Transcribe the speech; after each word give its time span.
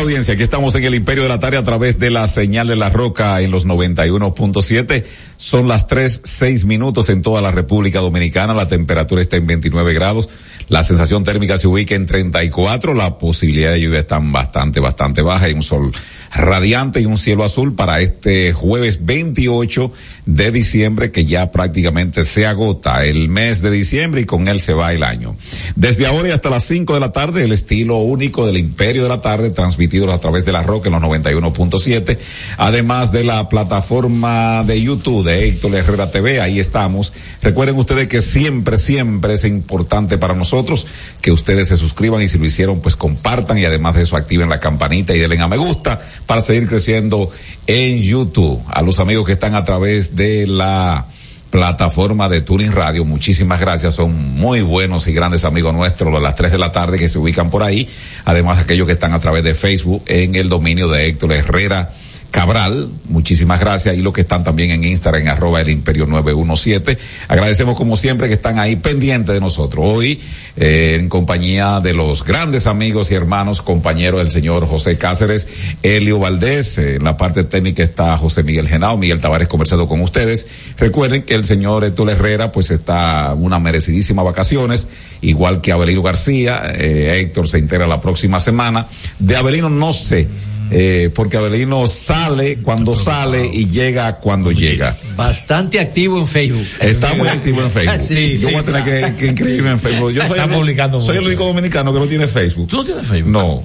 audiencia. 0.00 0.34
Aquí 0.34 0.42
estamos 0.42 0.74
en 0.74 0.84
el 0.84 0.94
Imperio 0.94 1.22
de 1.22 1.28
la 1.28 1.38
Tarde 1.38 1.56
a 1.56 1.62
través 1.62 1.98
de 1.98 2.10
la 2.10 2.26
señal 2.26 2.68
de 2.68 2.76
la 2.76 2.90
Roca 2.90 3.40
en 3.40 3.50
los 3.50 3.66
91.7. 3.66 5.04
Son 5.36 5.68
las 5.68 5.86
tres, 5.86 6.20
seis 6.24 6.64
minutos 6.64 7.08
en 7.08 7.22
toda 7.22 7.40
la 7.42 7.50
República 7.50 8.00
Dominicana. 8.00 8.54
La 8.54 8.68
temperatura 8.68 9.22
está 9.22 9.36
en 9.36 9.46
29 9.46 9.94
grados. 9.94 10.28
La 10.68 10.82
sensación 10.82 11.24
térmica 11.24 11.56
se 11.56 11.68
ubica 11.68 11.94
en 11.94 12.06
34. 12.06 12.94
La 12.94 13.18
posibilidad 13.18 13.72
de 13.72 13.80
lluvia 13.80 14.00
está 14.00 14.18
bastante, 14.20 14.80
bastante 14.80 15.22
baja. 15.22 15.46
Hay 15.46 15.52
un 15.52 15.62
sol 15.62 15.92
radiante 16.32 17.00
y 17.00 17.06
un 17.06 17.18
cielo 17.18 17.44
azul 17.44 17.74
para 17.74 18.00
este 18.00 18.52
jueves 18.52 19.04
28 19.04 19.92
de 20.26 20.50
diciembre 20.50 21.10
que 21.10 21.24
ya 21.24 21.50
prácticamente 21.50 22.24
se 22.24 22.46
agota 22.46 23.04
el 23.04 23.28
mes 23.28 23.62
de 23.62 23.70
diciembre 23.70 24.20
y 24.20 24.26
con 24.26 24.48
él 24.48 24.60
se 24.60 24.72
va 24.72 24.92
el 24.92 25.02
año. 25.02 25.36
Desde 25.76 26.06
ahora 26.06 26.28
y 26.28 26.32
hasta 26.32 26.50
las 26.50 26.64
5 26.64 26.94
de 26.94 27.00
la 27.00 27.12
tarde, 27.12 27.44
el 27.44 27.52
estilo 27.52 27.98
único 27.98 28.46
del 28.46 28.58
Imperio 28.58 29.02
de 29.02 29.08
la 29.08 29.20
Tarde 29.20 29.50
transmitido 29.50 30.10
a 30.12 30.20
través 30.20 30.44
de 30.44 30.52
la 30.52 30.62
Roca 30.62 30.88
en 30.88 30.94
los 30.94 31.02
91.7, 31.02 32.18
además 32.56 33.12
de 33.12 33.24
la 33.24 33.48
plataforma 33.48 34.62
de 34.64 34.80
YouTube 34.80 35.24
de 35.24 35.48
Héctor 35.48 35.74
Herrera 35.74 36.10
TV, 36.10 36.40
ahí 36.40 36.58
estamos. 36.58 37.12
Recuerden 37.42 37.76
ustedes 37.76 38.08
que 38.08 38.20
siempre, 38.20 38.76
siempre 38.76 39.34
es 39.34 39.44
importante 39.44 40.18
para 40.18 40.34
nosotros 40.34 40.86
que 41.20 41.32
ustedes 41.32 41.68
se 41.68 41.76
suscriban 41.76 42.22
y 42.22 42.28
si 42.28 42.38
lo 42.38 42.44
hicieron, 42.44 42.80
pues 42.80 42.96
compartan 42.96 43.58
y 43.58 43.64
además 43.64 43.94
de 43.94 44.02
eso 44.02 44.16
activen 44.16 44.48
la 44.48 44.60
campanita 44.60 45.14
y 45.14 45.18
denle 45.18 45.40
a 45.40 45.48
me 45.48 45.56
gusta 45.56 46.00
para 46.30 46.42
seguir 46.42 46.68
creciendo 46.68 47.28
en 47.66 48.00
YouTube. 48.02 48.62
A 48.68 48.82
los 48.82 49.00
amigos 49.00 49.26
que 49.26 49.32
están 49.32 49.56
a 49.56 49.64
través 49.64 50.14
de 50.14 50.46
la 50.46 51.06
plataforma 51.50 52.28
de 52.28 52.40
Tuning 52.40 52.70
Radio. 52.70 53.04
Muchísimas 53.04 53.58
gracias. 53.58 53.94
Son 53.94 54.14
muy 54.34 54.60
buenos 54.60 55.08
y 55.08 55.12
grandes 55.12 55.44
amigos 55.44 55.74
nuestros 55.74 56.14
a 56.14 56.20
las 56.20 56.36
3 56.36 56.52
de 56.52 56.58
la 56.58 56.70
tarde 56.70 57.00
que 57.00 57.08
se 57.08 57.18
ubican 57.18 57.50
por 57.50 57.64
ahí. 57.64 57.88
Además, 58.24 58.60
aquellos 58.60 58.86
que 58.86 58.92
están 58.92 59.12
a 59.12 59.18
través 59.18 59.42
de 59.42 59.56
Facebook 59.56 60.04
en 60.06 60.36
el 60.36 60.48
dominio 60.48 60.86
de 60.86 61.06
Héctor 61.06 61.32
Herrera 61.32 61.94
Cabral, 62.30 62.90
muchísimas 63.06 63.58
gracias. 63.58 63.96
Y 63.96 64.02
los 64.02 64.12
que 64.12 64.20
están 64.20 64.44
también 64.44 64.70
en 64.70 64.84
Instagram, 64.84 65.22
en 65.22 65.28
arroba 65.28 65.60
el 65.60 65.68
imperio 65.68 66.06
917. 66.06 66.96
Agradecemos 67.26 67.76
como 67.76 67.96
siempre 67.96 68.28
que 68.28 68.34
están 68.34 68.58
ahí 68.60 68.76
pendientes 68.76 69.34
de 69.34 69.40
nosotros. 69.40 69.84
Hoy, 69.84 70.20
eh, 70.56 70.96
en 71.00 71.08
compañía 71.08 71.80
de 71.80 71.92
los 71.92 72.24
grandes 72.24 72.68
amigos 72.68 73.10
y 73.10 73.16
hermanos, 73.16 73.62
compañeros 73.62 74.20
del 74.20 74.30
señor 74.30 74.66
José 74.66 74.96
Cáceres, 74.96 75.48
Elio 75.82 76.20
Valdés. 76.20 76.78
Eh, 76.78 76.96
en 76.96 77.04
la 77.04 77.16
parte 77.16 77.42
técnica 77.42 77.82
está 77.82 78.16
José 78.16 78.44
Miguel 78.44 78.68
Genao, 78.68 78.96
Miguel 78.96 79.20
Tavares 79.20 79.48
conversado 79.48 79.88
con 79.88 80.00
ustedes. 80.00 80.48
Recuerden 80.78 81.22
que 81.22 81.34
el 81.34 81.44
señor 81.44 81.84
Héctor 81.84 82.10
Herrera, 82.10 82.52
pues 82.52 82.70
está 82.70 83.34
una 83.34 83.58
merecidísima 83.58 84.22
vacaciones, 84.22 84.88
igual 85.20 85.60
que 85.60 85.72
Abelino 85.72 86.02
García. 86.02 86.62
Eh, 86.76 87.20
Héctor 87.20 87.48
se 87.48 87.58
integra 87.58 87.88
la 87.88 88.00
próxima 88.00 88.38
semana. 88.38 88.86
De 89.18 89.36
Abelino 89.36 89.68
no 89.68 89.92
sé 89.92 90.28
eh, 90.70 91.10
porque 91.14 91.36
Abelino 91.36 91.86
sale 91.86 92.58
cuando 92.58 92.94
sale 92.94 93.50
y 93.52 93.66
llega 93.68 94.16
cuando 94.16 94.52
llega. 94.52 94.96
Bastante 95.16 95.80
activo 95.80 96.18
en 96.18 96.26
Facebook. 96.26 96.66
Está 96.80 97.14
muy 97.14 97.28
activo 97.28 97.62
en 97.62 97.70
Facebook. 97.70 97.94
Sí, 98.02 98.38
Yo 98.38 98.48
sí, 98.48 98.54
voy 98.54 98.62
a 98.62 98.64
tener 98.64 98.84
que, 98.84 99.16
que 99.16 99.26
inscribirme 99.26 99.70
en 99.72 99.80
Facebook. 99.80 100.12
Yo 100.12 100.22
soy, 100.22 100.30
Está 100.38 100.44
el, 100.44 100.50
publicando 100.50 101.00
soy 101.00 101.16
el 101.18 101.26
único 101.26 101.46
dominicano 101.46 101.92
que 101.92 101.98
no 102.00 102.06
tiene 102.06 102.26
Facebook. 102.28 102.68
¿Tú 102.68 102.76
no 102.76 102.84
tienes 102.84 103.06
Facebook? 103.06 103.30
No. 103.32 103.62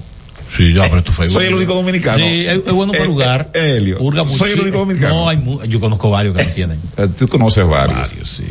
Sí, 0.56 0.72
yo 0.72 0.82
abro 0.84 1.02
tu 1.02 1.10
Facebook. 1.12 1.34
Soy 1.40 1.46
el 1.46 1.54
único 1.54 1.74
dominicano. 1.74 2.18
Sí, 2.18 2.46
es, 2.46 2.64
bueno 2.72 2.92
para 2.92 3.04
Eh, 3.04 3.08
jugar. 3.08 3.50
eh, 3.52 3.74
Helio, 3.78 3.98
mucho. 3.98 4.26
soy 4.36 4.52
el 4.52 4.60
único 4.60 4.78
dominicano. 4.78 5.14
No, 5.14 5.28
hay 5.28 5.36
mu- 5.38 5.62
yo 5.64 5.80
conozco 5.80 6.08
varios 6.10 6.36
que 6.36 6.44
no 6.44 6.50
tienen. 6.54 6.80
Eh, 6.96 7.08
Tú 7.18 7.26
conoces 7.28 7.66
varios. 7.66 7.98
Varios, 7.98 8.28
sí. 8.30 8.44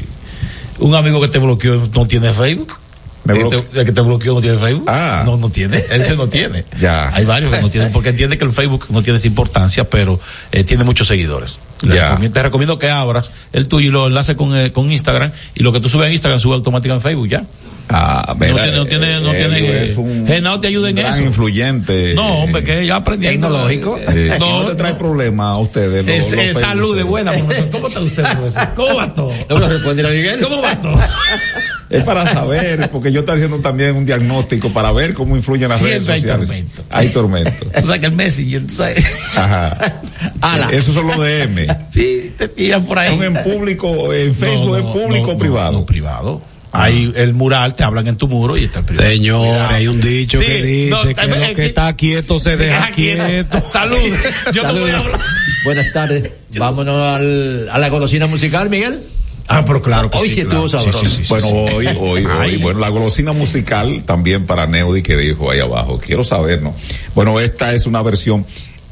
Un 0.79 0.93
amigo 0.93 1.21
que 1.21 1.29
te 1.29 1.39
bloqueó 1.39 1.89
no 1.93 2.05
tiene 2.05 2.33
Facebook. 2.33 2.73
Me 3.25 3.39
El 3.39 3.49
te- 3.49 3.79
el 3.79 3.85
que 3.85 3.91
te 3.91 4.01
bloqueó 4.01 4.35
no 4.35 4.41
tiene 4.41 4.57
Facebook. 4.57 4.85
Ah. 4.87 5.23
No, 5.25 5.35
no 5.37 5.49
tiene. 5.49 5.83
Ese 5.89 6.15
no 6.15 6.27
tiene. 6.29 6.63
Ya. 6.79 7.09
Hay 7.13 7.25
varios 7.25 7.51
que 7.53 7.61
no 7.61 7.69
tienen, 7.69 7.91
porque 7.91 8.09
entiende 8.09 8.37
que 8.37 8.45
el 8.45 8.51
Facebook 8.51 8.85
no 8.89 9.01
tiene 9.03 9.17
esa 9.17 9.27
importancia, 9.27 9.89
pero 9.89 10.19
eh, 10.51 10.63
tiene 10.63 10.83
muchos 10.83 11.07
seguidores. 11.07 11.59
Ya. 11.81 12.09
recomiendo- 12.09 12.33
te 12.33 12.43
recomiendo 12.43 12.79
que 12.79 12.89
abras 12.89 13.31
el 13.53 13.67
tuyo 13.67 13.89
y 13.89 13.91
lo 13.91 14.07
enlaces 14.07 14.35
con, 14.35 14.55
eh, 14.57 14.71
con 14.71 14.91
Instagram 14.91 15.31
y 15.55 15.63
lo 15.63 15.71
que 15.73 15.79
tú 15.79 15.89
subes 15.89 16.07
en 16.07 16.13
Instagram 16.13 16.39
sube 16.39 16.55
automáticamente 16.55 17.07
en 17.09 17.13
Facebook 17.13 17.27
ya. 17.29 17.43
Ah, 17.87 18.23
No 18.29 18.35
tiene- 18.39 18.71
no 18.71 18.85
tiene- 18.87 19.19
no 19.21 19.31
Helio 19.31 19.47
tiene- 19.49 19.85
es 19.85 19.95
un 19.97 20.25
Genao 20.25 20.59
te 20.59 20.69
ayuda 20.69 20.89
en 20.89 20.95
gran 20.95 21.13
eso. 21.13 21.23
influyente. 21.23 22.15
No, 22.15 22.39
hombre, 22.39 22.63
que 22.63 22.83
ya 22.87 22.95
aprendiendo. 22.95 23.47
Tecnológico. 23.47 23.99
Eh, 23.99 24.35
No, 24.39 24.63
no, 24.63 24.69
te 24.69 24.75
trae 24.75 24.93
no. 24.93 24.97
problemas 24.97 25.53
a 25.55 25.57
ustedes. 25.59 26.03
los- 26.03 26.15
Es, 26.15 26.23
los 26.23 26.33
es 26.33 26.39
Facebook 26.39 26.61
salud 26.61 26.97
de 26.97 27.03
buena, 27.03 27.31
profesor. 27.33 27.69
¿Cómo 27.69 27.85
está 27.87 27.99
usted, 27.99 28.23
profesor? 28.31 28.69
¿Cómo 28.75 28.95
va 28.95 29.13
todo? 29.13 29.31
¿No 29.49 29.59
lo 29.59 29.67
Miguel? 30.09 30.39
¿Cómo 30.41 30.61
va 30.63 30.75
todo? 30.81 30.97
Es 31.87 32.03
para 32.03 32.25
saber, 32.25 32.89
porque 32.89 33.11
yo 33.11 33.19
estoy 33.19 33.35
haciendo 33.35 33.57
también 33.59 33.95
un 33.95 34.07
diagnóstico 34.07 34.69
para 34.73 34.91
ver 34.91 35.13
cómo 35.13 35.35
influyen 35.37 35.69
las 35.69 35.77
Siempre 35.77 35.99
redes 35.99 36.09
hay 36.09 36.21
sociales. 36.21 36.47
tormento. 36.47 36.83
Hay 36.89 37.09
tormento. 37.09 37.65
Tú 37.79 37.85
sabes 37.85 37.99
que 37.99 38.05
el 38.07 38.11
Messenger, 38.13 38.65
tú 38.65 38.75
sabes. 38.75 39.05
Ajá. 39.37 40.01
Ala. 40.41 40.69
Esos 40.71 40.95
son 40.95 41.05
los 41.05 41.19
de 41.19 41.43
M. 41.43 41.67
Sí, 41.91 42.33
te 42.37 42.47
tiran 42.47 42.85
por 42.85 42.99
ahí. 42.99 43.15
Son 43.15 43.23
en 43.23 43.43
público, 43.43 44.13
en 44.13 44.35
Facebook 44.35 44.77
No, 44.77 44.83
no, 44.83 44.93
público 44.93 45.27
no, 45.27 45.33
o 45.33 45.37
privado. 45.37 45.71
No, 45.71 45.79
no, 45.79 45.85
privado. 45.85 46.41
Ahí 46.71 47.13
el 47.15 47.33
mural, 47.33 47.73
te 47.73 47.83
hablan 47.85 48.07
en 48.07 48.17
tu 48.17 48.27
muro 48.27 48.57
y 48.57 48.65
está 48.65 48.79
el 48.79 48.85
privado. 48.85 49.09
Señores, 49.09 49.49
Cuidado. 49.49 49.73
hay 49.75 49.87
un 49.87 50.01
dicho 50.01 50.39
Sí, 50.39 50.45
que 50.45 50.61
dice 50.61 50.89
no, 50.89 51.01
que 51.03 51.27
lo 51.27 51.55
que 51.55 51.65
está 51.67 51.95
quieto 51.95 52.37
se 52.37 52.57
deja 52.57 52.91
quieto. 52.91 53.63
Salud. 53.71 53.97
Yo 54.51 54.61
te 54.61 54.79
voy 54.79 54.91
a 54.91 54.99
hablar. 54.99 55.19
Buenas 55.63 55.93
tardes. 55.93 56.31
Vámonos 56.57 56.95
al, 56.95 57.69
a 57.69 57.79
la 57.79 57.89
golosina 57.89 58.27
musical, 58.27 58.69
Miguel. 58.69 59.03
Ah, 59.47 59.63
pero 59.65 59.81
claro 59.81 60.09
que 60.09 60.17
Hoy 60.17 60.29
sí 60.29 60.41
estuvo 60.41 60.67
sabroso. 60.67 60.99
Sí, 60.99 61.07
sí, 61.07 61.15
sí, 61.23 61.29
bueno, 61.29 61.47
sí. 61.47 61.53
hoy, 61.53 61.87
hoy, 61.99 62.25
hoy, 62.25 62.57
bueno, 62.57 62.79
la 62.79 62.89
golosina 62.89 63.31
musical 63.31 64.03
también 64.03 64.45
para 64.47 64.65
Neudi 64.65 65.03
que 65.03 65.15
dijo 65.15 65.51
ahí 65.51 65.59
abajo. 65.59 65.99
Quiero 66.03 66.23
saber, 66.23 66.61
¿no? 66.63 66.73
Bueno, 67.13 67.39
esta 67.39 67.73
es 67.73 67.85
una 67.85 68.01
versión. 68.01 68.45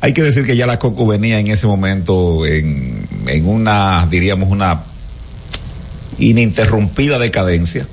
Hay 0.03 0.11
que 0.11 0.21
decir 0.21 0.45
que 0.45 0.57
ya 0.57 0.67
la 0.67 0.79
Coco 0.79 1.07
venía 1.07 1.39
en 1.39 1.47
ese 1.47 1.65
momento 1.65 2.45
en, 2.45 3.07
en 3.25 3.47
una, 3.47 4.05
diríamos, 4.11 4.49
una 4.49 4.83
ininterrumpida 6.19 7.17
decadencia. 7.17 7.87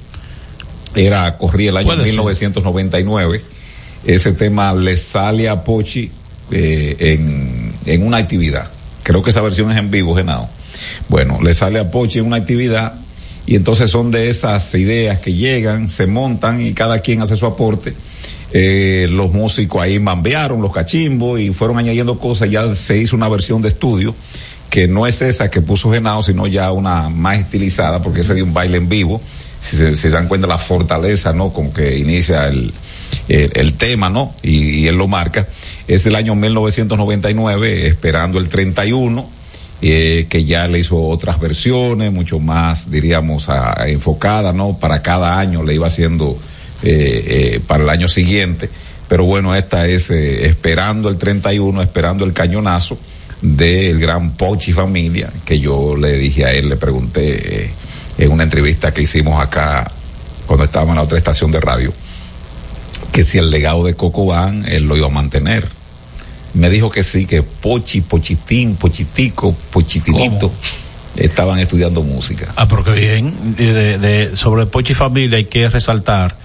Era, 0.97 1.39
corría 1.39 1.71
el 1.71 1.77
año 1.77 1.87
Puede 1.87 2.03
ser. 2.03 2.15
1999. 2.15 3.43
Ese 4.05 4.33
tema 4.33 4.75
le 4.75 4.97
sale 4.97 5.49
a 5.49 5.63
Pochi 5.63 6.11
eh, 6.51 6.97
en, 6.99 7.77
en 7.87 8.05
una 8.05 8.17
actividad. 8.17 8.69
Creo 9.05 9.23
que 9.23 9.31
esa 9.31 9.41
versión 9.41 9.71
es 9.71 9.79
en 9.79 9.93
vivo, 9.93 10.17
Genao. 10.17 10.51
Bueno, 11.09 11.39
le 11.41 11.53
sale 11.53 11.79
a 11.79 11.93
Pochi 11.93 12.19
en 12.19 12.27
una 12.27 12.39
actividad 12.39 12.95
y 13.47 13.55
entonces 13.55 13.89
son 13.89 14.11
de 14.11 14.29
esas 14.29 14.75
ideas 14.75 15.21
que 15.21 15.33
llegan, 15.33 15.89
se 15.89 16.09
montan 16.09 16.61
y 16.61 16.73
cada 16.73 16.99
quien 16.99 17.23
hace 17.23 17.37
su 17.37 17.47
aporte. 17.47 17.95
Eh, 18.53 19.07
los 19.11 19.33
músicos 19.33 19.81
ahí 19.83 19.99
mambearon 19.99 20.61
los 20.61 20.73
cachimbos 20.73 21.41
y 21.41 21.51
fueron 21.51 21.79
añadiendo 21.79 22.19
cosas. 22.19 22.51
Ya 22.51 22.75
se 22.75 22.99
hizo 22.99 23.17
una 23.17 23.29
versión 23.29 23.63
de 23.63 23.69
estudio 23.69 24.15
que 24.69 24.87
no 24.87 25.07
es 25.07 25.21
esa 25.23 25.51
que 25.51 25.61
puso 25.61 25.91
Genao, 25.91 26.23
sino 26.23 26.47
ya 26.47 26.71
una 26.71 27.09
más 27.09 27.39
estilizada 27.41 28.01
porque 28.03 28.21
ese 28.21 28.35
de 28.35 28.43
un 28.43 28.55
baile 28.55 28.77
en 28.79 28.89
vivo. 28.89 29.21
Si 29.61 29.95
se, 29.95 30.09
dan 30.11 30.27
cuenta 30.27 30.47
la 30.47 30.57
fortaleza, 30.57 31.33
¿no? 31.35 31.53
Con 31.53 31.71
que 31.71 31.99
inicia 31.99 32.49
el, 32.49 32.73
el, 33.29 33.75
tema, 33.75 34.09
¿no? 34.09 34.35
Y, 34.43 34.87
él 34.87 34.97
lo 34.97 35.07
marca. 35.07 35.49
Es 35.87 36.07
el 36.07 36.15
año 36.17 36.35
1999, 36.35 37.87
esperando 37.87 38.39
el 38.39 38.49
31 38.49 39.29
eh, 39.83 40.27
que 40.31 40.45
ya 40.47 40.67
le 40.67 40.79
hizo 40.79 40.97
otras 41.03 41.39
versiones, 41.41 42.11
mucho 42.13 42.39
más, 42.39 42.91
diríamos, 42.91 43.49
a- 43.51 43.83
a 43.83 43.89
enfocadas, 43.89 44.55
¿no? 44.55 44.79
Para 44.79 45.03
cada 45.03 45.39
año 45.39 45.63
le 45.63 45.75
iba 45.75 45.87
haciendo 45.89 46.39
eh, 46.83 47.55
eh, 47.55 47.61
para 47.67 47.85
el 47.85 47.91
año 47.91 48.09
siguiente. 48.09 48.69
Pero 49.11 49.25
bueno, 49.25 49.57
esta 49.57 49.89
es 49.89 50.13
eh, 50.13 50.47
esperando 50.47 51.09
el 51.09 51.19
31, 51.19 51.83
esperando 51.83 52.25
el 52.25 52.33
cañonazo 52.33 52.97
del 53.43 53.99
gran 53.99 54.37
Pochi 54.37 54.73
Familia, 54.73 55.33
que 55.45 55.59
yo 55.59 55.97
le 55.97 56.17
dije 56.17 56.45
a 56.45 56.53
él, 56.53 56.69
le 56.69 56.77
pregunté 56.77 57.65
eh, 57.65 57.71
en 58.19 58.31
una 58.31 58.45
entrevista 58.45 58.95
que 58.95 59.03
hicimos 59.03 59.41
acá 59.41 59.91
cuando 60.47 60.65
estábamos 60.65 60.93
en 60.93 60.97
la 60.99 61.03
otra 61.03 61.19
estación 61.19 61.51
de 61.51 61.61
radio, 61.61 61.93
que 63.11 63.25
si 63.25 63.39
el 63.39 63.51
legado 63.51 63.83
de 63.83 63.95
Coco 63.95 64.27
Van 64.27 64.65
él 64.65 64.85
lo 64.85 64.97
iba 64.97 65.09
a 65.09 65.11
mantener. 65.11 65.67
Me 66.55 66.71
dijo 66.71 66.89
que 66.89 67.03
sí, 67.03 67.27
que 67.27 67.43
Pochi, 67.43 68.03
Pochitín, 68.03 68.77
Pochitico, 68.77 69.53
Pochitinito. 69.73 70.51
¿Cómo? 70.51 70.53
estaban 71.17 71.59
estudiando 71.59 72.05
música. 72.05 72.53
Ah, 72.55 72.69
pero 72.69 72.85
qué 72.85 72.93
bien. 72.93 73.57
De, 73.57 73.99
de, 73.99 74.37
sobre 74.37 74.67
Pochi 74.67 74.95
Familia 74.95 75.39
hay 75.39 75.47
que 75.47 75.69
resaltar 75.69 76.37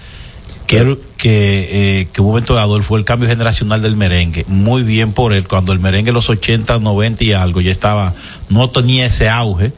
que, 0.66 0.96
que, 1.16 2.00
eh, 2.00 2.08
que 2.12 2.20
un 2.20 2.28
momento 2.28 2.54
dado 2.54 2.76
él 2.76 2.82
fue 2.82 2.98
el 2.98 3.04
cambio 3.04 3.28
generacional 3.28 3.82
del 3.82 3.96
merengue. 3.96 4.44
Muy 4.48 4.82
bien 4.82 5.12
por 5.12 5.32
él. 5.32 5.46
Cuando 5.46 5.72
el 5.72 5.78
merengue 5.78 6.10
en 6.10 6.14
los 6.14 6.28
80, 6.28 6.78
90 6.78 7.24
y 7.24 7.32
algo 7.32 7.60
ya 7.60 7.70
estaba, 7.72 8.14
no 8.48 8.70
tenía 8.70 9.06
ese 9.06 9.28
auge. 9.28 9.72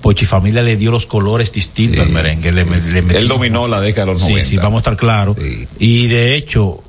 Pochi 0.00 0.26
Familia 0.26 0.60
le 0.62 0.76
dio 0.76 0.90
los 0.90 1.06
colores 1.06 1.50
distintos 1.50 1.96
Sí, 1.96 2.02
al 2.02 2.10
merengue. 2.10 2.52
Le, 2.52 2.64
sí, 2.64 2.70
le 2.70 2.82
sí. 2.82 2.92
metió- 3.06 3.18
Él 3.18 3.28
dominó 3.28 3.66
la 3.68 3.80
década 3.80 4.06
de 4.06 4.12
los 4.12 4.20
Sí, 4.20 4.28
90. 4.32 4.48
sí, 4.50 4.56
vamos 4.58 4.74
a 4.74 4.78
estar 4.80 4.96
claros. 4.98 5.36
Sí. 5.40 5.66
Y 5.78 6.06
de 6.08 6.34
hecho, 6.34 6.82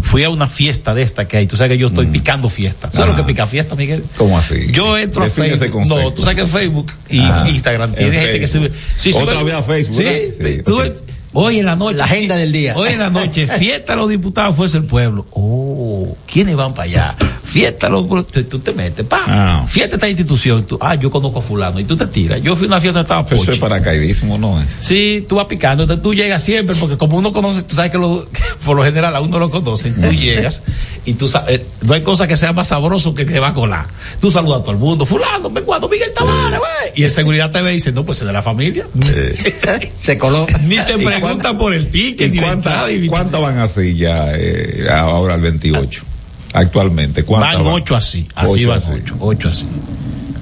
fui 0.00 0.24
a 0.24 0.30
una 0.30 0.48
fiesta 0.48 0.94
de 0.94 1.02
esta 1.02 1.28
que 1.28 1.36
hay. 1.36 1.46
Tú 1.46 1.56
sabes 1.58 1.72
que 1.72 1.78
yo 1.78 1.88
estoy 1.88 2.06
picando 2.06 2.48
fiestas. 2.48 2.92
¿Sabes 2.94 3.08
Ah. 3.08 3.10
lo 3.12 3.16
que 3.16 3.24
pica 3.30 3.46
fiesta, 3.46 3.74
Miguel? 3.76 4.02
¿Cómo 4.16 4.38
así? 4.38 4.68
Yo 4.72 4.96
entro 4.96 5.22
a 5.22 5.26
Define 5.26 5.48
ese 5.48 5.58
Facebook. 5.68 5.86
No, 5.86 6.12
tú 6.14 6.22
sabes 6.22 6.44
que 6.44 6.46
Facebook 6.50 6.90
y 7.10 7.20
Ah, 7.20 7.44
Instagram 7.46 7.92
tiene 7.94 8.16
en 8.16 8.22
gente 8.22 8.40
que 8.40 8.48
Facebook. 8.48 8.70
sube. 8.74 8.78
Sí, 8.96 9.12
Otra 9.12 9.34
sube- 9.36 9.44
vez 9.44 9.54
a 9.54 9.62
Facebook, 9.62 9.96
Sí, 9.98 10.02
¿verdad? 10.04 10.18
sí, 10.40 10.54
Sí, 10.54 10.62
tú 10.64 10.80
ok. 10.80 10.86
Hoy 11.32 11.58
en 11.58 11.66
la 11.66 11.76
noche. 11.76 11.98
La 11.98 12.04
agenda 12.04 12.36
del 12.36 12.52
día. 12.52 12.74
Hoy 12.76 12.90
en 12.90 12.98
la 12.98 13.10
noche, 13.10 13.46
fiesta 13.46 13.92
de 13.94 13.96
los 13.98 14.08
diputados 14.08 14.56
fuese 14.56 14.78
el 14.78 14.84
pueblo. 14.84 15.26
Oh, 15.30 16.16
¿quiénes 16.32 16.56
van 16.56 16.72
para 16.72 16.84
allá? 16.84 17.16
Fiesta 17.44 17.88
los. 17.90 18.08
Tú, 18.08 18.44
tú 18.44 18.58
te 18.60 18.72
metes, 18.72 19.04
pa. 19.04 19.24
Ah. 19.26 19.64
Fiesta 19.68 19.90
de 19.90 19.96
esta 19.96 20.08
institución. 20.08 20.64
Tú, 20.64 20.78
ah, 20.80 20.94
yo 20.94 21.10
conozco 21.10 21.40
a 21.40 21.42
Fulano. 21.42 21.78
Y 21.78 21.84
tú 21.84 21.96
te 21.96 22.06
tiras. 22.06 22.40
Yo 22.42 22.56
fui 22.56 22.64
a 22.64 22.68
una 22.68 22.80
fiesta 22.80 23.00
estaba 23.02 23.26
Pero 23.26 23.42
eso 23.42 23.52
es 23.52 23.58
paracaidismo, 23.58 24.38
¿no 24.38 24.58
es? 24.60 24.68
Sí, 24.80 25.26
tú 25.28 25.36
vas 25.36 25.46
picando, 25.46 25.82
entonces 25.82 26.02
tú 26.02 26.14
llegas 26.14 26.42
siempre, 26.42 26.74
porque 26.76 26.96
como 26.96 27.18
uno 27.18 27.32
conoce, 27.32 27.62
tú 27.64 27.74
sabes 27.74 27.90
que, 27.90 27.98
lo- 27.98 28.26
que 28.32 28.40
por 28.64 28.74
lo 28.76 28.82
general 28.84 29.14
a 29.14 29.20
uno 29.20 29.38
lo 29.38 29.50
conocen, 29.50 30.00
tú 30.00 30.10
llegas 30.12 30.62
y 31.04 31.12
tú 31.14 31.28
sabes, 31.28 31.60
no 31.82 31.92
hay 31.92 32.02
cosa 32.02 32.26
que 32.26 32.36
sea 32.38 32.52
más 32.54 32.68
sabroso 32.68 33.14
que 33.14 33.26
que 33.26 33.38
va 33.38 33.48
a 33.48 33.54
colar. 33.54 33.88
Tú 34.18 34.30
saludas 34.30 34.60
a 34.60 34.62
todo 34.62 34.72
el 34.72 34.78
mundo, 34.78 35.04
fulano, 35.04 35.50
me 35.50 35.60
cuando 35.60 35.88
Miguel 35.90 36.12
Tavares, 36.14 36.58
güey. 36.58 36.70
Y 36.94 37.02
el 37.04 37.10
seguridad 37.10 37.50
te 37.50 37.60
ve 37.60 37.72
y 37.72 37.74
dice, 37.74 37.92
no, 37.92 38.04
pues 38.04 38.20
es 38.20 38.26
de 38.26 38.32
la 38.32 38.40
familia. 38.42 38.86
Se 39.96 40.16
coló. 40.18 40.46
Ni 40.66 40.76
te 40.76 40.96
preguntan 41.04 41.58
por 41.58 41.74
el 41.74 41.88
ticket, 41.88 42.28
¿Y 42.28 42.30
ni 42.30 42.36
la 42.38 42.42
cuántas 42.48 42.88
entrada. 42.90 43.08
cuántas 43.10 43.40
van 43.42 43.58
así 43.58 43.94
ya 43.96 44.32
eh, 44.34 44.86
ahora 44.90 45.34
al 45.34 45.40
28? 45.40 46.04
Actualmente, 46.52 47.24
¿cuántas 47.24 47.54
Van 47.58 47.66
ocho 47.66 47.96
así, 47.96 48.26
así 48.34 48.64
Ocho 48.64 48.68
van 48.68 48.76
así. 48.78 48.92
ocho, 48.92 49.16
ocho 49.20 49.48
así. 49.48 49.66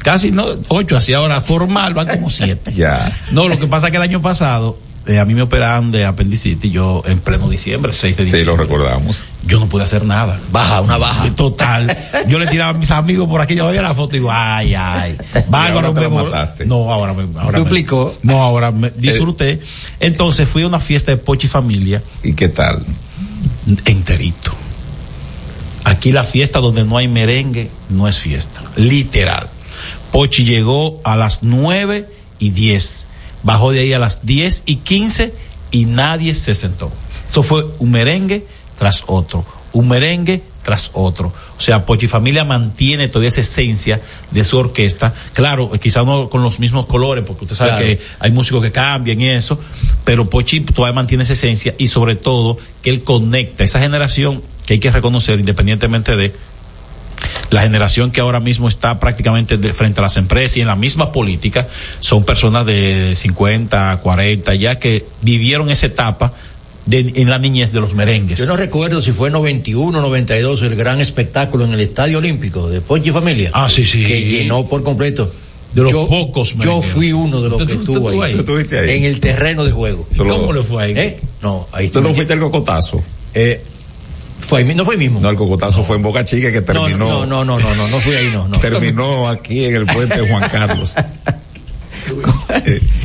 Casi 0.02 0.31
no, 0.33 0.47
ocho 0.69 0.97
así, 0.97 1.12
ahora 1.12 1.40
formal 1.40 1.95
van 1.95 2.09
como 2.09 2.31
siete. 2.31 2.73
Ya. 2.75 3.11
No, 3.33 3.49
lo 3.49 3.59
que 3.59 3.67
pasa 3.67 3.87
es 3.88 3.90
que 3.90 3.97
el 3.99 4.02
año 4.02 4.23
pasado, 4.23 4.79
eh, 5.07 5.19
a 5.19 5.25
mí 5.25 5.35
me 5.35 5.43
operaron 5.43 5.90
de 5.93 6.05
apendicitis, 6.07 6.71
yo 6.73 7.02
en 7.07 7.21
pleno 7.21 7.49
diciembre, 7.49 7.93
6 7.93 8.17
de 8.17 8.23
Sí, 8.23 8.25
diciembre. 8.25 8.45
lo 8.57 8.57
recordamos. 8.57 9.25
yo 9.47 9.59
no 9.61 9.67
pude 9.69 9.83
hacer 9.85 10.05
nada. 10.05 10.38
Baja, 10.52 10.81
una 10.83 10.97
baja. 10.99 11.31
Total. 11.35 11.97
Yo 12.29 12.38
le 12.38 12.47
tiraba 12.47 12.71
a 12.71 12.75
mis 12.75 12.90
amigos 12.90 13.29
por 13.29 13.40
aquí, 13.40 13.55
yo 13.55 13.67
veía 13.67 13.83
la 13.83 13.95
foto 13.95 14.17
y 14.17 14.21
digo, 14.21 14.31
ay, 14.33 14.75
ay. 14.75 15.17
Ahora 15.52 15.93
te 15.95 16.00
me 16.00 16.09
mataste. 16.09 16.64
No, 16.67 16.93
ahora 16.93 17.12
me. 17.14 17.23
Ahora 17.38 17.59
me- 17.59 17.64
Duplicó. 17.64 18.14
no, 18.23 18.43
ahora 18.43 18.71
me 18.71 18.90
disfruté. 18.90 19.61
Entonces 20.00 20.49
fui 20.49 20.62
a 20.62 20.67
una 20.67 20.81
fiesta 20.81 21.11
de 21.12 21.17
Pochi 21.19 21.47
Familia 21.49 22.02
¿Y 22.23 22.33
qué 22.35 22.49
tal? 22.49 22.83
enterito. 23.85 24.52
Aquí 25.84 26.12
la 26.12 26.25
fiesta 26.25 26.60
donde 26.60 26.84
no 26.84 26.96
hay 26.99 27.08
merengue 27.08 27.70
no 27.88 28.06
es 28.08 28.18
fiesta. 28.18 28.62
Literal. 28.76 29.49
Pochi 30.12 30.44
llegó 30.44 31.00
a 31.04 31.16
las 31.16 31.42
9 31.42 32.08
y 32.38 32.50
10. 32.50 33.06
Bajó 33.42 33.72
de 33.72 33.80
ahí 33.80 33.92
a 33.92 33.99
las 33.99 34.26
10 34.26 34.64
y 34.66 34.76
15 34.76 35.32
y 35.70 35.87
nadie 35.87 36.34
se 36.34 36.54
sentó. 36.54 36.92
Eso 37.30 37.42
fue 37.42 37.64
un 37.78 37.90
merengue 37.90 38.46
tras 38.78 39.04
otro. 39.06 39.44
Un 39.72 39.88
merengue 39.88 40.42
tras 40.64 40.90
otro. 40.94 41.32
O 41.56 41.60
sea, 41.60 41.87
Pochi 41.87 42.06
Familia 42.08 42.44
mantiene 42.44 43.08
todavía 43.08 43.28
esa 43.28 43.40
esencia 43.40 44.00
de 44.30 44.44
su 44.44 44.58
orquesta. 44.58 45.14
Claro, 45.32 45.70
quizá 45.80 46.02
no 46.02 46.28
con 46.28 46.42
los 46.42 46.58
mismos 46.58 46.87
colores, 46.87 47.25
porque 47.25 47.44
usted 47.44 47.56
sabe 47.56 47.70
Claro. 47.70 47.87
que 47.87 48.00
hay 48.18 48.30
músicos 48.32 48.62
que 48.62 48.72
cambian 48.72 49.20
y 49.20 49.28
eso, 49.28 49.58
pero 50.04 50.28
Pochi 50.28 50.60
todavía 50.60 50.94
mantiene 50.94 51.22
esa 51.22 51.34
esencia 51.34 51.75
y 51.78 51.87
sobre 51.87 52.16
todo 52.16 52.58
que 52.82 52.90
él 52.90 53.02
conecta 53.04 53.62
esa 53.64 53.78
generación 53.80 54.42
que 54.70 54.74
hay 54.74 54.78
que 54.80 54.92
reconocer 54.92 55.40
independientemente 55.40 56.14
de 56.14 56.32
la 57.50 57.62
generación 57.62 58.12
que 58.12 58.20
ahora 58.20 58.38
mismo 58.38 58.68
está 58.68 59.00
prácticamente 59.00 59.58
de 59.58 59.72
frente 59.72 59.98
a 59.98 60.04
las 60.04 60.16
empresas 60.16 60.56
y 60.58 60.60
en 60.60 60.68
la 60.68 60.76
misma 60.76 61.10
política 61.10 61.66
son 61.98 62.22
personas 62.22 62.64
de 62.66 63.14
50, 63.16 63.98
40 64.00 64.54
ya 64.54 64.78
que 64.78 65.06
vivieron 65.22 65.70
esa 65.70 65.86
etapa 65.86 66.34
de, 66.86 67.12
en 67.16 67.28
la 67.28 67.40
niñez 67.40 67.72
de 67.72 67.80
los 67.80 67.94
merengues. 67.94 68.38
Yo 68.38 68.46
no 68.46 68.56
recuerdo 68.56 69.02
si 69.02 69.10
fue 69.10 69.28
91, 69.28 70.00
92 70.00 70.62
el 70.62 70.76
gran 70.76 71.00
espectáculo 71.00 71.64
en 71.64 71.72
el 71.72 71.80
Estadio 71.80 72.18
Olímpico 72.18 72.70
de 72.70 72.80
Pochi 72.80 73.10
Familia. 73.10 73.50
Ah, 73.52 73.68
sí, 73.68 73.84
sí. 73.84 74.04
Que 74.04 74.22
llenó 74.22 74.68
por 74.68 74.84
completo. 74.84 75.32
De 75.74 75.82
los 75.82 75.90
yo, 75.92 76.06
pocos 76.08 76.50
Yo 76.52 76.58
merengueros. 76.58 76.86
fui 76.92 77.12
uno 77.12 77.42
de 77.42 77.48
los 77.48 77.58
¿Tú- 77.58 77.66
que 77.66 77.74
tú- 77.74 77.84
tú 77.84 77.92
estuvo 78.08 78.22
ahí. 78.22 78.96
En 78.96 79.02
el 79.04 79.18
terreno 79.18 79.64
de 79.64 79.72
juego. 79.72 80.06
Solo- 80.16 80.36
¿Cómo 80.38 80.52
le 80.52 80.62
fue 80.62 80.84
ahí? 80.84 80.92
¿Eh? 80.96 81.20
No, 81.42 81.66
ahí 81.72 81.88
¿Tú 81.88 82.00
no 82.00 82.08
sí. 82.10 82.14
fuiste 82.14 82.34
el 82.34 82.40
cocotazo? 82.40 83.02
Eh, 83.34 83.62
fue 84.40 84.64
no 84.75 84.85
fue 84.85 84.94
ahí 84.94 84.99
mismo. 84.99 85.20
No, 85.20 85.30
el 85.30 85.37
cocotazo 85.37 85.85
fue 85.85 85.97
en 85.97 86.02
Boca 86.02 86.25
Chica 86.25 86.50
que 86.50 86.62
terminó. 86.62 86.99
no, 86.99 87.26
no, 87.26 87.44
no, 87.44 87.59
no, 87.59 87.75
no, 87.75 87.88
no 87.88 88.00
fui 88.00 88.14
ahí, 88.14 88.30
no, 88.32 88.49
no. 88.49 88.59
Terminó 88.59 89.28
aquí 89.28 89.64
en 89.64 89.76
el 89.76 89.87
puente 89.87 90.20
Juan 90.28 90.49
Carlos. 90.50 90.94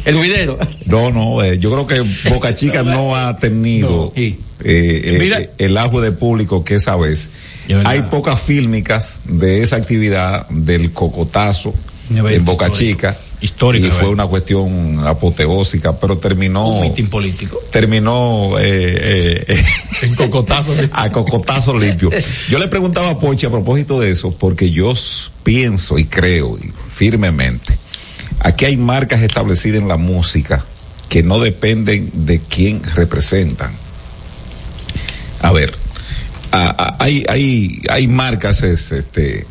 El 0.06 0.15
juidero. 0.15 0.58
No, 0.86 1.12
no, 1.12 1.44
eh, 1.44 1.60
yo 1.60 1.72
creo 1.72 1.88
que 1.88 2.30
Boca 2.30 2.54
Chica 2.54 2.84
no 2.84 3.15
ha 3.15 3.38
tenido 3.38 3.89
No, 3.89 4.13
eh, 4.15 4.38
eh, 4.63 5.20
eh, 5.22 5.50
el 5.58 5.77
auge 5.77 6.01
de 6.01 6.12
público 6.12 6.63
que 6.63 6.75
esa 6.75 6.96
vez. 6.96 7.30
De. 7.68 7.84
Hay 7.86 8.04
pocas 8.04 8.39
fílmicas 8.42 9.15
de 9.25 9.62
esa 9.62 9.75
actividad 9.75 10.48
del 10.50 10.92
cocotazo 10.92 11.74
en 12.10 12.46
Boca. 12.46 12.72
Chica. 12.72 13.15
Histórico 13.46 13.88
Y 13.88 13.92
fue 13.92 14.10
una 14.10 14.25
cuestión 14.25 15.06
apoteósica, 15.08 15.98
pero 16.00 16.18
terminó. 16.18 16.68
Un 16.68 16.82
mitin 16.82 17.08
político. 17.10 17.60
Terminó 17.72 18.58
eh, 18.60 19.46
eh, 19.48 19.66
En 20.02 20.16
cocotazo, 20.16 20.75
sí. 20.75 20.90
a 20.92 21.12
cocotazo 21.12 21.78
limpio. 21.78 22.10
Yo 22.50 22.60
le 22.60 22.68
preguntaba 22.68 23.10
a 23.12 23.18
Pochi 23.20 23.46
a 23.46 23.50
propósito 23.52 24.00
de 24.00 24.12
eso, 24.12 24.32
porque 24.38 24.72
yo 24.72 24.94
pienso 25.44 25.98
y 25.98 26.06
creo 26.06 26.58
y 26.58 26.72
firmemente, 26.90 27.78
aquí 28.40 28.66
hay 28.66 28.78
marcas 28.78 29.22
establecidas 29.22 29.82
en 29.82 29.88
la 29.88 29.98
música 29.98 30.66
que 31.10 31.22
no 31.24 31.40
dependen 31.40 32.12
de 32.14 32.42
quién 32.42 32.82
representan. 32.96 33.74
A 35.42 35.52
ver, 35.52 35.74
a- 36.52 36.68
a- 36.70 36.96
hay, 37.04 37.24
hay, 37.30 37.80
hay 37.90 38.08
marcas 38.08 38.64
es, 38.64 38.92
este, 38.92 39.46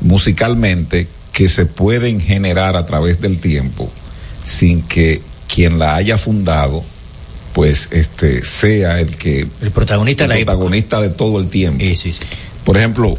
musicalmente 0.00 1.06
que 1.32 1.48
se 1.48 1.66
pueden 1.66 2.20
generar 2.20 2.76
a 2.76 2.86
través 2.86 3.20
del 3.20 3.40
tiempo 3.40 3.90
sin 4.44 4.82
que 4.82 5.22
quien 5.52 5.78
la 5.78 5.96
haya 5.96 6.18
fundado 6.18 6.84
pues 7.52 7.88
este 7.90 8.44
sea 8.44 9.00
el 9.00 9.16
que 9.16 9.46
El 9.60 9.70
protagonista 9.70 10.28
de 10.28 10.40
época. 10.40 11.16
todo 11.16 11.40
el 11.40 11.48
tiempo. 11.48 11.84
Sí, 11.84 11.96
sí, 11.96 12.12
sí. 12.12 12.20
Por 12.64 12.76
ejemplo, 12.76 13.18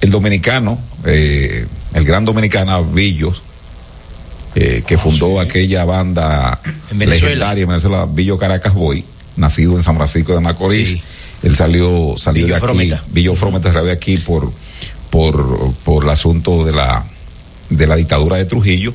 el 0.00 0.10
dominicano, 0.10 0.78
eh, 1.04 1.66
el 1.92 2.04
gran 2.04 2.24
dominicano 2.24 2.84
Villos, 2.84 3.42
eh, 4.54 4.84
que 4.86 4.96
fundó 4.96 5.40
aquella 5.40 5.84
banda 5.84 6.60
En 6.90 6.98
legendaria 6.98 7.62
en 7.62 7.68
Venezuela, 7.68 8.06
Villo 8.06 8.38
Caracas 8.38 8.72
Boy, 8.72 9.04
nacido 9.36 9.72
en 9.76 9.82
San 9.82 9.96
Francisco 9.96 10.32
de 10.32 10.40
Macorís. 10.40 10.90
Sí. 10.90 11.02
Él 11.42 11.56
salió, 11.56 12.14
salió 12.16 12.44
Villo 12.44 12.54
de 12.54 12.58
aquí, 12.58 12.64
Frometa. 12.66 13.04
Villo 13.10 13.34
Frometa 13.34 13.72
salió 13.72 13.86
de 13.86 13.92
aquí 13.92 14.16
por, 14.18 14.52
por, 15.10 15.74
por 15.84 16.04
el 16.04 16.10
asunto 16.10 16.64
de 16.64 16.72
la, 16.72 17.04
de 17.70 17.86
la 17.86 17.96
dictadura 17.96 18.36
de 18.36 18.44
Trujillo 18.44 18.94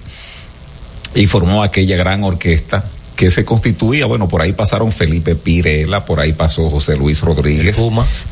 y 1.16 1.28
formó 1.28 1.64
aquella 1.64 1.98
gran 1.98 2.24
orquesta 2.24 2.86
que 3.20 3.30
se 3.30 3.44
constituía, 3.44 4.06
bueno, 4.06 4.30
por 4.30 4.42
ahí 4.42 4.54
pasaron 4.54 4.94
Felipe 4.94 5.36
Pirela, 5.36 6.06
por 6.06 6.22
ahí 6.22 6.32
pasó 6.32 6.70
José 6.70 6.96
Luis 6.96 7.20
Rodríguez, 7.20 7.78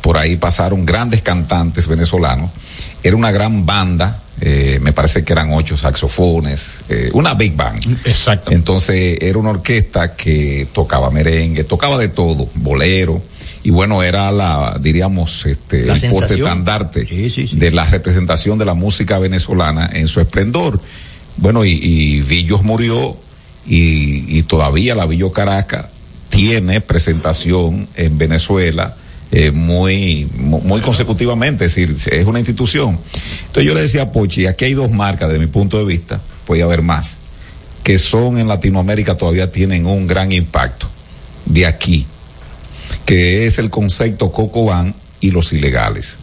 por 0.00 0.16
ahí 0.16 0.36
pasaron 0.36 0.86
grandes 0.86 1.20
cantantes 1.20 1.86
venezolanos, 1.86 2.50
era 3.02 3.14
una 3.14 3.30
gran 3.30 3.66
banda, 3.66 4.22
eh, 4.40 4.78
me 4.80 4.94
parece 4.94 5.24
que 5.24 5.34
eran 5.34 5.52
ocho 5.52 5.76
saxofones, 5.76 6.80
eh, 6.88 7.10
una 7.12 7.34
big 7.34 7.54
band. 7.54 7.98
Exacto. 8.06 8.50
Entonces 8.50 9.18
era 9.20 9.36
una 9.36 9.50
orquesta 9.50 10.14
que 10.16 10.68
tocaba 10.72 11.10
merengue, 11.10 11.64
tocaba 11.64 11.98
de 11.98 12.08
todo, 12.08 12.48
bolero, 12.54 13.20
y 13.64 13.70
bueno, 13.70 14.02
era 14.02 14.30
la, 14.32 14.78
diríamos, 14.80 15.44
este, 15.46 15.84
La 15.86 15.94
el 15.94 16.10
porte 16.10 16.34
estandarte 16.34 17.06
Sí, 17.06 17.28
sí, 17.30 17.46
sí. 17.48 17.56
de 17.58 17.70
la 17.70 17.84
representación 17.84 18.58
de 18.58 18.64
la 18.64 18.74
música 18.74 19.18
venezolana 19.18 19.90
en 19.92 20.06
su 20.06 20.20
esplendor. 20.20 20.80
Bueno, 21.36 21.64
y, 21.64 21.72
y 21.82 22.20
Villos 22.20 22.62
murió 22.62 23.16
y, 23.66 24.38
y 24.38 24.42
todavía 24.44 24.94
la 24.94 25.06
Villo 25.06 25.32
Caracas 25.32 25.86
tiene 26.30 26.80
presentación 26.80 27.88
en 27.96 28.18
Venezuela 28.18 28.96
eh, 29.30 29.50
muy, 29.50 30.26
mu- 30.36 30.60
muy 30.60 30.80
consecutivamente, 30.80 31.66
es 31.66 31.74
decir, 31.74 31.94
es 32.12 32.26
una 32.26 32.38
institución. 32.38 32.98
Entonces 33.46 33.64
yo 33.64 33.74
le 33.74 33.82
decía 33.82 34.02
a 34.02 34.12
Pochi, 34.12 34.46
aquí 34.46 34.64
hay 34.66 34.74
dos 34.74 34.90
marcas 34.90 35.30
de 35.30 35.38
mi 35.38 35.46
punto 35.48 35.78
de 35.78 35.84
vista, 35.84 36.20
puede 36.46 36.62
haber 36.62 36.80
más, 36.82 37.16
que 37.82 37.98
son 37.98 38.38
en 38.38 38.48
Latinoamérica 38.48 39.16
todavía 39.16 39.50
tienen 39.52 39.84
un 39.86 40.06
gran 40.06 40.32
impacto 40.32 40.88
de 41.44 41.66
aquí, 41.66 42.06
que 43.08 43.46
es 43.46 43.58
el 43.58 43.70
concepto 43.70 44.30
Coco 44.30 44.66
Van 44.66 44.94
y 45.18 45.30
los 45.30 45.52
ilegales 45.54 46.18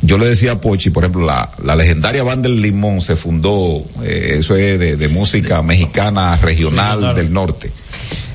yo 0.00 0.16
le 0.16 0.26
decía 0.26 0.52
a 0.52 0.60
Pochi, 0.60 0.90
por 0.90 1.04
ejemplo, 1.04 1.26
la, 1.26 1.50
la 1.62 1.74
legendaria 1.74 2.22
banda 2.22 2.48
del 2.48 2.60
Limón 2.60 3.00
se 3.00 3.16
fundó, 3.16 3.84
eh, 4.02 4.36
eso 4.38 4.54
es 4.56 4.78
de, 4.78 4.96
de 4.96 5.08
música 5.08 5.60
mexicana 5.62 6.36
regional, 6.36 6.98
Regional. 6.98 7.16
del 7.16 7.32
norte. 7.32 7.72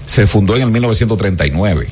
Se 0.06 0.28
fundó 0.28 0.56
en 0.58 0.64
el 0.64 0.72
1939. 0.72 1.88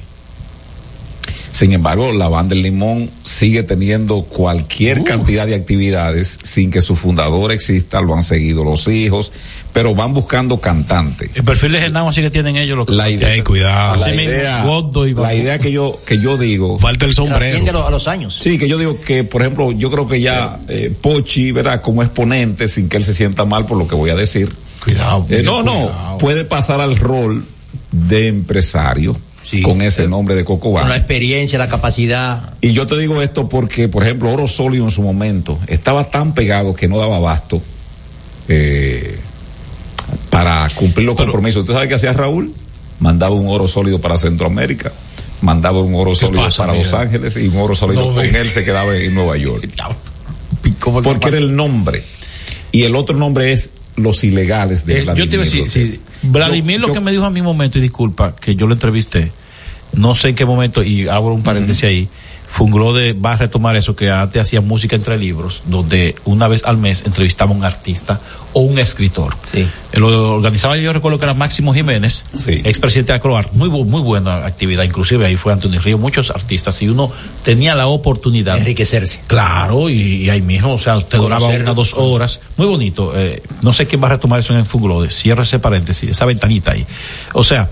Sin 1.51 1.73
embargo, 1.73 2.13
la 2.13 2.29
banda 2.29 2.55
del 2.55 2.63
Limón 2.63 3.09
sigue 3.23 3.63
teniendo 3.63 4.21
cualquier 4.23 5.03
cantidad 5.03 5.45
de 5.45 5.55
actividades 5.55 6.39
sin 6.43 6.71
que 6.71 6.81
su 6.81 6.95
fundador 6.95 7.51
exista, 7.51 8.01
lo 8.01 8.15
han 8.15 8.23
seguido 8.23 8.63
los 8.63 8.87
hijos, 8.87 9.31
pero 9.73 9.93
van 9.93 10.13
buscando 10.13 10.61
cantantes. 10.61 11.29
El 11.33 11.43
perfil 11.43 11.73
de 11.73 11.81
Genao 11.81 12.07
así 12.09 12.21
que 12.21 12.29
tienen 12.29 12.55
ellos 12.55 12.77
lo 12.77 12.85
que 12.85 12.93
La 12.93 13.09
idea, 13.09 13.33
Ey, 13.33 13.41
cuidado. 13.41 13.93
Así 13.95 14.11
la 14.11 14.15
mismo, 14.15 14.31
idea, 14.31 14.65
y 15.07 15.13
la 15.13 15.35
idea 15.35 15.59
que 15.59 15.71
yo, 15.71 15.99
que 16.05 16.19
yo 16.19 16.37
digo, 16.37 16.79
Falta 16.79 17.05
el 17.05 17.13
Trasciende 17.15 17.35
a 17.35 17.51
sombrero. 17.51 17.73
los, 17.73 17.87
a 17.87 17.91
los 17.91 18.07
años. 18.07 18.35
Sí, 18.37 18.57
que 18.57 18.69
yo 18.69 18.77
digo 18.77 18.99
que, 19.01 19.23
por 19.23 19.41
ejemplo, 19.41 19.71
yo 19.71 19.91
creo 19.91 20.07
que 20.07 20.21
ya 20.21 20.59
eh, 20.67 20.93
Pochi, 21.01 21.51
¿verdad? 21.51 21.81
Como 21.81 22.01
exponente, 22.01 22.67
sin 22.67 22.87
que 22.87 22.97
él 22.97 23.03
se 23.03 23.13
sienta 23.13 23.43
mal 23.45 23.65
por 23.65 23.77
lo 23.77 23.87
que 23.87 23.95
voy 23.95 24.09
a 24.09 24.15
decir. 24.15 24.53
Cuidado. 24.83 25.25
Eh, 25.29 25.43
no, 25.43 25.63
no, 25.63 26.17
puede 26.17 26.45
pasar 26.45 26.79
al 26.81 26.95
rol 26.97 27.45
de 27.91 28.27
empresario 28.27 29.17
Sí. 29.41 29.61
con 29.61 29.81
ese 29.81 30.07
nombre 30.07 30.35
de 30.35 30.45
Coco 30.45 30.71
Con 30.71 30.87
la 30.87 30.95
experiencia, 30.95 31.57
la 31.57 31.67
capacidad. 31.67 32.53
Y 32.61 32.73
yo 32.73 32.85
te 32.85 32.97
digo 32.97 33.21
esto 33.21 33.49
porque, 33.49 33.87
por 33.87 34.03
ejemplo, 34.03 34.31
Oro 34.31 34.47
Sólido 34.47 34.85
en 34.85 34.91
su 34.91 35.01
momento 35.01 35.59
estaba 35.67 36.09
tan 36.09 36.33
pegado 36.33 36.75
que 36.75 36.87
no 36.87 36.99
daba 36.99 37.17
abasto 37.17 37.61
eh, 38.47 39.17
para 40.29 40.69
cumplir 40.75 41.07
los 41.07 41.15
compromisos. 41.15 41.65
¿Tú 41.65 41.73
sabes 41.73 41.87
qué 41.87 41.95
hacía 41.95 42.13
Raúl? 42.13 42.53
Mandaba 42.99 43.33
un 43.33 43.47
oro 43.47 43.67
sólido 43.67 43.99
para 43.99 44.17
Centroamérica, 44.17 44.91
mandaba 45.41 45.81
un 45.81 45.95
oro 45.95 46.13
sólido 46.13 46.43
pasa, 46.43 46.65
para 46.65 46.77
Los? 46.77 46.93
Ángeles 46.93 47.35
y 47.35 47.47
un 47.47 47.57
oro 47.57 47.73
sólido 47.73 48.09
No, 48.09 48.15
con 48.15 48.35
él 48.35 48.49
se 48.51 48.63
quedaba 48.63 48.95
en 48.95 49.15
Nueva 49.15 49.37
York. 49.37 49.67
¿Cómo 50.79 51.01
Porque 51.01 51.29
era 51.29 51.37
el 51.39 51.55
nombre. 51.55 52.03
Y 52.71 52.83
el 52.83 52.95
otro 52.95 53.17
nombre 53.17 53.51
es 53.51 53.71
Los 53.95 54.23
Ilegales 54.23 54.85
de 54.85 55.01
Eh, 55.01 55.05
yo 55.15 55.27
te 55.27 55.35
iba 55.35 55.43
a 55.43 55.45
decir, 55.45 55.63
Vladimir 55.63 55.69
sí, 55.69 55.99
Vladimir 56.23 56.75
Yo- 56.77 56.81
lo 56.81 56.87
yo- 56.89 56.93
que 56.93 56.99
me 57.01 57.11
dijo 57.11 57.25
a 57.25 57.29
mi 57.29 57.41
momento, 57.41 57.77
y 57.77 57.81
disculpa, 57.81 58.35
que 58.35 58.55
yo 58.55 58.67
lo 58.67 58.73
entrevisté, 58.73 59.31
no 59.93 60.15
sé 60.15 60.29
en 60.29 60.35
qué 60.35 60.45
momento, 60.45 60.83
y 60.83 61.07
abro 61.07 61.33
un 61.33 61.43
paréntesis 61.43 61.83
ahí, 61.83 62.07
Fungló 62.51 62.91
de, 62.91 63.13
va 63.13 63.31
a 63.31 63.37
retomar 63.37 63.77
eso 63.77 63.95
que 63.95 64.11
antes 64.11 64.41
hacía 64.41 64.59
música 64.59 64.97
entre 64.97 65.17
libros, 65.17 65.61
donde 65.67 66.15
una 66.25 66.49
vez 66.49 66.65
al 66.65 66.77
mes 66.77 67.03
entrevistaba 67.05 67.51
a 67.51 67.55
un 67.55 67.63
artista 67.63 68.19
o 68.51 68.59
un 68.59 68.77
escritor. 68.77 69.37
Sí. 69.53 69.65
Lo 69.93 70.33
organizaba 70.33 70.75
yo 70.75 70.91
recuerdo 70.91 71.17
que 71.17 71.23
era 71.25 71.33
Máximo 71.33 71.73
Jiménez, 71.73 72.25
Sí. 72.35 72.61
expresidente 72.65 73.13
de 73.13 73.17
Acroar, 73.19 73.49
muy, 73.53 73.69
muy 73.69 74.01
buena 74.01 74.45
actividad, 74.45 74.83
inclusive 74.83 75.25
ahí 75.25 75.37
fue 75.37 75.53
Antonio 75.53 75.79
Río, 75.79 75.97
muchos 75.97 76.29
artistas, 76.29 76.81
y 76.81 76.89
uno 76.89 77.09
tenía 77.41 77.73
la 77.73 77.87
oportunidad 77.87 78.57
Enriquecerse. 78.57 79.21
Claro, 79.27 79.89
y, 79.89 80.23
y 80.25 80.29
ahí 80.29 80.41
mismo, 80.41 80.73
o 80.73 80.79
sea, 80.79 80.97
usted 80.97 81.19
duraba 81.19 81.47
unas 81.47 81.73
dos 81.75 81.93
horas. 81.95 82.41
Muy 82.57 82.67
bonito. 82.67 83.13
eh, 83.15 83.41
no 83.61 83.71
sé 83.71 83.85
quién 83.87 84.03
va 84.03 84.07
a 84.07 84.11
retomar 84.11 84.41
eso 84.41 84.51
en 84.51 84.59
el 84.59 84.65
Funglode. 84.65 85.09
Cierro 85.09 85.43
ese 85.43 85.59
paréntesis, 85.59 86.09
esa 86.09 86.25
ventanita 86.25 86.71
ahí. 86.73 86.85
O 87.33 87.45
sea, 87.45 87.69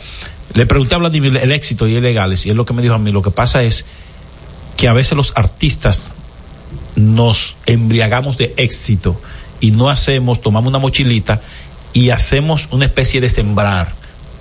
le 0.54 0.66
pregunté 0.66 0.96
a 0.96 1.00
Vladimir 1.00 1.36
el 1.36 1.52
éxito 1.52 1.86
y 1.86 1.96
ilegales, 1.98 2.46
y 2.46 2.50
es 2.50 2.56
lo 2.56 2.66
que 2.66 2.74
me 2.74 2.82
dijo 2.82 2.94
a 2.94 2.98
mí. 2.98 3.12
Lo 3.12 3.22
que 3.22 3.32
pasa 3.32 3.62
es 3.62 3.86
que 4.80 4.88
a 4.88 4.94
veces 4.94 5.18
los 5.18 5.34
artistas 5.36 6.08
nos 6.96 7.58
embriagamos 7.66 8.38
de 8.38 8.54
éxito 8.56 9.20
y 9.60 9.72
no 9.72 9.90
hacemos, 9.90 10.42
tomamos 10.42 10.70
una 10.70 10.80
mochilita 10.80 11.42
y 11.92 12.12
hacemos 12.12 12.70
una 12.72 12.86
especie 12.86 13.20
de 13.20 13.28
sembrar 13.30 13.94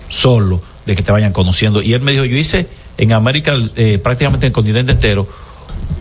solo 0.08 0.62
de 0.86 0.94
que 0.94 1.02
te 1.02 1.10
vayan 1.10 1.32
conociendo. 1.32 1.82
Y 1.82 1.92
él 1.92 2.02
me 2.02 2.12
dijo, 2.12 2.24
yo 2.24 2.36
hice 2.36 2.68
en 2.98 3.12
América, 3.14 3.56
eh, 3.74 3.98
prácticamente 3.98 4.46
en 4.46 4.50
el 4.50 4.54
continente 4.54 4.92
entero, 4.92 5.28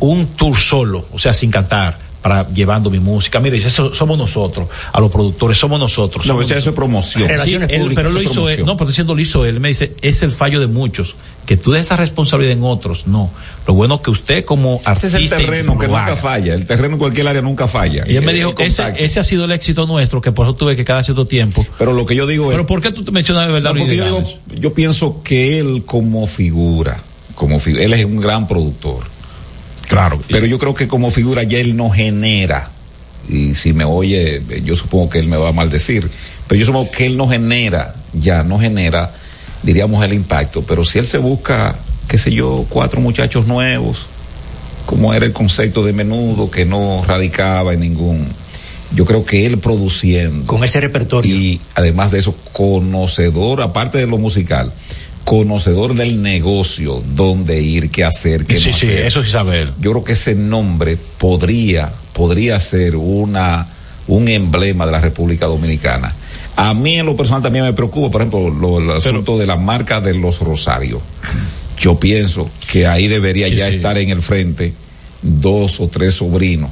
un 0.01 0.27
tour 0.27 0.55
solo, 0.55 1.07
o 1.11 1.17
sea, 1.17 1.33
sin 1.33 1.49
cantar, 1.49 1.97
para 2.21 2.47
llevando 2.47 2.91
mi 2.91 2.99
música. 2.99 3.39
Mire, 3.39 3.55
dice, 3.55 3.69
eso 3.69 3.95
somos 3.95 4.19
nosotros, 4.19 4.67
a 4.93 4.99
los 4.99 5.09
productores, 5.09 5.57
somos 5.57 5.79
nosotros. 5.79 6.27
No, 6.27 6.33
somos 6.33 6.45
eso 6.45 6.51
es 6.53 6.57
nosotros. 6.57 6.75
promoción. 6.75 7.27
Sí, 7.43 7.55
él- 7.55 7.61
públicas, 7.61 7.95
pero 7.95 8.11
lo 8.11 8.21
hizo 8.21 8.47
él, 8.49 8.63
no, 8.65 8.77
pero 8.77 8.87
diciendo 8.89 9.15
lo 9.15 9.21
hizo 9.21 9.45
él, 9.45 9.59
me 9.59 9.69
dice, 9.69 9.95
es 10.03 10.21
el 10.21 10.31
fallo 10.31 10.59
de 10.59 10.67
muchos, 10.67 11.15
que 11.47 11.57
tú 11.57 11.71
des 11.71 11.81
esa 11.87 11.95
responsabilidad 11.95 12.53
en 12.57 12.63
otros, 12.63 13.07
no. 13.07 13.31
Lo 13.65 13.73
bueno 13.73 13.95
es 13.95 14.01
que 14.01 14.11
usted 14.11 14.45
como 14.45 14.79
Ese 14.81 14.89
artista 14.89 15.07
es 15.07 15.13
el 15.15 15.29
terreno 15.29 15.79
que 15.79 15.87
nunca 15.87 16.15
falla. 16.15 16.53
El 16.53 16.67
terreno 16.67 16.93
en 16.95 16.99
cualquier 16.99 17.27
área 17.27 17.41
nunca 17.41 17.67
falla. 17.67 18.03
Y 18.07 18.17
él 18.17 18.23
me 18.25 18.33
Eh, 18.33 18.35
dijo, 18.35 18.53
el 18.59 18.67
ese, 18.67 18.83
ese 19.03 19.19
ha 19.19 19.23
sido 19.23 19.45
el 19.45 19.51
éxito 19.51 19.87
nuestro, 19.87 20.21
que 20.21 20.31
por 20.31 20.45
eso 20.45 20.55
tuve 20.55 20.75
que 20.75 20.83
cada 20.85 21.03
cierto 21.03 21.25
tiempo. 21.25 21.65
Pero 21.79 21.93
lo 21.93 22.05
que 22.05 22.15
yo 22.15 22.27
digo 22.27 22.51
es. 22.51 22.55
Pero 22.57 22.67
¿por 22.67 22.81
qué 22.81 22.91
tú 22.91 23.03
te 23.03 23.11
mencionas 23.11 23.47
de 23.47 23.53
verdad 23.53 23.73
No, 23.73 23.79
porque 23.79 23.95
yo, 23.95 24.03
digo, 24.05 24.23
yo 24.59 24.73
pienso 24.73 25.23
que 25.23 25.57
él 25.59 25.83
como 25.85 26.27
figura, 26.27 26.97
como 27.33 27.59
fi- 27.59 27.77
él 27.81 27.93
es 27.93 28.05
un 28.05 28.19
gran 28.21 28.47
productor. 28.47 29.05
Claro. 29.87 30.19
Pero 30.27 30.45
yo 30.45 30.59
creo 30.59 30.75
que 30.75 30.87
como 30.87 31.11
figura 31.11 31.43
ya 31.43 31.59
él 31.59 31.75
no 31.77 31.89
genera. 31.89 32.71
Y 33.29 33.55
si 33.55 33.73
me 33.73 33.83
oye, 33.85 34.37
eh, 34.49 34.61
yo 34.63 34.75
supongo 34.75 35.09
que 35.09 35.19
él 35.19 35.27
me 35.27 35.37
va 35.37 35.49
a 35.49 35.53
maldecir. 35.53 36.09
Pero 36.47 36.59
yo 36.59 36.65
supongo 36.65 36.91
que 36.91 37.05
él 37.05 37.15
no 37.17 37.27
genera, 37.27 37.95
ya 38.13 38.43
no 38.43 38.59
genera, 38.59 39.13
diríamos, 39.63 40.03
el 40.03 40.13
impacto. 40.13 40.63
Pero 40.63 40.83
si 40.83 40.99
él 40.99 41.07
se 41.07 41.17
busca, 41.17 41.75
qué 42.07 42.17
sé 42.17 42.31
yo, 42.31 42.65
cuatro 42.69 43.01
muchachos 43.01 43.47
nuevos, 43.47 44.05
como 44.85 45.13
era 45.13 45.25
el 45.25 45.33
concepto 45.33 45.83
de 45.83 45.93
menudo, 45.93 46.49
que 46.49 46.65
no 46.65 47.03
radicaba 47.05 47.73
en 47.73 47.81
ningún. 47.81 48.27
Yo 48.95 49.05
creo 49.05 49.25
que 49.25 49.45
él 49.45 49.57
produciendo. 49.57 50.45
Con 50.45 50.63
ese 50.63 50.79
repertorio. 50.79 51.35
Y 51.35 51.59
además 51.75 52.11
de 52.11 52.19
eso, 52.19 52.33
conocedor, 52.53 53.61
aparte 53.61 53.97
de 53.97 54.07
lo 54.07 54.17
musical, 54.17 54.71
conocedor 55.25 55.93
del 55.93 56.21
negocio, 56.21 57.03
dónde 57.05 57.61
ir, 57.61 57.91
qué 57.91 58.05
hacer, 58.05 58.45
qué 58.45 58.55
Sí, 58.55 58.69
no 58.69 58.77
sí, 58.77 58.85
hacer. 58.87 59.05
eso 59.05 59.23
sí 59.23 59.29
sabe 59.29 59.59
él. 59.59 59.73
Yo 59.81 59.91
creo 59.91 60.03
que 60.05 60.13
ese 60.13 60.35
nombre 60.35 60.97
podría, 61.17 61.91
podría 62.13 62.57
ser 62.61 62.95
una, 62.95 63.67
un 64.07 64.29
emblema 64.29 64.85
de 64.85 64.93
la 64.93 65.01
República 65.01 65.47
Dominicana. 65.47 66.15
A 66.57 66.73
mí 66.73 66.97
en 66.97 67.05
lo 67.05 67.15
personal 67.15 67.41
también 67.41 67.63
me 67.63 67.71
preocupa, 67.73 68.09
por 68.11 68.21
ejemplo, 68.21 68.49
lo- 68.49 68.79
el 68.79 68.97
asunto 68.97 69.37
de 69.37 69.45
la 69.45 69.55
marca 69.57 70.01
de 70.01 70.13
los 70.15 70.39
Rosarios. 70.39 71.01
Yo 71.79 71.99
pienso 71.99 72.49
que 72.71 72.85
ahí 72.87 73.07
debería 73.07 73.47
ya 73.47 73.69
sí. 73.69 73.75
estar 73.75 73.97
en 73.97 74.09
el 74.09 74.21
frente 74.21 74.73
dos 75.21 75.79
o 75.79 75.87
tres 75.87 76.15
sobrinos 76.15 76.69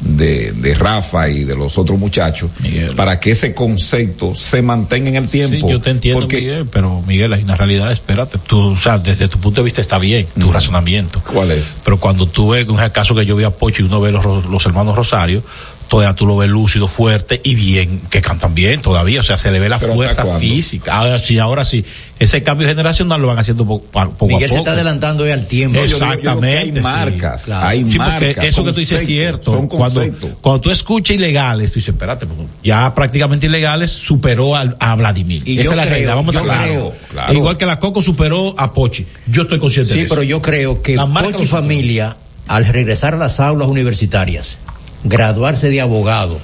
de, 0.00 0.52
de 0.52 0.74
Rafa 0.74 1.28
y 1.28 1.42
de 1.42 1.56
los 1.56 1.76
otros 1.76 1.98
muchachos 1.98 2.48
Miguel. 2.60 2.94
para 2.94 3.18
que 3.18 3.32
ese 3.32 3.52
concepto 3.52 4.32
se 4.36 4.62
mantenga 4.62 5.08
en 5.08 5.16
el 5.16 5.28
tiempo. 5.28 5.56
Sí, 5.66 5.72
yo 5.72 5.80
te 5.80 5.90
entiendo, 5.90 6.20
porque, 6.20 6.36
Miguel, 6.36 6.66
pero 6.70 7.02
Miguel, 7.02 7.32
hay 7.32 7.42
una 7.42 7.56
realidad, 7.56 7.90
espérate, 7.90 8.38
tú, 8.38 8.60
o 8.60 8.78
sea, 8.78 8.98
desde 8.98 9.26
tu 9.26 9.40
punto 9.40 9.60
de 9.60 9.64
vista 9.64 9.80
está 9.80 9.98
bien, 9.98 10.28
tu 10.38 10.52
razonamiento. 10.52 11.20
¿Cuál 11.32 11.50
es? 11.50 11.78
Pero 11.84 11.98
cuando 11.98 12.26
tú 12.28 12.50
ves, 12.50 12.64
el 12.68 12.92
caso 12.92 13.16
que 13.16 13.26
yo 13.26 13.34
vi 13.34 13.42
a 13.42 13.50
Pocho 13.50 13.82
y 13.82 13.86
uno 13.86 14.00
ve 14.00 14.12
los, 14.12 14.24
los 14.46 14.66
hermanos 14.66 14.94
Rosario, 14.94 15.42
todavía 15.88 16.14
tú 16.14 16.26
lo 16.26 16.36
ves 16.36 16.50
lúcido, 16.50 16.86
fuerte 16.88 17.40
y 17.42 17.54
bien, 17.54 18.00
que 18.10 18.20
cantan 18.20 18.54
bien 18.54 18.82
todavía, 18.82 19.20
o 19.20 19.24
sea, 19.24 19.38
se 19.38 19.50
le 19.50 19.58
ve 19.58 19.68
la 19.68 19.78
¿Pero 19.78 19.92
hasta 20.02 20.22
fuerza 20.24 20.38
física. 20.38 20.94
Ahora 20.96 21.18
sí, 21.18 21.38
ahora 21.38 21.64
sí. 21.64 21.84
Ese 22.18 22.42
cambio 22.42 22.66
generacional 22.68 23.20
lo 23.22 23.28
van 23.28 23.38
haciendo 23.38 23.64
po- 23.64 23.80
pa- 23.82 24.08
poco 24.10 24.26
Miguel 24.26 24.44
a 24.44 24.48
se 24.48 24.54
poco. 24.58 24.58
está 24.60 24.72
adelantando 24.72 25.24
al 25.24 25.46
tiempo. 25.46 25.78
No, 25.78 25.84
yo 25.86 25.98
yo 25.98 26.04
Exactamente, 26.04 26.58
hay 26.58 26.72
sí, 26.74 26.80
marcas, 26.80 27.42
claro. 27.42 27.66
hay 27.66 27.78
Sí, 27.78 27.84
porque 27.84 27.98
marcas, 27.98 28.44
eso 28.44 28.64
que 28.64 28.72
tú 28.72 28.80
dices 28.80 29.00
es 29.00 29.06
cierto. 29.06 29.50
Son 29.52 29.68
cuando, 29.68 30.02
cuando 30.40 30.60
tú 30.60 30.70
escuchas 30.70 31.16
ilegales, 31.16 31.70
tú 31.72 31.76
dices, 31.78 31.94
espérate, 31.94 32.26
porque 32.26 32.42
ya 32.62 32.94
prácticamente 32.94 33.46
ilegales 33.46 33.90
superó 33.90 34.56
al- 34.56 34.76
a, 34.80 34.94
Vladimir. 34.96 35.42
Y 35.46 35.60
Esa 35.60 35.70
es 35.70 35.76
la 35.76 35.82
creo, 35.82 35.90
realidad, 35.90 36.16
vamos 36.16 36.36
a 36.36 36.40
yo 36.40 36.44
estar 36.44 36.58
claros. 36.58 36.76
creo, 36.76 36.94
claro. 37.12 37.32
Igual 37.34 37.56
que 37.56 37.66
la 37.66 37.78
Coco 37.78 38.02
superó 38.02 38.54
a 38.58 38.72
Pochi. 38.74 39.06
Yo 39.26 39.42
estoy 39.42 39.58
consciente 39.60 39.88
de 39.90 39.94
Sí, 39.94 40.00
eso. 40.06 40.10
pero 40.14 40.22
yo 40.24 40.42
creo 40.42 40.82
que 40.82 40.96
Pochi. 40.96 41.46
Familia, 41.46 42.16
al 42.48 42.66
regresar 42.66 43.14
a 43.14 43.16
las 43.16 43.38
aulas 43.40 43.68
universitarias, 43.68 44.58
graduarse 45.04 45.70
de 45.70 45.80
abogado 45.80 46.38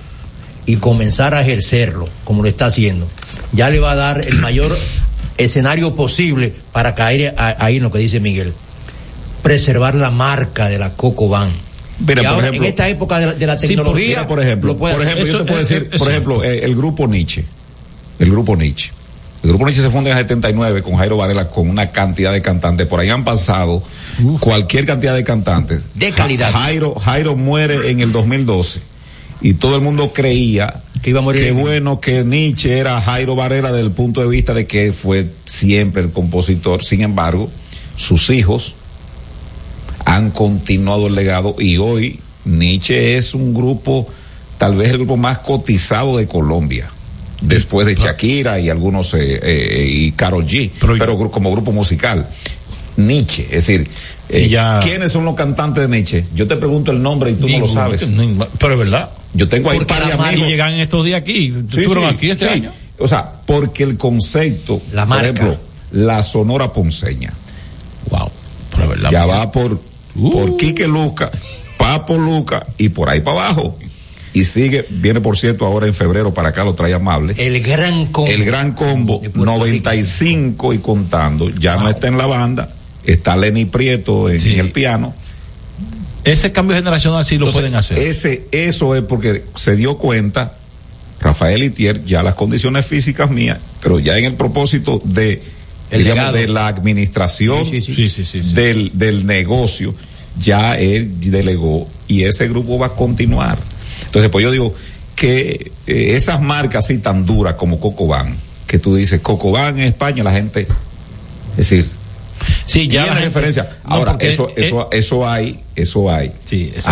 y 0.66 0.76
comenzar 0.76 1.34
a 1.34 1.42
ejercerlo, 1.42 2.08
como 2.24 2.42
lo 2.42 2.48
está 2.48 2.66
haciendo, 2.66 3.06
ya 3.52 3.70
le 3.70 3.80
va 3.80 3.92
a 3.92 3.96
dar 3.96 4.24
el 4.26 4.38
mayor 4.40 4.76
escenario 5.36 5.94
posible 5.94 6.54
para 6.72 6.94
caer 6.94 7.34
ahí 7.38 7.76
en 7.76 7.82
lo 7.82 7.90
que 7.92 7.98
dice 7.98 8.20
Miguel. 8.20 8.54
Preservar 9.42 9.94
la 9.94 10.10
marca 10.10 10.68
de 10.68 10.78
la 10.78 10.94
Coco 10.94 11.28
Van. 11.28 11.50
Mira, 11.98 12.22
y 12.22 12.24
por 12.24 12.34
ahora, 12.34 12.46
ejemplo- 12.48 12.64
en 12.64 12.68
esta 12.70 12.88
época 12.88 13.18
de 13.18 13.26
la, 13.26 13.32
de 13.34 13.46
la 13.46 13.58
Sí, 13.58 13.68
tecnología, 13.68 14.06
Mira, 14.08 14.26
por 14.26 14.40
ejemplo, 14.40 14.76
por 14.76 14.90
hacer. 14.90 15.02
ejemplo, 15.06 15.26
yo 15.26 15.30
Eso- 15.36 15.38
te 15.44 15.44
puedo 15.44 15.60
decir, 15.60 15.90
por 15.98 16.10
ejemplo, 16.10 16.44
eh, 16.44 16.64
el 16.64 16.74
grupo 16.74 17.06
Nietzsche, 17.06 17.44
el 18.18 18.30
grupo 18.30 18.56
Nietzsche. 18.56 18.90
El 19.44 19.50
grupo 19.50 19.66
Nietzsche 19.66 19.82
se 19.82 19.90
funda 19.90 20.10
en 20.10 20.16
el 20.16 20.24
79 20.24 20.82
con 20.82 20.96
Jairo 20.96 21.16
Varela 21.18 21.48
con 21.48 21.68
una 21.68 21.90
cantidad 21.92 22.32
de 22.32 22.40
cantantes. 22.42 22.86
Por 22.86 22.98
ahí 22.98 23.10
han 23.10 23.22
pasado 23.24 23.82
cualquier 24.40 24.86
cantidad 24.86 25.14
de 25.14 25.22
cantantes. 25.22 25.82
De 25.94 26.10
calidad. 26.12 26.50
Ja- 26.50 26.58
Jairo, 26.60 26.94
Jairo 26.98 27.36
muere 27.36 27.90
en 27.90 28.00
el 28.00 28.10
2012 28.10 28.80
y 29.42 29.54
todo 29.54 29.76
el 29.76 29.82
mundo 29.82 30.12
creía 30.14 30.80
Que 31.02 31.10
iba 31.10 31.20
a 31.20 31.22
morir 31.22 31.42
que 31.42 31.48
en- 31.50 31.60
bueno 31.60 32.00
que 32.00 32.24
Nietzsche 32.24 32.78
era 32.78 32.98
Jairo 33.02 33.36
Varela 33.36 33.70
desde 33.70 33.84
el 33.86 33.92
punto 33.92 34.22
de 34.22 34.28
vista 34.28 34.54
de 34.54 34.66
que 34.66 34.92
fue 34.92 35.28
siempre 35.44 36.02
el 36.02 36.10
compositor. 36.10 36.82
Sin 36.82 37.02
embargo, 37.02 37.50
sus 37.96 38.30
hijos 38.30 38.74
han 40.06 40.30
continuado 40.30 41.06
el 41.06 41.14
legado 41.14 41.56
y 41.58 41.76
hoy 41.76 42.20
Nietzsche 42.46 43.16
es 43.18 43.34
un 43.34 43.52
grupo, 43.54 44.06
tal 44.58 44.76
vez 44.76 44.90
el 44.90 44.96
grupo 44.98 45.16
más 45.18 45.38
cotizado 45.38 46.16
de 46.16 46.26
Colombia. 46.26 46.88
Después 47.40 47.86
de 47.86 47.94
Shakira 47.94 48.58
y 48.60 48.70
algunos, 48.70 49.12
eh, 49.14 49.38
eh, 49.42 49.86
y 49.88 50.12
Karol 50.12 50.46
G, 50.46 50.70
Pero- 50.80 50.94
pero, 50.98 51.18
gru- 51.18 51.30
como 51.30 51.50
grupo 51.52 51.72
musical. 51.72 52.28
Nietzsche. 52.96 53.42
Es 53.44 53.66
decir, 53.66 53.88
eh, 54.28 54.48
ya- 54.48 54.80
¿quiénes 54.82 55.10
son 55.12 55.24
los 55.24 55.34
cantantes 55.34 55.82
de 55.82 55.88
Nietzsche? 55.96 56.24
Yo 56.34 56.46
te 56.46 56.56
pregunto 56.56 56.92
el 56.92 57.02
nombre 57.02 57.32
y 57.32 57.34
tú 57.34 57.48
no 57.48 57.58
lo 57.58 57.68
sabes. 57.68 58.08
Pero 58.58 58.72
es 58.74 58.78
verdad. 58.78 59.10
Yo 59.34 59.48
tengo 59.48 59.70
ahí 59.70 59.78
la 59.80 60.14
amigos. 60.26 60.46
Y 60.46 60.50
llegan 60.50 60.72
estos 60.74 61.04
días 61.04 61.20
aquí. 61.20 61.48
Sí, 61.50 61.54
Estuvieron 61.80 62.08
sí, 62.10 62.14
aquí 62.16 62.30
este 62.30 62.46
sí. 62.46 62.52
año. 62.52 62.70
O 62.98 63.08
sea, 63.08 63.32
porque 63.44 63.82
el 63.82 63.96
concepto, 63.96 64.80
La 64.92 65.02
por 65.02 65.08
marca. 65.08 65.24
ejemplo, 65.24 65.56
la 65.90 66.22
Sonora 66.22 66.72
Ponceña, 66.72 67.32
Wow. 68.10 68.30
Pero 68.70 68.84
es 68.84 68.88
verdad. 68.90 69.10
ya 69.10 69.26
va 69.26 69.50
por, 69.50 69.80
Uh. 70.14 70.30
por 70.30 70.56
Quique 70.56 70.86
Luca, 70.86 71.30
Papo 71.76 72.16
Luca 72.16 72.64
y 72.78 72.90
por 72.90 73.08
ahí 73.08 73.20
para 73.20 73.48
abajo. 73.48 73.76
Y 74.34 74.44
sigue, 74.44 74.84
viene 74.90 75.20
por 75.20 75.36
cierto 75.38 75.64
ahora 75.64 75.86
en 75.86 75.94
febrero 75.94 76.34
para 76.34 76.48
acá, 76.50 76.64
lo 76.64 76.74
trae 76.74 76.92
amable. 76.92 77.34
El 77.38 77.60
gran 77.62 78.06
combo. 78.06 78.28
El 78.30 78.44
gran 78.44 78.72
combo, 78.72 79.20
de 79.22 79.30
Puerto 79.30 79.52
95 79.52 80.74
y 80.74 80.78
contando, 80.78 81.50
ya 81.50 81.76
no 81.76 81.88
está 81.88 82.08
en 82.08 82.18
la 82.18 82.26
banda, 82.26 82.74
está 83.04 83.36
Lenny 83.36 83.64
Prieto 83.66 84.28
en, 84.28 84.40
Sí. 84.40 84.54
en 84.54 84.60
el 84.60 84.72
piano. 84.72 85.14
Ese 86.24 86.52
cambio 86.52 86.74
generacional 86.76 87.24
sí 87.24 87.38
lo 87.38 87.46
Entonces, 87.46 87.70
pueden 87.72 87.78
hacer. 87.78 87.98
Ese, 87.98 88.46
eso 88.50 88.96
es 88.96 89.02
porque 89.02 89.44
se 89.54 89.76
dio 89.76 89.98
cuenta 89.98 90.56
Rafael 91.20 91.62
Itier, 91.62 92.04
ya 92.04 92.22
las 92.22 92.34
condiciones 92.34 92.84
físicas 92.86 93.30
mías, 93.30 93.58
pero 93.82 93.98
ya 94.00 94.18
en 94.18 94.24
el 94.24 94.34
propósito 94.34 94.98
de, 95.04 95.42
El 95.90 96.02
digamos, 96.04 96.32
de 96.34 96.48
la 96.48 96.66
administración 96.66 97.64
Sí, 97.66 97.80
sí, 97.80 97.94
sí, 97.94 98.08
sí, 98.08 98.24
sí, 98.24 98.42
sí. 98.42 98.54
Del, 98.54 98.90
del 98.94 99.26
negocio, 99.26 99.94
ya 100.40 100.76
él 100.78 101.20
delegó 101.20 101.86
y 102.08 102.24
ese 102.24 102.48
grupo 102.48 102.78
va 102.78 102.86
a 102.86 102.92
continuar. 102.96 103.58
Entonces, 104.14 104.30
pues 104.30 104.44
yo 104.44 104.52
digo 104.52 104.72
que 105.16 105.72
eh, 105.88 106.12
esas 106.14 106.40
marcas 106.40 106.84
así 106.84 106.98
tan 106.98 107.26
duras 107.26 107.54
como 107.54 107.80
Cocoban, 107.80 108.36
que 108.64 108.78
tú 108.78 108.94
dices, 108.94 109.18
Cocoban 109.20 109.80
en 109.80 109.86
España, 109.88 110.22
la 110.22 110.30
gente, 110.30 110.68
es 111.50 111.56
decir, 111.56 111.88
Sí, 112.64 112.82
ya 112.86 113.02
tiene 113.02 113.06
la 113.06 113.14
gente- 113.14 113.24
referencia. 113.30 113.78
Ahora, 113.82 114.16
eso, 114.20 114.48
eh, 114.50 114.52
eso, 114.66 114.88
eso 114.92 115.28
hay, 115.28 115.60
eso 115.74 116.08
hay. 116.12 116.30
Sí, 116.44 116.70
exacto. 116.76 116.90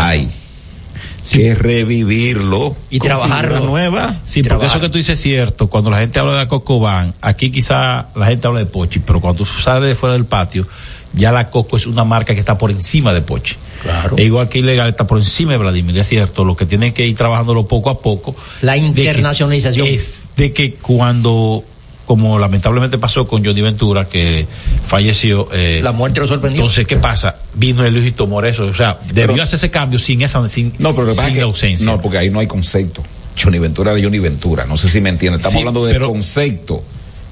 Hay. 1.24 1.30
Que 1.38 1.54
revivirlo. 1.54 2.76
Y 2.90 2.98
trabajarlo. 2.98 3.60
nueva. 3.60 4.14
Sí, 4.24 4.40
porque 4.42 4.48
trabajar. 4.48 4.70
eso 4.76 4.80
que 4.80 4.88
tú 4.88 4.98
dices 4.98 5.18
es 5.18 5.22
cierto. 5.22 5.68
Cuando 5.68 5.90
la 5.90 6.00
gente 6.00 6.18
habla 6.18 6.38
de 6.38 6.48
Cocoban, 6.48 7.14
aquí 7.20 7.50
quizá 7.50 8.06
la 8.14 8.26
gente 8.26 8.46
habla 8.46 8.60
de 8.60 8.66
Pochi, 8.66 8.98
pero 9.00 9.20
cuando 9.20 9.44
tú 9.44 9.46
sales 9.46 9.88
de 9.88 9.94
fuera 9.94 10.14
del 10.14 10.24
patio, 10.26 10.66
ya 11.14 11.30
la 11.32 11.48
Coco 11.48 11.76
es 11.76 11.86
una 11.86 12.04
marca 12.04 12.34
que 12.34 12.40
está 12.40 12.56
por 12.58 12.70
encima 12.70 13.12
de 13.12 13.20
Pochi. 13.22 13.54
Claro. 13.82 14.16
E 14.16 14.22
igual 14.24 14.48
que 14.48 14.58
Ilegal 14.60 14.88
está 14.90 15.06
por 15.06 15.18
encima 15.18 15.52
de 15.52 15.58
Vladimir, 15.58 15.98
es 15.98 16.08
cierto. 16.08 16.44
Lo 16.44 16.56
que 16.56 16.66
tienen 16.66 16.92
que 16.92 17.06
ir 17.06 17.16
trabajándolo 17.16 17.66
poco 17.66 17.90
a 17.90 18.00
poco. 18.00 18.34
La 18.60 18.74
de 18.74 18.80
que- 18.80 18.86
internacionalización. 18.86 19.86
Es 19.86 20.34
de 20.36 20.52
que 20.52 20.74
cuando, 20.74 21.64
como 22.06 22.38
lamentablemente 22.38 22.98
pasó 22.98 23.26
con 23.28 23.44
Johnny 23.44 23.62
Ventura, 23.62 24.08
que 24.08 24.46
falleció. 24.86 25.48
eh, 25.52 25.80
La 25.82 25.92
muerte 25.92 26.20
lo 26.20 26.26
sorprendió. 26.26 26.60
Entonces, 26.62 26.86
¿qué 26.86 26.96
pasa? 26.96 27.36
Vino 27.54 27.84
el 27.84 28.04
y 28.06 28.12
tomó 28.12 28.42
eso. 28.42 28.64
O 28.66 28.74
sea, 28.74 28.98
debió 29.12 29.32
Pero- 29.34 29.42
hacer 29.44 29.56
ese 29.56 29.70
cambio 29.70 29.98
sin 29.98 30.22
esa, 30.22 30.46
sin, 30.48 30.72
No, 30.78 30.94
pero 30.94 31.12
sin 31.14 31.24
es 31.26 31.36
la 31.36 31.42
ausencia. 31.44 31.86
No, 31.86 32.00
porque 32.00 32.18
ahí 32.18 32.30
no 32.30 32.40
hay 32.40 32.46
concepto. 32.46 33.02
Johnny 33.40 33.58
Ventura 33.58 33.92
era 33.92 34.02
Johnny 34.02 34.18
Ventura. 34.18 34.64
No 34.66 34.76
sé 34.76 34.88
si 34.88 35.00
me 35.00 35.08
entiendes. 35.08 35.38
Estamos 35.40 35.52
Sí, 35.54 35.58
hablando 35.60 35.84
de 35.86 35.92
pero- 35.94 36.08
concepto. 36.10 36.82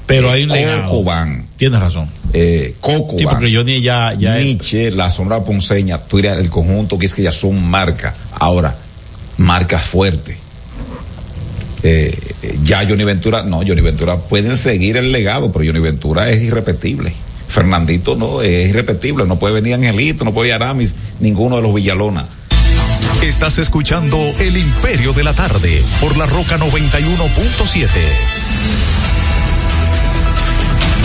pero 0.06 0.30
hay 0.30 0.44
un 0.44 0.48
legado. 0.50 0.86
Cocoban. 0.86 1.46
Tienes 1.56 1.78
razón. 1.80 2.08
Eh, 2.32 2.74
Cocoban. 2.80 3.18
Sí, 3.18 3.26
porque 3.26 3.54
Johnny 3.54 3.82
ya, 3.82 4.14
ya 4.18 4.38
es- 4.38 4.44
Nietzsche, 4.46 4.90
la 4.92 5.10
Sonora 5.10 5.44
Ponceña, 5.44 5.98
tú 5.98 6.16
dirías 6.16 6.38
el 6.38 6.48
conjunto 6.48 6.98
que 6.98 7.06
es 7.06 7.12
que 7.14 7.22
ya 7.22 7.32
son 7.32 7.62
marcas. 7.68 8.14
Ahora, 8.38 8.76
marcas 9.36 9.82
fuertes. 9.82 10.36
Eh, 11.82 12.16
ya 12.62 12.86
Johnny 12.86 13.04
Ventura, 13.04 13.42
no, 13.42 13.58
Johnny 13.58 13.80
Ventura 13.80 14.16
pueden 14.16 14.56
seguir 14.56 14.96
el 14.96 15.12
legado, 15.12 15.50
pero 15.50 15.64
Johnny 15.64 15.80
Ventura 15.80 16.30
es 16.30 16.42
irrepetible. 16.42 17.12
Fernandito 17.48 18.16
no, 18.16 18.42
es 18.42 18.70
irrepetible, 18.70 19.26
no 19.26 19.38
puede 19.38 19.54
venir 19.54 19.74
Angelito, 19.74 20.24
no 20.24 20.32
puede 20.32 20.50
ir 20.50 20.54
Aramis, 20.54 20.94
ninguno 21.18 21.56
de 21.56 21.62
los 21.62 21.74
Villalona. 21.74 22.26
Estás 23.22 23.58
escuchando 23.58 24.16
El 24.38 24.56
Imperio 24.56 25.12
de 25.12 25.24
la 25.24 25.34
Tarde 25.34 25.82
por 26.00 26.16
la 26.16 26.26
Roca 26.26 26.58
91.7. 26.58 28.39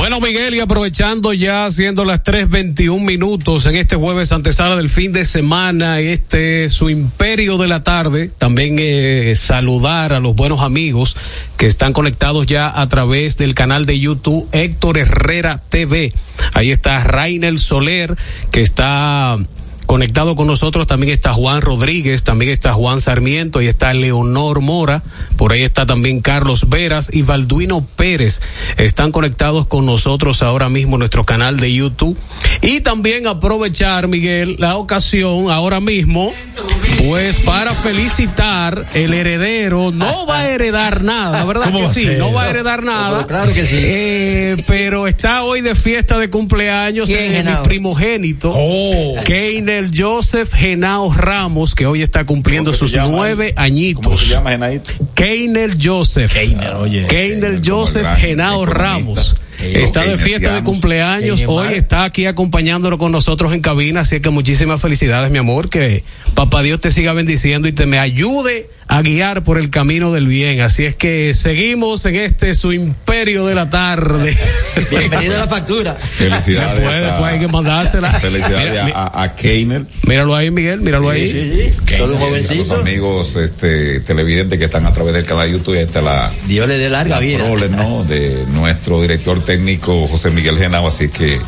Bueno, 0.08 0.20
Miguel, 0.20 0.54
y 0.54 0.60
aprovechando 0.60 1.34
ya 1.34 1.68
siendo 1.72 2.06
las 2.06 2.24
3.21 2.24 3.02
minutos 3.02 3.65
en 3.65 3.76
este 3.76 3.96
jueves 3.96 4.32
antesala 4.32 4.76
del 4.76 4.91
fin 4.91 5.12
de 5.13 5.26
semana, 5.26 6.00
este 6.00 6.70
su 6.70 6.91
imperio 6.91 7.58
de 7.58 7.68
la 7.68 7.84
tarde, 7.84 8.30
también 8.38 8.76
eh, 8.78 9.34
saludar 9.36 10.13
a 10.13 10.20
los 10.20 10.36
buenos 10.36 10.60
amigos 10.60 11.18
que 11.58 11.65
están 11.65 11.91
conectados 11.91 12.46
ya 12.46 12.80
a 12.80 12.88
través 12.88 13.38
del 13.38 13.56
canal 13.56 13.88
de 13.88 14.00
YouTube 14.00 14.48
Héctor 14.52 15.00
Herrera 15.00 15.63
TV. 15.70 16.13
Ahí 16.54 16.70
está 16.70 17.04
Rainel 17.04 17.58
Soler, 17.58 18.15
que 18.52 18.62
está 18.62 19.39
Conectado 19.86 20.36
con 20.36 20.48
nosotros 20.48 20.88
también 20.88 21.13
está 21.13 21.34
Juan 21.34 21.62
Rodríguez, 21.62 22.24
también 22.24 22.52
está 22.52 22.74
Juan 22.74 23.00
Sarmiento, 23.00 23.62
y 23.62 23.67
está 23.67 23.93
Leonor 23.93 24.62
Mora, 24.62 25.04
por 25.38 25.52
ahí 25.52 25.63
está 25.63 25.86
también 25.86 26.21
Carlos 26.21 26.69
Veras 26.69 27.10
y 27.13 27.21
Balduino 27.21 27.86
Pérez. 27.95 28.41
Están 28.78 29.12
conectados 29.12 29.67
con 29.67 29.86
nosotros 29.86 30.41
ahora 30.41 30.69
mismo 30.69 30.95
en 30.95 31.00
nuestro 31.00 31.24
canal 31.26 31.58
de 31.58 31.74
YouTube. 31.74 32.17
Y 32.62 32.82
también 32.82 33.28
aprovechar, 33.28 34.08
Miguel, 34.08 34.56
la 34.60 34.78
ocasión 34.78 35.52
ahora 35.52 35.80
mismo, 35.80 36.34
pues 36.98 37.39
para 37.39 37.74
felicitar 37.74 38.86
el 38.93 39.13
heredero, 39.13 39.91
no 39.91 40.26
va 40.26 40.39
a 40.39 40.50
heredar 40.50 41.04
nada, 41.04 41.43
¿verdad 41.45 41.65
¿Cómo 41.65 41.82
que 41.82 41.88
sí? 41.88 42.10
No 42.17 42.34
va 42.34 42.43
a 42.43 42.50
heredar 42.50 42.84
nada. 42.84 43.28
Claro 43.28 43.54
que 43.54 43.65
sí. 43.65 43.78
Eh, 43.80 44.63
pero 44.67 45.08
está 45.08 45.43
hoy 45.43 45.62
de 45.62 45.76
fiesta 45.76 46.17
de 46.17 46.30
cumpleaños 46.30 47.08
¿Quién, 47.08 47.32
mi 47.32 47.38
Genao? 47.38 47.63
primogénito. 47.63 48.54
Oh. 48.56 49.15
Keiner 49.26 49.75
Joseph 49.94 50.54
Genao 50.54 51.12
Ramos, 51.14 51.76
que 51.76 51.86
hoy 51.86 52.02
está 52.02 52.26
cumpliendo 52.26 52.72
¿Cómo 52.72 52.74
que 52.74 52.80
sus 52.80 52.92
llama 52.92 53.10
nueve 53.12 53.48
él? 53.50 53.54
¿Cómo 53.56 53.66
añitos. 53.66 54.20
se 54.22 54.28
llama, 54.28 54.52
Genaito? 54.52 54.92
Keiner 55.14 55.78
Joseph. 55.82 56.34
Keiner, 56.34 56.76
oye. 56.76 57.08
Keiner 57.08 57.58
Joseph 57.64 58.04
gran 58.04 58.18
Genao 58.18 58.64
economista. 58.64 58.84
Ramos. 58.84 59.36
Keiner, 59.58 59.82
Está 59.84 60.04
de 60.04 60.18
fiesta 60.18 60.54
de 60.54 60.63
cumpleaños. 60.63 61.41
Hoy 61.48 61.65
Mar. 61.68 61.74
está 61.74 62.04
aquí 62.04 62.26
acompañándonos 62.26 63.00
con 63.00 63.12
nosotros 63.12 63.54
en 63.54 63.62
cabina. 63.62 64.02
Así 64.02 64.20
que 64.20 64.30
muchísimas 64.30 64.82
felicidades, 64.82 65.32
mi 65.32 65.38
amor. 65.39 65.70
Que 65.70 66.04
papá 66.34 66.62
Dios 66.62 66.82
te 66.82 66.91
siga 66.91 67.13
bendiciendo 67.13 67.68
y 67.68 67.72
te 67.72 67.86
me 67.86 68.00
ayude 68.00 68.70
a 68.88 69.02
guiar 69.02 69.44
por 69.44 69.58
el 69.58 69.70
camino 69.72 70.12
del 70.13 70.28
bien. 70.28 70.62
Así 70.62 70.86
es 70.86 70.96
que 70.96 71.34
seguimos 71.34 72.06
en 72.06 72.15
este 72.18 72.54
su 72.54 72.72
imperio 72.74 73.46
de 73.46 73.56
la 73.56 73.70
tarde. 73.70 74.36
Bienvenido 74.91 75.36
a 75.36 75.39
la 75.39 75.48
factura. 75.48 75.96
Felicidades. 75.96 76.80
Después, 76.80 76.96
a- 76.96 77.02
después 77.02 77.34
hay 77.34 77.39
que 77.39 77.48
mandársela. 77.48 78.12
Felicidades 78.13 78.86
Mira, 78.86 78.94
a, 78.96 79.24
a, 79.24 79.36
Keiner. 79.36 79.86
Míralo 80.04 80.36
ahí, 80.36 80.52
Miguel, 80.52 80.82
míralo 80.82 81.10
ahí. 81.10 81.28
Sí, 81.28 81.41
sí, 81.41 81.72
sí. 81.88 81.96
Todo 81.98 82.12
un 82.15 82.18
a 82.18 82.20
los 82.20 82.30
jovencito. 82.30 82.76
amigos 82.76 83.36
este, 83.38 84.02
televidentes 84.02 84.60
que 84.60 84.65
están 84.65 84.86
a 84.86 84.91
través 84.94 85.13
del 85.13 85.24
canal 85.26 85.48
de 85.48 85.58
YouTube 85.58 85.76
y 85.76 85.80
está 85.80 86.02
la, 86.02 86.32
Dios 86.48 86.68
le 86.68 86.78
dé 86.78 86.89
larga 86.89 87.15
la 87.15 87.22
vida. 87.22 87.44
prole, 87.46 87.70
¿no? 87.70 88.04
de 88.04 88.44
nuestro 88.52 89.02
director 89.02 89.44
técnico 89.44 89.55
José 90.10 90.32
Miguel 90.32 90.58
Genao, 90.58 90.88
así 90.88 91.10
que 91.10 91.39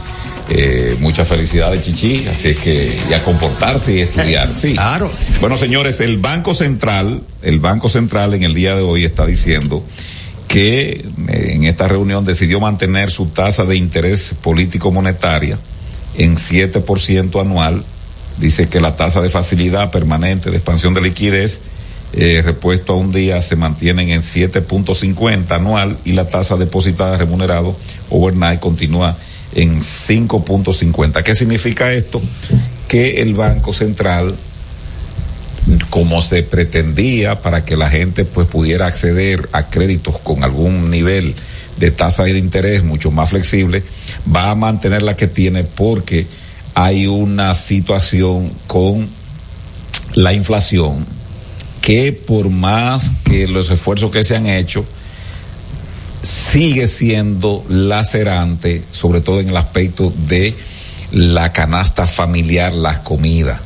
eh, 0.49 0.95
muchas 0.99 1.27
felicidades 1.27 1.81
Chichi, 1.81 2.27
así 2.27 2.49
es 2.49 2.57
que 2.57 2.97
y 3.09 3.13
a 3.13 3.23
comportarse 3.23 3.95
y 3.95 3.99
estudiar, 3.99 4.55
sí. 4.55 4.73
Claro. 4.73 5.11
Bueno, 5.41 5.57
señores, 5.57 5.99
el 5.99 6.17
Banco 6.17 6.53
Central, 6.53 7.21
el 7.41 7.59
Banco 7.59 7.89
Central 7.89 8.33
en 8.33 8.43
el 8.43 8.53
día 8.53 8.75
de 8.75 8.81
hoy 8.81 9.03
está 9.03 9.25
diciendo 9.25 9.83
que 10.47 11.05
eh, 11.27 11.51
en 11.51 11.65
esta 11.65 11.87
reunión 11.87 12.23
decidió 12.23 12.59
mantener 12.59 13.11
su 13.11 13.27
tasa 13.27 13.65
de 13.65 13.75
interés 13.75 14.35
político 14.41 14.91
monetaria 14.91 15.57
en 16.15 16.37
7% 16.37 17.41
anual. 17.41 17.83
Dice 18.37 18.69
que 18.69 18.79
la 18.79 18.95
tasa 18.95 19.19
de 19.21 19.29
facilidad 19.29 19.91
permanente 19.91 20.49
de 20.49 20.57
expansión 20.57 20.93
de 20.93 21.01
liquidez 21.01 21.61
eh, 22.13 22.41
repuesto 22.43 22.93
a 22.93 22.95
un 22.95 23.11
día 23.11 23.41
se 23.41 23.55
mantienen 23.55 24.09
en 24.09 24.21
7.50 24.21 25.51
anual 25.51 25.97
y 26.05 26.13
la 26.13 26.27
tasa 26.27 26.55
depositada 26.55 27.17
remunerado 27.17 27.75
overnight 28.09 28.59
continúa 28.59 29.17
en 29.53 29.81
5.50. 29.81 31.23
¿Qué 31.23 31.35
significa 31.35 31.91
esto? 31.91 32.21
Que 32.87 33.21
el 33.21 33.33
Banco 33.33 33.73
Central 33.73 34.35
como 35.89 36.21
se 36.21 36.43
pretendía 36.43 37.41
para 37.41 37.65
que 37.65 37.75
la 37.75 37.89
gente 37.89 38.23
pues 38.23 38.47
pudiera 38.47 38.87
acceder 38.87 39.49
a 39.51 39.69
créditos 39.69 40.17
con 40.19 40.43
algún 40.43 40.89
nivel 40.89 41.35
de 41.77 41.91
tasa 41.91 42.23
de 42.23 42.37
interés 42.37 42.83
mucho 42.83 43.11
más 43.11 43.29
flexible, 43.29 43.83
va 44.33 44.49
a 44.49 44.55
mantener 44.55 45.03
la 45.03 45.15
que 45.15 45.27
tiene 45.27 45.63
porque 45.63 46.25
hay 46.73 47.07
una 47.07 47.53
situación 47.53 48.51
con 48.65 49.09
la 50.13 50.33
inflación 50.33 51.05
que 51.87 52.11
por 52.11 52.49
más 52.49 53.13
que 53.23 53.47
los 53.47 53.69
esfuerzos 53.69 54.11
que 54.11 54.21
se 54.21 54.35
han 54.35 54.45
hecho, 54.45 54.83
sigue 56.21 56.85
siendo 56.85 57.63
lacerante, 57.69 58.83
sobre 58.91 59.21
todo 59.21 59.39
en 59.39 59.47
el 59.47 59.55
aspecto 59.55 60.11
de 60.27 60.53
la 61.13 61.53
canasta 61.53 62.05
familiar, 62.05 62.73
las 62.73 62.97
comidas. 62.97 63.61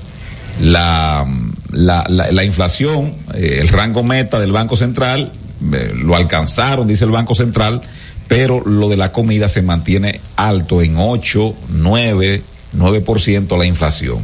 La, 0.60 1.26
la, 1.72 2.06
la, 2.10 2.32
la 2.32 2.44
inflación, 2.44 3.16
eh, 3.34 3.58
el 3.60 3.70
rango 3.70 4.04
meta 4.04 4.40
del 4.40 4.52
Banco 4.52 4.76
Central, 4.76 5.32
eh, 5.74 5.92
lo 5.96 6.16
alcanzaron, 6.16 6.88
dice 6.88 7.06
el 7.06 7.12
Banco 7.12 7.34
Central, 7.34 7.82
pero 8.28 8.62
lo 8.64 8.88
de 8.90 8.98
la 8.98 9.12
comida 9.12 9.48
se 9.48 9.64
mantiene 9.64 10.22
alto 10.36 10.84
en 10.84 10.96
8, 10.96 11.56
9, 11.70 12.44
9% 12.78 13.58
la 13.58 13.66
inflación. 13.66 14.20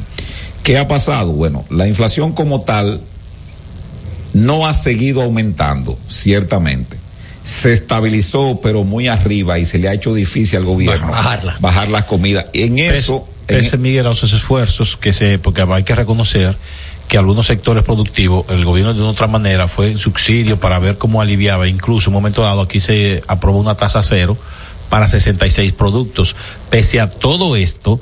¿Qué 0.62 0.78
ha 0.78 0.88
pasado? 0.88 1.32
Bueno, 1.32 1.66
la 1.72 1.88
inflación 1.88 2.34
como 2.34 2.62
tal 2.62 3.02
no 4.38 4.68
ha 4.68 4.74
seguido 4.74 5.22
aumentando, 5.24 5.98
ciertamente. 6.08 6.98
Se 7.44 7.72
estabilizó, 7.74 8.60
pero 8.62 8.84
muy 8.84 9.08
arriba 9.08 9.58
y 9.58 9.66
se 9.66 9.80
le 9.80 9.88
ha 9.90 9.94
hecho 9.94 10.14
difícil 10.14 10.60
al 10.60 10.66
gobierno 10.66 11.08
Bajarla. 11.08 11.58
bajar 11.60 11.88
las 11.90 12.04
comidas. 12.06 12.46
En 12.54 12.78
eso, 12.80 13.28
en- 13.48 13.58
Pese, 13.60 13.78
Miguel, 13.78 14.06
a 14.08 14.12
esos 14.12 14.34
esfuerzos 14.34 14.98
que 14.98 15.14
se, 15.14 15.40
porque 15.40 15.62
hay 15.70 15.84
que 15.84 15.96
reconocer 15.96 16.58
que 17.08 17.18
algunos 17.18 17.48
sectores 17.48 17.84
productivos, 17.84 18.46
el 18.50 18.66
gobierno 18.66 18.94
de 18.94 19.00
una 19.00 19.12
otra 19.12 19.28
manera 19.28 19.70
fue 19.70 19.90
en 19.92 19.98
subsidio 19.98 20.60
para 20.60 20.78
ver 20.80 20.98
cómo 20.98 21.22
aliviaba. 21.22 21.68
Incluso 21.70 22.10
en 22.10 22.16
un 22.16 22.22
momento 22.22 22.42
dado 22.42 22.62
aquí 22.62 22.82
se 22.82 23.24
aprobó 23.28 23.60
una 23.60 23.76
tasa 23.78 24.04
cero 24.04 24.38
para 24.90 25.08
66 25.08 25.72
productos. 25.72 26.36
Pese 26.70 27.00
a 27.00 27.10
todo 27.10 27.56
esto, 27.56 28.02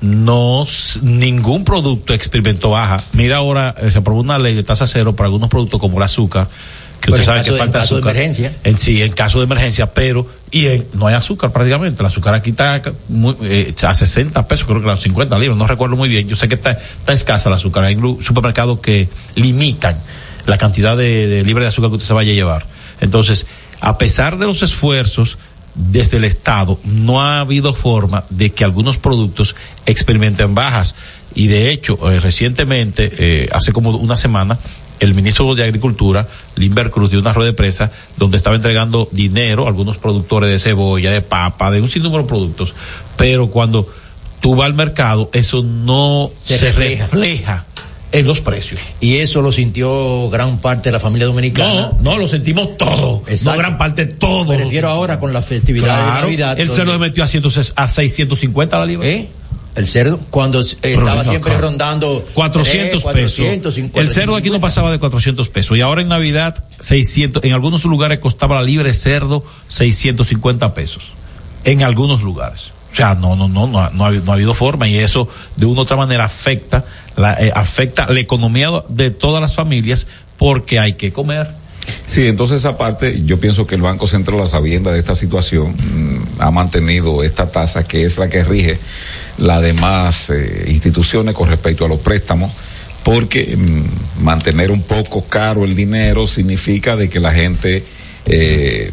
no 0.00 0.64
ningún 1.02 1.64
producto 1.64 2.12
experimentó 2.14 2.70
baja. 2.70 3.02
Mira 3.12 3.36
ahora 3.36 3.74
eh, 3.78 3.90
se 3.90 3.98
aprobó 3.98 4.20
una 4.20 4.38
ley 4.38 4.54
de 4.54 4.62
tasa 4.62 4.86
cero 4.86 5.14
para 5.16 5.26
algunos 5.26 5.48
productos 5.48 5.80
como 5.80 5.96
el 5.98 6.02
azúcar, 6.02 6.48
que 7.00 7.10
usted 7.10 7.24
sabe 7.24 7.42
que 7.42 7.50
de- 7.52 7.58
falta 7.58 7.78
en 7.78 7.82
caso 7.82 7.94
de 7.94 7.98
azúcar. 8.00 8.16
emergencia. 8.16 8.52
En 8.64 8.78
sí, 8.78 9.02
en 9.02 9.12
caso 9.12 9.38
de 9.38 9.44
emergencia, 9.44 9.92
pero 9.92 10.26
y 10.50 10.66
en- 10.66 10.86
no 10.94 11.06
hay 11.06 11.14
azúcar 11.14 11.52
prácticamente. 11.52 12.02
El 12.02 12.06
azúcar 12.06 12.34
aquí 12.34 12.50
está 12.50 12.80
muy, 13.08 13.36
eh, 13.42 13.74
a 13.82 13.92
60 13.94 14.46
pesos, 14.48 14.66
creo 14.66 14.82
que 14.82 14.90
a 14.90 14.96
50 14.96 15.38
libras, 15.38 15.58
no 15.58 15.66
recuerdo 15.66 15.96
muy 15.96 16.08
bien. 16.08 16.28
Yo 16.28 16.36
sé 16.36 16.48
que 16.48 16.54
está, 16.54 16.72
está 16.72 17.12
escasa 17.12 17.48
el 17.48 17.54
azúcar. 17.56 17.84
Hay 17.84 17.96
supermercados 18.22 18.80
que 18.80 19.08
limitan 19.34 19.98
la 20.46 20.58
cantidad 20.58 20.96
de, 20.96 21.26
de 21.26 21.42
de 21.42 21.66
azúcar 21.66 21.90
que 21.90 21.96
usted 21.96 22.08
se 22.08 22.12
vaya 22.14 22.32
a 22.32 22.34
llevar. 22.34 22.66
Entonces, 23.00 23.46
a 23.80 23.98
pesar 23.98 24.38
de 24.38 24.46
los 24.46 24.62
esfuerzos 24.62 25.36
desde 25.74 26.18
el 26.18 26.24
Estado, 26.24 26.78
no 26.84 27.20
ha 27.20 27.40
habido 27.40 27.74
forma 27.74 28.24
de 28.30 28.50
que 28.52 28.64
algunos 28.64 28.96
productos 28.96 29.56
experimenten 29.86 30.54
bajas. 30.54 30.94
Y 31.34 31.48
de 31.48 31.70
hecho, 31.70 31.98
eh, 32.10 32.20
recientemente, 32.20 33.10
eh, 33.18 33.48
hace 33.52 33.72
como 33.72 33.90
una 33.90 34.16
semana, 34.16 34.58
el 35.00 35.14
ministro 35.14 35.54
de 35.54 35.64
Agricultura, 35.64 36.28
Limber 36.54 36.90
Cruz, 36.90 37.10
dio 37.10 37.18
una 37.18 37.32
rueda 37.32 37.50
de 37.50 37.56
prensa 37.56 37.90
donde 38.16 38.36
estaba 38.36 38.56
entregando 38.56 39.08
dinero 39.10 39.64
a 39.64 39.68
algunos 39.68 39.98
productores 39.98 40.48
de 40.48 40.58
cebolla, 40.58 41.10
de 41.10 41.22
papa, 41.22 41.70
de 41.70 41.80
un 41.80 41.90
sinnúmero 41.90 42.22
de 42.22 42.28
productos. 42.28 42.74
Pero 43.16 43.48
cuando 43.50 43.88
tú 44.40 44.54
vas 44.54 44.66
al 44.66 44.74
mercado, 44.74 45.30
eso 45.32 45.62
no 45.62 46.30
Se 46.38 46.56
se, 46.58 46.66
refleja. 46.66 47.04
refleja. 47.04 47.64
En 48.14 48.26
los 48.26 48.40
precios. 48.40 48.80
Y 49.00 49.16
eso 49.16 49.42
lo 49.42 49.50
sintió 49.50 50.30
gran 50.30 50.58
parte 50.58 50.88
de 50.88 50.92
la 50.92 51.00
familia 51.00 51.26
dominicana. 51.26 51.92
No, 52.00 52.12
no, 52.12 52.18
lo 52.18 52.28
sentimos 52.28 52.76
todo. 52.76 53.24
Exacto. 53.26 53.50
No 53.50 53.58
gran 53.58 53.76
parte, 53.76 54.06
todo. 54.06 54.52
Me 54.52 54.56
refiero 54.56 54.88
ahora 54.88 55.18
con 55.18 55.32
la 55.32 55.42
festividad 55.42 56.14
de 56.14 56.20
Navidad. 56.20 56.60
el 56.60 56.70
cerdo 56.70 56.92
se 56.92 56.98
metió 56.98 57.24
a, 57.24 57.26
100, 57.26 57.44
a 57.74 57.88
650 57.88 58.78
la 58.78 58.86
libra. 58.86 59.08
¿Eh? 59.08 59.28
El 59.74 59.88
cerdo, 59.88 60.20
cuando 60.30 60.60
eh, 60.60 60.64
estaba 60.82 61.24
siempre 61.24 61.50
acá. 61.50 61.62
rondando 61.62 62.24
400 62.34 63.02
3, 63.02 63.12
pesos. 63.12 63.38
450, 63.38 64.00
el 64.00 64.08
cerdo 64.08 64.36
aquí 64.36 64.48
no 64.48 64.54
50. 64.54 64.60
pasaba 64.60 64.92
de 64.92 65.00
400 65.00 65.48
pesos. 65.48 65.76
Y 65.76 65.80
ahora 65.80 66.00
en 66.00 66.08
Navidad, 66.08 66.64
600. 66.78 67.42
En 67.42 67.52
algunos 67.52 67.84
lugares 67.84 68.20
costaba 68.20 68.54
la 68.54 68.62
libra 68.62 68.86
de 68.86 68.94
cerdo 68.94 69.44
650 69.66 70.72
pesos. 70.72 71.02
En 71.64 71.82
algunos 71.82 72.22
lugares. 72.22 72.70
O 72.94 72.96
sea, 72.96 73.16
no, 73.16 73.34
no, 73.34 73.48
no, 73.48 73.66
no, 73.66 73.80
ha- 73.80 73.90
no 73.92 74.04
ha, 74.04 74.06
habido- 74.06 74.54
forma 74.54 74.86
y 74.86 74.96
eso 74.98 75.28
de 75.56 75.66
una 75.66 75.80
u 75.80 75.82
otra 75.82 75.96
manera 75.96 76.24
afecta 76.24 76.84
la, 77.16 77.34
eh, 77.34 77.50
afecta 77.52 78.06
la 78.08 78.20
economía 78.20 78.70
de 78.88 79.10
todas 79.10 79.42
las 79.42 79.56
familias 79.56 80.06
porque 80.38 80.78
hay 80.78 80.92
que 80.92 81.12
comer. 81.12 81.48
Sí, 82.06 82.28
entonces 82.28 82.64
aparte, 82.64 83.20
yo 83.24 83.40
pienso 83.40 83.66
que 83.66 83.74
el 83.74 83.82
Banco 83.82 84.06
Central, 84.06 84.40
a 84.40 84.46
sabienda 84.46 84.92
de 84.92 85.00
esta 85.00 85.14
situación, 85.16 85.72
mm, 85.72 86.40
ha 86.40 86.52
mantenido 86.52 87.24
esta 87.24 87.50
tasa 87.50 87.82
que 87.82 88.04
es 88.04 88.16
la 88.16 88.28
que 88.28 88.44
rige 88.44 88.78
las 89.38 89.60
demás 89.60 90.30
eh, 90.30 90.66
instituciones 90.68 91.34
con 91.34 91.48
respecto 91.48 91.84
a 91.84 91.88
los 91.88 91.98
préstamos, 91.98 92.52
porque 93.02 93.56
mm, 93.56 94.22
mantener 94.22 94.70
un 94.70 94.82
poco 94.82 95.24
caro 95.24 95.64
el 95.64 95.74
dinero 95.74 96.28
significa 96.28 96.94
de 96.94 97.08
que 97.10 97.18
la 97.18 97.32
gente 97.32 97.84
eh, 98.26 98.92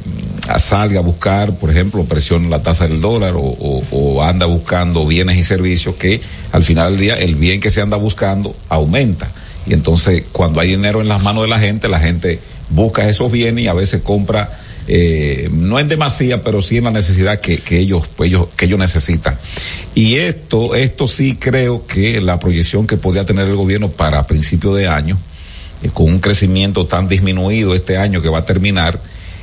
salga 0.57 0.99
a 0.99 1.03
buscar, 1.03 1.55
por 1.57 1.69
ejemplo, 1.69 2.03
presiona 2.05 2.49
la 2.49 2.61
tasa 2.61 2.87
del 2.87 2.99
dólar 3.01 3.35
o, 3.35 3.39
o- 3.41 3.83
o 3.91 4.23
anda 4.23 4.45
buscando 4.45 5.05
bienes 5.05 5.37
y 5.37 5.43
servicios 5.43 5.95
que 5.95 6.19
al 6.51 6.63
final 6.63 6.91
del 6.93 6.99
día 7.01 7.13
el 7.15 7.35
bien 7.35 7.59
que 7.61 7.69
se 7.69 7.81
anda 7.81 7.97
buscando 7.97 8.55
aumenta. 8.69 9.31
Y 9.67 9.73
entonces 9.73 10.23
cuando 10.31 10.59
hay 10.59 10.69
dinero 10.71 11.01
en 11.01 11.07
las 11.07 11.21
manos 11.23 11.43
de 11.43 11.49
la 11.49 11.59
gente, 11.59 11.87
la 11.87 11.99
gente 11.99 12.39
busca 12.69 13.07
esos 13.07 13.31
bienes 13.31 13.63
y 13.63 13.67
a 13.67 13.73
veces 13.73 14.01
compra, 14.01 14.59
eh, 14.87 15.47
no 15.53 15.79
en 15.79 15.87
demasía, 15.87 16.43
pero 16.43 16.61
sí 16.61 16.77
en 16.77 16.85
la 16.85 16.91
necesidad 16.91 17.39
que, 17.39 17.61
ellos, 17.77 18.07
pues, 18.15 18.29
ellos, 18.29 18.47
que 18.57 18.65
ellos 18.65 18.79
necesitan. 18.79 19.37
Y 19.93 20.15
esto, 20.15 20.73
esto 20.75 21.07
sí 21.07 21.35
creo 21.39 21.85
que 21.85 22.19
la 22.19 22.39
proyección 22.39 22.87
que 22.87 22.97
podría 22.97 23.25
tener 23.25 23.47
el 23.47 23.55
gobierno 23.55 23.89
para 23.89 24.25
principio 24.25 24.73
de 24.73 24.87
año, 24.87 25.17
eh, 25.83 25.89
con 25.93 26.07
un 26.07 26.19
crecimiento 26.19 26.87
tan 26.87 27.07
disminuido 27.07 27.75
este 27.75 27.97
año 27.97 28.21
que 28.21 28.29
va 28.29 28.39
a 28.39 28.45
terminar, 28.45 28.99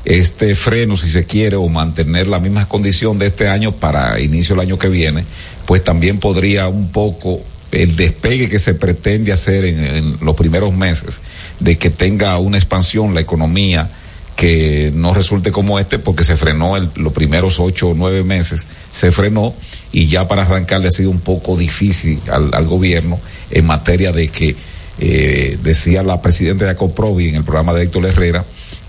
este 0.09 0.55
freno, 0.55 0.97
si 0.97 1.11
se 1.11 1.27
quiere, 1.27 1.57
o 1.57 1.69
mantener 1.69 2.29
la 2.29 2.41
misma 2.41 2.67
condición 2.67 3.19
de 3.19 3.27
este 3.27 3.47
año 3.47 3.73
para 3.73 4.19
inicio 4.21 4.57
del 4.57 4.63
año 4.63 4.79
que 4.79 4.89
viene, 4.89 5.25
pues 5.67 5.85
también 5.85 6.19
podría 6.19 6.67
un 6.67 6.91
poco 6.91 7.43
el 7.73 7.95
despegue 7.95 8.49
que 8.49 8.59
se 8.59 8.73
pretende 8.73 9.33
hacer 9.33 9.67
en, 9.67 10.17
los 10.23 10.35
primeros 10.35 10.75
meses, 10.75 11.21
de 11.61 11.77
que 11.77 11.91
tenga 11.91 12.39
una 12.39 12.57
expansión 12.57 13.15
la 13.15 13.21
economía, 13.21 13.91
que 14.35 14.91
no 14.95 15.13
resulte 15.13 15.53
como 15.53 15.79
este 15.79 15.99
porque 15.99 16.25
se 16.25 16.37
frenó 16.37 16.79
el, 16.79 16.89
los 16.95 17.13
primeros 17.13 17.61
ocho 17.61 17.89
o 17.89 17.95
nueve 17.95 18.25
meses, 18.25 18.67
se 18.91 19.13
frenó 19.13 19.53
y 19.93 20.07
ya 20.07 20.27
para 20.27 20.43
arrancar 20.43 20.81
le 20.81 20.89
ha 20.89 20.91
sido 20.91 21.11
un 21.11 21.21
poco 21.21 21.55
difícil 21.55 22.21
al, 22.31 22.49
al 22.55 22.67
gobierno 22.67 23.21
en 23.51 23.67
materia 23.67 24.13
de 24.13 24.29
que 24.29 24.57
eh, 25.01 25.59
decía 25.63 26.03
la 26.03 26.23
presidenta 26.23 26.65
de 26.65 26.71
Acoprovi 26.71 27.29
en 27.29 27.35
el 27.35 27.45
programa 27.45 27.75
de 27.75 27.83
Héctor 27.83 28.07
Herrera 28.07 28.45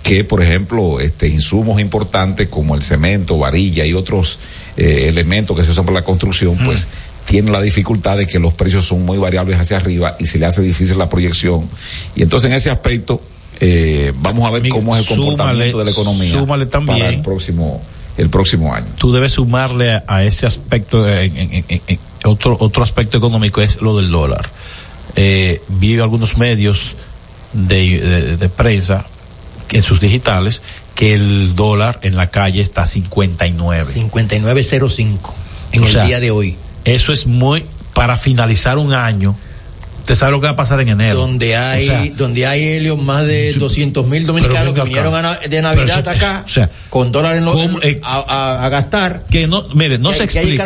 que 0.09 0.23
por 0.23 0.41
ejemplo 0.41 0.99
este 0.99 1.27
insumos 1.27 1.79
importantes 1.79 2.47
como 2.49 2.73
el 2.75 2.81
cemento, 2.81 3.37
varilla 3.37 3.85
y 3.85 3.93
otros 3.93 4.39
eh, 4.75 5.05
elementos 5.07 5.55
que 5.55 5.63
se 5.63 5.71
usan 5.71 5.85
para 5.85 5.99
la 5.99 6.03
construcción 6.03 6.57
pues 6.65 6.87
tiene 7.25 7.51
la 7.51 7.61
dificultad 7.61 8.17
de 8.17 8.25
que 8.25 8.39
los 8.39 8.53
precios 8.55 8.85
son 8.87 9.05
muy 9.05 9.17
variables 9.19 9.59
hacia 9.59 9.77
arriba 9.77 10.15
y 10.19 10.25
se 10.25 10.39
le 10.39 10.47
hace 10.47 10.61
difícil 10.63 10.97
la 10.97 11.07
proyección 11.09 11.69
y 12.15 12.23
entonces 12.23 12.49
en 12.49 12.55
ese 12.55 12.71
aspecto 12.71 13.21
eh, 13.59 14.11
vamos 14.21 14.47
a 14.47 14.51
ver 14.51 14.63
Miguel, 14.63 14.79
cómo 14.79 14.95
es 14.95 15.07
el 15.09 15.15
comportamiento 15.15 15.77
de 15.77 15.85
la 15.85 15.91
economía 15.91 16.31
súmale 16.31 16.65
también- 16.65 16.99
para 16.99 17.09
el 17.11 17.21
próximo 17.21 17.81
el 18.17 18.29
próximo 18.29 18.73
año. 18.73 18.87
Tú 18.97 19.13
debes 19.13 19.31
sumarle 19.33 19.91
a, 19.93 20.03
a 20.07 20.23
ese 20.25 20.45
aspecto, 20.45 21.07
en- 21.07 21.37
en- 21.37 21.63
en- 21.69 21.81
en- 21.87 21.99
otro, 22.25 22.57
otro 22.59 22.83
aspecto 22.83 23.17
económico 23.17 23.61
es 23.61 23.79
lo 23.81 23.95
del 23.95 24.11
dólar. 24.11 24.49
Eh, 25.15 25.61
vi 25.69 25.97
algunos 25.99 26.35
medios 26.37 26.95
de, 27.53 27.99
de- 28.01 28.37
de 28.37 28.49
prensa 28.49 29.05
en 29.71 29.83
sus 29.83 29.99
digitales 29.99 30.61
que 30.95 31.13
el 31.13 31.55
dólar 31.55 31.99
en 32.03 32.15
la 32.15 32.29
calle 32.29 32.61
está 32.61 32.81
a 32.81 32.85
59. 32.85 33.85
5905 33.85 35.35
en 35.71 35.83
O 35.83 35.85
el 35.87 35.93
sea, 35.93 36.05
día 36.05 36.19
de 36.19 36.31
hoy. 36.31 36.55
Eso 36.85 37.13
es 37.13 37.27
muy 37.27 37.63
para 37.93 38.17
finalizar 38.17 38.77
un 38.77 38.93
año. 38.93 39.35
Usted 39.99 40.15
sabe 40.15 40.31
lo 40.31 40.39
que 40.41 40.45
va 40.47 40.51
a 40.53 40.55
pasar 40.55 40.79
en 40.81 40.89
enero. 40.89 41.19
Donde 41.19 41.55
hay, 41.55 41.87
O 41.87 41.91
sea, 41.91 42.05
donde 42.15 42.47
hay 42.47 42.63
Helio, 42.63 42.97
más 42.97 43.25
de 43.27 43.53
200 43.53 44.07
mil 44.07 44.25
dominicanos 44.25 44.73
que 44.73 44.81
vinieron 44.81 45.13
a 45.13 45.35
de 45.35 45.61
Navidad 45.61 46.07
acá, 46.07 46.43
o 46.45 46.49
sea, 46.49 46.69
con 46.89 47.11
dólares 47.11 47.39
en 47.39 47.45
lo- 47.45 47.51
¿cómo, 47.53 47.79
eh, 47.81 47.99
a, 48.03 48.17
a- 48.17 48.65
a 48.65 48.69
gastar. 48.69 49.25
que 49.29 49.47
no, 49.47 49.67
mire, 49.75 49.99
no 49.99 50.09
¿Qué 50.09 50.15
se 50.17 50.23
explica. 50.23 50.65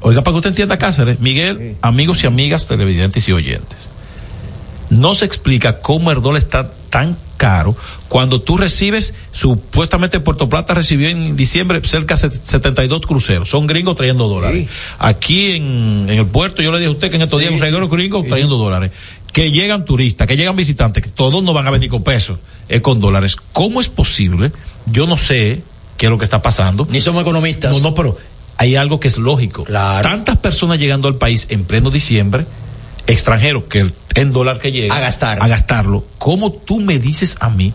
Oiga, 0.00 0.22
para 0.24 0.32
que 0.34 0.38
usted 0.38 0.48
entienda, 0.50 0.78
Cáceres, 0.78 1.20
Miguel, 1.20 1.58
Sí. 1.72 1.76
amigos 1.82 2.24
y 2.24 2.26
amigas 2.26 2.66
televidentes 2.66 3.28
y 3.28 3.32
oyentes, 3.32 3.78
no 4.90 5.14
se 5.14 5.24
explica 5.26 5.80
cómo 5.80 6.10
el 6.10 6.22
dólar 6.22 6.38
está 6.42 6.70
tan 6.90 7.16
caro 7.42 7.74
cuando 8.06 8.40
tú 8.40 8.56
recibes, 8.56 9.14
supuestamente 9.32 10.20
Puerto 10.20 10.48
Plata 10.48 10.74
recibió 10.74 11.08
en 11.08 11.34
diciembre 11.34 11.80
cerca 11.84 12.14
de 12.14 12.30
72 12.30 13.00
cruceros, 13.00 13.48
son 13.50 13.66
gringos 13.66 13.96
trayendo 13.96 14.28
dólares. 14.28 14.68
Sí. 14.68 14.74
Aquí 15.00 15.56
en, 15.56 16.06
en 16.08 16.18
el 16.18 16.26
puerto, 16.26 16.62
yo 16.62 16.70
le 16.70 16.78
dije 16.78 16.88
a 16.88 16.92
usted 16.92 17.10
que 17.10 17.16
en 17.16 17.22
estos 17.22 17.40
Sí, 17.40 17.48
días 17.48 17.56
un 17.56 17.60
reguero 17.60 17.88
gringo 17.88 18.22
trayendo 18.22 18.56
dólares. 18.58 18.92
Que 19.32 19.50
llegan 19.50 19.84
turistas, 19.84 20.28
que 20.28 20.36
llegan 20.36 20.54
visitantes, 20.54 21.02
que 21.02 21.10
todos 21.10 21.42
no 21.42 21.52
van 21.52 21.66
a 21.66 21.72
venir 21.72 21.90
con 21.90 22.04
pesos, 22.04 22.38
es 22.68 22.80
con 22.80 23.00
dólares. 23.00 23.34
¿Cómo 23.52 23.80
es 23.80 23.88
posible? 23.88 24.52
Yo 24.86 25.08
no 25.08 25.16
sé 25.16 25.62
qué 25.96 26.06
es 26.06 26.10
lo 26.10 26.18
que 26.18 26.24
está 26.24 26.42
pasando. 26.42 26.86
Ni 26.88 27.00
somos 27.00 27.22
economistas. 27.22 27.72
No, 27.72 27.80
no, 27.80 27.94
pero 27.94 28.18
hay 28.56 28.76
algo 28.76 29.00
que 29.00 29.08
es 29.08 29.18
lógico. 29.18 29.64
Claro. 29.64 30.08
Tantas 30.08 30.36
personas 30.36 30.78
llegando 30.78 31.08
al 31.08 31.16
país 31.16 31.48
en 31.50 31.64
pleno 31.64 31.90
diciembre, 31.90 32.46
extranjeros, 33.06 33.64
que 33.64 33.80
el, 33.80 33.94
en 34.14 34.32
dólar 34.32 34.58
que 34.58 34.72
llega. 34.72 34.96
A 34.96 35.00
gastar. 35.00 35.42
A 35.42 35.48
gastarlo. 35.48 36.04
¿Cómo 36.18 36.52
tú 36.52 36.80
me 36.80 36.98
dices 36.98 37.36
a 37.40 37.50
mí 37.50 37.72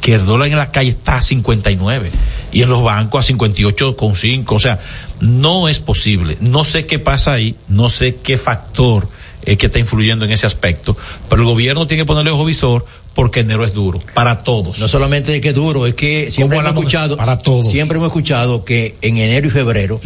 que 0.00 0.14
el 0.14 0.26
dólar 0.26 0.48
en 0.48 0.56
la 0.56 0.70
calle 0.70 0.90
está 0.90 1.16
a 1.16 1.20
59? 1.20 2.10
y 2.52 2.62
en 2.62 2.70
los 2.70 2.82
bancos 2.82 3.28
a 3.28 3.32
58,5. 3.32 4.44
O 4.48 4.58
sea, 4.58 4.80
no 5.20 5.68
es 5.68 5.80
posible. 5.80 6.38
No 6.40 6.64
sé 6.64 6.86
qué 6.86 6.98
pasa 6.98 7.32
ahí, 7.32 7.56
no 7.68 7.90
sé 7.90 8.16
qué 8.16 8.38
factor 8.38 9.08
es 9.42 9.58
que 9.58 9.66
está 9.66 9.78
influyendo 9.78 10.24
en 10.24 10.32
ese 10.32 10.44
aspecto, 10.44 10.96
pero 11.28 11.42
el 11.42 11.48
gobierno 11.48 11.86
tiene 11.86 12.02
que 12.02 12.06
ponerle 12.06 12.32
ojo 12.32 12.44
visor 12.44 12.84
porque 13.14 13.40
enero 13.40 13.64
es 13.64 13.72
duro 13.72 14.00
para 14.12 14.42
todos. 14.42 14.80
No 14.80 14.88
solamente 14.88 15.36
es 15.36 15.40
que 15.40 15.50
es 15.50 15.54
duro, 15.54 15.86
es 15.86 15.94
que 15.94 16.30
siempre 16.32 16.58
hemos 16.58 16.70
escuchado, 16.70 17.16
para 17.16 17.38
todos. 17.38 17.70
siempre 17.70 17.96
hemos 17.96 18.08
escuchado 18.08 18.64
que 18.64 18.96
en 19.02 19.18
enero 19.18 19.46
y 19.46 19.50
febrero 19.50 20.00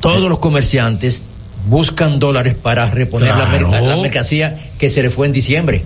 todos 0.00 0.28
los 0.30 0.38
comerciantes 0.38 1.24
buscan 1.66 2.18
dólares 2.18 2.54
para 2.54 2.90
reponer 2.90 3.34
la, 3.34 3.80
la 3.80 3.96
mercancía 3.96 4.72
que 4.78 4.90
se 4.90 5.02
le 5.02 5.10
fue 5.10 5.26
en 5.26 5.32
diciembre. 5.32 5.84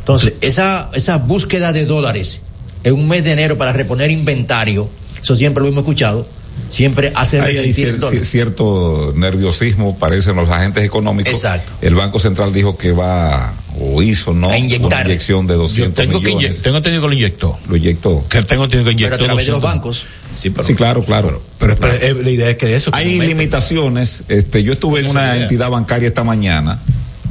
Entonces, 0.00 0.34
esa, 0.40 0.90
esa 0.94 1.18
búsqueda 1.18 1.72
de 1.72 1.84
dólares 1.84 2.40
en 2.84 2.94
un 2.94 3.08
mes 3.08 3.24
de 3.24 3.32
enero 3.32 3.58
para 3.58 3.72
reponer 3.72 4.10
inventario, 4.10 4.88
eso 5.20 5.36
siempre 5.36 5.62
lo 5.62 5.68
hemos 5.68 5.82
escuchado, 5.82 6.26
siempre 6.68 7.12
hace 7.14 7.40
Hay, 7.40 7.54
cier- 7.72 8.22
cierto 8.24 9.12
nerviosismo, 9.16 9.98
parecen 9.98 10.36
los 10.36 10.48
agentes 10.48 10.84
económicos. 10.84 11.32
Exacto. 11.32 11.72
El 11.80 11.94
Banco 11.94 12.18
Central 12.18 12.52
dijo 12.52 12.76
que 12.76 12.92
va, 12.92 13.54
o 13.80 14.02
hizo, 14.02 14.32
¿no? 14.34 14.50
A 14.50 14.58
inyectar. 14.58 14.86
Una 14.86 15.02
inyección 15.02 15.46
de 15.46 15.54
Yo 15.54 15.60
200 15.60 15.94
tengo 15.94 16.20
que 16.20 16.26
millones. 16.26 16.44
inyectar, 16.44 16.62
tengo 16.64 16.76
entendido 16.78 17.02
que 17.02 17.08
lo 17.08 17.14
inyectó. 17.14 17.58
Lo 17.68 17.76
inyectó. 17.76 18.24
Que 18.28 18.42
tengo 18.42 18.64
entendido 18.64 18.90
que 18.90 18.96
Pero 18.96 19.06
inyectó. 19.06 19.14
a 19.24 19.26
través 19.26 19.46
de 19.46 19.52
los 19.52 19.60
200. 19.62 19.62
bancos. 19.62 20.06
Sí, 20.40 20.50
pero, 20.50 20.62
sí, 20.62 20.74
claro, 20.74 21.04
claro. 21.04 21.42
pero, 21.58 21.76
pero, 21.78 21.94
eh, 21.94 22.14
la 22.22 22.30
idea 22.30 22.50
es 22.50 22.56
que 22.56 22.66
de 22.66 22.76
eso. 22.76 22.92
que 22.92 22.98
Hay 22.98 23.18
limitaciones. 23.18 24.22
Este, 24.28 24.62
yo 24.62 24.72
estuve 24.74 25.00
en 25.00 25.06
una 25.06 25.34
idea. 25.34 25.42
entidad 25.42 25.70
bancaria 25.70 26.06
esta 26.08 26.22
mañana 26.22 26.80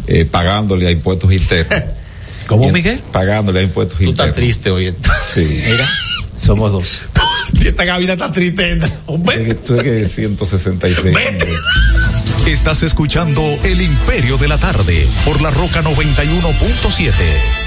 eh, 0.07 0.25
pagándole 0.25 0.87
a 0.87 0.91
impuestos 0.91 1.31
internos. 1.31 1.83
¿Cómo, 2.47 2.69
Miguel? 2.71 2.99
Pagándole 3.11 3.59
a 3.59 3.63
impuestos 3.63 3.97
Tú 3.97 4.03
internos. 4.05 4.27
estás 4.29 4.37
triste 4.41 4.71
hoy. 4.71 4.93
Sí. 5.33 5.61
Mira, 5.69 5.85
somos 6.35 6.71
dos. 6.71 7.01
Esta 7.65 7.85
cabina 7.85 8.13
está 8.13 8.31
triste. 8.31 8.77
Que 8.79 8.91
Hombre. 9.05 9.53
Tú 9.55 9.75
es 9.75 9.83
que 9.83 10.05
166. 10.05 11.15
Vete. 11.15 11.47
Estás 12.45 12.83
escuchando 12.83 13.41
El 13.63 13.81
Imperio 13.81 14.37
de 14.37 14.47
la 14.47 14.57
Tarde 14.57 15.07
por 15.25 15.41
la 15.41 15.51
Roca 15.51 15.81
91.7. 15.81 17.66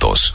juntos. 0.00 0.34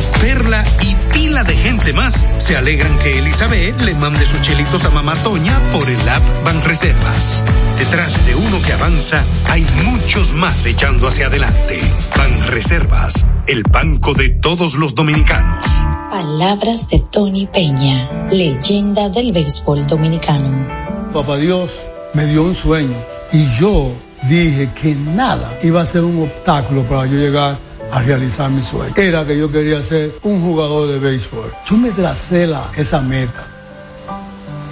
Perla 0.21 0.63
y 0.81 0.95
pila 1.11 1.43
de 1.43 1.55
gente 1.55 1.93
más 1.93 2.25
se 2.37 2.55
alegran 2.55 2.97
que 2.99 3.17
Elizabeth 3.17 3.81
le 3.81 3.95
mande 3.95 4.23
sus 4.25 4.39
chelitos 4.41 4.85
a 4.85 4.91
Mamá 4.91 5.15
Toña 5.23 5.59
por 5.71 5.89
el 5.89 6.07
app 6.07 6.21
Banreservas. 6.45 7.43
Detrás 7.75 8.23
de 8.27 8.35
uno 8.35 8.61
que 8.61 8.73
avanza 8.73 9.25
hay 9.49 9.65
muchos 9.83 10.31
más 10.33 10.65
echando 10.67 11.07
hacia 11.07 11.25
adelante. 11.25 11.81
Banreservas, 12.15 13.25
el 13.47 13.63
banco 13.63 14.13
de 14.13 14.29
todos 14.29 14.75
los 14.75 14.93
dominicanos. 14.93 15.65
Palabras 16.11 16.87
de 16.89 16.99
Tony 17.11 17.47
Peña, 17.47 18.27
leyenda 18.29 19.09
del 19.09 19.31
béisbol 19.31 19.87
dominicano. 19.87 20.67
Papá 21.11 21.37
Dios 21.37 21.71
me 22.13 22.25
dio 22.27 22.43
un 22.43 22.55
sueño 22.55 22.95
y 23.33 23.51
yo 23.59 23.91
dije 24.29 24.69
que 24.79 24.93
nada 24.93 25.57
iba 25.63 25.81
a 25.81 25.85
ser 25.85 26.03
un 26.03 26.21
obstáculo 26.21 26.83
para 26.83 27.07
yo 27.07 27.17
llegar 27.17 27.70
a 27.91 28.01
realizar 28.01 28.49
mi 28.49 28.61
sueño. 28.61 28.93
Era 28.95 29.25
que 29.25 29.37
yo 29.37 29.51
quería 29.51 29.83
ser 29.83 30.13
un 30.23 30.41
jugador 30.41 30.87
de 30.89 30.99
béisbol. 30.99 31.51
Yo 31.65 31.77
me 31.77 31.91
tracé 31.91 32.47
la, 32.47 32.71
esa 32.77 33.01
meta. 33.01 33.47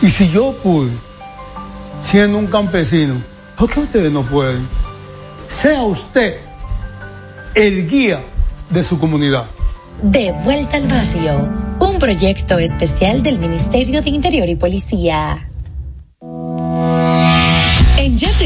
Y 0.02 0.10
si 0.10 0.30
yo 0.30 0.54
pude, 0.64 0.92
siendo 2.02 2.38
un 2.38 2.48
campesino, 2.48 3.22
¿por 3.58 3.70
qué 3.70 3.82
ustedes 3.82 4.12
no 4.12 4.24
pueden? 4.24 4.68
Sea 5.48 5.84
usted 5.84 6.38
el 7.56 7.88
guía 7.88 8.24
de 8.70 8.84
su 8.84 9.00
comunidad. 9.00 9.46
De 10.02 10.32
vuelta 10.44 10.78
al 10.78 10.88
barrio, 10.88 11.50
un 11.80 12.00
proyecto 12.00 12.58
especial 12.58 13.22
del 13.22 13.40
Ministerio 13.40 14.02
de 14.02 14.10
Interior 14.10 14.48
y 14.48 14.56
Policía. 14.56 15.50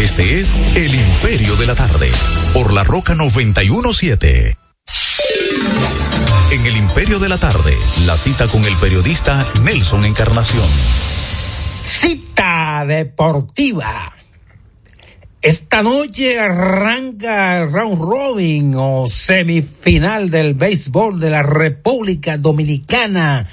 Este 0.00 0.40
es 0.40 0.56
El 0.76 0.94
Imperio 0.94 1.56
de 1.56 1.66
la 1.66 1.74
Tarde, 1.74 2.10
por 2.54 2.72
la 2.72 2.84
Roca 2.84 3.14
917. 3.14 4.56
En 6.52 6.66
El 6.66 6.76
Imperio 6.78 7.18
de 7.18 7.28
la 7.28 7.36
Tarde, 7.36 7.74
la 8.06 8.16
cita 8.16 8.48
con 8.48 8.64
el 8.64 8.74
periodista 8.76 9.46
Nelson 9.62 10.06
Encarnación. 10.06 10.66
Cita 11.84 12.86
deportiva. 12.88 14.16
Esta 15.42 15.82
noche 15.82 16.40
arranca 16.40 17.58
el 17.58 17.70
round 17.70 18.00
robin 18.00 18.72
o 18.78 19.04
semifinal 19.06 20.30
del 20.30 20.54
béisbol 20.54 21.20
de 21.20 21.28
la 21.28 21.42
República 21.42 22.38
Dominicana 22.38 23.46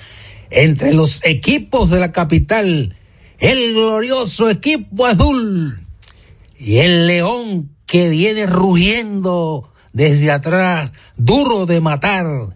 entre 0.49 0.93
los 0.93 1.25
equipos 1.25 1.89
de 1.89 1.99
la 1.99 2.13
capital, 2.13 2.95
el 3.37 3.73
glorioso 3.73 4.49
equipo 4.49 5.05
azul 5.05 5.81
y 6.57 6.77
el 6.77 7.07
león 7.07 7.75
que 7.85 8.09
viene 8.09 8.47
rugiendo 8.47 9.71
desde 9.93 10.31
atrás, 10.31 10.91
duro 11.15 11.65
de 11.65 11.81
matar, 11.81 12.55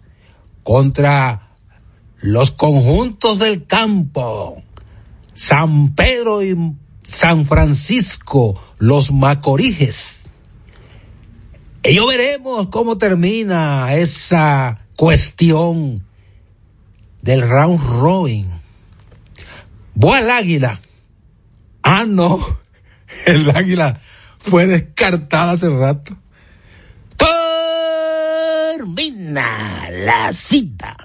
contra 0.62 1.54
los 2.20 2.52
conjuntos 2.52 3.38
del 3.38 3.66
campo, 3.66 4.62
San 5.34 5.94
Pedro 5.94 6.42
y 6.42 6.56
San 7.02 7.46
Francisco, 7.46 8.60
los 8.78 9.12
Macoriges. 9.12 10.22
Y 11.84 11.94
yo 11.94 12.06
veremos 12.06 12.68
cómo 12.68 12.98
termina 12.98 13.94
esa 13.94 14.86
cuestión 14.96 16.04
del 17.22 17.48
round 17.48 17.80
robin. 18.00 18.46
Voy 19.94 20.18
al 20.18 20.30
águila. 20.30 20.80
Ah, 21.82 22.04
no 22.06 22.61
el 23.26 23.50
águila 23.50 24.00
fue 24.38 24.66
descartada 24.66 25.52
hace 25.52 25.68
rato. 25.68 26.16
Termina 28.76 29.88
la 29.90 30.32
cita. 30.32 30.96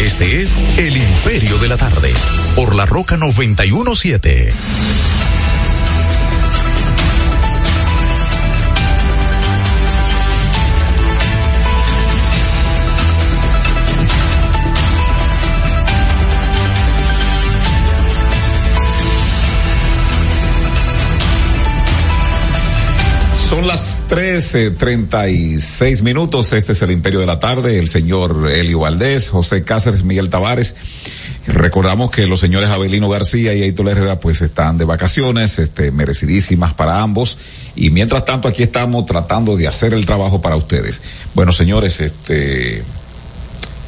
Este 0.00 0.42
es 0.42 0.58
El 0.78 0.96
Imperio 0.96 1.58
de 1.58 1.68
la 1.68 1.76
Tarde, 1.76 2.12
por 2.54 2.74
la 2.74 2.86
Roca 2.86 3.16
917. 3.16 4.52
Son 23.50 23.66
las 23.66 24.02
13:36 24.06 26.02
minutos. 26.02 26.52
Este 26.52 26.70
es 26.70 26.82
el 26.82 26.92
Imperio 26.92 27.18
de 27.18 27.26
la 27.26 27.40
Tarde. 27.40 27.80
El 27.80 27.88
señor 27.88 28.48
Elio 28.48 28.78
Valdés, 28.78 29.28
José 29.28 29.64
Cáceres, 29.64 30.04
Miguel 30.04 30.30
Tavares. 30.30 30.76
Recordamos 31.48 32.12
que 32.12 32.28
los 32.28 32.38
señores 32.38 32.70
Abelino 32.70 33.08
García 33.08 33.52
y 33.52 33.64
Aitor 33.64 33.88
Herrera 33.88 34.20
pues 34.20 34.40
están 34.40 34.78
de 34.78 34.84
vacaciones, 34.84 35.58
este, 35.58 35.90
merecidísimas 35.90 36.74
para 36.74 37.02
ambos. 37.02 37.38
Y 37.74 37.90
mientras 37.90 38.24
tanto 38.24 38.46
aquí 38.46 38.62
estamos 38.62 39.04
tratando 39.04 39.56
de 39.56 39.66
hacer 39.66 39.94
el 39.94 40.06
trabajo 40.06 40.40
para 40.40 40.54
ustedes. 40.54 41.00
Bueno, 41.34 41.50
señores, 41.50 42.00
este, 42.00 42.84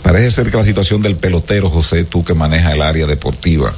parece 0.02 0.32
ser 0.32 0.50
que 0.50 0.56
la 0.56 0.64
situación 0.64 1.02
del 1.02 1.14
pelotero, 1.14 1.70
José, 1.70 2.02
tú 2.02 2.24
que 2.24 2.34
manejas 2.34 2.74
el 2.74 2.82
área 2.82 3.06
deportiva, 3.06 3.72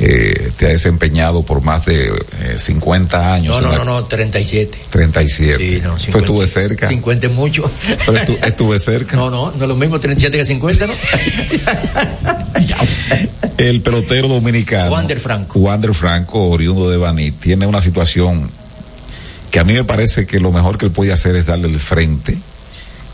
eh, 0.00 0.50
te 0.56 0.66
ha 0.66 0.70
desempeñado 0.70 1.44
por 1.44 1.62
más 1.62 1.86
de 1.86 2.08
eh, 2.08 2.54
50 2.56 3.32
años. 3.32 3.62
No, 3.62 3.70
no, 3.70 3.78
no, 3.78 3.84
no, 3.84 4.04
37. 4.04 4.78
37. 4.90 5.56
Sí, 5.56 5.80
no, 5.82 5.98
50, 5.98 6.12
pues 6.12 6.24
estuve 6.24 6.46
cerca. 6.46 6.88
50 6.88 7.28
es 7.28 7.32
mucho. 7.32 7.70
Pero 8.04 8.16
estu 8.16 8.36
estuve 8.44 8.78
cerca. 8.78 9.16
No, 9.16 9.30
no, 9.30 9.52
no 9.52 9.62
es 9.62 9.68
lo 9.68 9.76
mismo 9.76 10.00
37 10.00 10.36
que 10.36 10.44
50, 10.44 10.86
¿no? 10.86 10.92
El 13.56 13.82
pelotero 13.82 14.26
dominicano. 14.26 14.90
Wander 14.90 15.20
Franco. 15.20 15.60
Wander 15.60 15.94
Franco, 15.94 16.48
oriundo 16.48 16.90
de 16.90 16.96
Baní, 16.96 17.30
tiene 17.30 17.66
una 17.66 17.80
situación 17.80 18.50
que 19.50 19.60
a 19.60 19.64
mí 19.64 19.74
me 19.74 19.84
parece 19.84 20.26
que 20.26 20.40
lo 20.40 20.50
mejor 20.50 20.76
que 20.76 20.86
él 20.86 20.90
puede 20.90 21.12
hacer 21.12 21.36
es 21.36 21.46
darle 21.46 21.68
el 21.68 21.78
frente. 21.78 22.36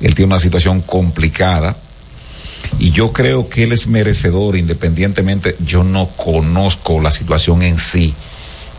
Él 0.01 0.15
tiene 0.15 0.33
una 0.33 0.39
situación 0.39 0.81
complicada 0.81 1.77
y 2.79 2.93
yo 2.93 3.13
creo 3.13 3.49
que 3.49 3.65
él 3.65 3.73
es 3.73 3.87
merecedor 3.87 4.57
independientemente, 4.57 5.57
yo 5.65 5.85
no 5.85 6.07
conozco 6.09 7.01
la 7.01 7.11
situación 7.11 7.63
en 7.63 7.79
sí 7.79 8.15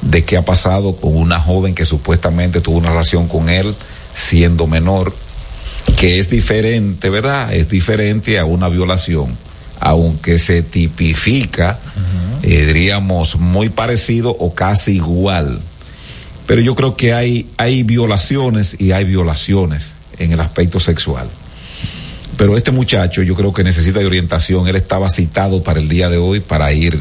de 0.02 0.26
qué 0.26 0.38
ha 0.38 0.46
pasado 0.46 0.96
con 0.96 1.16
una 1.16 1.39
joven 1.39 1.76
que 1.76 1.86
supuestamente 1.86 2.62
tuvo 2.62 2.78
una 2.78 2.89
relación 2.89 3.28
con 3.28 3.50
él 3.50 3.76
siendo 4.14 4.68
menor, 4.68 5.14
que 5.96 6.20
es 6.20 6.30
diferente, 6.30 7.10
¿verdad? 7.10 7.54
Es 7.54 7.70
diferente 7.70 8.39
a 8.39 8.46
una 8.46 8.68
violación, 8.68 9.38
aunque 9.80 10.39
se 10.39 10.64
tipifica, 10.64 11.80
uh 11.96 12.00
-huh. 12.00 12.50
eh, 12.50 12.66
diríamos, 12.66 13.38
muy 13.38 13.70
parecido 13.70 14.32
o 14.32 14.54
casi 14.56 14.94
igual. 14.94 15.62
Pero 16.48 16.62
yo 16.62 16.76
creo 16.76 16.96
que 16.96 17.14
hay, 17.14 17.50
hay 17.58 17.84
violaciones 17.84 18.76
y 18.80 18.92
hay 18.92 19.06
violaciones 19.06 19.94
en 20.18 20.32
el 20.32 20.39
aspecto 20.39 20.80
sexual 20.80 21.30
pero 22.42 22.58
este 22.58 22.72
muchacho 22.72 23.22
yo 23.22 23.36
creo 23.36 23.54
que 23.54 23.64
necesita 23.64 24.00
de 24.00 24.08
orientación. 24.08 24.68
Él 24.68 24.76
estaba 24.76 25.10
citado 25.10 25.62
para 25.62 25.80
el 25.80 25.88
día 25.88 26.10
de 26.10 26.18
hoy 26.18 26.39
para 26.39 26.74
ir 26.74 27.00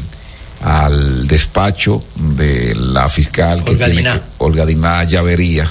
al 0.61 1.27
despacho 1.27 2.03
de 2.15 2.75
la 2.75 3.09
fiscal 3.09 3.63
que 3.63 3.71
Olga 3.71 3.85
tiene 3.87 4.01
Diná. 4.01 4.13
que, 4.13 4.21
Olga 4.37 4.65
Diná 4.67 5.03
Llavería 5.03 5.67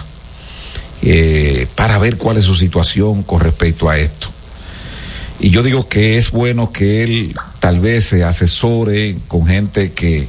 eh, 1.02 1.68
para 1.76 1.98
ver 1.98 2.16
cuál 2.16 2.38
es 2.38 2.44
su 2.46 2.56
situación 2.56 3.22
con 3.22 3.38
respecto 3.38 3.88
a 3.88 3.96
esto. 3.96 4.26
Y 5.38 5.50
yo 5.50 5.62
digo 5.62 5.88
que 5.88 6.18
es 6.18 6.32
bueno 6.32 6.72
que 6.72 7.04
él 7.04 7.34
tal 7.60 7.78
vez 7.78 8.06
se 8.06 8.24
asesore 8.24 9.18
con 9.28 9.46
gente 9.46 9.92
que 9.92 10.26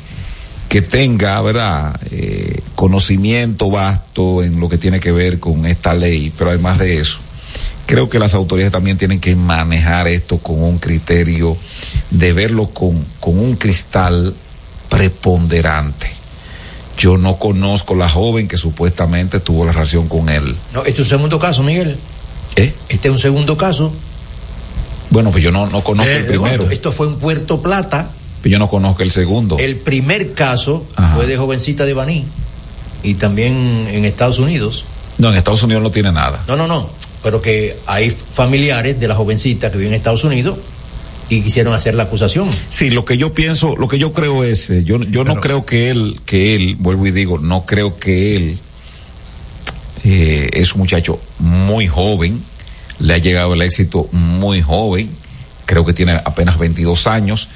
que 0.69 0.83
tenga, 0.83 1.41
¿verdad?, 1.41 1.99
eh, 2.11 2.61
conocimiento 2.75 3.71
vasto 3.71 4.43
en 4.43 4.59
lo 4.59 4.69
que 4.69 4.77
tiene 4.77 4.99
que 4.99 5.11
ver 5.11 5.39
con 5.39 5.65
esta 5.65 5.95
ley, 5.95 6.31
pero 6.37 6.51
además 6.51 6.77
de 6.77 6.99
eso, 6.99 7.19
creo 7.91 8.09
que 8.09 8.19
las 8.19 8.33
autoridades 8.33 8.71
también 8.71 8.97
tienen 8.97 9.19
que 9.19 9.35
manejar 9.35 10.07
esto 10.07 10.37
con 10.37 10.63
un 10.63 10.77
criterio 10.79 11.57
de 12.09 12.33
verlo 12.33 12.69
con, 12.69 13.05
con 13.19 13.37
un 13.37 13.55
cristal 13.55 14.33
preponderante. 14.89 16.07
Yo 16.97 17.17
no 17.17 17.37
conozco 17.37 17.95
la 17.95 18.07
joven 18.07 18.47
que 18.47 18.57
supuestamente 18.57 19.39
tuvo 19.39 19.65
la 19.65 19.71
relación 19.71 20.07
con 20.07 20.29
él. 20.29 20.55
No, 20.73 20.81
este 20.81 21.01
es 21.01 21.07
un 21.07 21.17
segundo 21.17 21.39
caso, 21.39 21.63
Miguel. 21.63 21.97
¿Eh? 22.55 22.73
Este 22.89 23.07
es 23.07 23.11
un 23.11 23.19
segundo 23.19 23.57
caso. 23.57 23.91
Bueno, 25.09 25.31
pues 25.31 25.43
yo 25.43 25.51
no, 25.51 25.67
no 25.67 25.83
conozco 25.83 26.09
Eh, 26.11 26.17
el 26.17 26.25
primero. 26.25 26.57
bueno, 26.59 26.71
esto 26.71 26.91
fue 26.91 27.07
en 27.07 27.15
Puerto 27.15 27.61
Plata. 27.61 28.11
Pero 28.41 28.53
yo 28.53 28.59
no 28.59 28.69
conozco 28.69 29.03
el 29.03 29.11
segundo. 29.11 29.57
El 29.57 29.75
primer 29.77 30.33
caso 30.33 30.85
fue 31.13 31.27
de 31.27 31.37
jovencita 31.37 31.85
de 31.85 31.93
Baní 31.93 32.25
y 33.03 33.15
también 33.15 33.87
en 33.89 34.05
Estados 34.05 34.39
Unidos. 34.39 34.85
No, 35.17 35.29
en 35.31 35.37
Estados 35.37 35.61
Unidos 35.63 35.83
no 35.83 35.91
tiene 35.91 36.11
nada. 36.11 36.43
No, 36.47 36.55
no, 36.55 36.67
no. 36.67 36.89
Pero 37.23 37.41
que 37.41 37.77
hay 37.85 38.09
familiares 38.09 38.99
de 38.99 39.07
la 39.07 39.15
jovencita 39.15 39.71
que 39.71 39.77
vive 39.77 39.89
en 39.89 39.95
Estados 39.95 40.23
Unidos 40.23 40.57
y 41.31 41.41
quisieron 41.41 41.73
hacer 41.73 41.95
la 41.95 42.03
acusación. 42.03 42.49
Sí, 42.69 42.89
lo 42.89 43.05
que 43.05 43.17
yo 43.17 43.33
pienso, 43.33 43.77
lo 43.77 43.87
que 43.87 43.97
yo 43.97 44.11
creo 44.11 44.43
es, 44.43 44.69
eh, 44.69 44.83
yo, 44.83 45.01
yo 45.01 45.23
no 45.23 45.39
creo 45.39 45.65
que 45.65 45.89
él, 45.89 46.19
que 46.25 46.55
él, 46.55 46.75
vuelvo 46.77 47.07
y 47.07 47.11
digo, 47.11 47.39
no 47.39 47.65
creo 47.65 47.97
que 47.97 48.35
él 48.35 48.59
eh, 50.03 50.49
es 50.51 50.73
un 50.73 50.79
muchacho 50.81 51.21
muy 51.39 51.87
joven, 51.87 52.43
le 52.99 53.13
ha 53.13 53.17
llegado 53.17 53.53
el 53.53 53.61
éxito 53.61 54.09
muy 54.11 54.61
joven, 54.61 55.09
creo 55.65 55.85
que 55.85 55.93
tiene 55.93 56.15
apenas 56.15 56.57
22 56.57 57.07
años, 57.07 57.47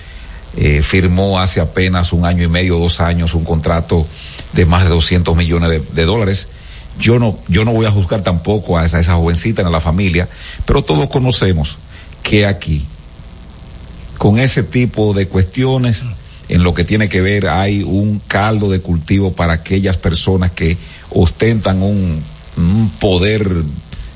eh, 0.56 0.82
firmó 0.82 1.42
hace 1.42 1.60
apenas 1.60 2.14
un 2.14 2.26
año 2.26 2.44
y 2.44 2.48
medio, 2.48 2.80
dos 2.80 3.02
años, 3.02 3.34
un 3.34 3.44
contrato 3.44 4.08
de 4.54 4.66
más 4.66 4.84
de 4.84 4.90
200 4.92 5.36
millones 5.36 5.70
de, 5.70 5.80
de 5.80 6.06
dólares. 6.06 6.48
Yo 7.00 7.20
no, 7.20 7.38
yo 7.48 7.66
no 7.66 7.72
voy 7.74 7.86
a 7.86 7.92
juzgar 7.92 8.22
tampoco 8.24 8.78
a 8.78 8.86
esa, 8.86 9.00
esa 9.00 9.16
jovencita 9.16 9.62
en 9.62 9.72
la 9.72 9.82
familia, 9.82 10.28
pero 10.66 10.84
todos 10.84 11.08
conocemos 11.10 11.78
que 12.24 12.46
aquí, 12.46 12.86
con 14.18 14.40
ese 14.40 14.64
tipo 14.64 15.14
de 15.14 15.28
cuestiones, 15.28 16.06
en 16.48 16.64
lo 16.64 16.74
que 16.74 16.84
tiene 16.86 17.10
que 17.10 17.22
ver 17.22 17.48
hay 17.50 17.84
un 17.84 18.22
caldo 18.28 18.70
de 18.70 18.80
cultivo 18.80 19.34
para 19.34 19.54
aquellas 19.54 19.98
personas 19.98 20.52
que 20.52 20.78
ostentan 21.10 21.82
un, 21.82 22.22
un 22.58 22.90
poder 23.00 23.50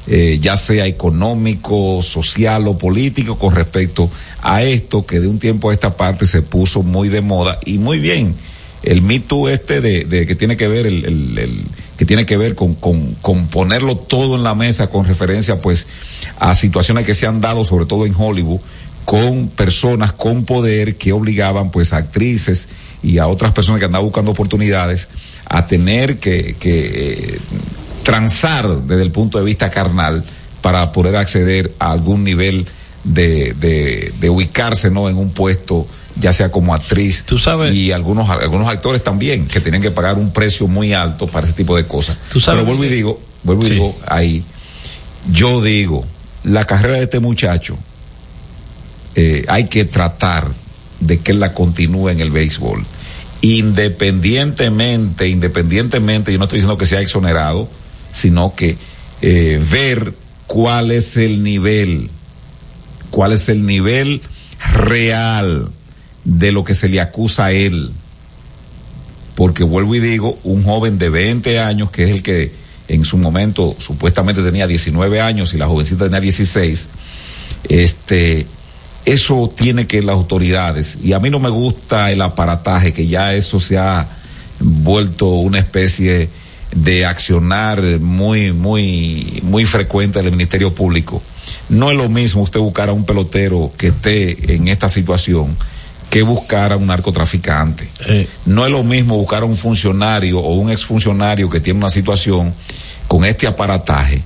eh, 0.07 0.39
ya 0.41 0.55
sea 0.57 0.85
económico, 0.87 2.01
social 2.01 2.67
o 2.67 2.77
político 2.77 3.37
con 3.37 3.53
respecto 3.53 4.09
a 4.41 4.63
esto 4.63 5.05
que 5.05 5.19
de 5.19 5.27
un 5.27 5.37
tiempo 5.39 5.69
a 5.69 5.73
esta 5.73 5.95
parte 5.97 6.25
se 6.25 6.41
puso 6.41 6.81
muy 6.81 7.09
de 7.09 7.21
moda. 7.21 7.59
Y 7.65 7.77
muy 7.77 7.99
bien 7.99 8.35
el 8.83 9.01
mito 9.01 9.49
este 9.49 9.81
de, 9.81 10.05
de 10.05 10.25
que 10.25 10.35
tiene 10.35 10.55
que 10.55 10.67
ver 10.67 10.87
el, 10.87 11.05
el- 11.05 11.37
el- 11.37 11.63
que 11.99 12.05
tiene 12.05 12.25
que 12.25 12.37
ver 12.37 12.55
con, 12.55 12.75
con, 12.75 13.15
con 13.15 13.49
ponerlo 13.49 13.97
todo 13.97 14.37
en 14.37 14.43
la 14.43 14.55
mesa 14.55 14.87
con 14.87 15.03
referencia 15.03 15.61
pues 15.61 15.85
a 16.39 16.53
situaciones 16.53 17.05
que 17.05 17.13
se 17.13 17.27
han 17.27 17.41
dado 17.41 17.65
sobre 17.65 17.85
todo 17.85 18.05
en 18.05 18.15
Hollywood 18.17 18.61
con 19.03 19.49
personas 19.49 20.13
con 20.13 20.45
poder 20.45 20.95
que 20.95 21.11
obligaban 21.11 21.71
pues 21.71 21.91
a 21.91 21.97
actrices 21.97 22.69
y 23.03 23.17
a 23.17 23.27
otras 23.27 23.51
personas 23.51 23.79
que 23.79 23.85
andaban 23.85 24.05
buscando 24.05 24.31
oportunidades 24.31 25.09
a 25.45 25.67
tener 25.67 26.19
que, 26.19 26.55
que 26.57 27.33
eh, 27.33 27.39
transar 28.03 28.83
desde 28.83 29.01
el 29.01 29.11
punto 29.11 29.37
de 29.37 29.43
vista 29.43 29.69
carnal 29.69 30.23
para 30.61 30.93
poder 30.93 31.17
acceder 31.17 31.73
a 31.79 31.91
algún 31.91 32.23
nivel 32.23 32.65
de, 33.03 33.53
de, 33.59 34.13
de 34.17 34.29
ubicarse 34.29 34.89
no 34.89 35.09
en 35.09 35.17
un 35.17 35.31
puesto 35.31 35.85
ya 36.19 36.33
sea 36.33 36.51
como 36.51 36.73
actriz 36.73 37.25
y 37.71 37.91
algunos 37.91 38.29
algunos 38.29 38.67
actores 38.67 39.03
también 39.03 39.47
que 39.47 39.61
tienen 39.61 39.81
que 39.81 39.91
pagar 39.91 40.17
un 40.17 40.31
precio 40.31 40.67
muy 40.67 40.93
alto 40.93 41.27
para 41.27 41.47
ese 41.47 41.55
tipo 41.55 41.75
de 41.75 41.85
cosas 41.85 42.17
Tú 42.31 42.39
sabes, 42.39 42.63
pero 42.63 42.67
vuelvo 42.77 42.83
y 42.83 42.95
digo 42.95 43.21
vuelvo 43.43 43.65
y 43.65 43.69
digo 43.69 43.97
ahí 44.05 44.43
yo 45.31 45.61
digo 45.61 46.05
la 46.43 46.65
carrera 46.65 46.95
de 46.95 47.03
este 47.03 47.19
muchacho 47.19 47.77
eh, 49.15 49.43
hay 49.47 49.65
que 49.65 49.85
tratar 49.85 50.49
de 50.99 51.19
que 51.19 51.31
él 51.31 51.39
la 51.39 51.53
continúe 51.53 52.09
en 52.09 52.19
el 52.19 52.31
béisbol. 52.31 52.85
Independientemente, 53.41 55.27
independientemente, 55.27 56.31
yo 56.31 56.37
no 56.37 56.45
estoy 56.45 56.57
diciendo 56.57 56.77
que 56.77 56.85
sea 56.85 57.01
exonerado, 57.01 57.69
sino 58.11 58.53
que 58.55 58.77
eh, 59.21 59.61
ver 59.69 60.13
cuál 60.47 60.91
es 60.91 61.17
el 61.17 61.43
nivel, 61.43 62.09
cuál 63.09 63.33
es 63.33 63.49
el 63.49 63.65
nivel 63.65 64.21
real 64.73 65.71
de 66.29 66.51
lo 66.51 66.63
que 66.63 66.75
se 66.75 66.87
le 66.87 67.01
acusa 67.01 67.45
a 67.45 67.51
él. 67.51 67.91
Porque 69.35 69.63
vuelvo 69.63 69.95
y 69.95 69.99
digo, 69.99 70.37
un 70.43 70.63
joven 70.63 70.97
de 70.97 71.09
20 71.09 71.59
años, 71.59 71.89
que 71.89 72.03
es 72.03 72.09
el 72.11 72.21
que 72.21 72.51
en 72.87 73.03
su 73.03 73.17
momento 73.17 73.75
supuestamente 73.79 74.43
tenía 74.43 74.67
19 74.67 75.21
años 75.21 75.53
y 75.53 75.57
la 75.57 75.67
jovencita 75.67 76.05
tenía 76.05 76.19
16, 76.19 76.89
este, 77.63 78.45
eso 79.05 79.51
tiene 79.55 79.87
que 79.87 80.01
las 80.01 80.15
autoridades, 80.15 80.99
y 81.01 81.13
a 81.13 81.19
mí 81.19 81.29
no 81.29 81.39
me 81.39 81.49
gusta 81.49 82.11
el 82.11 82.21
aparataje, 82.21 82.93
que 82.93 83.07
ya 83.07 83.33
eso 83.33 83.59
se 83.59 83.77
ha 83.77 84.07
vuelto 84.59 85.29
una 85.29 85.59
especie 85.59 86.29
de 86.75 87.05
accionar 87.05 87.81
muy, 87.99 88.51
muy, 88.51 89.39
muy 89.43 89.65
frecuente 89.65 90.21
del 90.21 90.31
Ministerio 90.31 90.75
Público. 90.75 91.23
No 91.69 91.89
es 91.89 91.97
lo 91.97 92.09
mismo 92.09 92.43
usted 92.43 92.59
buscar 92.59 92.89
a 92.89 92.93
un 92.93 93.05
pelotero 93.05 93.71
que 93.77 93.87
esté 93.87 94.53
en 94.53 94.67
esta 94.67 94.89
situación 94.89 95.57
que 96.09 96.23
buscar 96.23 96.73
a 96.73 96.77
un 96.77 96.87
narcotraficante. 96.87 97.87
No 98.45 98.65
es 98.65 98.71
lo 98.71 98.83
mismo 98.83 99.17
buscar 99.17 99.43
a 99.43 99.45
un 99.45 99.55
funcionario 99.55 100.39
o 100.39 100.55
un 100.55 100.71
exfuncionario 100.71 101.49
que 101.49 101.59
tiene 101.59 101.77
una 101.79 101.89
situación 101.89 102.53
con 103.07 103.25
este 103.25 103.45
aparataje 103.47 104.21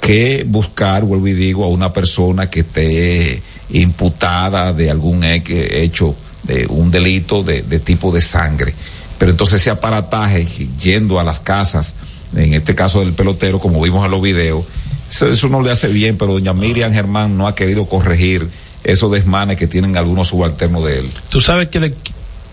que 0.00 0.44
buscar, 0.46 1.02
vuelvo 1.04 1.28
y 1.28 1.34
digo, 1.34 1.64
a 1.64 1.68
una 1.68 1.92
persona 1.92 2.48
que 2.48 2.60
esté 2.60 3.42
imputada 3.70 4.72
de 4.72 4.90
algún 4.90 5.24
he- 5.24 5.42
hecho, 5.82 6.14
de 6.44 6.66
un 6.66 6.90
delito 6.90 7.42
de, 7.42 7.62
de 7.62 7.78
tipo 7.80 8.10
de 8.12 8.20
sangre. 8.22 8.72
Pero 9.18 9.32
entonces 9.32 9.60
ese 9.60 9.70
aparataje, 9.70 10.46
yendo 10.80 11.18
a 11.20 11.24
las 11.24 11.40
casas, 11.40 11.94
en 12.34 12.54
este 12.54 12.74
caso 12.74 13.00
del 13.00 13.12
pelotero, 13.12 13.58
como 13.58 13.82
vimos 13.82 14.04
en 14.04 14.10
los 14.10 14.22
videos, 14.22 14.64
eso, 15.10 15.28
eso 15.28 15.48
no 15.48 15.60
le 15.62 15.70
hace 15.72 15.88
bien, 15.88 16.16
pero 16.16 16.32
doña 16.34 16.52
Miriam 16.54 16.92
Germán 16.92 17.36
no 17.36 17.48
ha 17.48 17.54
querido 17.54 17.86
corregir 17.86 18.48
esos 18.84 19.10
desmanes 19.10 19.58
que 19.58 19.66
tienen 19.66 19.96
algunos 19.96 20.28
subalternos 20.28 20.84
de 20.84 21.00
él. 21.00 21.12
Tú 21.28 21.40
sabes 21.40 21.68
que, 21.68 21.94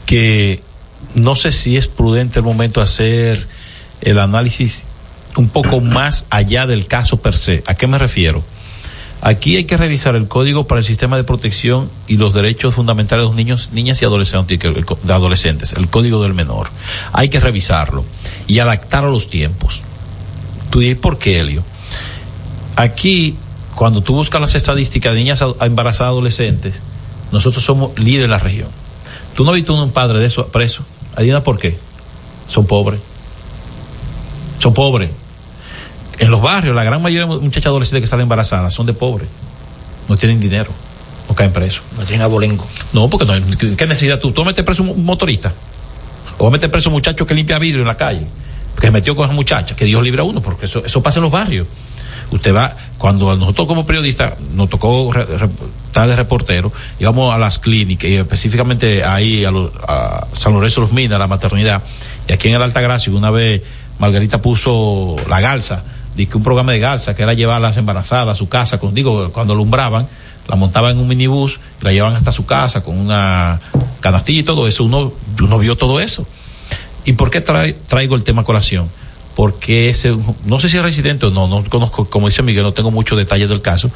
que 0.06 0.62
no 1.14 1.36
sé 1.36 1.52
si 1.52 1.78
es 1.78 1.88
prudente 1.88 2.40
el 2.40 2.46
momento 2.46 2.82
hacer 2.82 3.48
el 4.02 4.20
análisis 4.20 4.84
un 5.38 5.50
poco 5.50 5.82
más 5.82 6.26
allá 6.30 6.66
del 6.66 6.88
caso 6.88 7.18
per 7.18 7.38
se. 7.38 7.64
¿A 7.68 7.76
qué 7.76 7.88
me 7.88 7.98
refiero? 7.98 8.44
Aquí 9.22 9.56
hay 9.56 9.64
que 9.64 9.78
revisar 9.78 10.16
el 10.16 10.28
código 10.28 10.68
para 10.68 10.80
el 10.80 10.86
sistema 10.86 11.18
de 11.18 11.24
protección 11.24 11.90
y 12.08 12.18
los 12.18 12.34
derechos 12.34 12.76
fundamentales 12.76 13.24
de 13.24 13.28
los 13.30 13.36
niños, 13.36 13.70
niñas 13.72 14.02
y 14.02 14.06
adolescentes, 14.06 15.74
el 15.74 15.88
código 15.88 16.22
del 16.22 16.34
menor. 16.34 16.70
Hay 17.12 17.30
que 17.30 17.40
revisarlo 17.40 18.06
y 18.46 18.60
adaptarlo 18.60 19.10
a 19.10 19.12
los 19.12 19.30
tiempos. 19.30 19.82
Tú 20.70 20.80
dices, 20.80 20.98
¿por 20.98 21.18
qué, 21.18 21.40
Helio? 21.40 21.64
Aquí, 22.76 23.36
cuando 23.76 24.02
tú 24.02 24.16
buscas 24.16 24.40
las 24.40 24.56
estadísticas 24.56 25.14
de 25.14 25.20
niñas 25.20 25.44
embarazadas 25.62 26.12
adolescentes, 26.12 26.74
nosotros 27.32 27.64
somos 27.64 27.98
líderes 28.00 28.26
en 28.26 28.32
la 28.32 28.40
región. 28.40 28.70
¿Tú 29.36 29.44
no 29.44 29.52
has 29.52 29.56
visto 29.56 29.74
un 29.74 29.92
padre 29.92 30.20
de 30.20 30.28
eso 30.28 30.48
preso? 30.48 30.84
Adivina 31.16 31.44
por 31.44 31.60
qué. 31.60 31.78
Son 32.48 32.66
pobres. 32.66 33.02
Son 34.60 34.74
pobres. 34.74 35.10
En 36.18 36.32
los 36.32 36.42
barrios, 36.42 36.74
la 36.74 36.84
gran 36.86 37.02
mayoría 37.02 37.26
de 37.26 37.40
muchachas 37.40 37.68
adolescentes 37.68 38.02
que 38.02 38.08
salen 38.08 38.24
embarazadas 38.24 38.74
son 38.74 38.86
de 38.86 38.94
pobres. 38.94 39.28
No 40.08 40.16
tienen 40.16 40.40
dinero. 40.40 40.72
No 41.28 41.36
caen 41.36 41.52
presos. 41.52 41.82
No 41.98 42.06
tienen 42.06 42.22
abolengo. 42.22 42.66
No, 42.94 43.10
porque 43.10 43.26
no 43.26 43.34
hay, 43.34 43.42
¿qué 43.42 43.88
necesidad 43.88 44.20
tú? 44.20 44.32
¿Tú 44.32 44.46
meter 44.46 44.64
preso 44.64 44.84
un 44.84 45.04
motorista? 45.04 45.54
¿O 46.38 46.46
vas 46.46 46.52
a 46.52 46.54
meter 46.54 46.72
preso 46.72 46.90
un 46.90 46.94
muchacho 46.94 47.26
que 47.26 47.34
limpia 47.34 47.60
vidrio 47.60 47.82
en 47.82 47.88
la 47.88 47.98
calle? 47.98 48.26
Que 48.80 48.88
se 48.88 48.92
metió 48.92 49.16
con 49.16 49.26
esa 49.26 49.34
muchacha, 49.34 49.76
que 49.76 49.84
Dios 49.84 50.02
libre 50.02 50.22
a 50.22 50.24
uno, 50.24 50.42
porque 50.42 50.66
eso, 50.66 50.86
eso 50.86 51.04
pasa 51.04 51.20
en 51.20 51.24
los 51.24 51.32
barrios. 51.32 51.68
Usted 52.32 52.54
va, 52.56 52.76
cuando 52.98 53.36
nosotros 53.36 53.68
como 53.68 53.86
periodistas 53.86 54.34
nos 54.54 54.70
tocó 54.70 55.12
re- 55.14 55.26
re- 55.26 55.50
estar 55.88 56.08
de 56.08 56.16
reportero, 56.16 56.72
íbamos 57.00 57.34
a 57.34 57.38
las 57.38 57.60
clínicas 57.60 58.10
y 58.10 58.16
específicamente 58.16 59.04
ahí 59.04 59.46
a, 59.46 59.52
los- 59.52 59.72
a 59.88 60.28
San 60.38 60.54
Lorenzo 60.54 60.82
de 60.82 60.88
los 60.88 60.94
Minas, 60.94 61.20
la 61.20 61.28
maternidad, 61.28 61.82
y 62.28 62.34
aquí 62.34 62.50
en 62.50 62.56
el 62.56 62.62
Altagracia, 62.62 63.14
una 63.14 63.32
vez 63.32 63.62
Margarita 64.00 64.42
puso 64.42 65.16
la 65.30 65.40
galsa, 65.40 65.84
di 66.16 66.28
que 66.28 66.38
un 66.38 66.44
programa 66.44 66.72
de 66.72 66.80
galsa, 66.80 67.16
que 67.16 67.24
era 67.24 67.34
llevar 67.34 67.58
a 67.58 67.60
las 67.60 67.78
embarazadas 67.78 68.30
a 68.30 68.36
su 68.36 68.50
casa, 68.50 68.80
con, 68.80 68.94
digo, 68.94 69.32
cuando 69.32 69.54
alumbraban, 69.54 70.08
la 70.48 70.56
montaban 70.56 70.92
en 70.92 71.00
un 71.00 71.08
minibús, 71.08 71.60
la 71.82 71.92
llevaban 71.92 72.16
hasta 72.16 72.32
su 72.32 72.46
casa 72.46 72.84
con 72.84 72.98
una 72.98 73.60
canastilla 74.00 74.40
y 74.42 74.44
todo 74.44 74.68
eso, 74.68 74.84
uno, 74.84 75.12
uno 75.42 75.60
vio 75.60 75.76
todo 75.78 76.00
eso. 76.00 76.28
¿Y 77.06 77.14
por 77.14 77.30
qué 77.30 77.42
traigo 77.42 78.16
el 78.16 78.24
tema 78.24 78.44
colación? 78.44 78.90
Porque 79.36 79.90
ese, 79.90 80.16
no 80.46 80.60
sé 80.60 80.70
si 80.70 80.78
es 80.78 80.84
residente 80.84 81.26
o 81.26 81.30
no, 81.30 81.48
no 81.48 81.64
conozco, 81.66 82.10
como 82.10 82.28
dice 82.28 82.42
Miguel, 82.42 82.64
no 82.64 82.74
tengo 82.74 82.92
muchos 82.92 83.18
detalles 83.18 83.50
del 83.50 83.62
caso, 83.62 83.92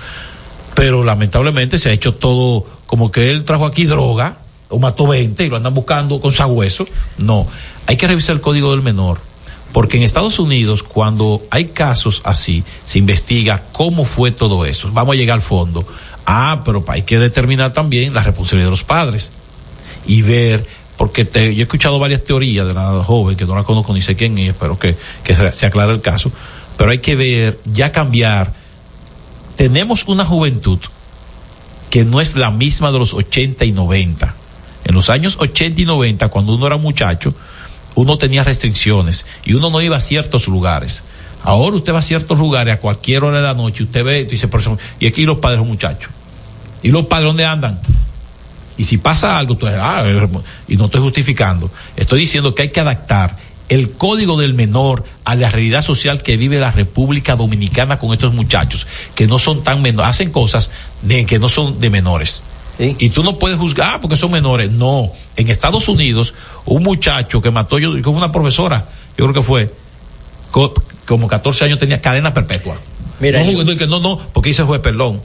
pero 0.75 1.03
lamentablemente 1.03 1.79
se 1.79 1.89
ha 1.89 1.93
hecho 1.93 2.13
todo 2.15 2.65
como 2.85 3.11
que 3.11 3.31
él 3.31 3.45
trajo 3.45 3.65
aquí 3.65 3.85
droga 3.85 4.39
o 4.69 4.79
mató 4.79 5.07
20 5.07 5.43
y 5.43 5.49
lo 5.49 5.57
andan 5.57 5.73
buscando 5.73 6.19
con 6.19 6.31
sagüeso. 6.31 6.85
No, 7.17 7.47
hay 7.87 7.97
que 7.97 8.07
revisar 8.07 8.35
el 8.35 8.41
código 8.41 8.71
del 8.71 8.81
menor. 8.81 9.19
Porque 9.71 9.97
en 9.97 10.03
Estados 10.03 10.39
Unidos, 10.39 10.81
cuando 10.81 11.43
hay 11.51 11.65
casos 11.65 12.21
así, 12.23 12.63
se 12.85 12.97
investiga 12.97 13.65
cómo 13.71 14.03
fue 14.03 14.31
todo 14.31 14.65
eso. 14.65 14.89
Vamos 14.91 15.13
a 15.13 15.17
llegar 15.17 15.35
al 15.35 15.43
fondo. 15.43 15.85
Ah, 16.25 16.63
pero 16.65 16.83
hay 16.87 17.03
que 17.03 17.19
determinar 17.19 17.71
también 17.71 18.13
la 18.13 18.23
responsabilidad 18.23 18.67
de 18.67 18.71
los 18.71 18.83
padres 18.83 19.31
y 20.05 20.21
ver, 20.21 20.65
porque 20.99 21.23
yo 21.33 21.39
he 21.39 21.61
escuchado 21.61 21.97
varias 21.97 22.25
teorías 22.25 22.67
de 22.67 22.73
la 22.73 23.05
joven, 23.05 23.37
que 23.37 23.45
no 23.45 23.55
la 23.55 23.63
conozco 23.63 23.93
ni 23.93 24.01
sé 24.01 24.17
quién 24.17 24.37
es, 24.37 24.49
espero 24.49 24.77
que, 24.77 24.97
se, 25.25 25.53
se 25.53 25.65
aclare 25.65 25.93
el 25.93 26.01
caso, 26.01 26.29
pero 26.75 26.91
hay 26.91 26.97
que 26.97 27.15
ver, 27.15 27.57
ya 27.63 27.93
cambiar. 27.93 28.51
Tenemos 29.55 30.03
una 30.07 30.25
juventud 30.25 30.77
que 31.89 32.03
no 32.03 32.19
es 32.19 32.35
la 32.35 32.51
misma 32.51 32.91
de 32.91 32.99
los 32.99 33.13
80 33.13 33.63
y 33.63 33.71
90. 33.71 34.35
En 34.83 34.93
los 34.93 35.09
años 35.09 35.37
80 35.39 35.79
y 35.79 35.85
90, 35.85 36.27
cuando 36.27 36.53
uno 36.53 36.67
era 36.67 36.75
muchacho, 36.75 37.33
uno 37.95 38.17
tenía 38.17 38.43
restricciones 38.43 39.25
y 39.45 39.53
uno 39.53 39.69
no 39.69 39.81
iba 39.81 39.95
a 39.95 40.01
ciertos 40.01 40.49
lugares. 40.49 41.03
Ahora 41.43 41.77
usted 41.77 41.93
va 41.93 41.99
a 41.99 42.01
ciertos 42.01 42.37
lugares 42.37 42.73
a 42.73 42.79
cualquier 42.81 43.23
hora 43.23 43.37
de 43.37 43.43
la 43.43 43.53
noche, 43.53 43.83
usted 43.83 44.03
ve 44.03 44.19
y 44.19 44.25
dice, 44.25 44.49
"Pero 44.49 44.77
y 44.99 45.07
aquí 45.07 45.23
los 45.23 45.37
padres 45.37 45.59
son 45.59 45.67
muchachos. 45.69 46.11
¿Y 46.83 46.89
los 46.89 47.05
padres 47.05 47.27
dónde 47.27 47.45
andan? 47.45 47.79
Y 48.79 48.85
si 48.85 48.97
pasa 48.97 49.37
algo, 49.37 49.55
tú 49.57 49.67
dices, 49.67 49.81
ah, 49.83 50.01
eh, 50.05 50.27
y 50.69 50.75
no 50.77 50.85
estoy 50.85 51.01
justificando, 51.01 51.69
estoy 51.95 52.21
diciendo 52.21 52.55
que 52.55 52.63
hay 52.63 52.69
que 52.69 52.79
adaptar 52.79 53.37
el 53.67 53.91
código 53.91 54.39
del 54.39 54.55
menor 54.55 55.03
a 55.25 55.35
la 55.35 55.51
realidad 55.51 55.83
social 55.83 56.23
que 56.23 56.37
vive 56.37 56.59
la 56.59 56.71
República 56.71 57.35
Dominicana 57.35 57.99
con 57.99 58.13
estos 58.13 58.33
muchachos, 58.33 58.87
que 59.13 59.27
no 59.27 59.37
son 59.37 59.63
tan 59.63 59.81
menores, 59.83 60.09
hacen 60.09 60.31
cosas 60.31 60.71
de, 61.03 61.25
que 61.27 61.37
no 61.37 61.49
son 61.49 61.79
de 61.79 61.89
menores. 61.91 62.41
Y 62.97 63.09
tú 63.09 63.21
no 63.23 63.37
puedes 63.37 63.57
juzgar 63.59 63.99
porque 63.99 64.15
son 64.15 64.31
menores. 64.31 64.71
No. 64.71 65.11
En 65.35 65.49
Estados 65.49 65.87
Unidos, 65.89 66.33
un 66.65 66.81
muchacho 66.81 67.41
que 67.41 67.51
mató, 67.51 67.77
yo, 67.77 68.01
como 68.01 68.17
una 68.17 68.31
profesora, 68.31 68.87
yo 69.17 69.25
creo 69.25 69.33
que 69.33 69.43
fue, 69.43 69.69
co- 70.51 70.73
como 71.05 71.27
14 71.27 71.65
años 71.65 71.77
tenía 71.79 71.99
cadena 72.01 72.33
perpetua. 72.33 72.77
Mira, 73.19 73.43
no, 73.43 73.51
yo- 73.73 73.87
no, 73.87 73.99
no, 73.99 74.17
porque 74.31 74.49
dice 74.49 74.61
el 74.61 74.67
juez, 74.69 74.79
perdón. 74.81 75.21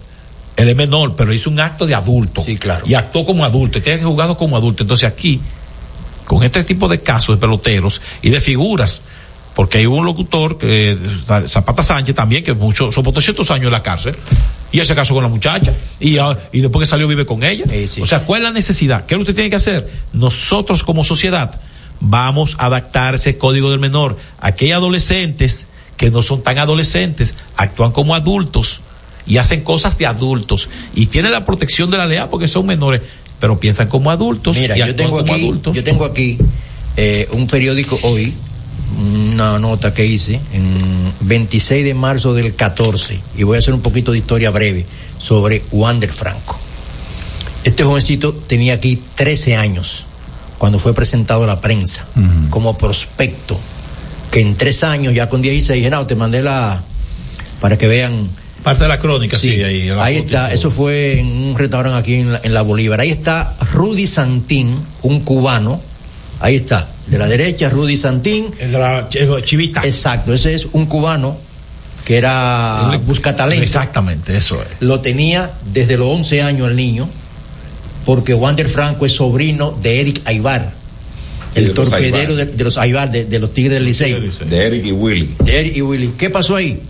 Él 0.57 0.69
es 0.69 0.77
menor, 0.77 1.17
pero 1.17 1.33
hizo 1.33 1.51
un 1.51 1.59
acto 1.59 1.87
de 1.87 1.95
adulto. 1.95 2.43
Sí, 2.43 2.57
claro. 2.57 2.85
Y 2.87 2.95
actuó 2.95 3.27
como 3.27 3.45
adulto, 3.45 3.79
y 3.79 3.81
tiene 3.81 3.99
que 3.99 4.05
jugado 4.05 4.37
como 4.37 4.57
adulto. 4.57 4.85
Entonces 4.85 5.09
aquí, 5.09 5.41
con 6.25 6.43
este 6.43 6.63
tipo 6.65 6.89
de 6.89 7.01
casos 7.01 7.37
de 7.37 7.41
peloteros 7.41 8.01
y 8.23 8.31
de 8.31 8.41
figuras, 8.41 9.03
porque 9.55 9.79
hay 9.79 9.87
un 9.87 10.05
locutor, 10.05 10.59
que, 10.59 10.99
Zapata 11.49 11.83
Sánchez 11.83 12.15
también, 12.15 12.45
que 12.45 12.55
mucho, 12.55 12.93
soportó 12.93 13.21
ciertos 13.21 13.51
años 13.51 13.67
en 13.67 13.73
la 13.73 13.83
cárcel, 13.83 14.17
y 14.71 14.81
él 14.81 14.87
se 14.87 14.95
casó 14.95 15.15
con 15.15 15.23
la 15.23 15.29
muchacha, 15.29 15.73
y, 15.99 16.19
y 16.53 16.61
después 16.61 16.87
que 16.87 16.91
salió 16.91 17.09
vive 17.09 17.27
con 17.27 17.43
ella. 17.43 17.65
O 18.01 18.07
sea, 18.07 18.21
¿cuál 18.21 18.43
es 18.43 18.49
la 18.49 18.53
necesidad? 18.53 19.07
¿Qué 19.07 19.15
es 19.15 19.19
lo 19.19 19.25
que 19.25 19.31
usted 19.31 19.35
tiene 19.35 19.51
que 19.51 19.57
hacer? 19.57 19.91
Nosotros 20.13 20.85
como 20.85 21.05
sociedad 21.05 21.61
vamos 22.01 22.57
a 22.59 22.67
adaptar 22.67 23.15
ese 23.15 23.39
código 23.39 23.71
del 23.71 23.81
menor. 23.81 24.19
Aquí 24.41 24.67
hay 24.67 24.73
adolescentes 24.73 25.67
que 25.97 26.11
no 26.11 26.23
son 26.23 26.43
tan 26.43 26.59
adolescentes, 26.59 27.37
actúan 27.57 27.93
como 27.93 28.15
adultos 28.15 28.81
y 29.27 29.39
hacen 29.39 29.62
cosas 29.62 29.99
de 29.99 30.07
adultos 30.07 30.68
y 30.95 31.07
tienen 31.07 31.33
la 31.33 31.45
protección 31.45 31.91
de 31.91 31.99
la 31.99 32.07
ley 32.07 32.18
porque 32.31 32.49
son 32.49 32.66
menores, 32.66 33.03
pero 33.41 33.59
piensan 33.59 33.89
como 33.89 34.11
adultos 34.11 34.57
Mira, 34.57 34.77
y 34.77 34.81
yo 34.81 34.95
tengo 34.95 35.18
como 35.18 35.33
aquí, 35.33 35.45
adultos. 35.45 35.75
yo 35.75 35.85
tengo 35.85 36.05
aquí 36.05 36.39
eh, 36.97 37.29
un 37.33 37.47
periódico 37.47 37.99
hoy, 38.03 38.35
una 38.99 39.59
nota 39.59 39.93
que 39.93 40.07
hice 40.07 40.41
en 40.53 41.12
26 41.20 41.85
de 41.85 41.95
marzo 41.95 42.35
del 42.35 42.55
14 42.55 43.20
y 43.37 43.43
voy 43.43 43.57
a 43.57 43.59
hacer 43.59 43.75
un 43.75 43.81
poquito 43.81 44.12
de 44.12 44.18
historia 44.18 44.51
breve 44.51 44.87
sobre 45.18 45.62
Wander 45.72 46.12
Franco. 46.12 46.59
Este 47.64 47.83
jovencito 47.83 48.35
tenía 48.35 48.75
aquí 48.75 49.01
13 49.14 49.57
años 49.57 50.07
cuando 50.59 50.79
fue 50.79 50.95
presentado 50.95 51.45
a 51.45 51.47
la 51.47 51.61
prensa 51.61 52.07
como 52.51 52.79
prospecto, 52.79 53.59
que 54.31 54.41
en 54.41 54.55
tres 54.57 54.85
años, 54.85 55.14
ya 55.14 55.29
con 55.29 55.43
16, 55.43 55.77
dije, 55.79 55.91
no, 55.91 56.07
te 56.07 56.14
mandé 56.14 56.43
la, 56.43 56.83
para 57.61 57.77
que 57.77 57.89
vean 57.89 58.29
Parte 58.65 58.83
de 58.85 58.89
la 58.89 58.99
crónica, 58.99 59.39
sí, 59.39 59.62
ahí. 59.62 59.85
la 59.89 60.03
Ahí 60.05 60.17
está, 60.17 60.53
eso 60.53 60.71
fue 60.71 61.21
en 61.21 61.27
un 61.27 61.57
restaurante 61.57 61.99
aquí 61.99 62.15
en 62.15 62.33
la, 62.33 62.41
en 62.43 62.55
la 62.55 62.62
Bolívar. 62.62 62.99
Ahí 62.99 63.11
está 63.11 63.55
Rudy 63.73 64.07
Santín, 64.07 64.79
un 65.03 65.21
cubano. 65.21 65.81
Ahí 66.41 66.57
está, 66.57 66.89
de 67.07 67.19
la 67.19 67.29
derecha 67.29 67.69
Rudy 67.71 67.97
Santín. 67.97 68.53
El 68.59 68.73
de 68.73 68.79
la 68.79 69.09
chivita. 69.45 69.83
Exacto, 69.85 70.33
ese 70.35 70.55
es 70.55 70.67
un 70.73 70.87
cubano 70.87 71.37
que 72.07 72.17
era 72.19 72.99
busca 73.07 73.37
talento. 73.37 73.62
Exactamente, 73.62 74.37
eso 74.37 74.61
es. 74.62 74.69
Lo 74.81 75.01
tenía 75.01 75.53
desde 75.73 75.97
los 75.99 76.09
11 76.09 76.43
años 76.43 76.69
el 76.69 76.77
niño, 76.77 77.09
porque 78.07 78.33
Wander 78.35 78.69
Franco 78.69 79.05
es 79.07 79.12
sobrino 79.12 79.73
de 79.83 80.01
Eric 80.01 80.23
Aybar, 80.25 80.73
Sí, 81.53 81.61
el 81.61 81.69
de 81.69 81.75
los 81.75 81.89
torpedero 81.91 82.33
Aybar. 82.33 82.47
de, 82.47 82.53
de 82.57 82.65
los 82.65 82.79
Aybar, 82.79 83.11
de, 83.11 83.25
de 83.27 83.39
los 83.39 83.53
Tigres 83.55 83.75
del 83.75 83.85
Licey. 83.85 84.31
De 84.49 84.67
Eric 84.67 84.87
y 84.87 84.93
Willy. 84.93 85.35
De 85.45 85.61
Eric 85.61 85.77
y 85.77 85.83
Willy. 85.83 86.15
¿Qué 86.19 86.31
pasó 86.31 86.57
ahí? 86.57 86.81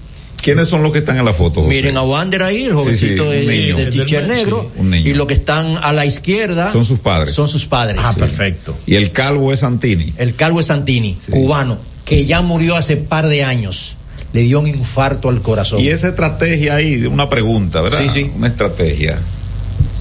¿Quiénes 0.45 0.69
son 0.69 0.83
los 0.83 0.93
que 0.93 0.99
están 0.99 1.17
en 1.19 1.25
la 1.25 1.33
foto? 1.33 1.63
José? 1.63 1.75
Miren 1.75 1.97
a 1.97 2.03
Wander 2.03 2.43
ahí, 2.43 2.65
el 2.65 2.71
Sí, 2.71 2.75
jovencito 2.75 3.31
sí, 3.31 3.37
de, 3.39 3.41
un 3.43 3.49
niño. 3.51 3.77
de 3.77 3.87
teacher 3.87 4.29
negro. 4.29 4.71
un 4.77 4.91
niño. 4.91 5.09
Y 5.11 5.15
los 5.15 5.27
que 5.27 5.35
están 5.35 5.79
a 5.83 5.93
la 5.93 6.05
izquierda 6.05 6.71
Son 6.71 6.85
sus 6.85 6.99
padres. 6.99 7.33
son 7.35 7.49
sus 7.49 7.65
padres. 7.67 7.99
Ah, 8.05 8.15
perfecto. 8.17 8.77
Y 8.87 8.97
el 8.97 9.11
calvo 9.13 9.53
es 9.53 9.61
Santini. 9.61 10.13
El 10.19 10.35
calvo 10.37 10.61
es 10.61 10.67
Santini, 10.67 11.17
cubano, 11.31 11.79
que 12.05 12.27
ya 12.27 12.43
murió 12.43 12.77
hace 12.77 12.97
par 12.99 13.27
de 13.29 13.43
años. 13.43 13.97
Le 14.35 14.43
dio 14.43 14.61
un 14.61 14.67
infarto 14.67 15.29
al 15.29 15.41
corazón. 15.43 15.81
Y 15.81 15.89
esa 15.89 16.09
estrategia 16.09 16.75
ahí, 16.75 17.07
una 17.07 17.29
pregunta, 17.29 17.81
¿verdad? 17.81 18.01
Sí, 18.03 18.11
sí. 18.11 18.31
Una 18.37 18.49
estrategia. 18.49 19.19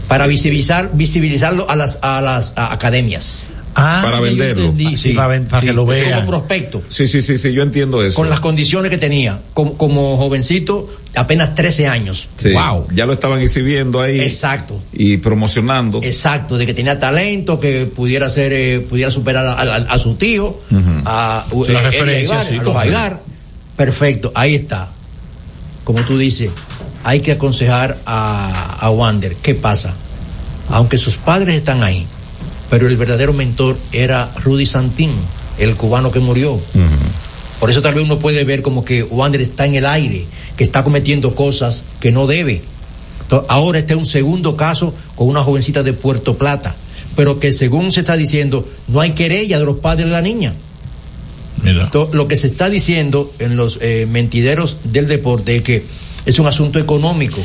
Para 0.07 0.27
visibilizar, 0.27 0.91
visibilizarlo 0.93 1.69
a 1.69 1.75
las, 1.75 1.99
a 2.01 2.19
las 2.21 2.51
a 2.55 2.73
academias. 2.73 3.51
Para 3.73 4.19
venderlo. 4.19 4.73
Sí, 4.95 5.13
para 5.13 5.27
ven- 5.27 5.45
para 5.45 5.61
que 5.65 5.73
lo 5.73 5.91
es 5.91 5.99
vean. 6.01 6.19
Como 6.19 6.29
prospecto. 6.31 6.83
Sí, 6.87 7.07
sí, 7.07 7.21
sí, 7.21 7.37
sí, 7.37 7.51
yo 7.53 7.63
entiendo 7.63 8.03
eso. 8.03 8.15
Con 8.15 8.29
las 8.29 8.39
condiciones 8.39 8.89
que 8.89 8.97
tenía. 8.97 9.39
Como, 9.53 9.77
como 9.77 10.17
jovencito, 10.17 10.89
apenas 11.15 11.55
13 11.55 11.87
años. 11.87 12.29
Sí, 12.37 12.51
Wow. 12.53 12.87
Ya 12.93 13.05
lo 13.05 13.13
estaban 13.13 13.39
exhibiendo 13.39 13.99
ahí. 14.01 14.19
Exacto. 14.21 14.81
Y 14.93 15.17
promocionando. 15.17 15.99
Exacto, 16.03 16.57
de 16.57 16.65
que 16.65 16.73
tenía 16.73 16.99
talento, 16.99 17.59
que 17.59 17.85
pudiera 17.85 18.29
ser, 18.29 18.53
eh, 18.53 18.79
pudiera 18.81 19.09
superar 19.11 19.45
a, 19.45 19.53
a- 19.53 19.75
a 19.93 19.99
su 19.99 20.15
tío, 20.15 20.59
a, 21.05 21.45
La 21.67 21.79
eh, 21.79 21.83
referencia, 21.83 22.43
sí, 22.43 22.57
a 22.57 22.63
los 22.63 22.75
Aybar. 22.75 23.21
Perfecto, 23.75 24.31
ahí 24.35 24.55
está. 24.55 24.89
Como 25.83 26.01
tú 26.03 26.17
dices, 26.17 26.49
hay 27.03 27.19
que 27.19 27.31
aconsejar 27.33 27.97
a, 28.05 28.77
a 28.79 28.89
Wander. 28.91 29.35
¿Qué 29.37 29.55
pasa? 29.55 29.93
Aunque 30.69 30.97
sus 30.97 31.17
padres 31.17 31.55
están 31.55 31.83
ahí, 31.83 32.05
pero 32.73 32.87
el 32.87 32.97
verdadero 32.97 33.33
mentor 33.33 33.77
era 33.91 34.33
Rudy 34.43 34.65
Santín, 34.65 35.11
el 35.59 35.75
cubano 35.75 36.11
que 36.11 36.19
murió. 36.19 36.59
Por 37.59 37.69
eso 37.69 37.83
tal 37.83 37.93
vez 37.93 38.03
uno 38.03 38.17
puede 38.17 38.43
ver 38.45 38.63
como 38.63 38.83
que 38.83 39.03
Wander 39.03 39.41
está 39.41 39.67
en 39.67 39.75
el 39.75 39.85
aire, 39.85 40.25
que 40.57 40.63
está 40.63 40.83
cometiendo 40.83 41.35
cosas 41.35 41.83
que 41.99 42.11
no 42.11 42.25
debe. 42.25 42.63
Ahora 43.47 43.77
este 43.77 43.93
es 43.93 43.99
un 43.99 44.07
segundo 44.07 44.57
caso 44.57 44.95
con 45.15 45.27
una 45.27 45.43
jovencita 45.43 45.83
de 45.83 45.93
Puerto 45.93 46.35
Plata, 46.35 46.75
pero 47.15 47.39
que 47.39 47.51
según 47.51 47.91
se 47.91 47.99
está 47.99 48.17
diciendo, 48.17 48.67
no 48.87 49.01
hay 49.01 49.11
querella 49.11 49.59
de 49.59 49.65
los 49.65 49.77
padres 49.77 50.07
de 50.07 50.11
la 50.11 50.21
niña. 50.23 50.55
To- 51.91 52.09
Lo 52.11 52.27
que 52.27 52.37
se 52.37 52.47
está 52.47 52.71
diciendo 52.71 53.35
en 53.37 53.55
los 53.55 53.77
eh, 53.81 54.07
mentideros 54.09 54.77
del 54.83 55.07
deporte 55.07 55.57
es 55.57 55.61
que 55.61 55.85
es 56.25 56.39
un 56.39 56.47
asunto 56.47 56.79
económico, 56.79 57.37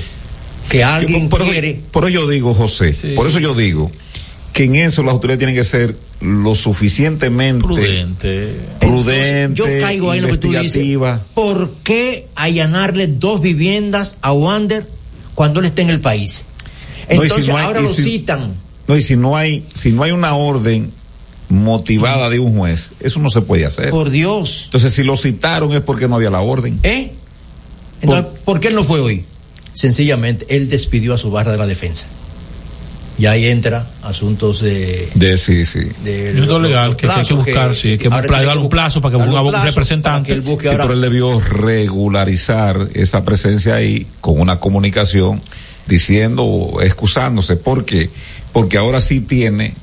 que 0.71 0.83
alguien 0.85 1.29
por, 1.29 1.43
quiere... 1.45 1.79
por 1.91 2.05
eso 2.05 2.15
yo 2.15 2.27
digo, 2.29 2.55
José, 2.55 2.95
por 3.15 3.27
eso 3.27 3.41
yo 3.41 3.53
digo 3.55 3.93
que 4.53 4.65
en 4.65 4.75
eso 4.77 5.03
las 5.03 5.13
autoridades 5.15 5.39
tienen 5.39 5.55
que 5.57 5.65
ser 5.65 5.97
lo 6.21 6.55
suficientemente 6.55 7.65
prudente, 7.65 8.55
prudente 8.81 9.55
Yo 9.55 9.65
caigo 9.81 10.11
ahí 10.11 10.19
en 10.19 10.25
lo 10.27 10.31
que 10.33 10.39
tú 10.39 10.49
dices. 10.49 10.65
investigativa. 10.77 11.25
¿Por 11.35 11.75
qué 11.85 12.27
allanarle 12.35 13.07
dos 13.07 13.41
viviendas 13.41 14.17
a 14.21 14.33
Wander 14.33 14.87
cuando 15.35 15.61
él 15.61 15.67
está 15.67 15.83
en 15.83 15.91
el 15.91 16.01
país? 16.01 16.45
No, 17.09 17.15
y 17.15 17.17
si 17.19 17.23
Entonces 17.23 17.49
no 17.49 17.57
hay- 17.57 17.65
ahora 17.67 17.81
lo 17.81 17.89
si- 17.89 18.03
citan. 18.03 18.55
No, 18.89 18.97
y 18.97 19.01
si 19.03 19.17
no 19.17 19.37
hay, 19.37 19.65
si 19.75 19.93
no 19.93 20.03
hay 20.03 20.11
una 20.11 20.35
orden 20.35 20.91
motivada 21.49 22.29
de 22.29 22.39
un 22.41 22.57
juez, 22.57 22.93
eso 23.01 23.21
no 23.21 23.29
se 23.29 23.41
puede 23.41 23.65
hacer. 23.65 23.91
Por 23.91 24.11
Dios. 24.11 24.63
Entonces, 24.67 24.93
si 24.93 25.03
lo 25.05 25.17
citaron 25.17 25.73
es 25.73 25.81
porque 25.83 26.09
no 26.09 26.17
había 26.17 26.31
la 26.31 26.41
orden. 26.41 26.79
¿Eh? 26.83 27.13
Entonces, 28.03 28.27
¿por 28.45 28.61
qué 28.61 28.69
él 28.69 28.75
no 28.75 28.85
fue 28.85 29.01
hoy? 29.01 29.25
Sencillamente, 29.73 30.47
él 30.51 30.69
despidió 30.69 31.15
a 31.15 31.19
su 31.19 31.31
barra 31.31 31.53
de 31.53 31.59
la 31.59 31.67
defensa. 31.67 32.07
Y 33.19 33.27
ahí 33.27 33.47
entra 33.49 33.89
asuntos 34.03 34.61
de... 34.61 35.09
De 35.15 35.37
sí, 35.37 35.65
sí. 35.65 35.81
de 36.05 36.33
lo 36.35 36.61
legal, 36.61 36.95
que, 36.95 37.09
que 37.09 37.13
hay 37.13 37.27
que 37.27 37.35
buscar, 37.35 37.75
sí, 37.75 37.99
que 37.99 38.09
darle 38.09 38.29
tiene 38.29 38.57
un 38.59 38.69
plazo 38.69 39.01
para 39.01 39.19
que 39.19 39.25
ponga 39.25 39.43
un 39.43 39.53
representante. 39.65 40.29
que 40.29 40.35
él 40.35 40.41
busque 40.43 40.69
Sí, 40.69 40.75
pero 40.79 40.93
él 40.93 41.01
debió 41.01 41.41
regularizar 41.41 42.89
esa 42.95 43.25
presencia 43.25 43.75
ahí 43.75 44.07
con 44.21 44.39
una 44.41 44.61
comunicación 44.61 45.41
diciendo, 45.87 46.45
o 46.45 46.81
excusándose. 46.83 47.57
¿Por 47.57 47.85
qué? 47.85 48.11
Porque 48.53 48.79
ahora 48.79 49.01
sí 49.01 49.21
tiene 49.21 49.75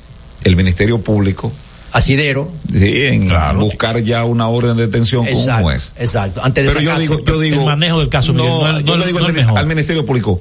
el 0.44 0.56
Ministerio 0.56 1.00
Público 1.02 1.52
Asidero. 1.92 2.50
sí, 2.70 3.02
en 3.04 3.28
buscar 3.58 4.00
ya 4.02 4.24
una 4.24 4.48
orden 4.48 4.76
de 4.76 4.86
detención 4.86 5.24
con 5.24 5.34
un 5.34 5.40
Exacto, 5.40 5.62
juez. 5.64 5.92
exacto. 5.98 6.40
Antes 6.42 6.64
de 6.64 6.70
Pero 6.70 6.80
yo 6.82 6.90
sacarse- 6.90 7.00
digo, 7.00 7.24
yo 7.24 7.40
digo, 7.40 7.60
el 7.60 7.66
manejo 7.66 8.00
del 8.00 8.08
caso, 8.08 8.32
Miguel, 8.32 8.50
no, 8.50 8.80
yo 8.80 8.96
no- 8.96 8.96
le 8.98 9.06
digo 9.06 9.20
no 9.20 9.56
al 9.56 9.66
Ministerio 9.66 10.04
Público, 10.06 10.40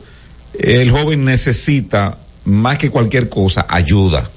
el 0.57 0.91
joven 0.91 1.23
necesita 1.23 2.17
más 2.45 2.77
que 2.77 2.89
cualquier 2.89 3.29
cosa 3.29 3.65
ayuda. 3.67 4.29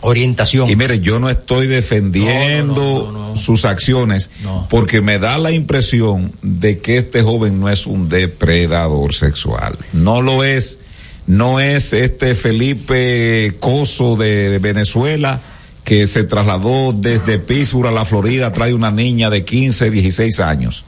orientación. 0.00 0.70
Y 0.70 0.76
mire, 0.76 1.00
yo 1.00 1.18
no 1.18 1.28
estoy 1.30 1.66
defendiendo 1.66 3.34
sus 3.36 3.64
acciones 3.64 4.30
porque 4.68 5.00
me 5.00 5.18
da 5.18 5.38
la 5.38 5.50
impresión 5.50 6.32
de 6.42 6.78
que 6.78 6.98
este 6.98 7.22
joven 7.22 7.58
no 7.60 7.68
es 7.68 7.86
un 7.86 8.08
depredador 8.08 9.14
sexual. 9.14 9.76
No 9.92 10.22
lo 10.22 10.44
es. 10.44 10.78
No 11.26 11.58
es 11.58 11.94
este 11.94 12.34
Felipe 12.34 13.56
Coso 13.58 14.14
de, 14.16 14.50
de 14.50 14.58
Venezuela 14.58 15.40
que 15.84 16.06
se 16.06 16.24
trasladó 16.24 16.92
desde 16.92 17.38
Pittsburgh 17.38 17.88
a 17.88 17.92
la 17.92 18.04
Florida, 18.04 18.52
trae 18.52 18.72
una 18.74 18.90
niña 18.90 19.30
de 19.30 19.44
15, 19.44 19.90
16 19.90 20.40
años. 20.40 20.84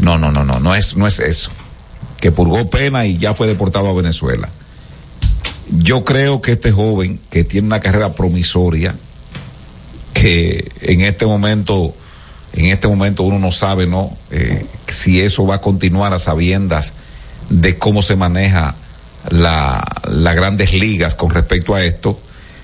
No, 0.00 0.16
no, 0.18 0.30
no, 0.30 0.44
no, 0.44 0.60
no 0.60 0.74
es, 0.74 0.96
no 0.96 1.06
es 1.06 1.18
eso. 1.18 1.50
Que 2.20 2.32
purgó 2.32 2.70
pena 2.70 3.06
y 3.06 3.18
ya 3.18 3.34
fue 3.34 3.46
deportado 3.46 3.88
a 3.88 3.94
Venezuela. 3.94 4.48
Yo 5.70 6.04
creo 6.04 6.40
que 6.40 6.52
este 6.52 6.70
joven 6.72 7.18
que 7.30 7.44
tiene 7.44 7.66
una 7.66 7.80
carrera 7.80 8.14
promisoria, 8.14 8.94
que 10.14 10.70
en 10.80 11.00
este 11.02 11.26
momento, 11.26 11.94
en 12.52 12.66
este 12.66 12.88
momento 12.88 13.22
uno 13.22 13.38
no 13.38 13.50
sabe, 13.52 13.86
¿no? 13.86 14.16
Eh, 14.30 14.64
si 14.86 15.20
eso 15.20 15.46
va 15.46 15.56
a 15.56 15.60
continuar 15.60 16.12
a 16.12 16.18
sabiendas 16.18 16.94
de 17.50 17.76
cómo 17.78 18.02
se 18.02 18.16
maneja 18.16 18.76
la, 19.30 19.84
las 20.04 20.34
grandes 20.34 20.72
ligas 20.72 21.14
con 21.14 21.30
respecto 21.30 21.74
a 21.74 21.84
esto. 21.84 22.18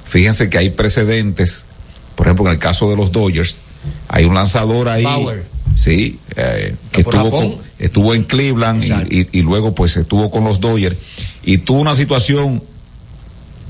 Fíjense 0.04 0.48
que 0.48 0.58
hay 0.58 0.70
precedentes, 0.70 1.64
por 2.16 2.26
ejemplo, 2.26 2.46
en 2.46 2.52
el 2.52 2.58
caso 2.58 2.88
de 2.90 2.96
los 2.96 3.12
Dodgers, 3.12 3.60
hay 4.08 4.24
un 4.24 4.34
lanzador 4.34 4.88
ahí, 4.88 5.04
Bauer. 5.04 5.46
sí, 5.74 6.18
eh, 6.36 6.76
que 6.92 7.00
estuvo, 7.00 7.30
con- 7.30 7.56
estuvo 7.78 8.14
en 8.14 8.22
Cleveland 8.24 8.82
y, 9.10 9.20
y- 9.22 9.28
y 9.32 9.42
luego 9.42 9.74
pues 9.74 9.96
estuvo 9.96 10.30
con 10.30 10.44
los 10.44 10.60
Dodgers 10.60 10.96
y 11.42 11.58
tuvo 11.58 11.80
una 11.80 11.94
situación 11.94 12.62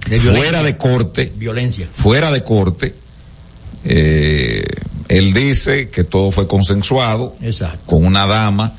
De 0.09 0.19
fuera 0.19 0.63
de 0.63 0.77
corte, 0.77 1.33
Violencia. 1.37 1.89
fuera 1.93 2.31
de 2.31 2.43
corte. 2.43 2.95
Eh, 3.85 4.65
él 5.09 5.33
dice 5.33 5.91
que 5.91 6.05
todo 6.05 6.31
fue 6.31 6.47
consensuado 6.47 7.37
Exacto. 7.43 7.81
con 7.87 8.05
una 8.05 8.27
dama, 8.27 8.79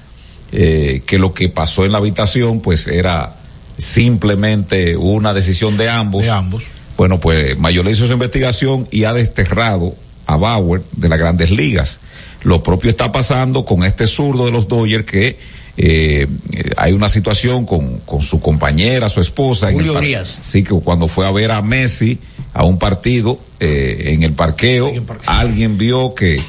eh, 0.51 1.01
que 1.05 1.17
lo 1.19 1.33
que 1.33 1.49
pasó 1.49 1.85
en 1.85 1.91
la 1.91 1.97
habitación 1.97 2.59
pues 2.61 2.87
era 2.87 3.35
simplemente 3.77 4.95
una 4.97 5.33
decisión 5.33 5.77
de 5.77 5.89
ambos. 5.89 6.23
De 6.23 6.29
ambos. 6.29 6.63
Bueno, 6.97 7.19
pues 7.19 7.57
Mayor 7.57 7.87
hizo 7.89 8.05
su 8.05 8.13
investigación 8.13 8.87
y 8.91 9.03
ha 9.05 9.13
desterrado 9.13 9.95
a 10.25 10.37
Bauer 10.37 10.83
de 10.93 11.09
las 11.09 11.19
grandes 11.19 11.51
ligas. 11.51 11.99
Lo 12.43 12.63
propio 12.63 12.89
está 12.89 13.11
pasando 13.11 13.65
con 13.65 13.83
este 13.83 14.07
zurdo 14.07 14.45
de 14.45 14.51
los 14.51 14.67
Dodgers 14.67 15.05
que 15.05 15.37
eh, 15.75 16.27
eh, 16.51 16.71
hay 16.77 16.93
una 16.93 17.09
situación 17.09 17.65
con, 17.65 17.99
con 17.99 18.21
su 18.21 18.39
compañera, 18.39 19.09
su 19.09 19.19
esposa. 19.21 19.69
en 19.69 19.77
el 19.79 19.85
Julio 19.85 19.97
Urias. 19.97 20.39
Sí, 20.41 20.63
que 20.63 20.73
cuando 20.75 21.07
fue 21.07 21.25
a 21.25 21.31
ver 21.31 21.51
a 21.51 21.61
Messi 21.61 22.19
a 22.53 22.63
un 22.63 22.77
partido 22.77 23.39
eh, 23.59 24.11
en 24.13 24.23
el 24.23 24.33
parqueo, 24.33 24.91
alguien 25.25 25.77
vio 25.77 26.13
que 26.13 26.39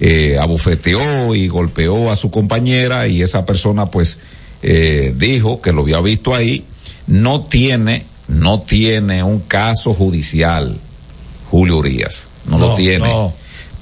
eh, 0.00 0.36
abofeteó 0.38 1.34
y 1.34 1.48
golpeó 1.48 2.10
a 2.10 2.16
su 2.16 2.30
compañera 2.30 3.06
y 3.06 3.22
esa 3.22 3.46
persona 3.46 3.90
pues 3.90 4.18
eh, 4.62 5.14
dijo 5.16 5.60
que 5.62 5.72
lo 5.72 5.82
había 5.82 6.00
visto 6.00 6.34
ahí. 6.34 6.64
No 7.06 7.42
tiene, 7.44 8.06
no 8.28 8.60
tiene 8.62 9.22
un 9.22 9.40
caso 9.40 9.94
judicial, 9.94 10.78
Julio 11.50 11.78
Urias. 11.78 12.28
No, 12.46 12.58
lo 12.58 12.68
No, 12.68 12.74
tiene. 12.74 13.06
no. 13.08 13.32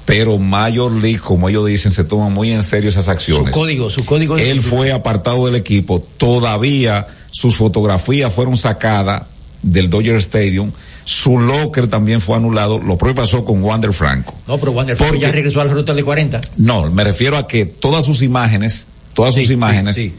Pero 0.05 0.37
Major 0.37 0.91
League, 0.91 1.19
como 1.19 1.47
ellos 1.47 1.65
dicen, 1.67 1.91
se 1.91 2.03
toman 2.03 2.33
muy 2.33 2.51
en 2.51 2.61
serio 2.63 2.89
esas 2.89 3.05
Su 3.05 3.11
acciones. 3.11 3.53
código, 3.53 3.89
su 3.89 4.05
código. 4.05 4.37
Él 4.37 4.61
fue 4.61 4.91
apartado 4.91 5.45
del 5.45 5.55
equipo. 5.55 6.01
Todavía 6.17 7.07
sus 7.31 7.55
fotografías 7.55 8.33
fueron 8.33 8.57
sacadas 8.57 9.23
del 9.61 9.89
Dodger 9.89 10.15
Stadium. 10.17 10.71
Su 11.05 11.39
locker 11.39 11.87
también 11.87 12.19
fue 12.19 12.35
anulado. 12.35 12.79
Lo 12.79 12.97
propio 12.97 13.15
pasó 13.15 13.45
con 13.45 13.63
Wander 13.63 13.93
Franco. 13.93 14.33
No, 14.47 14.57
pero 14.57 14.73
Wander 14.73 14.97
Franco 14.97 15.15
ya 15.15 15.31
regresó 15.31 15.61
al 15.61 15.71
ruta 15.71 15.93
de 15.93 16.03
40. 16.03 16.41
No, 16.57 16.89
me 16.91 17.03
refiero 17.05 17.37
a 17.37 17.47
que 17.47 17.65
todas 17.65 18.03
sus 18.05 18.21
imágenes, 18.21 18.87
todas 19.13 19.33
sus 19.35 19.49
imágenes 19.51 19.95
sí, 19.95 20.09
sí. 20.09 20.15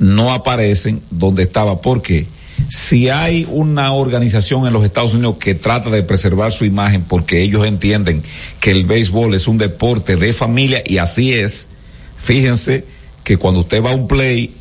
no 0.00 0.32
aparecen 0.32 1.00
donde 1.10 1.44
estaba. 1.44 1.80
Porque 1.80 2.26
si 2.68 3.08
hay 3.08 3.46
una 3.50 3.92
organización 3.92 4.66
en 4.66 4.72
los 4.72 4.84
Estados 4.84 5.14
Unidos 5.14 5.36
que 5.38 5.54
trata 5.54 5.90
de 5.90 6.02
preservar 6.02 6.52
su 6.52 6.64
imagen 6.64 7.02
porque 7.02 7.42
ellos 7.42 7.66
entienden 7.66 8.22
que 8.60 8.70
el 8.70 8.84
béisbol 8.84 9.34
es 9.34 9.48
un 9.48 9.58
deporte 9.58 10.16
de 10.16 10.32
familia 10.32 10.82
y 10.84 10.98
así 10.98 11.32
es, 11.32 11.68
fíjense 12.16 12.84
que 13.24 13.36
cuando 13.36 13.60
usted 13.60 13.82
va 13.82 13.90
a 13.90 13.94
un 13.94 14.08
play, 14.08 14.54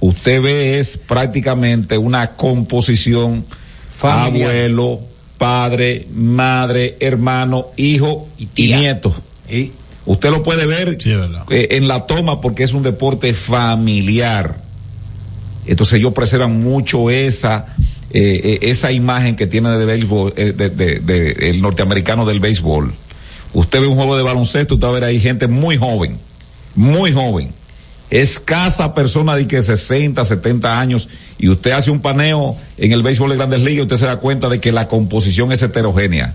usted 0.00 0.42
ve 0.42 0.78
es 0.78 0.96
prácticamente 0.98 1.98
una 1.98 2.36
composición 2.36 3.44
abuelo, 4.02 5.00
padre, 5.38 6.06
madre, 6.14 6.96
hermano, 7.00 7.68
hijo 7.76 8.28
y, 8.38 8.46
tía. 8.46 8.78
nieto. 8.78 9.14
Y 9.48 9.72
Usted 10.06 10.30
lo 10.30 10.42
puede 10.42 10.66
ver 10.66 10.98
Sí, 11.00 11.12
eh, 11.50 11.68
en 11.72 11.88
la 11.88 12.06
toma 12.06 12.40
porque 12.40 12.62
es 12.62 12.72
un 12.72 12.82
deporte 12.82 13.32
familiar. 13.32 14.63
Entonces 15.66 15.94
ellos 15.98 16.12
preservan 16.12 16.62
mucho 16.62 17.10
esa 17.10 17.66
eh, 18.10 18.58
eh, 18.62 18.70
esa 18.70 18.92
imagen 18.92 19.34
que 19.34 19.46
tiene 19.48 19.70
de 19.70 19.84
béisbol, 19.84 20.34
eh, 20.36 20.52
de, 20.56 20.68
de- 20.70 21.00
de- 21.00 21.50
el 21.50 21.60
norteamericano 21.60 22.24
del 22.24 22.38
béisbol. 22.38 22.94
Usted 23.52 23.80
ve 23.80 23.86
un 23.88 23.96
juego 23.96 24.16
de 24.16 24.22
baloncesto, 24.22 24.74
usted 24.74 24.86
va 24.86 24.90
a 24.90 24.94
ver 24.94 25.04
ahí 25.04 25.18
gente 25.20 25.48
muy 25.48 25.76
joven, 25.76 26.18
muy 26.76 27.12
joven, 27.12 27.52
escasa 28.10 28.94
persona 28.94 29.34
de 29.34 29.46
que 29.48 29.62
60, 29.62 30.24
70 30.24 30.78
años, 30.78 31.08
y 31.38 31.48
usted 31.48 31.72
hace 31.72 31.90
un 31.90 32.00
paneo 32.00 32.56
en 32.78 32.92
el 32.92 33.02
béisbol 33.02 33.30
de 33.30 33.36
grandes 33.36 33.62
ligas, 33.62 33.82
usted 33.84 33.96
se 33.96 34.06
da 34.06 34.16
cuenta 34.18 34.48
de 34.48 34.60
que 34.60 34.70
la 34.70 34.86
composición 34.86 35.50
es 35.50 35.62
heterogénea. 35.62 36.34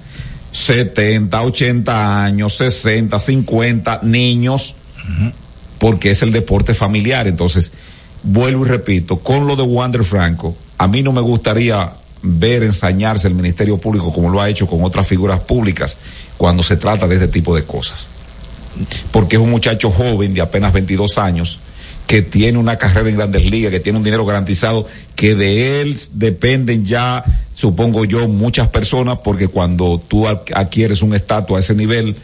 70, 0.52 1.42
80 1.42 2.24
años, 2.26 2.56
60, 2.58 3.20
50 3.20 4.02
niños, 4.04 4.76
porque 5.78 6.10
es 6.10 6.22
el 6.24 6.32
deporte 6.32 6.74
familiar. 6.74 7.28
Entonces, 7.28 7.72
vuelvo 8.24 8.66
y 8.66 8.70
repito, 8.70 9.20
con 9.20 9.48
lo 9.48 9.56
de 9.56 9.64
Wander 9.64 10.04
Franco, 10.04 10.56
a 10.78 10.88
mí 10.88 11.02
no 11.04 11.12
me 11.12 11.22
gustaría 11.22 11.94
ver 12.22 12.64
ensañarse 12.64 13.28
el 13.28 13.34
Ministerio 13.34 13.78
Público 13.78 14.12
como 14.12 14.30
lo 14.30 14.42
ha 14.42 14.50
hecho 14.50 14.68
con 14.68 14.84
otras 14.84 15.08
figuras 15.08 15.40
públicas 15.40 15.98
cuando 16.38 16.64
se 16.64 16.76
trata 16.78 17.08
de 17.08 17.16
este 17.16 17.28
tipo 17.30 17.56
de 17.56 17.64
cosas. 17.64 18.08
Porque 19.12 19.36
es 19.38 19.42
un 19.42 19.50
muchacho 19.50 19.90
joven 19.90 20.34
de 20.34 20.42
apenas 20.42 20.74
22 20.74 21.18
años 21.18 21.60
que 22.08 22.22
tiene 22.24 22.58
una 22.58 22.78
carrera 22.78 23.08
en 23.10 23.18
grandes 23.18 23.46
ligas, 23.46 23.72
que 23.72 23.80
tiene 23.80 23.98
un 24.00 24.04
dinero 24.04 24.26
garantizado, 24.26 24.88
que 25.16 25.36
de 25.36 25.82
él 25.82 25.98
dependen 26.14 26.84
ya, 26.86 27.24
supongo 27.54 28.04
yo, 28.04 28.28
muchas 28.28 28.68
personas, 28.70 29.20
porque 29.24 29.48
cuando 29.48 30.02
tú 30.08 30.28
ad- 30.28 30.40
adquieres 30.56 31.04
un 31.04 31.14
estatus 31.14 31.56
a 31.56 31.60
ese 31.60 31.76
nivel, 31.76 32.16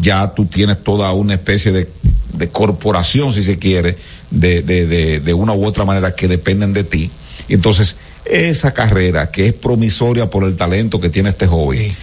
ya 0.00 0.32
tú 0.34 0.46
tienes 0.46 0.82
toda 0.82 1.12
una 1.12 1.34
especie 1.34 1.72
de, 1.72 1.88
de 2.32 2.48
corporación, 2.50 3.32
si 3.32 3.42
se 3.42 3.58
quiere, 3.58 3.96
de, 4.30 4.62
de, 4.62 4.86
de, 4.86 5.20
de 5.20 5.34
una 5.34 5.52
u 5.52 5.64
otra 5.64 5.84
manera 5.84 6.14
que 6.14 6.28
dependen 6.28 6.72
de 6.72 6.84
ti. 6.84 7.10
Entonces, 7.48 7.96
esa 8.24 8.72
carrera 8.72 9.30
que 9.30 9.48
es 9.48 9.52
promisoria 9.52 10.30
por 10.30 10.44
el 10.44 10.56
talento 10.56 11.00
que 11.00 11.10
tiene 11.10 11.30
este 11.30 11.46
joven, 11.46 11.94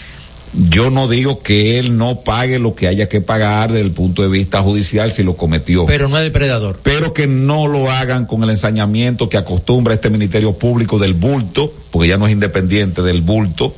yo 0.54 0.90
no 0.90 1.08
digo 1.08 1.42
que 1.42 1.78
él 1.78 1.96
no 1.98 2.22
pague 2.22 2.58
lo 2.60 2.74
que 2.74 2.88
haya 2.88 3.08
que 3.08 3.22
pagar 3.22 3.72
desde 3.72 3.86
el 3.86 3.92
punto 3.92 4.24
de 4.24 4.30
vista 4.30 4.64
judicial 4.64 5.12
si 5.12 5.22
lo 5.22 5.38
cometió 5.38 5.86
pero 5.86 6.08
no 6.08 6.18
es 6.18 6.24
depredador. 6.24 6.80
pero 6.82 7.14
que 7.14 7.28
no 7.28 7.68
lo 7.68 7.92
hagan 7.92 8.26
con 8.26 8.42
el 8.44 8.50
ensañamiento 8.50 9.30
que 9.30 9.38
acostumbra 9.38 9.94
este 9.94 10.10
Ministerio 10.10 10.58
Público 10.58 10.98
del 10.98 11.14
bulto, 11.14 11.72
porque 11.92 12.10
ya 12.10 12.18
no 12.18 12.26
es 12.26 12.34
independiente 12.34 13.04
del 13.04 13.22
bulto, 13.22 13.76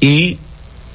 y 0.00 0.38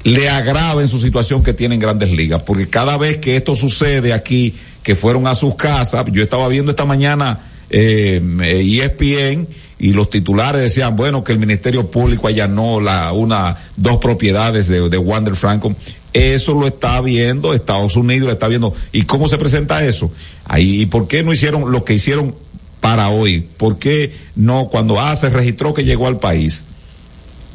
le 0.03 0.29
agraven 0.29 0.87
su 0.87 0.99
situación 0.99 1.43
que 1.43 1.53
tiene 1.53 1.75
en 1.75 1.81
grandes 1.81 2.11
ligas, 2.11 2.43
porque 2.43 2.69
cada 2.69 2.97
vez 2.97 3.17
que 3.17 3.35
esto 3.35 3.55
sucede 3.55 4.13
aquí, 4.13 4.55
que 4.83 4.95
fueron 4.95 5.27
a 5.27 5.33
sus 5.33 5.55
casas, 5.55 6.05
yo 6.11 6.23
estaba 6.23 6.47
viendo 6.47 6.71
esta 6.71 6.85
mañana 6.85 7.51
eh, 7.69 8.21
eh, 8.41 8.81
ESPN 8.83 9.47
y 9.79 9.93
los 9.93 10.09
titulares 10.09 10.61
decían, 10.61 10.95
bueno, 10.95 11.23
que 11.23 11.31
el 11.31 11.39
Ministerio 11.39 11.89
Público 11.89 12.27
allanó 12.27 12.81
la, 12.81 13.13
una, 13.13 13.57
dos 13.77 13.97
propiedades 13.97 14.67
de, 14.67 14.89
de 14.89 14.97
Wander 14.97 15.35
Franco. 15.35 15.75
Eso 16.13 16.53
lo 16.53 16.67
está 16.67 16.99
viendo 16.99 17.53
Estados 17.53 17.95
Unidos, 17.95 18.27
lo 18.27 18.33
está 18.33 18.47
viendo. 18.47 18.73
¿Y 18.91 19.03
cómo 19.03 19.27
se 19.27 19.37
presenta 19.37 19.83
eso? 19.85 20.11
Ahí, 20.45 20.81
¿y 20.81 20.85
por 20.85 21.07
qué 21.07 21.23
no 21.23 21.31
hicieron 21.31 21.71
lo 21.71 21.85
que 21.85 21.93
hicieron 21.93 22.35
para 22.79 23.09
hoy? 23.09 23.47
¿Por 23.57 23.79
qué 23.79 24.13
no, 24.35 24.67
cuando 24.69 24.99
ah, 24.99 25.15
se 25.15 25.29
registró 25.29 25.73
que 25.73 25.85
llegó 25.85 26.07
al 26.07 26.19
país? 26.19 26.63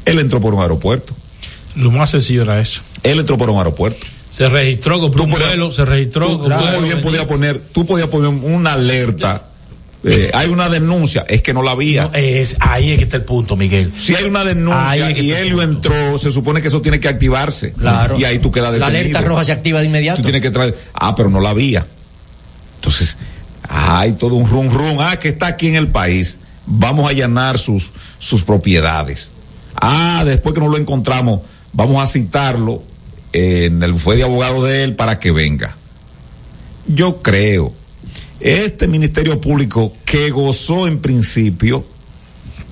Él 0.05 0.19
entró 0.19 0.39
por 0.39 0.53
un 0.53 0.61
aeropuerto. 0.61 1.13
Lo 1.77 1.91
más 1.91 2.09
sencillo 2.09 2.41
era 2.43 2.59
eso. 2.59 2.81
Él 3.03 3.19
entró 3.19 3.37
por 3.37 3.49
un 3.49 3.57
aeropuerto. 3.57 4.05
Se 4.31 4.49
registró, 4.49 4.99
compró 4.99 5.23
un 5.23 5.31
podías- 5.31 5.47
vuelo, 5.49 5.71
se 5.71 5.85
registró, 5.85 6.27
Tú 6.27 6.37
vuelo, 6.39 6.81
bien 6.81 7.27
poner, 7.27 7.59
tú 7.71 7.85
podías 7.85 8.07
poner 8.09 8.27
una 8.29 8.73
alerta. 8.73 9.43
Eh, 10.03 10.29
hay 10.33 10.47
una 10.49 10.69
denuncia, 10.69 11.25
es 11.27 11.41
que 11.41 11.53
no 11.53 11.63
la 11.63 11.71
había. 11.71 12.03
No, 12.03 12.11
es, 12.13 12.55
ahí 12.59 12.91
es 12.91 12.97
que 12.97 13.05
está 13.05 13.17
el 13.17 13.23
punto, 13.23 13.55
Miguel. 13.55 13.91
Si 13.97 14.15
hay 14.15 14.25
una 14.25 14.43
denuncia 14.43 15.09
es 15.09 15.15
que 15.15 15.23
y 15.23 15.31
Helio 15.31 15.61
entró, 15.61 16.17
se 16.17 16.29
supone 16.31 16.61
que 16.61 16.67
eso 16.67 16.81
tiene 16.81 16.99
que 16.99 17.07
activarse. 17.07 17.73
Claro. 17.73 18.17
Y 18.19 18.23
ahí 18.25 18.39
tú 18.39 18.51
quedas 18.51 18.71
La 18.77 18.89
detenido. 18.89 19.17
alerta 19.17 19.21
roja 19.29 19.43
se 19.45 19.51
activa 19.53 19.79
de 19.79 19.85
inmediato. 19.87 20.17
Tú 20.17 20.23
tienes 20.23 20.41
que 20.41 20.51
traer. 20.51 20.77
Ah, 20.93 21.15
pero 21.15 21.29
no 21.29 21.39
la 21.39 21.49
había. 21.49 21.85
Entonces, 22.75 23.17
hay 23.67 24.13
todo 24.13 24.35
un 24.35 24.47
rum 24.49 24.69
rum. 24.69 24.97
Ah, 24.99 25.17
que 25.17 25.29
está 25.29 25.47
aquí 25.47 25.67
en 25.67 25.75
el 25.75 25.87
país. 25.89 26.39
Vamos 26.65 27.07
a 27.07 27.11
allanar 27.11 27.57
sus, 27.57 27.89
sus 28.19 28.43
propiedades. 28.43 29.31
Ah, 29.75 30.23
después 30.25 30.53
que 30.53 30.61
no 30.61 30.67
lo 30.69 30.77
encontramos, 30.77 31.41
vamos 31.77 32.01
a 32.03 32.07
citarlo 32.07 32.81
en 33.31 33.81
el 33.83 33.93
fue 33.95 34.17
de 34.17 34.23
abogado 34.23 34.63
de 34.65 34.83
él 34.83 34.95
para 34.95 35.19
que 35.19 35.31
venga. 35.31 35.77
Yo 36.87 37.21
creo, 37.21 37.71
este 38.39 38.87
Ministerio 38.87 39.39
Público 39.39 39.93
que 40.03 40.31
gozó 40.31 40.87
en 40.87 40.99
principio 40.99 41.85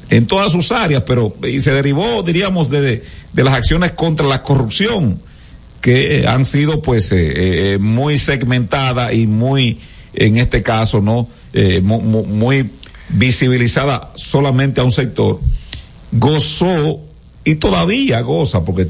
en 0.10 0.26
todas 0.28 0.52
sus 0.52 0.72
áreas, 0.72 1.04
pero 1.06 1.36
y 1.48 1.60
se 1.62 1.72
derivó, 1.72 2.24
diríamos, 2.24 2.70
de, 2.70 3.04
de 3.34 3.44
las 3.44 3.54
acciones 3.54 3.92
contra 3.92 4.26
la 4.28 4.42
corrupción 4.44 5.22
que 5.82 6.26
han 6.28 6.44
sido 6.46 6.82
pues 6.82 7.12
eh, 7.12 7.74
eh, 7.74 7.78
muy 7.78 8.18
segmentadas 8.18 9.14
y 9.14 9.28
muy, 9.28 9.80
en 10.14 10.38
este 10.38 10.64
caso, 10.64 11.00
no, 11.00 11.28
eh, 11.54 11.80
mu- 11.82 12.02
mu- 12.02 12.26
muy 12.26 12.72
visibilizada 13.10 14.12
solamente 14.16 14.82
a 14.82 14.84
un 14.84 14.92
sector, 14.92 15.40
gozó 16.12 17.02
y 17.46 17.56
todavía 17.56 18.20
goza, 18.22 18.66
porque 18.66 18.88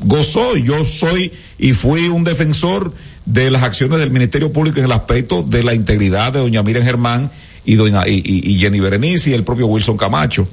gozó, 0.00 0.56
yo 0.56 0.84
soy 0.84 1.32
y 1.58 1.72
fui 1.72 2.08
un 2.08 2.24
defensor 2.24 2.92
de 3.24 3.50
las 3.50 3.62
acciones 3.62 3.98
del 3.98 4.10
Ministerio 4.10 4.52
Público 4.52 4.78
en 4.78 4.84
el 4.84 4.92
aspecto 4.92 5.42
de 5.42 5.62
la 5.62 5.72
integridad 5.74 6.32
de 6.32 6.40
doña 6.40 6.62
Miriam 6.62 6.84
Germán 6.84 7.30
y 7.64 7.76
doña 7.76 8.06
y, 8.06 8.14
y- 8.24 8.50
y 8.52 8.58
Jenny 8.58 8.80
Berenice 8.80 9.30
y 9.30 9.32
el 9.34 9.42
propio 9.44 9.66
Wilson 9.68 9.96
Camacho, 9.96 10.46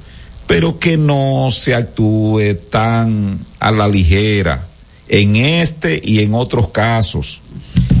pero 0.46 0.78
que 0.78 0.96
no 0.96 1.48
se 1.50 1.74
actúe 1.74 2.54
tan 2.70 3.40
a 3.60 3.70
la 3.70 3.86
ligera 3.88 4.68
en 5.08 5.36
este 5.36 6.00
y 6.02 6.20
en 6.20 6.34
otros 6.34 6.68
casos. 6.70 7.40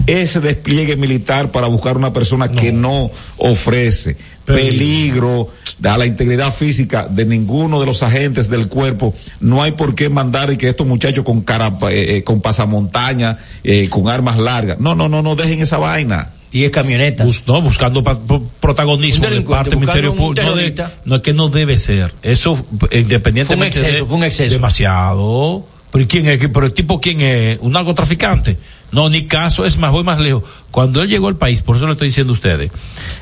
Ese 0.06 0.40
despliegue 0.40 0.96
militar 0.96 1.50
para 1.50 1.66
buscar 1.66 1.96
una 1.96 2.12
persona 2.12 2.50
que 2.50 2.72
no 2.72 3.10
ofrece 3.38 4.16
peligro 4.44 5.48
a 5.82 5.98
la 5.98 6.06
integridad 6.06 6.52
física 6.52 7.06
de 7.10 7.24
ninguno 7.24 7.80
de 7.80 7.86
los 7.86 8.02
agentes 8.02 8.48
del 8.48 8.68
cuerpo, 8.68 9.14
no 9.40 9.62
hay 9.62 9.72
por 9.72 9.94
qué 9.94 10.08
mandar 10.08 10.52
y 10.52 10.56
que 10.56 10.68
estos 10.68 10.86
muchachos 10.86 11.24
con 11.24 11.40
cara, 11.42 11.76
eh, 11.90 12.16
eh, 12.18 12.24
con 12.24 12.40
pasamontaña, 12.40 13.38
eh, 13.62 13.88
con 13.88 14.08
armas 14.08 14.38
largas. 14.38 14.78
No, 14.80 14.94
no, 14.94 15.08
no, 15.08 15.22
no 15.22 15.34
dejen 15.36 15.60
esa 15.60 15.78
vaina. 15.78 16.30
10 16.52 16.70
camionetas. 16.70 17.42
no, 17.48 17.60
buscando 17.62 18.04
pa- 18.04 18.20
pro- 18.20 18.44
protagonismo 18.60 19.26
de 19.28 19.40
parte 19.40 19.70
del 19.70 19.80
Ministerio 19.80 20.14
Público. 20.14 20.46
No, 20.46 20.54
de- 20.54 20.70
terrorista. 20.70 20.92
no 21.04 21.16
es 21.16 21.22
que 21.22 21.32
no 21.32 21.48
debe 21.48 21.76
ser. 21.78 22.14
Eso, 22.22 22.64
eh, 22.92 23.00
independientemente 23.00 23.72
Fue 23.80 23.80
un 23.82 23.86
exceso, 23.88 24.04
de- 24.04 24.08
fue 24.08 24.16
un 24.18 24.24
exceso. 24.24 24.54
Demasiado. 24.54 25.66
Pero 25.94 26.02
¿y 26.02 26.08
quién 26.08 26.26
es? 26.26 26.38
¿Pero 26.40 26.66
el 26.66 26.72
tipo 26.72 27.00
quién 27.00 27.20
es? 27.20 27.56
¿Un 27.60 27.70
narcotraficante? 27.70 28.56
No, 28.90 29.08
ni 29.08 29.26
caso. 29.26 29.64
Es 29.64 29.78
más, 29.78 29.92
voy 29.92 30.02
más 30.02 30.18
lejos. 30.18 30.42
Cuando 30.72 31.00
él 31.00 31.08
llegó 31.08 31.28
al 31.28 31.36
país, 31.36 31.62
por 31.62 31.76
eso 31.76 31.86
le 31.86 31.92
estoy 31.92 32.08
diciendo 32.08 32.32
a 32.32 32.34
ustedes, 32.34 32.72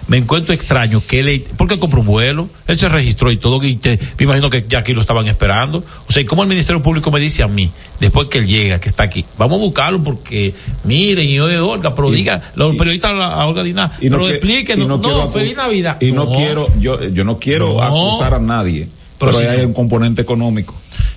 me 0.09 0.17
encuentro 0.17 0.55
extraño 0.55 1.03
que 1.07 1.21
él, 1.21 1.45
porque 1.59 1.79
compró 1.79 2.01
un 2.01 2.07
vuelo, 2.07 2.49
él 2.67 2.79
se 2.79 2.89
registró 2.89 3.31
y 3.31 3.37
todo, 3.37 3.63
y 3.63 3.77
te- 3.77 3.99
me 4.19 4.25
imagino 4.25 4.49
que 4.49 4.65
ya 4.67 4.79
aquí 4.79 4.95
lo 4.95 5.03
estaban 5.03 5.27
esperando. 5.29 5.85
O 6.09 6.13
sea, 6.13 6.23
¿y 6.23 6.25
cómo 6.25 6.45
el 6.45 6.49
Ministerio 6.49 6.81
Público 6.81 7.11
me 7.11 7.21
dice 7.21 7.43
a 7.43 7.47
mí, 7.47 7.71
después 8.01 8.29
que 8.29 8.39
él 8.39 8.47
llega, 8.47 8.81
que 8.81 8.89
está 8.89 9.03
aquí, 9.03 9.23
vamos 9.37 9.59
a 9.59 9.61
buscarlo 9.65 10.03
porque, 10.03 10.55
miren, 10.85 11.29
y 11.29 11.39
oye, 11.41 11.59
Olga, 11.59 11.95
pero 11.95 12.11
diga, 12.11 12.41
los 12.55 12.75
periodistas 12.77 13.13
a 13.13 13.45
Olga 13.47 13.63
Dina, 13.63 13.93
Y 14.01 14.09
no 14.09 14.17
pero 14.17 14.29
que- 14.29 14.35
explíquenos, 14.37 14.87
y 14.87 14.89
no 14.89 14.97
no, 14.97 15.29
feliz 15.29 15.55
Navidad. 15.57 15.99
Y 16.01 16.13
no, 16.13 16.31
quiero, 16.31 16.73
yo, 16.81 17.05
yo 17.05 17.23
no 17.25 17.39
quiero 17.39 17.75
No. 17.75 17.83
acusar 17.83 18.33
a 18.33 18.39
nadie, 18.39 18.89
Pero 19.19 19.33
pero, 19.37 19.51
hay 19.51 19.59
no. 19.61 19.69
un 19.69 19.75
componente 19.75 20.23
económico. 20.23 20.75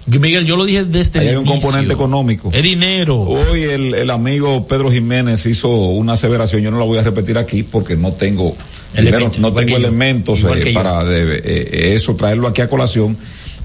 Miguel, 0.08 0.46
yo 0.46 0.56
lo 0.58 0.66
dije 0.66 0.86
desde 0.86 1.20
Ahí 1.20 1.26
el 1.28 1.32
hay 1.32 1.36
un 1.38 1.48
inicio. 1.48 1.62
componente 1.62 1.94
económico. 1.94 2.50
Es 2.54 2.62
dinero. 2.64 3.22
Hoy 3.22 3.64
el, 3.64 3.94
el 3.96 4.10
amigo 4.12 4.68
Pedro 4.68 4.92
Jiménez 4.92 5.46
hizo 5.46 5.70
una 5.70 6.14
aseveración, 6.14 6.62
yo 6.62 6.70
no 6.72 6.78
la 6.80 6.86
voy 6.86 6.98
a 7.00 7.02
repetir 7.02 7.38
aquí 7.38 7.64
porque 7.64 7.96
no 7.96 8.12
tengo, 8.14 8.56
primero, 8.94 9.32
no 9.40 9.52
tengo 9.54 9.78
elementos 9.78 10.44
eh, 10.44 10.72
para 10.74 11.04
de- 11.04 11.42
eh, 11.44 11.94
eso, 11.96 12.16
traerlo 12.16 12.48
aquí 12.48 12.62
a 12.62 12.70
colación. 12.70 13.18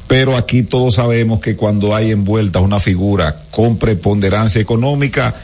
Pero 0.06 0.36
aquí 0.36 0.62
todos 0.64 0.96
sabemos 0.96 1.40
que 1.40 1.54
cuando 1.56 1.94
hay 1.94 2.10
envuelta 2.10 2.58
una 2.58 2.80
figura 2.80 3.42
con 3.52 3.76
preponderancia 3.76 4.60
económica, 4.60 5.36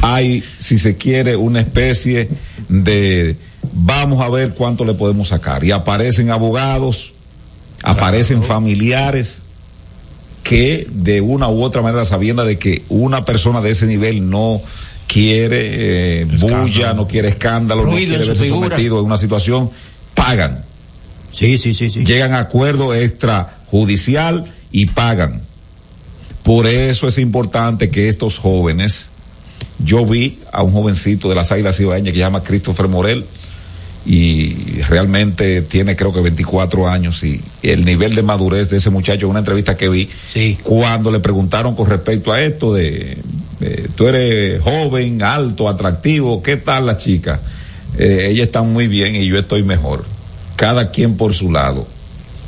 hay, 0.00 0.42
si 0.58 0.76
se 0.78 0.96
quiere, 0.96 1.36
una 1.36 1.60
especie 1.60 2.28
de 2.68 3.36
vamos 3.72 4.20
a 4.24 4.28
ver 4.28 4.54
cuánto 4.54 4.84
le 4.84 4.94
podemos 4.94 5.28
sacar. 5.28 5.62
Y 5.62 5.70
aparecen 5.72 6.30
abogados, 6.30 7.12
aparecen 7.82 8.42
familiares 8.42 9.42
que 10.48 10.86
de 10.90 11.20
una 11.20 11.50
u 11.50 11.62
otra 11.62 11.82
manera, 11.82 12.06
sabiendo 12.06 12.42
de 12.42 12.58
que 12.58 12.82
una 12.88 13.26
persona 13.26 13.60
de 13.60 13.68
ese 13.68 13.86
nivel 13.86 14.30
no 14.30 14.62
quiere 15.06 16.22
eh, 16.22 16.24
bulla, 16.24 16.94
no 16.94 17.06
quiere 17.06 17.28
escándalo, 17.28 17.82
no 17.82 17.90
Ruido 17.90 18.14
quiere 18.14 18.26
verse 18.26 18.44
figura. 18.44 18.70
sometido 18.70 18.96
a 18.96 19.02
una 19.02 19.18
situación, 19.18 19.70
pagan. 20.14 20.64
Sí, 21.32 21.58
sí, 21.58 21.74
sí, 21.74 21.90
sí. 21.90 22.02
Llegan 22.02 22.32
a 22.32 22.38
acuerdo 22.38 22.94
extrajudicial 22.94 24.50
y 24.72 24.86
pagan. 24.86 25.42
Por 26.44 26.66
eso 26.66 27.06
es 27.08 27.18
importante 27.18 27.90
que 27.90 28.08
estos 28.08 28.38
jóvenes, 28.38 29.10
yo 29.84 30.06
vi 30.06 30.38
a 30.50 30.62
un 30.62 30.72
jovencito 30.72 31.28
de 31.28 31.34
las 31.34 31.52
Águilas 31.52 31.78
Ibaeñas 31.78 32.14
que 32.14 32.20
se 32.20 32.24
llama 32.24 32.42
Christopher 32.42 32.88
Morel 32.88 33.26
y 34.06 34.80
realmente 34.88 35.62
tiene 35.62 35.94
creo 35.96 36.12
que 36.12 36.20
24 36.20 36.88
años 36.88 37.22
y 37.24 37.40
el 37.62 37.84
nivel 37.84 38.14
de 38.14 38.22
madurez 38.22 38.70
de 38.70 38.78
ese 38.78 38.90
muchacho 38.90 39.26
en 39.26 39.30
una 39.30 39.40
entrevista 39.40 39.76
que 39.76 39.88
vi 39.88 40.08
cuando 40.62 41.10
le 41.10 41.20
preguntaron 41.20 41.74
con 41.74 41.88
respecto 41.90 42.32
a 42.32 42.40
esto 42.40 42.72
de 42.74 43.18
eh, 43.60 43.88
tú 43.96 44.06
eres 44.06 44.62
joven, 44.62 45.22
alto, 45.22 45.68
atractivo, 45.68 46.42
¿qué 46.42 46.56
tal 46.56 46.86
la 46.86 46.96
chica? 46.96 47.40
Eh, 47.98 48.28
ella 48.30 48.44
está 48.44 48.62
muy 48.62 48.86
bien 48.86 49.16
y 49.16 49.26
yo 49.26 49.36
estoy 49.38 49.62
mejor. 49.64 50.04
Cada 50.56 50.90
quien 50.90 51.16
por 51.16 51.34
su 51.34 51.50
lado. 51.50 51.86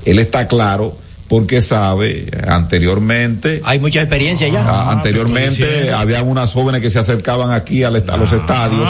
Él 0.04 0.18
está 0.20 0.46
claro 0.46 0.96
porque 1.28 1.60
sabe 1.60 2.26
anteriormente 2.46 3.60
Hay 3.64 3.78
mucha 3.80 4.00
experiencia 4.02 4.48
ya. 4.48 4.64
Ah, 4.66 4.92
anteriormente 4.92 5.92
habían 5.92 6.26
unas 6.28 6.52
jóvenes 6.52 6.80
que 6.80 6.90
se 6.90 6.98
acercaban 6.98 7.50
aquí 7.52 7.82
al 7.84 7.96
est- 7.96 8.08
a 8.08 8.16
los 8.16 8.32
estadios 8.32 8.88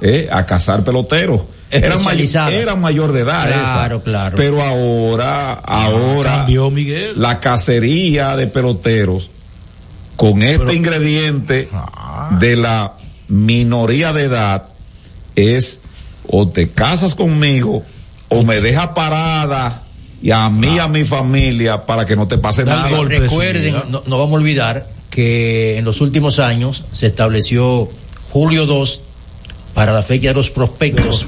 eh, 0.00 0.28
a 0.30 0.44
cazar 0.46 0.84
peloteros. 0.84 1.42
Eran, 1.70 1.90
may- 1.90 1.96
Especializadas. 1.98 2.52
eran 2.54 2.80
mayor 2.80 3.12
de 3.12 3.20
edad. 3.20 3.46
Claro, 3.46 3.96
esa. 3.96 4.02
claro. 4.04 4.36
Pero 4.36 4.62
ahora, 4.62 5.52
ahora 5.54 6.36
cambió, 6.38 6.70
Miguel. 6.70 7.12
la 7.20 7.40
cacería 7.40 8.36
de 8.36 8.46
peloteros 8.46 9.30
con 10.16 10.42
este 10.42 10.74
ingrediente 10.74 11.68
de 12.40 12.56
la 12.56 12.94
minoría 13.28 14.12
de 14.12 14.24
edad 14.24 14.64
es 15.36 15.80
o 16.26 16.48
te 16.48 16.70
casas 16.70 17.14
conmigo 17.14 17.84
o 18.28 18.42
me 18.44 18.60
dejas 18.60 18.88
parada 18.88 19.82
y 20.20 20.30
a 20.32 20.48
mí 20.48 20.74
y 20.74 20.78
a 20.78 20.88
mi 20.88 21.04
familia 21.04 21.86
para 21.86 22.04
que 22.04 22.16
no 22.16 22.26
te 22.26 22.38
pase 22.38 22.64
nada. 22.64 22.88
Recuerden, 23.04 23.74
no, 23.90 24.02
no 24.06 24.18
vamos 24.18 24.32
a 24.32 24.36
olvidar 24.36 24.88
que 25.10 25.78
en 25.78 25.84
los 25.84 26.00
últimos 26.00 26.38
años 26.38 26.84
se 26.92 27.06
estableció 27.06 27.88
julio 28.30 28.66
2 28.66 29.02
para 29.74 29.92
la 29.92 30.02
fecha 30.02 30.28
de 30.28 30.34
los 30.34 30.50
prospectos, 30.50 31.26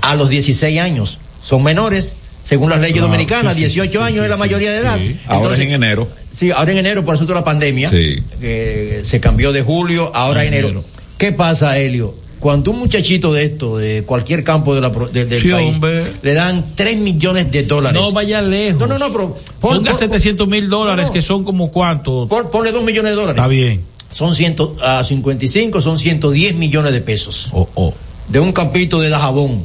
a 0.00 0.14
los 0.16 0.28
16 0.30 0.80
años. 0.80 1.18
Son 1.40 1.62
menores, 1.62 2.14
según 2.44 2.70
las 2.70 2.80
leyes 2.80 2.94
Claro, 2.94 3.08
dominicanas, 3.08 3.52
sí, 3.54 3.60
sí, 3.68 3.80
18 3.80 3.90
sí, 3.90 3.98
años 3.98 4.12
sí, 4.18 4.22
es 4.24 4.28
la 4.28 4.34
sí, 4.36 4.40
mayoría 4.40 4.70
de 4.72 4.78
sí. 4.80 4.84
edad. 4.84 5.00
Ahora 5.26 5.54
es 5.54 5.60
en 5.60 5.72
enero. 5.72 6.08
Sí, 6.30 6.50
ahora 6.50 6.72
en 6.72 6.78
enero 6.78 7.04
por 7.04 7.14
asunto 7.14 7.32
de 7.34 7.40
la 7.40 7.44
pandemia. 7.44 7.90
Sí. 7.90 8.16
que 8.40 9.02
se 9.04 9.20
cambió 9.20 9.52
de 9.52 9.62
julio, 9.62 10.10
ahora 10.14 10.44
enero. 10.44 10.84
¿Qué 11.18 11.32
pasa, 11.32 11.78
Helio? 11.78 12.16
Cuando 12.40 12.72
un 12.72 12.80
muchachito 12.80 13.32
de 13.32 13.44
esto, 13.44 13.76
de 13.78 14.02
cualquier 14.02 14.42
campo 14.42 14.74
de 14.74 14.80
la, 14.80 14.90
pro- 14.92 15.06
de- 15.06 15.26
del 15.26 15.42
Sí, 15.42 15.50
país, 15.50 15.74
hombre. 15.74 16.02
le 16.22 16.34
dan 16.34 16.74
3 16.74 16.96
millones 16.98 17.52
de 17.52 17.62
dólares. 17.62 18.00
No 18.02 18.10
vaya 18.10 18.42
lejos. 18.42 18.80
No, 18.80 18.88
no, 18.88 18.98
no, 18.98 19.12
pero 19.12 19.36
Ponga 19.60 19.94
700 19.94 20.48
mil 20.48 20.68
dólares, 20.68 21.06
no. 21.06 21.12
que 21.12 21.22
son 21.22 21.44
como 21.44 21.70
cuánto. 21.70 22.26
Pon- 22.28 22.50
ponle 22.50 22.72
2 22.72 22.82
millones 22.82 23.12
de 23.12 23.14
dólares. 23.16 23.36
Está 23.36 23.46
bien. 23.46 23.82
Son 24.12 24.34
100, 24.34 24.56
a 24.82 25.02
55, 25.02 25.80
son 25.80 25.98
110 25.98 26.54
millones 26.54 26.92
de 26.92 27.00
pesos. 27.00 27.50
Oh, 27.52 27.92
De 28.28 28.38
un 28.38 28.52
campito 28.52 29.00
de 29.00 29.08
Dajabón. 29.08 29.64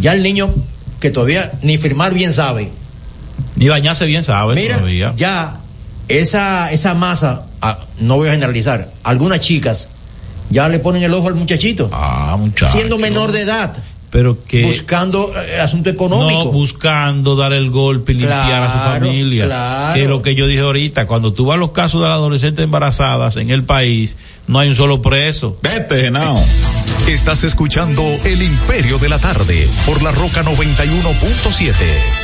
Ya 0.00 0.12
el 0.12 0.22
niño, 0.22 0.52
que 1.00 1.10
todavía 1.10 1.52
ni 1.62 1.78
firmar 1.78 2.12
bien 2.12 2.32
sabe. 2.32 2.70
Ni 3.56 3.68
bañarse 3.68 4.04
bien, 4.06 4.22
¿sabes? 4.24 4.56
Mira, 4.56 4.76
Todavía. 4.76 5.14
ya 5.16 5.60
esa, 6.08 6.70
esa 6.72 6.94
masa, 6.94 7.46
ah, 7.62 7.78
no 7.98 8.16
voy 8.16 8.28
a 8.28 8.32
generalizar, 8.32 8.90
algunas 9.02 9.40
chicas 9.40 9.88
ya 10.50 10.68
le 10.68 10.78
ponen 10.78 11.02
el 11.02 11.14
ojo 11.14 11.28
al 11.28 11.34
muchachito. 11.34 11.88
Ah, 11.92 12.36
muchacho. 12.38 12.76
Siendo 12.76 12.98
menor 12.98 13.32
de 13.32 13.42
edad. 13.42 13.72
Pero 14.14 14.44
que. 14.46 14.64
Buscando 14.64 15.32
eh, 15.36 15.60
asunto 15.60 15.90
económico. 15.90 16.44
No, 16.44 16.52
buscando 16.52 17.34
dar 17.34 17.52
el 17.52 17.68
golpe 17.68 18.12
y 18.12 18.14
limpiar 18.14 18.62
a 18.62 18.72
su 18.72 18.78
familia. 18.78 19.46
claro. 19.46 19.94
Que 19.94 20.02
es 20.04 20.08
lo 20.08 20.22
que 20.22 20.36
yo 20.36 20.46
dije 20.46 20.60
ahorita. 20.60 21.08
Cuando 21.08 21.32
tú 21.32 21.46
vas 21.46 21.56
a 21.56 21.58
los 21.58 21.72
casos 21.72 22.00
de 22.00 22.06
las 22.06 22.14
adolescentes 22.14 22.64
embarazadas 22.64 23.36
en 23.38 23.50
el 23.50 23.64
país, 23.64 24.16
no 24.46 24.60
hay 24.60 24.68
un 24.68 24.76
solo 24.76 25.02
preso. 25.02 25.58
Vete, 25.62 26.02
Genao. 26.02 26.40
Estás 27.08 27.42
escuchando 27.42 28.04
El 28.24 28.42
Imperio 28.42 28.98
de 28.98 29.08
la 29.08 29.18
Tarde 29.18 29.68
por 29.84 30.00
la 30.00 30.12
Roca 30.12 30.44
91.7. 30.44 32.23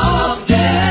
of 0.01 0.47
death. 0.47 0.90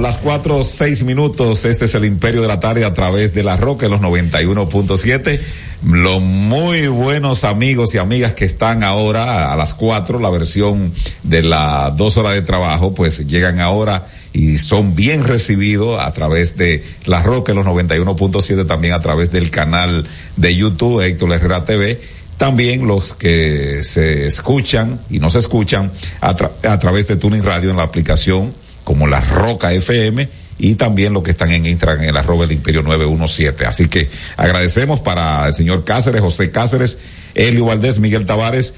Las 0.00 0.16
cuatro, 0.16 0.62
seis 0.62 1.02
minutos. 1.02 1.66
Este 1.66 1.84
es 1.84 1.94
el 1.94 2.06
Imperio 2.06 2.40
de 2.40 2.48
la 2.48 2.60
Tarde 2.60 2.82
a 2.82 2.94
través 2.94 3.34
de 3.34 3.42
la 3.42 3.58
Roca 3.58 3.84
en 3.84 3.92
los 3.92 4.00
91.7. 4.00 5.38
Los 5.84 6.22
muy 6.22 6.86
buenos 6.86 7.44
amigos 7.44 7.94
y 7.94 7.98
amigas 7.98 8.32
que 8.32 8.46
están 8.46 8.82
ahora 8.82 9.52
a 9.52 9.56
las 9.56 9.74
cuatro, 9.74 10.18
la 10.18 10.30
versión 10.30 10.94
de 11.24 11.42
las 11.42 11.94
dos 11.94 12.16
horas 12.16 12.32
de 12.34 12.42
trabajo, 12.42 12.94
pues 12.94 13.26
llegan 13.26 13.60
ahora 13.60 14.06
y 14.32 14.56
son 14.56 14.94
bien 14.94 15.24
recibidos 15.24 16.00
a 16.00 16.10
través 16.14 16.56
de 16.56 16.82
La 17.04 17.22
Roca 17.22 17.52
en 17.52 17.58
los 17.58 17.66
91.7, 17.66 18.66
también 18.66 18.94
a 18.94 19.00
través 19.00 19.30
del 19.30 19.50
canal 19.50 20.06
de 20.36 20.56
YouTube, 20.56 21.02
Héctor 21.02 21.34
Herrera 21.34 21.64
TV 21.66 22.00
también 22.38 22.86
los 22.86 23.12
que 23.12 23.84
se 23.84 24.26
escuchan 24.26 25.02
y 25.10 25.18
no 25.18 25.28
se 25.28 25.40
escuchan 25.40 25.92
a, 26.22 26.30
a, 26.30 26.78
través 26.78 27.06
de 27.06 27.16
Tuning 27.16 27.42
Radio 27.42 27.68
en 27.68 27.76
la 27.76 27.82
aplicación 27.82 28.54
como 28.84 29.06
la 29.06 29.20
Roca 29.20 29.72
FM 29.72 30.28
y 30.58 30.74
también 30.74 31.12
los 31.12 31.22
que 31.22 31.30
están 31.30 31.50
en 31.52 31.66
Instagram 31.66 32.02
en 32.02 32.10
el 32.10 32.16
arroba 32.16 32.42
del 32.42 32.52
Imperio 32.52 32.82
917. 32.82 33.66
Así 33.66 33.88
que 33.88 34.08
agradecemos 34.36 35.00
para 35.00 35.46
el 35.46 35.54
señor 35.54 35.84
Cáceres, 35.84 36.20
José 36.20 36.50
Cáceres, 36.50 36.98
Elio 37.34 37.66
Valdés, 37.66 37.98
Miguel 37.98 38.26
Tavares, 38.26 38.74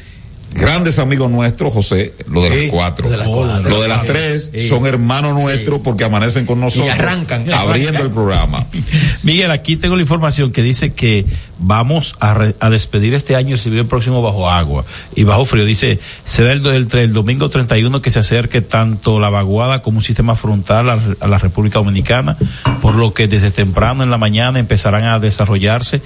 grandes 0.55 0.99
amigos 0.99 1.31
nuestros, 1.31 1.73
José, 1.73 2.15
lo 2.29 2.43
de 2.43 2.51
sí, 2.51 2.63
las 2.63 2.71
cuatro. 2.71 3.09
De 3.09 3.17
las 3.17 3.27
cuatro. 3.27 3.71
Lo 3.71 3.83
de 3.83 3.89
las 3.89 4.05
tres 4.05 4.51
sí. 4.53 4.69
son 4.69 4.87
hermanos 4.87 5.35
nuestros 5.35 5.79
sí. 5.79 5.83
porque 5.85 6.05
amanecen 6.05 6.47
con 6.47 6.61
nosotros. 6.61 6.87
Y 6.87 6.91
arrancan. 6.91 7.51
Abriendo 7.53 8.03
el 8.03 8.11
programa. 8.11 8.67
Miguel, 9.23 9.51
aquí 9.51 9.77
tengo 9.77 9.97
la 9.97 10.03
información 10.03 10.53
que 10.53 10.63
dice 10.63 10.93
que 10.93 11.27
vamos 11.59 12.15
a, 12.21 12.35
re, 12.35 12.55
a 12.61 12.71
despedir 12.71 13.15
este 13.15 13.37
año 13.37 13.55
el 13.55 13.61
civil 13.61 13.87
próximo 13.87 14.23
bajo 14.23 14.49
agua 14.49 14.85
y 15.15 15.25
bajo 15.25 15.45
frío. 15.45 15.65
Dice, 15.65 15.99
será 16.25 16.53
el, 16.53 16.67
el, 16.67 16.89
el, 16.93 17.13
domingo 17.13 17.49
31 17.49 18.03
que 18.03 18.11
se 18.11 18.19
acerque 18.19 18.61
tanto 18.61 19.21
la 19.21 19.31
vaguada 19.31 19.83
como 19.83 19.99
un 19.99 20.05
sistema 20.05 20.37
frontal 20.37 20.91
a, 20.91 20.99
a 21.21 21.27
la 21.27 21.39
República 21.39 21.79
Dominicana, 21.79 22.37
por 22.81 22.95
lo 22.95 23.15
que 23.15 23.29
desde 23.29 23.51
temprano 23.51 24.03
en 24.03 24.11
la 24.11 24.19
mañana 24.19 24.59
empezarán 24.59 25.05
a 25.05 25.19
desarrollarse 25.19 26.03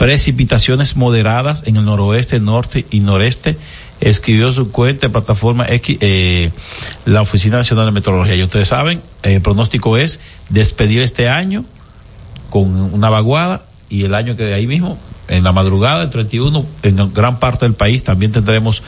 precipitaciones 0.00 0.96
moderadas 0.96 1.62
en 1.66 1.76
el 1.76 1.84
noroeste, 1.84 2.40
norte 2.40 2.86
y 2.90 3.00
noreste. 3.00 3.58
Escribió 4.00 4.50
su 4.50 4.72
cuenta 4.72 5.08
de 5.08 5.10
plataforma 5.10 5.66
X, 5.68 5.98
eh, 6.00 6.52
la 7.04 7.20
Oficina 7.20 7.58
Nacional 7.58 7.84
de 7.84 7.92
Meteorología. 7.92 8.34
Y 8.34 8.42
ustedes 8.42 8.68
saben, 8.68 9.02
eh, 9.22 9.34
el 9.34 9.42
pronóstico 9.42 9.98
es 9.98 10.18
despedir 10.48 11.02
este 11.02 11.28
año 11.28 11.66
con 12.48 12.64
una 12.94 13.10
vaguada 13.10 13.66
y 13.90 14.04
el 14.04 14.14
año 14.14 14.38
que 14.38 14.54
ahí 14.54 14.66
mismo, 14.66 14.96
en 15.28 15.44
la 15.44 15.52
madrugada 15.52 16.00
del 16.00 16.08
31, 16.08 16.64
en 16.82 17.12
gran 17.12 17.38
parte 17.38 17.66
del 17.66 17.74
país 17.74 18.02
también 18.02 18.32
tendremos 18.32 18.82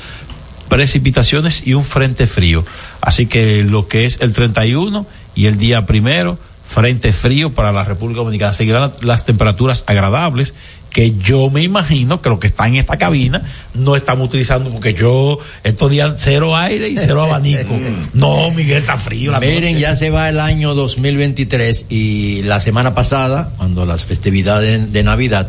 precipitaciones 0.70 1.66
y 1.66 1.74
un 1.74 1.84
frente 1.84 2.26
frío. 2.26 2.64
Así 3.02 3.26
que 3.26 3.62
lo 3.64 3.86
que 3.86 4.06
es 4.06 4.18
el 4.22 4.32
31 4.32 5.06
y 5.34 5.44
el 5.44 5.58
día 5.58 5.84
primero, 5.84 6.38
frente 6.72 7.12
frío 7.12 7.50
para 7.50 7.70
la 7.70 7.84
República 7.84 8.20
Dominicana. 8.20 8.54
Seguirán 8.54 8.92
las 9.02 9.26
temperaturas 9.26 9.84
agradables 9.86 10.54
que 10.92 11.14
yo 11.16 11.50
me 11.50 11.62
imagino 11.62 12.20
que 12.20 12.28
lo 12.28 12.38
que 12.38 12.46
está 12.46 12.68
en 12.68 12.76
esta 12.76 12.98
cabina 12.98 13.42
no 13.74 13.96
estamos 13.96 14.28
utilizando 14.28 14.70
porque 14.70 14.92
yo 14.94 15.38
estos 15.64 15.90
días 15.90 16.14
cero 16.18 16.56
aire 16.56 16.88
y 16.88 16.96
cero 16.96 17.22
abanico. 17.22 17.78
No, 18.12 18.50
Miguel 18.50 18.78
está 18.78 18.96
frío. 18.96 19.32
Miren, 19.40 19.78
ya 19.78 19.96
se 19.96 20.10
va 20.10 20.28
el 20.28 20.38
año 20.38 20.74
2023 20.74 21.86
y 21.88 22.42
la 22.42 22.60
semana 22.60 22.94
pasada, 22.94 23.52
cuando 23.56 23.86
las 23.86 24.04
festividades 24.04 24.92
de 24.92 25.02
Navidad, 25.02 25.48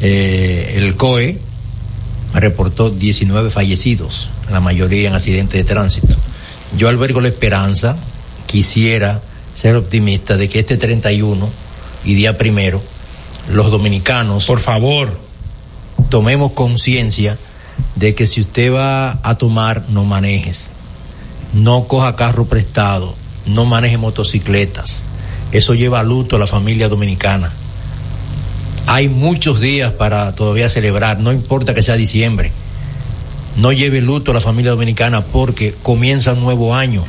eh, 0.00 0.74
el 0.76 0.96
COE 0.96 1.38
reportó 2.32 2.90
19 2.90 3.50
fallecidos, 3.50 4.30
la 4.50 4.60
mayoría 4.60 5.08
en 5.08 5.14
accidentes 5.14 5.58
de 5.58 5.64
tránsito. 5.64 6.14
Yo 6.78 6.88
albergo 6.88 7.20
la 7.20 7.28
esperanza, 7.28 7.96
quisiera 8.46 9.20
ser 9.52 9.76
optimista 9.76 10.36
de 10.36 10.48
que 10.48 10.60
este 10.60 10.76
31 10.76 11.48
y 12.04 12.14
día 12.14 12.38
primero 12.38 12.82
los 13.48 13.70
dominicanos, 13.70 14.46
por 14.46 14.60
favor, 14.60 15.18
tomemos 16.08 16.52
conciencia 16.52 17.38
de 17.96 18.14
que 18.14 18.26
si 18.26 18.40
usted 18.40 18.72
va 18.72 19.18
a 19.22 19.34
tomar, 19.36 19.84
no 19.88 20.04
manejes, 20.04 20.70
no 21.52 21.86
coja 21.86 22.16
carro 22.16 22.46
prestado, 22.46 23.14
no 23.46 23.66
maneje 23.66 23.98
motocicletas. 23.98 25.02
Eso 25.52 25.74
lleva 25.74 26.02
luto 26.02 26.36
a 26.36 26.38
la 26.38 26.46
familia 26.46 26.88
dominicana. 26.88 27.52
Hay 28.86 29.08
muchos 29.08 29.60
días 29.60 29.92
para 29.92 30.34
todavía 30.34 30.68
celebrar, 30.68 31.20
no 31.20 31.32
importa 31.32 31.74
que 31.74 31.82
sea 31.82 31.96
diciembre. 31.96 32.52
No 33.56 33.72
lleve 33.72 34.00
luto 34.00 34.32
a 34.32 34.34
la 34.34 34.40
familia 34.40 34.72
dominicana 34.72 35.24
porque 35.24 35.74
comienza 35.82 36.32
un 36.32 36.40
nuevo 36.40 36.74
año. 36.74 37.04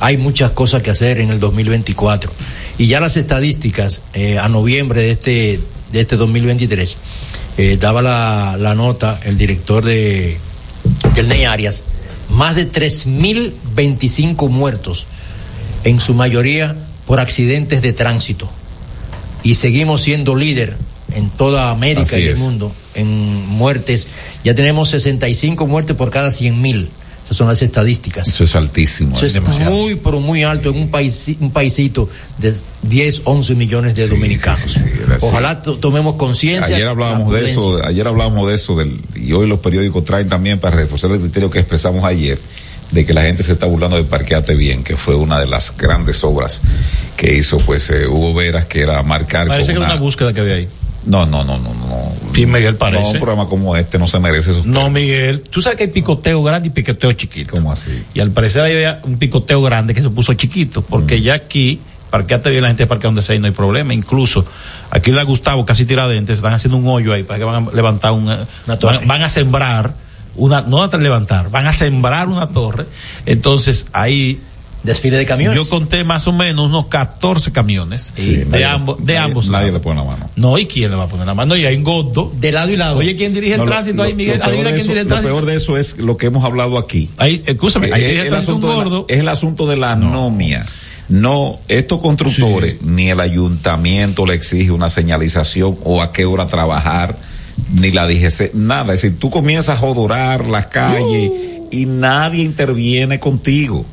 Hay 0.00 0.16
muchas 0.16 0.52
cosas 0.52 0.82
que 0.82 0.90
hacer 0.90 1.18
en 1.20 1.30
el 1.30 1.40
2024 1.40 2.32
y 2.78 2.86
ya 2.86 3.00
las 3.00 3.16
estadísticas 3.16 4.02
eh, 4.14 4.38
a 4.38 4.48
noviembre 4.48 5.02
de 5.02 5.10
este 5.10 5.60
de 5.92 6.00
este 6.00 6.16
2023 6.16 6.96
eh, 7.56 7.76
daba 7.80 8.02
la, 8.02 8.56
la, 8.58 8.74
nota 8.74 9.18
el 9.24 9.36
director 9.36 9.84
de 9.84 10.38
del 11.14 11.28
Ney 11.28 11.44
Arias 11.44 11.82
más 12.28 12.54
de 12.54 12.66
3025 12.66 14.48
muertos 14.48 15.06
en 15.84 16.00
su 16.00 16.14
mayoría 16.14 16.76
por 17.06 17.20
accidentes 17.20 17.82
de 17.82 17.92
tránsito. 17.92 18.50
Y 19.42 19.54
seguimos 19.54 20.02
siendo 20.02 20.36
líder 20.36 20.76
en 21.14 21.30
toda 21.30 21.70
América 21.70 22.02
Así 22.02 22.20
y 22.20 22.24
es. 22.24 22.38
el 22.38 22.44
mundo 22.44 22.72
en 22.94 23.46
muertes. 23.46 24.08
Ya 24.44 24.54
tenemos 24.54 24.90
65 24.90 25.66
muertes 25.66 25.96
por 25.96 26.10
cada 26.10 26.30
100 26.30 26.60
mil 26.60 26.90
esas 27.28 27.36
son 27.36 27.48
las 27.48 27.60
estadísticas. 27.60 28.26
Eso 28.26 28.44
es 28.44 28.56
altísimo. 28.56 29.14
Eso 29.14 29.26
es, 29.26 29.38
muy, 29.42 29.96
pero 29.96 30.18
muy 30.18 30.44
alto 30.44 30.70
en 30.70 30.78
un 30.78 30.88
país, 30.88 31.30
un 31.38 31.50
paisito 31.50 32.08
de 32.38 32.54
10, 32.80 33.20
11 33.24 33.54
millones 33.54 33.94
de 33.96 34.04
sí, 34.04 34.08
dominicanos. 34.08 34.62
Sí, 34.62 34.80
sí, 34.80 34.86
Ojalá 35.20 35.60
tomemos 35.60 36.14
conciencia. 36.14 36.74
Ayer 36.74 36.88
hablábamos 36.88 37.30
de 37.30 37.44
eso, 37.44 37.84
ayer 37.84 38.08
hablábamos 38.08 38.48
de 38.48 38.54
eso 38.54 38.76
del, 38.76 38.98
y 39.14 39.30
hoy 39.32 39.46
los 39.46 39.60
periódicos 39.60 40.06
traen 40.06 40.30
también 40.30 40.58
para 40.58 40.74
reforzar 40.74 41.10
el 41.10 41.20
criterio 41.20 41.50
que 41.50 41.58
expresamos 41.58 42.02
ayer 42.02 42.38
de 42.92 43.04
que 43.04 43.12
la 43.12 43.24
gente 43.24 43.42
se 43.42 43.52
está 43.52 43.66
burlando 43.66 43.96
de 43.96 44.04
Parqueate 44.04 44.54
Bien, 44.54 44.82
que 44.82 44.96
fue 44.96 45.14
una 45.14 45.38
de 45.38 45.48
las 45.48 45.76
grandes 45.76 46.24
obras 46.24 46.62
que 47.14 47.34
hizo 47.34 47.58
pues 47.58 47.90
eh, 47.90 48.06
Hugo 48.06 48.32
Veras, 48.32 48.64
que 48.64 48.80
era 48.80 49.02
marcar. 49.02 49.48
Parece 49.48 49.72
que 49.72 49.76
era 49.76 49.84
una 49.84 50.00
búsqueda 50.00 50.32
que 50.32 50.40
había 50.40 50.54
ahí 50.54 50.68
No, 51.04 51.26
no, 51.26 51.44
no, 51.44 51.58
no, 51.58 51.74
no. 51.74 52.12
Miguel 52.32 52.76
parece. 52.76 53.02
No, 53.02 53.08
un 53.10 53.16
programa 53.16 53.48
como 53.48 53.76
este 53.76 53.98
no 53.98 54.06
se 54.06 54.18
merece 54.18 54.50
eso. 54.50 54.62
No, 54.64 54.90
Miguel. 54.90 55.42
Tú 55.42 55.60
sabes 55.60 55.78
que 55.78 55.84
hay 55.84 55.90
picoteo 55.90 56.42
grande 56.42 56.68
y 56.68 56.70
picoteo 56.70 57.12
chiquito. 57.12 57.52
¿Cómo 57.52 57.72
así? 57.72 58.04
Y 58.14 58.20
al 58.20 58.30
parecer 58.30 58.62
había 58.62 59.00
un 59.04 59.18
picoteo 59.18 59.62
grande 59.62 59.94
que 59.94 60.02
se 60.02 60.10
puso 60.10 60.34
chiquito, 60.34 60.82
porque 60.82 61.20
ya 61.20 61.34
aquí, 61.34 61.80
parqueate 62.10 62.50
bien 62.50 62.62
la 62.62 62.68
gente 62.68 62.86
parquea 62.86 63.08
donde 63.08 63.22
sea 63.22 63.36
y 63.36 63.38
no 63.38 63.46
hay 63.46 63.52
problema. 63.52 63.94
Incluso, 63.94 64.44
aquí 64.90 65.10
la 65.10 65.22
Gustavo, 65.22 65.64
casi 65.64 65.84
tiradentes, 65.84 66.36
están 66.36 66.52
haciendo 66.52 66.76
un 66.76 66.86
hoyo 66.86 67.12
ahí 67.12 67.22
para 67.22 67.38
que 67.38 67.44
van 67.44 67.68
a 67.68 67.70
levantar 67.72 68.12
un, 68.12 68.26
van, 68.26 69.06
van 69.06 69.22
a 69.22 69.28
sembrar 69.28 69.94
una, 70.36 70.60
no 70.60 70.82
a 70.82 70.96
levantar, 70.96 71.50
van 71.50 71.66
a 71.66 71.72
sembrar 71.72 72.28
una 72.28 72.48
torre. 72.48 72.86
Entonces, 73.26 73.88
ahí 73.92 74.40
Desfile 74.88 75.16
de 75.18 75.26
camiones. 75.26 75.54
yo 75.56 75.68
conté 75.68 76.02
más 76.02 76.26
o 76.26 76.32
menos 76.32 76.66
unos 76.66 76.86
14 76.86 77.52
camiones 77.52 78.12
de, 78.16 78.46
nadie- 78.46 78.64
ambos, 78.64 78.98
de 78.98 79.04
nadie- 79.14 79.18
ambos 79.18 79.48
Nadie 79.50 79.66
lados. 79.66 79.80
le 79.80 79.84
pone 79.84 80.00
la 80.00 80.06
mano. 80.06 80.30
No, 80.36 80.56
¿y 80.58 80.66
quién 80.66 80.90
le 80.90 80.96
va 80.96 81.04
a 81.04 81.08
poner 81.08 81.26
la 81.26 81.34
mano? 81.34 81.54
Y 81.56 81.64
hay 81.66 81.76
un 81.76 81.84
gordo. 81.84 82.32
De 82.40 82.50
lado 82.52 82.70
y 82.70 82.76
lado. 82.76 82.96
Oye, 82.98 83.14
¿quién 83.16 83.34
dirige 83.34 83.54
el 83.54 83.60
No, 83.60 83.66
tránsito 83.66 84.02
ahí, 84.02 84.14
Miguel? 84.14 84.38
Lo 84.38 84.44
peor, 84.46 84.66
eso, 84.66 84.70
dirige 84.88 85.00
el 85.00 85.08
lo 85.08 85.20
peor 85.22 85.46
de 85.46 85.54
eso 85.56 85.76
es 85.76 85.98
lo 85.98 86.16
que 86.16 86.26
hemos 86.26 86.44
hablado 86.44 86.78
aquí. 86.78 87.10
Ahí, 87.18 87.42
escúchame, 87.46 87.90
ahí 87.92 88.02
Eh, 88.02 88.08
dirige 88.08 88.26
el 88.28 88.34
asunto 88.34 88.84
la- 89.06 89.14
es 89.14 89.20
el 89.20 89.28
asunto 89.28 89.66
de 89.66 89.76
la 89.76 89.92
anomia. 89.92 90.64
No, 91.08 91.58
estos 91.68 92.00
constructores, 92.00 92.82
ni 92.82 93.08
el 93.10 93.20
ayuntamiento 93.20 94.26
le 94.26 94.34
exige 94.34 94.70
una 94.70 94.88
señalización 94.88 95.78
o 95.84 96.02
a 96.02 96.12
qué 96.12 96.24
hora 96.26 96.46
trabajar, 96.46 97.16
ni 97.74 97.90
la 97.90 98.06
DGC, 98.06 98.52
nada. 98.54 98.94
Es 98.94 99.02
decir, 99.02 99.18
tú 99.18 99.30
comienzas 99.30 99.76
a 99.76 99.80
jodorar 99.80 100.46
las 100.46 100.66
calles 100.66 101.30
y 101.70 101.86
nadie 101.86 102.44
interviene 102.44 103.18
contigo. 103.20 103.84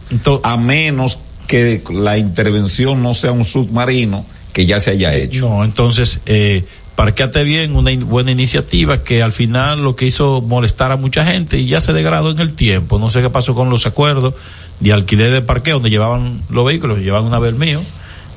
a 0.43 0.57
menos 0.57 1.19
que 1.47 1.83
la 1.91 2.17
intervención 2.17 3.01
no 3.03 3.13
sea 3.13 3.31
un 3.31 3.45
submarino 3.45 4.25
que 4.53 4.65
ya 4.65 4.79
se 4.79 4.91
haya 4.91 5.13
hecho. 5.13 5.47
No, 5.49 5.63
entonces, 5.63 6.19
eh, 6.25 6.63
parqueate 6.95 7.43
bien, 7.43 7.75
una 7.75 7.91
in- 7.91 8.07
buena 8.07 8.31
iniciativa 8.31 9.03
que 9.03 9.21
al 9.21 9.31
final 9.33 9.81
lo 9.83 9.95
que 9.95 10.05
hizo 10.05 10.41
molestar 10.41 10.91
a 10.91 10.97
mucha 10.97 11.25
gente 11.25 11.59
y 11.59 11.67
ya 11.67 11.81
se 11.81 11.93
degradó 11.93 12.31
en 12.31 12.39
el 12.39 12.53
tiempo. 12.53 12.97
No 12.99 13.09
sé 13.09 13.21
qué 13.21 13.29
pasó 13.29 13.53
con 13.53 13.69
los 13.69 13.85
acuerdos 13.85 14.33
de 14.79 14.93
alquiler 14.93 15.31
de 15.31 15.41
parqueo 15.41 15.75
donde 15.75 15.89
llevaban 15.89 16.41
los 16.49 16.65
vehículos, 16.65 16.99
llevaban 16.99 17.27
una 17.27 17.39
vez 17.39 17.49
el 17.51 17.59
mío. 17.59 17.81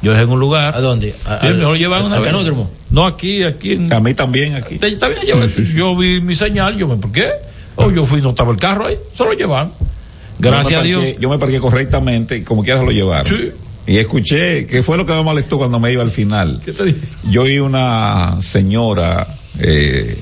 Yo 0.03 0.13
dejé 0.13 0.25
en 0.25 0.31
un 0.31 0.39
lugar. 0.41 0.75
¿A 0.77 0.81
dónde? 0.81 1.15
Lo 1.55 1.75
llevaban 1.77 2.07
una 2.07 2.17
al 2.17 2.23
vez. 2.23 2.33
No, 2.91 3.05
aquí, 3.07 3.43
aquí. 3.43 3.73
En... 3.73 3.93
A 3.93 4.01
mí 4.01 4.15
también, 4.15 4.55
aquí. 4.55 4.75
Está 4.75 4.87
bien, 5.09 5.21
yo, 5.27 5.45
yo 5.47 5.97
vi 5.97 6.21
mi 6.21 6.37
señal, 6.37 6.77
yo 6.77 6.87
me, 6.87 6.97
¿por 6.97 7.11
qué? 7.11 7.29
Oh, 7.81 7.91
yo 7.91 8.05
fui, 8.05 8.21
no 8.21 8.31
estaba 8.31 8.51
el 8.51 8.59
carro 8.59 8.87
ahí, 8.87 8.99
se 9.15 9.25
lo 9.25 9.33
llevaban. 9.33 9.73
Gracias 10.39 10.81
a 10.81 10.85
Dios. 10.85 11.15
Yo 11.21 11.31
me 11.31 11.39
parqué 11.39 11.61
correctamente 11.61 12.37
y 12.37 12.43
como 12.43 12.63
quiera 12.63 12.81
se 12.81 12.87
lo 12.87 12.93
llevaron. 12.93 13.53
Y 13.87 13.97
escuché, 13.97 14.67
que 14.67 14.83
fue 14.83 14.97
lo 14.97 15.07
que 15.07 15.13
me 15.13 15.23
molestó 15.23 15.59
cuando 15.59 15.79
me 15.81 15.93
iba 15.93 16.03
al 16.03 16.11
final. 16.11 16.61
¿Qué 16.65 16.73
te 16.73 16.85
dije? 16.85 16.99
Yo 17.31 17.43
oí 17.43 17.59
una 17.59 18.37
señora 18.41 19.39
eh, 19.59 20.19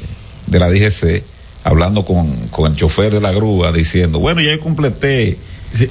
de 0.47 0.59
la 0.59 0.69
DGC 0.71 1.25
hablando 1.65 2.05
con, 2.05 2.47
con 2.49 2.71
el 2.71 2.77
chofer 2.77 3.13
de 3.13 3.21
la 3.21 3.33
grúa 3.33 3.73
diciendo, 3.73 4.21
bueno, 4.21 4.41
ya 4.41 4.53
yo 4.53 4.61
completé. 4.61 5.39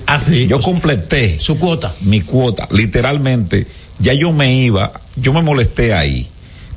ah, 0.06 0.20
sí. 0.20 0.48
Yo 0.48 0.62
completé. 0.62 1.40
Su 1.40 1.60
cuota. 1.60 1.96
Mi 2.02 2.22
cuota. 2.22 2.68
Literalmente, 2.72 3.68
ya 4.00 4.14
yo 4.14 4.32
me 4.32 4.56
iba, 4.56 4.94
yo 5.16 5.34
me 5.34 5.42
molesté 5.42 5.94
ahí. 5.94 6.30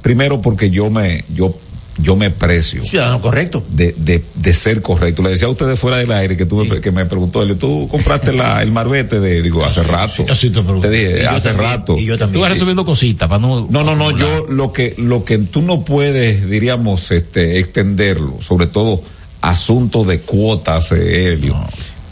Primero 0.02 0.40
porque 0.40 0.70
yo 0.70 0.90
me, 0.90 1.24
yo, 1.32 1.56
yo 2.00 2.14
me 2.16 2.30
precio. 2.30 2.84
Ciudadano 2.84 3.20
correcto. 3.20 3.64
De, 3.68 3.92
de, 3.98 4.22
de 4.34 4.54
ser 4.54 4.80
correcto. 4.82 5.22
Le 5.22 5.30
decía 5.30 5.48
a 5.48 5.50
ustedes 5.50 5.78
fuera 5.78 5.96
del 5.96 6.12
aire 6.12 6.36
que, 6.36 6.46
tú 6.46 6.64
me- 6.64 6.80
que 6.80 6.90
me 6.92 7.04
preguntó, 7.06 7.42
él, 7.42 7.56
tú 7.58 7.88
compraste 7.90 8.32
la, 8.32 8.62
el 8.62 8.70
marbete 8.70 9.18
de, 9.20 9.42
digo, 9.42 9.64
hace 9.64 9.82
rato. 9.82 10.24
te 10.24 10.90
dije, 10.90 11.18
Y 11.18 11.22
yo 11.22 11.30
hace 11.30 11.48
también, 11.48 11.70
rato. 11.70 11.96
y 11.98 12.04
yo 12.06 12.16
también. 12.18 12.34
Tú 12.34 12.40
vas 12.40 12.52
resolviendo 12.52 12.84
cositas 12.84 13.28
para 13.28 13.40
no. 13.40 13.66
No, 13.68 13.82
no, 13.84 13.96
no, 13.96 14.16
yo 14.16 14.46
lo 14.48 14.72
que, 14.72 14.94
lo 14.96 15.24
que 15.24 15.38
tú 15.38 15.62
no 15.62 15.84
puedes, 15.84 16.48
diríamos, 16.48 17.10
este, 17.10 17.58
extenderlo, 17.58 18.36
sobre 18.40 18.66
todo 18.68 19.02
asuntos 19.40 20.06
de 20.06 20.20
cuotas, 20.20 20.92
eh, 20.92 21.32
Helio, 21.32 21.56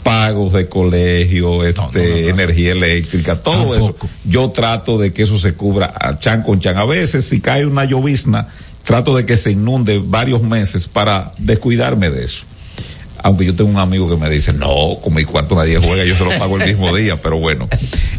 pagos 0.03 0.53
de 0.53 0.69
colegio, 0.69 1.65
este, 1.65 2.29
energía 2.29 2.71
eléctrica, 2.71 3.35
todo 3.41 3.75
eso. 3.75 3.95
Yo 4.23 4.51
trato 4.51 4.97
de 4.97 5.11
que 5.11 5.23
eso 5.23 5.37
se 5.37 5.53
cubra 5.53 5.93
a 5.99 6.17
chan 6.17 6.43
con 6.43 6.59
chan. 6.61 6.77
A 6.77 6.85
veces, 6.85 7.25
si 7.25 7.41
cae 7.41 7.65
una 7.65 7.83
llovizna, 7.83 8.47
trato 8.87 9.13
de 9.17 9.25
que 9.25 9.35
se 9.35 9.51
inunde 9.51 10.01
varios 10.03 10.41
meses 10.41 10.87
para 10.87 11.33
descuidarme 11.37 12.09
de 12.09 12.23
eso. 12.23 12.45
Aunque 13.21 13.43
yo 13.45 13.53
tengo 13.53 13.69
un 13.69 13.77
amigo 13.77 14.07
que 14.09 14.15
me 14.15 14.29
dice, 14.29 14.53
no, 14.53 14.97
con 15.03 15.13
mi 15.13 15.25
cuarto 15.25 15.55
nadie 15.55 15.77
juega, 15.77 16.05
yo 16.05 16.15
se 16.15 16.23
lo 16.23 16.29
pago 16.39 16.57
el 16.57 16.67
mismo 16.67 16.95
día, 16.95 17.19
pero 17.21 17.37
bueno. 17.37 17.67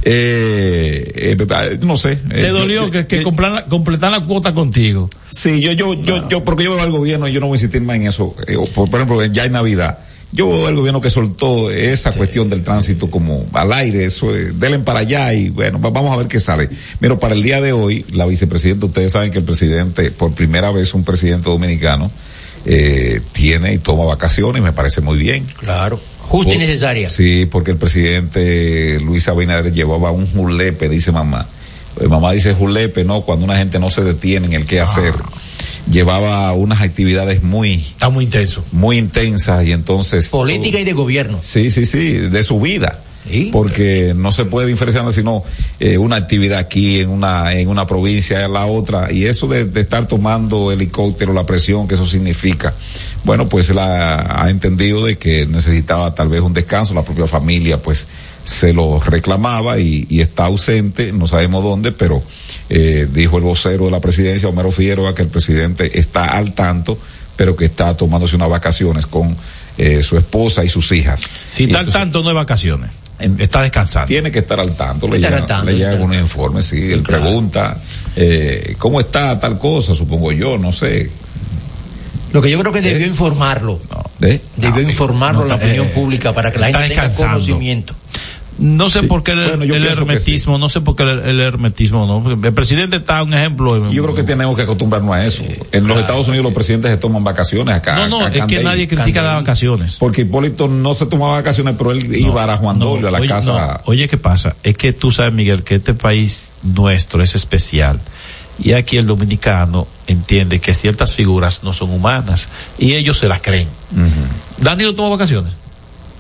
Eh, 0.03 1.13
eh, 1.15 1.79
no 1.81 1.97
sé. 1.97 2.17
¿Te 2.17 2.47
eh, 2.47 2.51
dolió 2.51 2.87
yo- 2.87 2.91
que, 2.91 3.07
que 3.07 3.23
completar 3.23 3.53
la- 3.53 3.65
completar 3.65 4.11
la 4.11 4.21
cuota 4.25 4.53
contigo? 4.53 5.09
Sí, 5.31 5.61
yo, 5.61 5.73
yo, 5.73 5.95
yo, 5.95 6.29
yo, 6.29 6.45
porque 6.45 6.65
yo 6.65 6.75
veo 6.75 6.83
al 6.83 6.91
gobierno 6.91 7.29
y 7.29 7.33
yo 7.33 7.41
no 7.41 7.47
voy 7.47 7.55
a 7.55 7.59
insistir 7.59 7.81
más 7.81 7.97
en 7.97 8.07
eso. 8.09 8.35
Eh, 8.47 8.57
por, 8.75 8.91
por 8.91 9.01
ejemplo, 9.01 9.25
ya 9.25 9.45
en 9.45 9.53
Navidad, 9.53 9.99
yo 10.33 10.49
veo 10.49 10.67
al 10.67 10.77
gobierno 10.77 11.01
que 11.01 11.11
soltó 11.11 11.71
esa 11.71 12.13
cuestión 12.13 12.49
del 12.51 12.63
tránsito 12.63 13.11
como 13.11 13.47
al 13.53 13.73
aire, 13.73 14.05
eso, 14.05 14.31
denle 14.33 14.79
para 14.81 15.01
allá 15.01 15.33
y 15.33 15.49
bueno, 15.49 15.81
va- 15.81 15.91
vamos 15.91 16.13
a 16.13 16.17
ver 16.17 16.27
qué 16.29 16.39
sale. 16.39 16.69
Pero 17.01 17.19
para 17.19 17.35
el 17.35 17.43
día 17.43 17.61
de 17.61 17.73
hoy, 17.73 18.05
la 18.13 18.27
vicepresidenta, 18.27 18.87
ustedes 18.87 19.13
saben 19.13 19.31
que 19.31 19.39
el 19.39 19.45
presidente, 19.45 20.11
por 20.11 20.33
primera 20.35 20.71
vez 20.71 20.93
un 20.95 21.05
presidente 21.05 21.49
dominicano, 21.49 22.11
eh, 22.67 23.21
tiene 23.33 23.73
y 23.75 23.79
toma 23.79 24.05
vacaciones, 24.05 24.63
me 24.63 24.73
parece 24.73 25.01
muy 25.01 25.17
bien. 25.19 25.47
Claro. 25.59 25.99
Justa 26.21 26.55
y 26.55 26.59
necesaria. 26.59 27.09
Sí, 27.09 27.47
porque 27.51 27.71
el 27.71 27.79
presidente 27.79 29.01
Luis 29.01 29.29
Abinader 29.29 29.73
llevaba 29.73 30.11
un 30.11 30.27
julepe, 30.31 30.89
dice 30.89 31.11
mamá. 31.13 31.47
Eh, 32.01 32.07
mamá 32.07 32.33
dice 32.33 32.53
julepe, 32.55 33.03
¿no? 33.05 33.23
Cuando 33.23 33.45
una 33.47 33.57
gente 33.57 33.79
no 33.79 33.91
se 33.91 34.03
detiene 34.05 34.47
en 34.49 34.53
el 34.53 34.67
qué 34.67 34.81
hacer. 34.81 35.15
Llevaba 35.91 36.53
unas 36.53 36.81
actividades 36.81 37.43
muy... 37.43 37.75
Está 37.75 38.09
muy 38.09 38.25
intenso. 38.25 38.65
Muy 38.73 38.99
intensas 38.99 39.65
y 39.67 39.73
entonces... 39.73 40.29
Política 40.29 40.79
y 40.81 40.85
de 40.85 40.93
gobierno. 40.93 41.39
Sí, 41.43 41.71
sí, 41.71 41.85
sí, 41.85 42.13
de 42.13 42.43
su 42.43 42.61
vida. 42.61 43.03
Porque 43.53 44.15
no 44.17 44.33
se 44.33 44.45
puede 44.45 44.67
diferenciar 44.67 45.11
sino 45.13 45.45
eh, 45.81 45.99
una 45.99 46.17
actividad 46.17 46.59
aquí 46.59 47.01
en 47.01 47.11
una 47.11 47.55
en 47.55 47.69
una 47.69 47.87
provincia 47.87 48.45
en 48.45 48.53
la 48.53 48.67
otra 48.67 49.13
y 49.13 49.27
eso 49.27 49.47
de, 49.47 49.65
de 49.65 49.83
estar 49.83 50.09
tomando 50.09 50.73
helicóptero 50.73 51.33
la 51.33 51.45
presión 51.45 51.87
que 51.87 51.95
eso 51.95 52.07
significa 52.07 52.75
bueno 53.25 53.49
pues 53.49 53.71
la 53.71 54.43
ha 54.43 54.51
entendido 54.51 55.05
de 55.05 55.19
que 55.19 55.47
necesitaba 55.47 56.15
tal 56.15 56.29
vez 56.29 56.41
un 56.41 56.55
descanso 56.55 56.95
la 56.95 57.03
propia 57.03 57.27
familia 57.27 57.81
pues 57.81 58.07
se 58.49 58.73
lo 58.73 58.99
reclamaba 58.99 59.79
y, 59.79 60.07
y 60.09 60.23
está 60.23 60.47
ausente 60.47 61.13
no 61.13 61.27
sabemos 61.27 61.63
dónde 61.63 61.93
pero 61.93 62.23
eh, 62.71 63.07
dijo 63.13 63.37
el 63.37 63.43
vocero 63.45 63.85
de 63.85 63.91
la 63.91 64.01
presidencia 64.01 64.49
Homero 64.49 64.73
Figueroa 64.73 65.15
que 65.15 65.21
el 65.21 65.29
presidente 65.29 65.99
está 65.99 66.25
al 66.25 66.55
tanto 66.55 66.99
pero 67.37 67.55
que 67.55 67.67
está 67.67 67.95
tomándose 67.95 68.37
unas 68.37 68.49
vacaciones 68.49 69.05
con 69.05 69.37
eh, 69.77 70.03
su 70.03 70.17
esposa 70.17 70.65
y 70.65 70.71
sus 70.71 70.91
hijas 70.93 71.27
Si 71.51 71.65
Y 71.65 71.67
está 71.67 71.81
al 71.81 71.93
tanto, 71.93 72.23
no 72.23 72.31
es 72.31 72.35
vacaciones. 72.35 72.91
Está 73.19 73.63
descansando. 73.63 74.07
tiene 74.07 74.31
que 74.31 74.39
estar 74.39 74.59
al 74.61 74.75
tanto, 74.77 75.09
le 75.09 75.19
llegan, 75.19 76.01
unos 76.01 76.17
informes, 76.17 76.67
sí, 76.67 76.91
él 76.91 77.03
pregunta, 77.03 77.77
eh, 78.17 78.77
¿cómo 78.79 79.01
está 79.01 79.39
tal 79.39 79.59
cosa? 79.59 79.95
Supongo 79.95 80.33
yo, 80.33 80.57
no 80.57 80.73
sé. 80.73 81.11
Lo 82.33 82.41
que 82.41 82.51
yo 82.51 82.61
creo 82.61 82.73
que 82.73 82.81
debió 82.81 83.07
informarlo. 83.07 83.81
¿Eh? 84.21 84.41
Debió 84.57 84.83
informarlo 84.83 85.43
a 85.43 85.47
la 85.47 85.57
no, 85.57 85.63
opinión 85.63 85.87
eh, 85.87 85.93
pública 85.95 86.33
para 86.33 86.53
que 86.53 86.61
la 86.61 86.67
gente 86.67 86.89
tenga 86.89 87.13
conocimiento. 87.13 87.95
No 88.59 88.91
sé 88.91 89.05
por 89.05 89.23
qué 89.23 89.33
el, 89.33 89.49
Bueno, 89.49 89.65
yo 89.65 89.75
el 89.77 89.83
pienso 89.83 90.05
que 90.05 90.13
hermetismo, 90.13 90.59
no 90.59 90.69
sé 90.69 90.81
por 90.81 90.97
qué 90.97 91.05
el, 91.05 91.21
el 91.21 91.41
hermetismo, 91.41 92.07
no. 92.07 92.33
El 92.45 92.53
presidente 92.53 92.97
está 92.97 93.23
un 93.23 93.33
ejemplo. 93.33 93.91
Yo 93.91 94.03
creo 94.03 94.15
que 94.15 94.25
tenemos 94.25 94.57
que 94.57 94.63
acostumbrarnos 94.63 95.15
a 95.15 95.25
eso. 95.25 95.45
En 95.71 95.87
los 95.87 95.99
Estados 95.99 96.27
Unidos 96.29 96.45
los 96.45 96.55
presidentes 96.55 96.91
se 96.91 96.97
toman 96.97 97.23
vacaciones 97.23 97.75
acá. 97.75 97.97
No, 97.97 98.09
no, 98.09 98.27
acá 98.27 98.39
es 98.39 98.45
que 98.47 98.63
nadie 98.63 98.89
critica 98.89 99.23
las 99.23 99.37
vacaciones. 99.37 99.99
Porque 99.99 100.23
Hipólito 100.23 100.67
no 100.69 100.95
se 100.95 101.07
tomaba 101.07 101.35
vacaciones, 101.35 101.77
pero 101.79 101.93
él 101.93 102.15
iba 102.15 102.53
a 102.53 102.57
Juan 102.57 102.79
Dolio, 102.79 103.09
a 103.09 103.11
la 103.11 103.19
oye, 103.19 103.29
casa. 103.29 103.53
no, 103.53 103.81
oye, 103.85 104.09
¿qué 104.09 104.19
pasa? 104.19 104.57
Es 104.63 104.77
que 104.77 104.93
tú 104.93 105.13
sabes, 105.13 105.33
Miguel, 105.33 105.63
que 105.63 105.77
este 105.77 105.95
país 105.95 106.53
nuestro 106.63 107.23
es 107.23 107.35
especial. 107.35 108.01
Y 108.61 108.73
aquí 108.73 108.97
el 108.97 109.07
dominicano 109.07 109.87
entiende 110.09 110.59
que 110.59 110.75
ciertas 110.75 111.15
figuras 111.15 111.63
no 111.63 111.73
son 111.73 111.91
humanas. 111.93 112.49
Y 112.77 112.95
ellos 112.95 113.19
se 113.19 113.29
las 113.29 113.41
creen. 113.41 113.69
Dani 114.59 114.83
no 114.83 114.95
tomó 114.95 115.11
vacaciones. 115.11 115.53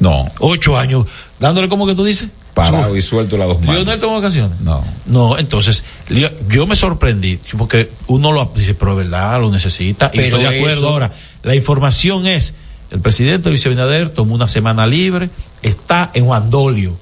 No. 0.01 0.31
Ocho 0.41 0.77
años. 0.79 1.07
Dándole 1.41 1.69
como 1.69 1.87
que 1.87 1.95
tú 1.95 2.05
dices. 2.05 2.29
Parado 2.55 2.97
y 2.97 3.03
suelto 3.03 3.37
las 3.37 3.47
dos 3.47 3.61
manos. 3.61 3.77
Lionel 3.77 4.01
tomó 4.01 4.15
vacaciones. 4.16 4.61
No. 4.61 4.83
No, 5.07 5.39
entonces, 5.39 5.85
yo 6.49 6.66
me 6.66 6.75
sorprendí, 6.75 7.39
porque 7.57 7.93
uno 8.09 8.33
lo 8.33 8.51
dice, 8.55 8.75
pero 8.75 8.93
es 8.93 9.09
verdad, 9.09 9.41
lo 9.41 9.51
necesita, 9.51 10.11
y 10.12 10.19
estoy 10.19 10.43
de 10.43 10.49
acuerdo 10.59 10.79
eso- 10.79 10.89
ahora. 10.89 11.12
La 11.45 11.55
información 11.55 12.27
es, 12.27 12.55
el 12.91 13.01
presidente 13.01 13.49
Luis 13.51 13.65
Abinader 13.65 14.11
tomó 14.11 14.35
una 14.35 14.49
semana 14.49 14.89
libre, 14.89 15.31
está 15.62 16.11
en 16.15 16.25
Juandolio, 16.25 16.97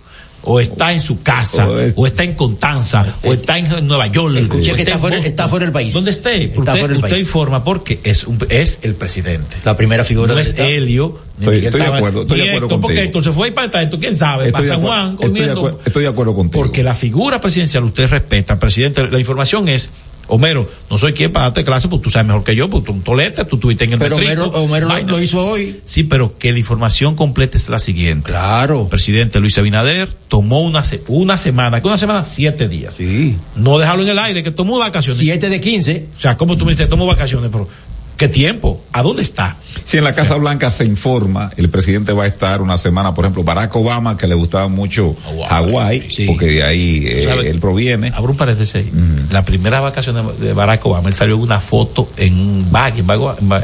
o 0.47 0.61
está 0.61 0.93
en 0.93 1.01
su 1.01 1.23
casa, 1.23 1.69
O 1.69 1.79
es- 1.79 1.93
o 1.97 2.07
está 2.07 2.23
en 2.25 2.35
Constanza, 2.35 3.17
o 3.25 3.33
está 3.33 3.59
en 3.59 3.87
Nueva 3.87 4.07
York. 4.07 4.37
Escuché 4.37 4.75
que 4.75 4.83
está 4.83 4.99
fuera- 4.99 5.19
está 5.19 5.49
fuera 5.49 5.67
del 5.67 5.73
país. 5.73 5.93
¿Dónde 5.93 6.13
esté? 6.13 6.45
Está 6.45 6.61
usted 6.61 6.73
fuera 6.73 6.87
del 6.89 6.97
usted 6.99 7.11
país. 7.11 7.21
informa 7.23 7.65
porque 7.65 8.01
es, 8.05 8.25
un- 8.25 8.39
es 8.49 8.79
el 8.83 8.95
presidente. 8.95 9.57
La 9.65 9.77
primera 9.77 10.05
figura 10.05 10.33
No 10.33 10.39
es. 10.39 10.57
Helio, 10.59 11.19
Estoy- 11.39 11.61
de 11.61 11.69
acuerdo, 11.85 12.23
estoy 12.23 12.41
de 12.41 12.49
acuerdo 12.51 12.81
porque. 12.81 13.03
Héctor 13.03 13.25
se 13.25 13.33
fue 13.33 13.53
para 13.53 13.83
esto, 13.83 13.99
quién 13.99 14.15
sabe, 14.17 14.47
Estoy 14.47 14.53
para 14.53 14.75
San 14.75 14.83
Juan 14.83 15.19
estoy 15.21 15.41
de 15.41 15.51
acuerdo- 15.51 15.81
estoy 15.85 16.03
de 16.05 16.09
acuerdo 16.09 16.35
contigo. 16.35 16.63
Porque 16.63 16.83
la 16.83 16.95
figura 16.95 17.41
presidencial 17.41 17.85
usted 17.85 18.09
respeta, 18.09 18.59
presidente, 18.59 19.07
la 19.11 19.19
información 19.21 19.69
es 19.69 19.91
Homero, 20.29 20.69
no 20.91 20.99
soy 20.99 21.13
quien 21.13 21.33
para 21.33 21.47
darte 21.47 21.65
clase, 21.65 21.89
pues 21.89 22.03
tú 22.03 22.11
sabes 22.11 22.27
mejor 22.27 22.43
que 22.45 22.57
yo, 22.57 22.69
pues 22.69 22.85
tú 22.85 22.93
un 22.93 23.03
tolete, 23.03 23.45
tú 23.45 23.57
estuviste 23.57 23.85
en 23.85 23.93
el 23.93 23.99
Pero 23.99 24.17
metrico, 24.19 24.45
Homero, 24.47 24.89
Homero 24.89 25.09
lo- 25.09 25.23
hizo 25.23 25.47
hoy. 25.47 25.81
Sí, 25.85 26.03
pero 26.03 26.37
que 26.39 26.53
la 26.53 26.59
información 26.59 27.15
completa 27.17 27.57
es 27.57 27.69
la 27.69 27.79
siguiente. 27.79 28.33
Claro. 28.33 28.83
El 28.83 28.89
presidente 28.89 29.39
Luis 29.41 29.57
Abinader 29.59 30.13
tomó 30.29 30.61
una, 30.63 30.83
una 31.09 31.37
semana, 31.37 31.81
¿qué 31.81 31.89
una 31.89 31.99
semana? 31.99 32.25
Siete 32.25 32.69
días. 32.69 32.95
Sí. 32.95 33.37
No 33.55 33.79
dejarlo 33.79 34.03
en 34.03 34.09
el 34.09 34.19
aire, 34.19 34.43
que 34.43 34.51
tomó 34.51 34.79
vacaciones. 34.79 35.19
Siete 35.19 35.49
de 35.49 35.61
quince. 35.61 36.07
O 36.17 36.21
sea, 36.21 36.37
¿cómo 36.37 36.57
tú 36.57 36.65
me 36.65 36.73
dices, 36.73 36.89
tomo 36.89 37.07
vacaciones? 37.07 37.49
Pero, 37.53 37.69
¿qué 38.17 38.29
tiempo? 38.29 38.83
¿A 38.93 39.03
dónde 39.03 39.23
está? 39.23 39.57
Si 39.85 39.99
en 39.99 40.05
la 40.05 40.15
Casa 40.15 40.35
Blanca 40.37 40.71
se 40.71 40.85
informa, 40.85 41.51
el 41.57 41.69
presidente 41.69 42.13
va 42.13 42.25
a 42.25 42.27
estar 42.27 42.61
una 42.63 42.77
semana, 42.79 43.15
por 43.15 43.25
ejemplo, 43.25 43.45
Barack 43.45 43.75
Obama, 43.77 44.17
que 44.17 44.27
le 44.27 44.35
gustaba 44.35 44.69
mucho 44.69 45.15
Hawái, 45.49 46.09
porque 46.27 46.47
de 46.47 46.63
ahí 46.65 47.05
eh, 47.07 47.25
¿Sabe? 47.27 47.49
él 47.51 47.59
proviene. 47.61 48.11
Abro 48.15 48.33
un 48.33 48.37
paréntesis 48.37 48.75
ahí. 48.77 48.91
La 49.31 49.45
primera 49.45 49.81
vacación 49.81 50.17
de- 50.39 50.47
de 50.47 50.53
Barack 50.55 50.85
Obama, 50.87 51.09
él 51.09 51.15
salió 51.15 51.35
en 51.37 51.43
una 51.43 51.61
foto 51.61 52.11
en 52.17 52.35
un 52.39 52.71
bag 52.73 52.99
en, 52.99 53.11
en 53.11 53.63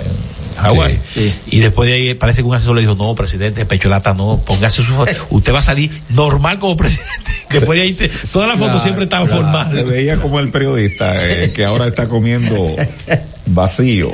Hawái. 0.58 0.98
Y 1.46 1.58
después 1.60 1.88
de 1.88 1.94
ahí 1.94 2.14
parece 2.14 2.42
que 2.42 2.48
un 2.48 2.54
asesor 2.54 2.74
le 2.76 2.82
dijo, 2.82 2.94
no, 2.94 3.14
presidente, 3.14 3.64
pecholata, 3.64 4.12
no, 4.14 4.40
póngase 4.44 4.82
su 4.82 4.92
foto. 4.92 5.10
Usted 5.30 5.52
va 5.54 5.60
a 5.60 5.62
salir 5.62 5.90
normal 6.10 6.58
como 6.58 6.76
presidente. 6.76 7.10
Después 7.50 7.78
de 7.78 7.82
ahí, 7.84 7.92
te- 7.94 8.08
todas 8.08 8.48
las 8.48 8.56
fotos 8.58 8.66
Claro, 8.74 8.80
siempre 8.80 9.04
estaban 9.04 9.26
claro. 9.26 9.42
formales. 9.42 9.76
Se 9.78 9.82
veía 9.84 10.18
como 10.20 10.40
el 10.40 10.50
periodista 10.50 11.14
eh, 11.16 11.52
que 11.54 11.64
ahora 11.64 11.86
está 11.86 12.08
comiendo 12.08 12.76
vacío. 13.54 14.10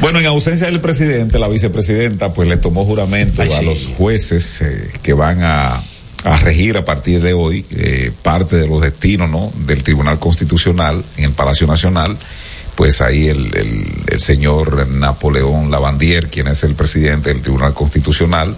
Bueno, 0.00 0.20
en 0.20 0.26
ausencia 0.26 0.66
del 0.66 0.80
presidente, 0.80 1.38
la 1.38 1.48
vicepresidenta 1.48 2.32
pues 2.32 2.48
le 2.48 2.58
tomó 2.58 2.84
juramento 2.84 3.42
a 3.42 3.62
los 3.62 3.88
jueces 3.96 4.60
eh, 4.60 4.90
que 5.02 5.14
van 5.14 5.42
a, 5.42 5.82
a 6.24 6.36
regir 6.36 6.76
a 6.76 6.84
partir 6.84 7.22
de 7.22 7.32
hoy 7.32 7.64
eh, 7.70 8.12
parte 8.22 8.56
de 8.56 8.66
los 8.66 8.82
destinos 8.82 9.30
¿no? 9.30 9.52
del 9.66 9.82
Tribunal 9.82 10.18
Constitucional 10.18 11.02
en 11.16 11.24
el 11.24 11.32
Palacio 11.32 11.66
Nacional. 11.66 12.16
Pues 12.74 13.00
ahí 13.00 13.28
el, 13.28 13.56
el, 13.56 13.86
el 14.06 14.20
señor 14.20 14.86
Napoleón 14.86 15.70
Lavandier, 15.70 16.28
quien 16.28 16.48
es 16.48 16.62
el 16.62 16.74
presidente 16.74 17.30
del 17.30 17.40
Tribunal 17.40 17.72
Constitucional, 17.72 18.54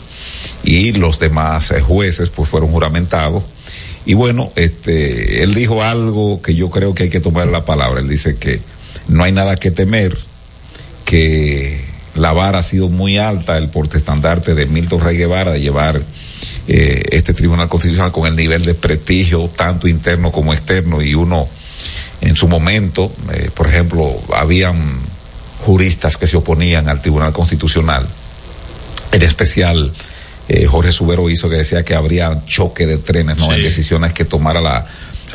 y 0.65 0.93
los 0.93 1.21
demás 1.21 1.71
eh, 1.71 1.81
jueces 1.81 2.29
pues 2.31 2.49
fueron 2.49 2.71
juramentados. 2.73 3.45
Y 4.09 4.15
bueno, 4.15 4.53
este, 4.57 5.43
él 5.43 5.55
dijo 5.55 5.83
algo 5.83 6.41
que 6.41 6.55
yo 6.55 6.71
creo 6.71 6.95
que 6.95 7.03
hay 7.03 7.09
que 7.11 7.21
tomar 7.21 7.47
la 7.49 7.67
palabra. 7.67 8.01
Él 8.01 8.09
dice 8.09 8.39
que 8.39 8.63
no 9.07 9.23
hay 9.23 9.33
nada 9.33 9.55
que 9.57 9.71
temer, 9.71 10.17
que 11.05 11.85
la 12.15 12.33
vara 12.33 12.61
ha 12.61 12.63
sido 12.63 12.89
muy 12.89 13.19
alta, 13.19 13.59
el 13.59 13.69
portestandarte 13.69 14.55
de 14.55 14.65
Milton 14.65 15.03
Rey 15.03 15.19
Guevara 15.19 15.53
de 15.53 15.61
llevar 15.61 16.01
eh, 16.67 17.03
este 17.11 17.35
Tribunal 17.35 17.69
Constitucional 17.69 18.11
con 18.11 18.27
el 18.27 18.35
nivel 18.35 18.65
de 18.65 18.73
prestigio, 18.73 19.51
tanto 19.55 19.87
interno 19.87 20.33
como 20.33 20.55
externo, 20.55 21.03
y 21.03 21.13
uno 21.13 21.47
en 22.23 22.35
su 22.35 22.49
momento, 22.49 23.13
eh, 23.31 23.51
por 23.55 23.69
ejemplo, 23.69 24.23
habían 24.35 25.01
juristas 25.67 26.17
que 26.17 26.27
se 26.27 26.39
oponían 26.39 26.89
al 26.89 27.03
Tribunal 27.03 27.35
Constitucional, 27.35 28.09
en 29.13 29.23
especial 29.23 29.93
eh, 30.49 30.67
Jorge 30.67 30.93
Subero 30.93 31.29
hizo 31.31 31.49
que 31.49 31.57
decía 31.57 31.85
que 31.85 31.95
habría 31.95 32.43
choque 32.47 32.87
de 32.87 32.99
trenes, 32.99 33.37
¿no? 33.39 33.47
Sí. 33.47 33.53
En 33.53 33.63
decisiones 33.63 34.13
que 34.13 34.25
tomara 34.25 34.61
la, 34.61 34.87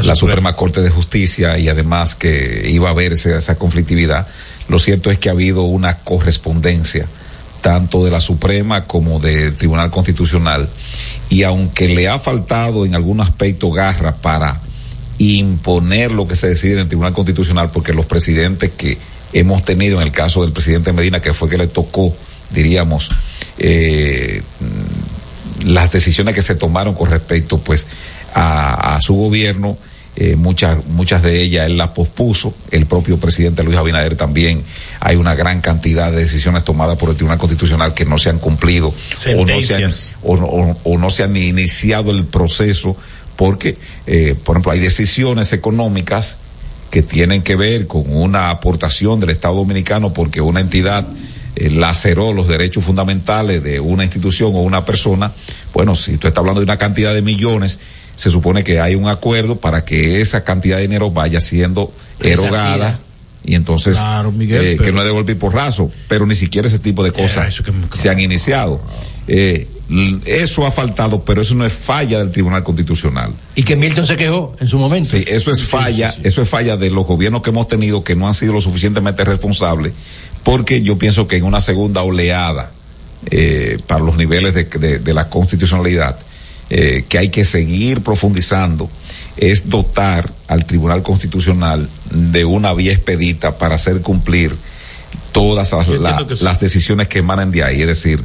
la 0.04 0.16
Suprema 0.16 0.56
Corte 0.56 0.82
de 0.82 0.90
Justicia 0.90 1.58
y 1.60 1.70
además 1.70 2.16
que 2.16 2.66
iba 2.70 2.88
a 2.90 2.92
haber 2.92 3.14
ese- 3.14 3.36
esa 3.38 3.56
conflictividad. 3.56 4.28
Lo 4.68 4.80
cierto 4.80 5.12
es 5.12 5.18
que 5.20 5.30
ha 5.30 5.34
habido 5.34 5.64
una 5.64 6.00
correspondencia 6.00 7.06
tanto 7.62 8.04
de 8.04 8.12
la 8.12 8.20
Suprema 8.20 8.86
como 8.86 9.20
del 9.20 9.56
Tribunal 9.56 9.90
Constitucional 9.92 10.68
y 11.30 11.44
aunque 11.44 11.88
le 11.88 12.10
ha 12.10 12.20
faltado 12.20 12.86
en 12.86 12.94
algún 12.96 13.22
aspecto 13.22 13.72
garra 13.72 14.16
para 14.16 14.60
imponer 15.20 16.12
lo 16.12 16.28
que 16.28 16.36
se 16.36 16.48
decide 16.50 16.74
en 16.74 16.80
el 16.80 16.88
Tribunal 16.88 17.14
Constitucional 17.14 17.72
porque 17.72 17.94
los 17.94 18.06
presidentes 18.06 18.72
que 18.76 18.98
hemos 19.32 19.64
tenido 19.64 19.98
en 20.02 20.08
el 20.08 20.12
caso 20.12 20.42
del 20.42 20.52
presidente 20.52 20.92
Medina 20.92 21.22
que 21.22 21.34
fue 21.34 21.48
que 21.50 21.58
le 21.58 21.68
tocó 21.68 22.14
diríamos 22.50 23.10
eh, 23.58 24.42
las 25.64 25.92
decisiones 25.92 26.36
que 26.36 26.42
se 26.42 26.56
tomaron 26.56 26.94
con 26.96 27.10
respecto 27.10 27.58
pues 27.60 27.88
a, 28.34 28.96
a 28.96 29.02
su 29.02 29.16
gobierno 29.16 29.78
eh, 30.16 30.36
muchas 30.36 30.86
muchas 30.86 31.24
de 31.24 31.42
ellas 31.42 31.66
él 31.66 31.76
las 31.78 31.90
pospuso. 31.90 32.54
El 32.70 32.86
propio 32.86 33.18
presidente 33.18 33.64
Luis 33.64 33.76
Abinader 33.78 34.16
también. 34.16 34.62
Hay 35.00 35.16
una 35.16 35.34
gran 35.34 35.60
cantidad 35.60 36.12
de 36.12 36.20
decisiones 36.20 36.64
tomadas 36.64 36.98
por 36.98 37.10
el 37.10 37.16
Tribunal 37.16 37.40
Constitucional 37.40 37.96
que 37.96 38.06
no 38.06 38.20
se 38.20 38.30
han 38.30 38.38
cumplido 38.38 38.94
o 39.34 39.38
no 39.40 39.46
se 39.62 39.74
han, 39.76 39.82
o, 40.22 40.36
o- 40.36 40.78
o 40.84 40.98
no 41.00 41.10
se 41.10 41.24
han 41.24 41.34
ni 41.34 41.48
iniciado 41.48 42.12
el 42.12 42.26
proceso 42.26 42.96
porque 43.36 43.78
eh, 44.06 44.36
por 44.44 44.56
ejemplo 44.56 44.72
hay 44.72 44.80
decisiones 44.80 45.52
económicas 45.52 46.38
que 46.92 47.02
tienen 47.02 47.42
que 47.42 47.56
ver 47.56 47.88
con 47.88 48.04
una 48.08 48.52
aportación 48.52 49.20
del 49.20 49.32
Estado 49.32 49.56
Dominicano 49.56 50.14
porque 50.14 50.42
una 50.42 50.60
entidad 50.62 51.08
eh, 51.56 51.70
laceró 51.70 52.34
los 52.34 52.48
derechos 52.48 52.84
fundamentales 52.84 53.64
de 53.64 53.80
una 53.80 54.04
institución 54.04 54.52
o 54.56 54.62
una 54.62 54.86
persona, 54.86 55.32
bueno, 55.74 55.96
si 55.96 56.18
tú 56.18 56.28
estás 56.28 56.40
hablando 56.40 56.60
de 56.62 56.66
una 56.66 56.78
cantidad 56.78 57.14
de 57.14 57.22
millones, 57.22 57.80
se 58.16 58.30
supone 58.30 58.64
que 58.64 58.80
hay 58.80 58.96
un 58.96 59.08
acuerdo 59.08 59.56
para 59.58 59.84
que 59.86 60.22
esa 60.22 60.44
cantidad 60.44 60.78
de 60.78 60.84
dinero 60.84 61.12
vaya 61.12 61.40
siendo 61.40 61.92
erogada 62.20 63.00
y 63.46 63.56
entonces 63.56 63.98
Claro, 63.98 64.32
Miguel, 64.32 64.64
eh, 64.66 64.74
pero- 64.78 64.84
que 64.86 64.92
no 64.94 65.00
es 65.00 65.06
de 65.06 65.12
golpe 65.12 65.32
y 65.34 65.36
porrazo, 65.36 65.92
pero 66.08 66.26
ni 66.26 66.36
siquiera 66.36 66.68
ese 66.68 66.80
tipo 66.80 67.04
de 67.04 67.12
cosas 67.12 67.62
se 67.92 68.10
han 68.10 68.20
iniciado. 68.20 68.82
Eh, 69.28 69.68
eso 70.26 70.66
ha 70.66 70.72
faltado, 70.72 71.24
pero 71.26 71.42
eso 71.42 71.54
no 71.56 71.66
es 71.66 71.74
falla 71.74 72.20
del 72.20 72.32
Tribunal 72.32 72.64
Constitucional. 72.64 73.32
Y 73.54 73.64
que 73.64 73.76
Milton 73.76 74.06
se 74.06 74.16
quejó 74.16 74.56
en 74.60 74.68
su 74.68 74.80
momento. 74.80 75.10
Sí, 75.10 75.24
eso 75.28 75.52
es 75.52 75.62
falla, 75.64 76.16
eso 76.24 76.42
es 76.42 76.48
falla 76.50 76.78
de 76.78 76.90
los 76.90 77.06
gobiernos 77.06 77.42
que 77.42 77.50
hemos 77.50 77.68
tenido 77.68 78.04
que 78.04 78.16
no 78.16 78.28
han 78.28 78.34
sido 78.34 78.54
lo 78.54 78.62
suficientemente 78.62 79.24
responsables, 79.26 79.92
porque 80.44 80.82
yo 80.82 80.98
pienso 80.98 81.28
que 81.28 81.38
en 81.38 81.44
una 81.46 81.60
segunda 81.60 82.02
oleada 82.04 82.72
eh, 83.32 83.78
para 83.88 84.04
los 84.04 84.18
niveles 84.18 84.54
de, 84.54 84.66
de- 84.66 85.00
de 85.00 85.14
la 85.14 85.30
constitucionalidad 85.30 86.18
eh, 86.70 87.06
que 87.08 87.18
hay 87.18 87.30
que 87.30 87.46
seguir 87.46 88.02
profundizando 88.04 88.90
es 89.38 89.70
dotar 89.70 90.32
al 90.48 90.66
Tribunal 90.66 91.04
Constitucional 91.04 91.90
de 92.12 92.46
una 92.46 92.74
vía 92.74 92.92
expedita 92.94 93.58
para 93.58 93.76
hacer 93.76 94.02
cumplir 94.02 94.56
todas 95.32 95.72
la- 96.00 96.26
sí. 96.38 96.44
las 96.44 96.60
decisiones 96.60 97.08
que 97.08 97.20
emanen 97.20 97.52
de 97.52 97.64
ahí, 97.64 97.82
es 97.82 97.88
decir, 97.88 98.24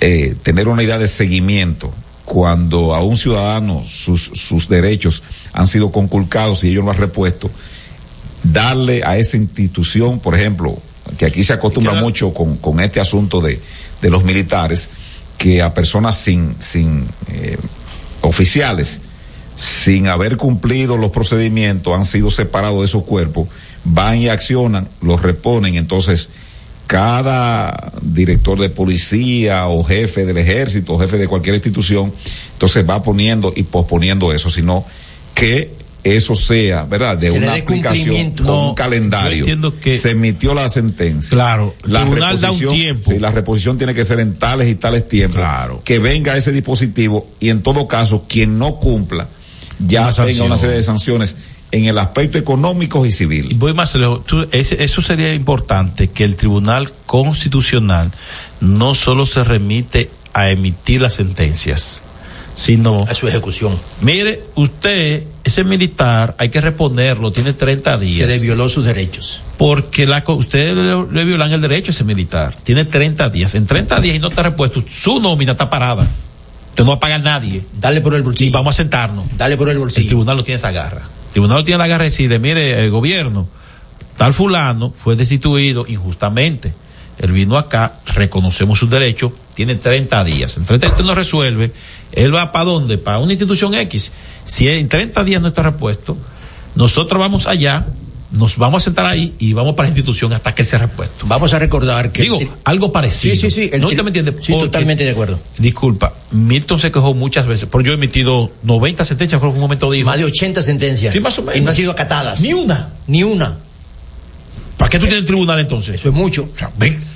eh, 0.00 0.34
tener 0.42 0.68
una 0.68 0.82
idea 0.82 0.98
de 0.98 1.08
seguimiento 1.08 1.92
cuando 2.24 2.94
a 2.94 3.02
un 3.02 3.16
ciudadano 3.16 3.82
sus, 3.84 4.30
sus 4.34 4.68
derechos 4.68 5.22
han 5.52 5.66
sido 5.66 5.90
conculcados 5.90 6.62
y 6.64 6.68
ellos 6.70 6.84
lo 6.84 6.90
han 6.90 6.96
repuesto, 6.98 7.50
darle 8.42 9.02
a 9.04 9.18
esa 9.18 9.36
institución, 9.36 10.20
por 10.20 10.34
ejemplo, 10.34 10.78
que 11.16 11.26
aquí 11.26 11.42
se 11.42 11.52
acostumbra 11.52 11.94
mucho 11.94 12.32
con, 12.32 12.56
con 12.56 12.80
este 12.80 13.00
asunto 13.00 13.40
de, 13.40 13.60
de 14.00 14.10
los 14.10 14.24
militares, 14.24 14.90
que 15.38 15.62
a 15.62 15.74
personas 15.74 16.16
sin, 16.16 16.56
sin 16.60 17.08
eh, 17.28 17.56
oficiales, 18.20 19.00
sin 19.56 20.06
haber 20.08 20.36
cumplido 20.36 20.96
los 20.96 21.10
procedimientos, 21.10 21.94
han 21.94 22.04
sido 22.04 22.30
separados 22.30 22.80
de 22.80 22.84
esos 22.86 23.02
cuerpos, 23.04 23.48
van 23.84 24.18
y 24.18 24.28
accionan, 24.28 24.88
los 25.00 25.22
reponen, 25.22 25.74
entonces 25.74 26.30
cada 26.86 27.92
director 28.02 28.58
de 28.60 28.68
policía 28.68 29.66
o 29.68 29.82
jefe 29.82 30.26
del 30.26 30.36
ejército 30.36 30.94
o 30.94 31.00
jefe 31.00 31.16
de 31.16 31.26
cualquier 31.26 31.54
institución, 31.54 32.12
entonces 32.52 32.88
va 32.88 33.02
poniendo 33.02 33.52
y 33.54 33.62
posponiendo 33.62 34.32
eso, 34.32 34.50
sino 34.50 34.84
que 35.34 35.81
eso 36.04 36.34
sea, 36.34 36.82
¿verdad? 36.82 37.16
De 37.16 37.30
Se 37.30 37.38
una 37.38 37.54
aplicación 37.54 38.30
con 38.32 38.46
No, 38.46 38.68
un 38.70 38.74
calendario. 38.74 39.38
entiendo 39.38 39.78
que- 39.78 39.96
se 39.96 40.10
emitió 40.10 40.52
la 40.54 40.68
sentencia. 40.68 41.30
Claro, 41.30 41.74
el 41.84 41.92
la 41.92 42.00
tribunal 42.00 42.40
da 42.40 42.50
un 42.50 42.58
reposición- 42.58 42.74
tiempo. 42.74 43.10
sí, 43.12 43.18
la 43.18 43.30
reposición 43.30 43.78
tiene 43.78 43.94
que 43.94 44.04
ser 44.04 44.18
en 44.20 44.34
tales 44.38 44.68
y 44.68 44.74
tales 44.74 45.06
tiempos. 45.06 45.40
Que 45.84 45.98
venga 45.98 46.36
ese 46.36 46.50
dispositivo 46.52 47.28
y 47.38 47.50
en 47.50 47.62
todo 47.62 47.86
caso, 47.86 48.24
quien 48.28 48.58
no 48.58 48.76
cumpla 48.76 49.28
ya 49.78 50.02
Una 50.02 50.10
tenga 50.10 50.12
sanción. 50.12 50.46
una 50.46 50.56
serie 50.56 50.76
de 50.76 50.82
sanciones 50.82 51.36
en 51.70 51.84
el 51.86 51.96
aspecto 51.98 52.36
económico 52.36 53.06
y 53.06 53.12
civil. 53.12 53.54
Voy 53.56 53.72
más 53.72 53.94
lejos. 53.94 54.24
Tú- 54.26 54.46
ese- 54.52 54.82
eso 54.84 55.00
sería 55.02 55.32
importante 55.32 56.08
que 56.08 56.24
el 56.24 56.36
Tribunal 56.36 56.92
Constitucional 57.06 58.12
no 58.60 58.94
solo 58.94 59.24
se 59.26 59.42
remite 59.42 60.10
a 60.34 60.50
emitir 60.50 61.00
las 61.00 61.14
sentencias, 61.14 62.02
sino 62.54 63.04
a 63.08 63.14
su 63.14 63.26
ejecución. 63.28 63.78
Mire, 64.00 64.44
usted, 64.54 65.24
ese 65.44 65.64
militar, 65.64 66.34
hay 66.38 66.48
que 66.50 66.60
reponerlo, 66.60 67.32
tiene 67.32 67.52
30 67.52 67.98
Se 67.98 68.04
días. 68.04 68.28
le 68.28 68.38
violó 68.38 68.68
sus 68.68 68.84
derechos. 68.84 69.42
Porque 69.56 70.06
la, 70.06 70.22
usted 70.26 70.74
le, 70.74 71.12
le 71.12 71.24
violan 71.24 71.52
el 71.52 71.60
derecho 71.60 71.90
a 71.90 71.94
ese 71.94 72.04
militar. 72.04 72.54
Tiene 72.62 72.84
30 72.84 73.30
días. 73.30 73.54
En 73.54 73.66
30 73.66 74.00
días 74.00 74.16
y 74.16 74.18
no 74.18 74.28
está 74.28 74.42
repuesto, 74.42 74.82
su 74.88 75.20
nómina 75.20 75.52
está 75.52 75.68
parada. 75.70 76.06
Usted 76.70 76.84
no 76.84 76.90
va 76.90 76.96
a 76.96 77.00
pagar 77.00 77.20
a 77.20 77.24
nadie. 77.24 77.62
Dale 77.78 78.00
por 78.00 78.14
el 78.14 78.22
bolsillo. 78.22 78.48
Y 78.48 78.52
vamos 78.52 78.74
a 78.74 78.76
sentarnos. 78.78 79.24
Dale 79.36 79.56
por 79.56 79.68
el 79.68 79.78
bolsillo. 79.78 80.02
El 80.02 80.06
tribunal 80.08 80.36
no 80.38 80.44
tiene 80.44 80.56
esa 80.56 80.70
garra. 80.70 81.02
El 81.26 81.32
tribunal 81.32 81.64
tiene 81.64 81.78
la 81.78 81.86
garra 81.86 82.04
de 82.04 82.10
decirle, 82.10 82.38
mire, 82.38 82.84
el 82.84 82.90
gobierno, 82.90 83.48
tal 84.16 84.32
fulano 84.34 84.92
fue 84.96 85.16
destituido 85.16 85.84
injustamente. 85.88 86.72
Él 87.18 87.30
vino 87.32 87.58
acá, 87.58 88.00
reconocemos 88.14 88.78
sus 88.78 88.88
derechos, 88.90 89.32
tiene 89.54 89.74
30 89.74 90.24
días. 90.24 90.56
En 90.56 90.64
30 90.64 90.86
días 90.86 90.92
usted 90.92 91.04
no 91.04 91.14
resuelve, 91.14 91.72
él 92.12 92.34
va 92.34 92.52
para 92.52 92.64
dónde? 92.66 92.98
Para 92.98 93.18
una 93.18 93.32
institución 93.32 93.74
X. 93.74 94.12
Si 94.44 94.68
en 94.68 94.88
30 94.88 95.24
días 95.24 95.40
no 95.42 95.48
está 95.48 95.62
repuesto, 95.62 96.16
Nosotros 96.74 97.20
vamos 97.20 97.46
allá, 97.46 97.86
nos 98.30 98.56
vamos 98.56 98.82
a 98.82 98.84
sentar 98.86 99.04
ahí 99.04 99.34
y 99.38 99.52
vamos 99.52 99.74
para 99.74 99.88
la 99.88 99.90
institución 99.90 100.32
hasta 100.32 100.54
que 100.54 100.62
él 100.62 100.68
sea 100.68 100.78
repuesto. 100.78 101.26
Vamos 101.26 101.52
a 101.52 101.58
recordar 101.58 102.10
que. 102.12 102.22
Digo, 102.22 102.40
algo 102.64 102.90
parecido. 102.90 103.34
Sí, 103.34 103.50
sí, 103.50 103.68
sí. 103.70 103.78
¿No 103.78 103.88
usted 103.88 104.02
me 104.02 104.08
entiende? 104.08 104.32
Sí, 104.40 104.52
Porque- 104.52 104.66
totalmente 104.68 105.04
de 105.04 105.10
acuerdo. 105.10 105.38
Disculpa, 105.58 106.14
Milton 106.30 106.78
se 106.78 106.90
quejó 106.90 107.12
muchas 107.12 107.46
veces, 107.46 107.68
pero 107.70 107.84
yo 107.84 107.92
he 107.92 107.96
emitido 107.96 108.50
90 108.62 109.04
sentencias, 109.04 109.38
creo 109.38 109.52
que 109.52 109.56
un 109.56 109.60
momento 109.62 109.90
dijo. 109.90 110.06
Más 110.06 110.16
de 110.18 110.24
80 110.24 110.62
sentencias. 110.62 111.12
Sí, 111.12 111.20
más 111.20 111.38
o 111.38 111.42
menos. 111.42 111.56
Y 111.58 111.60
no 111.60 111.68
han 111.68 111.74
sido 111.76 111.92
acatadas. 111.92 112.40
Ni 112.40 112.54
una. 112.54 112.94
Ni 113.06 113.22
una. 113.22 113.58
¿Para 114.78 114.88
qué 114.90 114.98
tú 114.98 115.06
tienes 115.06 115.26
tribunal 115.26 115.60
entonces? 115.60 115.96
Eso 115.96 116.08
es 116.08 116.14
mucho. 116.14 116.48
ven. 116.78 117.11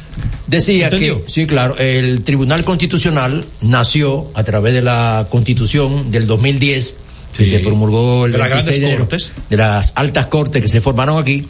Decía 0.47 0.85
¿Entendió? 0.87 1.25
que, 1.25 1.31
sí, 1.31 1.47
claro, 1.47 1.77
el 1.79 2.23
Tribunal 2.23 2.65
Constitucional 2.65 3.45
nació 3.61 4.31
a 4.35 4.45
través 4.45 4.75
de 4.75 4.83
la 4.83 5.27
Constitución 5.31 6.11
del 6.11 6.27
2010, 6.27 6.95
que 7.37 7.45
Sí. 7.45 7.51
se 7.51 7.59
promulgó 7.61 8.27
el 8.27 8.33
De 8.33 8.39
las 8.39 8.49
26 8.51 8.77
de 8.77 8.81
grandes 8.87 8.99
cortes. 9.01 9.33
de 9.51 9.57
las 9.57 9.93
altas 9.97 10.27
cortes 10.27 10.63
que 10.63 10.69
se 10.69 10.81
formaron 10.81 11.19
aquí, 11.21 11.47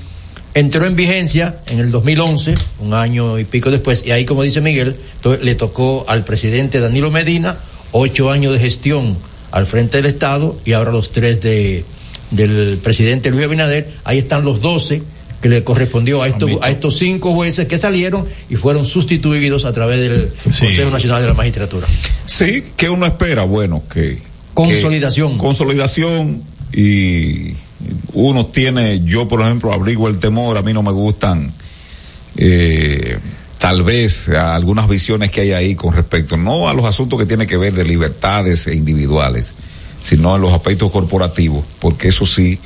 entró 0.54 0.86
en 0.86 0.96
vigencia 0.96 1.60
en 1.68 1.78
el 1.80 1.90
2011, 1.90 2.54
un 2.80 2.94
año 2.94 3.38
y 3.38 3.44
pico 3.44 3.70
después, 3.70 4.02
y 4.06 4.10
ahí, 4.12 4.24
como 4.24 4.42
dice 4.42 4.60
Miguel, 4.62 4.96
le 5.42 5.54
tocó 5.54 6.06
al 6.08 6.24
presidente 6.24 6.80
Danilo 6.80 7.10
Medina 7.10 7.58
ocho 7.92 8.30
años 8.30 8.52
de 8.54 8.58
gestión 8.58 9.16
al 9.52 9.66
frente 9.66 9.98
del 9.98 10.06
Estado 10.06 10.58
y 10.64 10.72
ahora 10.72 10.90
los 10.90 11.12
tres 11.12 11.40
de, 11.42 11.84
del 12.30 12.78
presidente 12.82 13.30
Luis 13.30 13.44
Abinader, 13.44 13.92
ahí 14.04 14.18
están 14.18 14.44
los 14.44 14.60
12 14.60 15.02
que 15.46 15.50
le 15.50 15.62
correspondió 15.62 16.22
a 16.22 16.28
estos, 16.28 16.50
a 16.60 16.70
estos 16.70 16.98
cinco 16.98 17.32
jueces 17.32 17.68
que 17.68 17.78
salieron 17.78 18.26
y 18.50 18.56
fueron 18.56 18.84
sustituidos 18.84 19.64
a 19.64 19.72
través 19.72 20.00
del 20.00 20.32
Consejo 20.42 20.90
Nacional 20.90 21.22
de 21.22 21.28
la 21.28 21.34
Magistratura. 21.34 21.86
Sí, 22.24 22.64
que 22.76 22.90
uno 22.90 23.06
espera? 23.06 23.44
Bueno, 23.44 23.84
que... 23.88 24.18
Consolidación. 24.54 25.34
que- 25.34 25.38
consolidación 25.38 26.42
y 26.72 27.52
uno 28.12 28.46
tiene, 28.46 29.04
yo 29.04 29.28
por 29.28 29.40
ejemplo 29.42 29.72
abrigo 29.72 30.08
el 30.08 30.18
temor, 30.18 30.56
a 30.56 30.62
mí 30.62 30.72
no 30.72 30.82
me 30.82 30.90
gustan 30.90 31.52
eh, 32.36 33.18
tal 33.58 33.84
vez 33.84 34.28
a 34.30 34.56
algunas 34.56 34.88
visiones 34.88 35.30
que 35.30 35.42
hay 35.42 35.52
ahí 35.52 35.74
con 35.76 35.92
respecto, 35.94 36.36
no 36.36 36.68
a 36.68 36.74
los 36.74 36.84
asuntos 36.86 37.20
que 37.20 37.26
tienen 37.26 37.46
que 37.46 37.56
ver 37.56 37.72
de 37.72 37.84
libertades 37.84 38.66
individuales, 38.66 39.54
sino 40.00 40.34
a 40.34 40.38
los 40.38 40.52
aspectos 40.52 40.90
corporativos, 40.90 41.64
porque 41.78 42.08
eso 42.08 42.26
sí, 42.26 42.58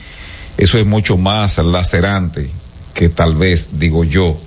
eso 0.57 0.79
es 0.79 0.87
mucho 0.87 1.19
más 1.19 1.59
lacerante 1.59 2.49
que 2.95 3.09
tal 3.09 3.37
vez, 3.37 3.71
digo 3.79 4.05
yo, 4.05 4.39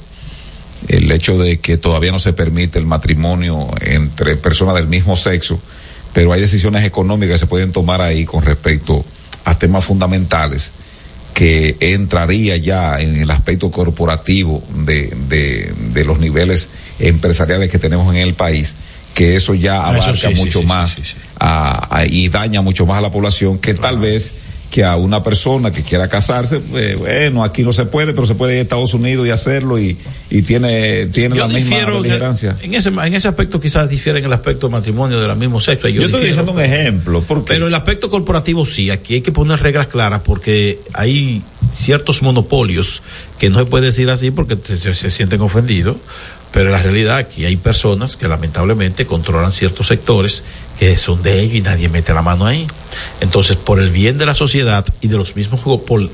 el 0.88 1.12
hecho 1.12 1.38
de 1.38 1.60
que 1.60 1.78
todavía 1.78 2.12
no 2.12 2.20
se 2.20 2.34
permite 2.34 2.78
el 2.80 2.86
matrimonio 2.86 3.70
entre 3.82 4.36
personas 4.36 4.76
del 4.76 4.88
mismo 4.88 5.16
sexo, 5.16 5.60
pero 6.14 6.34
hay 6.34 6.42
decisiones 6.42 6.84
económicas 6.86 7.36
que 7.36 7.38
se 7.40 7.48
pueden 7.48 7.72
tomar 7.72 8.02
ahí 8.02 8.26
con 8.26 8.44
respecto 8.44 9.04
a 9.46 9.58
temas 9.58 9.84
fundamentales 9.86 10.72
que 11.34 11.78
entraría 11.80 12.58
ya 12.58 13.00
en 13.02 13.16
el 13.16 13.32
aspecto 13.32 13.72
corporativo 13.72 14.62
de, 14.86 15.16
de, 15.28 15.74
de 15.94 16.06
los 16.06 16.20
niveles 16.20 16.70
empresariales 17.00 17.72
que 17.72 17.80
tenemos 17.80 18.14
en 18.14 18.22
el 18.22 18.36
país, 18.36 18.76
que 19.16 19.36
eso 19.36 19.56
ya 19.56 19.78
eso 19.78 20.04
abarca 20.04 20.30
sí, 20.30 20.36
mucho 20.36 20.60
sí, 20.60 20.66
sí, 20.66 20.66
más 20.66 21.02
a- 21.40 21.98
a- 22.00 22.06
y 22.06 22.30
daña 22.30 22.62
mucho 22.62 22.86
más 22.86 23.00
a 23.00 23.02
la 23.02 23.12
población 23.12 23.58
que 23.58 23.74
tal 23.74 23.98
vez 23.98 24.34
que 24.74 24.84
a 24.84 24.96
una 24.96 25.22
persona 25.22 25.70
que 25.70 25.84
quiera 25.84 26.08
casarse, 26.08 26.60
eh, 26.74 26.96
bueno, 26.98 27.44
aquí 27.44 27.62
no 27.62 27.72
se 27.72 27.86
puede, 27.86 28.12
pero 28.12 28.26
se 28.26 28.34
puede 28.34 28.54
ir 28.54 28.60
a 28.60 28.62
Estados 28.64 28.96
Unidos 28.96 29.28
y 29.28 29.30
hacerlo 29.30 29.78
y, 29.78 29.96
y 30.32 30.42
tiene, 30.42 31.06
tiene 31.06 31.36
Yo 31.36 31.48
la 31.48 31.54
misma 31.54 31.86
beligerancia. 31.86 32.58
en 32.60 32.74
ese, 32.74 32.90
en 32.90 33.14
ese 33.14 33.28
aspecto 33.28 33.62
quizás 33.62 33.88
difiere 33.88 34.18
en 34.18 34.26
el 34.26 34.34
aspecto 34.34 34.66
de 34.68 34.72
matrimonio 34.72 35.22
del 35.22 35.38
mismo 35.38 35.62
sexo. 35.62 35.86
Ahí 35.86 35.94
Yo 35.94 36.02
estoy 36.02 36.26
diciendo 36.26 36.54
un 36.54 36.60
ejemplo, 36.60 37.24
porque 37.28 37.54
Pero 37.54 37.68
el 37.68 37.76
aspecto 37.76 38.10
corporativo 38.10 38.66
sí, 38.66 38.90
aquí 38.90 39.14
hay 39.14 39.22
que 39.22 39.32
poner 39.32 39.62
reglas 39.62 39.86
claras 39.86 40.22
porque 40.26 40.80
hay 40.94 41.44
ciertos 41.78 42.24
monopolios 42.24 43.04
que 43.38 43.52
no 43.52 43.60
se 43.60 43.66
puede 43.66 43.86
decir 43.86 44.10
así 44.10 44.32
porque 44.32 44.58
se 44.58 45.12
sienten 45.12 45.42
ofendidos, 45.42 45.98
pero 46.54 46.70
la 46.70 46.82
realidad 46.82 47.18
aquí 47.18 47.46
hay 47.46 47.58
personas 47.58 48.16
que 48.16 48.28
lamentablemente 48.28 49.06
controlan 49.08 49.52
ciertos 49.52 49.88
sectores 49.88 50.44
que 50.80 50.96
son 50.98 51.22
de 51.24 51.40
ellos 51.42 51.56
y 51.56 51.62
nadie 51.62 51.90
mete 51.90 52.14
la 52.14 52.22
mano 52.22 52.46
ahí. 52.46 52.68
Entonces, 53.22 53.58
por 53.58 53.80
el 53.82 53.90
bien 53.90 54.18
de 54.20 54.26
la 54.28 54.36
sociedad 54.36 54.86
y 55.02 55.08
de 55.08 55.18
los 55.18 55.36
mismos 55.36 55.62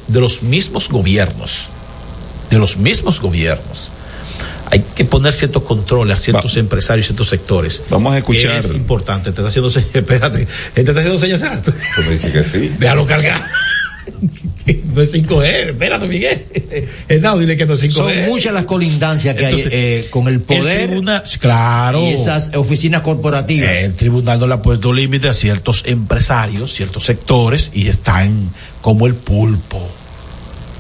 de 0.08 0.20
los 0.22 0.42
mismos 0.42 0.90
gobiernos, 0.90 1.68
de 2.50 2.58
los 2.58 2.78
mismos 2.78 3.20
gobiernos, 3.20 3.92
hay 4.72 4.80
que 4.96 5.04
poner 5.04 5.34
ciertos 5.34 5.64
controles 5.64 6.18
a 6.18 6.22
ciertos 6.22 6.56
empresarios, 6.56 7.08
ciertos 7.08 7.28
sectores. 7.28 7.82
Vamos 7.90 8.14
a 8.14 8.20
escuchar- 8.20 8.60
Es 8.60 8.72
importante, 8.72 9.32
te 9.32 9.42
está 9.42 9.50
haciendo 9.50 9.70
señas, 9.70 9.90
espérate, 9.94 10.48
te 10.74 10.82
está 10.82 10.94
haciendo 10.94 11.18
señas. 11.18 11.44
Pues 11.96 12.10
dice 12.10 12.32
que 12.32 12.44
sí. 12.44 12.76
Déjalo 12.80 13.06
cargar. 13.06 13.44
no 14.94 15.02
es 15.02 15.14
5G, 15.14 15.70
espérate, 15.70 16.08
Miguel. 16.08 16.46
Dile 17.40 17.58
que 17.58 17.66
no 17.66 17.74
es 17.74 17.84
5G. 17.84 17.92
Son 17.92 18.26
muchas 18.28 18.54
las 18.54 18.66
colindancias 18.66 19.36
que 19.36 19.44
Entonces, 19.46 19.68
hay 19.68 19.74
eh, 19.74 20.08
con 20.10 20.28
el 20.28 20.42
poder 20.42 20.90
tribunal- 20.90 21.24
claro. 21.40 22.02
y 22.02 22.10
esas 22.10 22.52
oficinas 22.56 23.02
corporativas. 23.02 23.82
El 23.84 23.96
tribunal 23.96 24.40
no 24.40 24.48
le 24.48 24.54
ha 24.56 24.62
puesto 24.62 24.94
límite 24.94 25.30
a 25.30 25.34
ciertos 25.34 25.84
empresarios, 25.86 26.74
ciertos 26.74 27.06
sectores, 27.06 27.72
y 27.74 27.88
están 27.88 28.54
como 28.82 29.08
el 29.08 29.16
pulpo. 29.16 29.88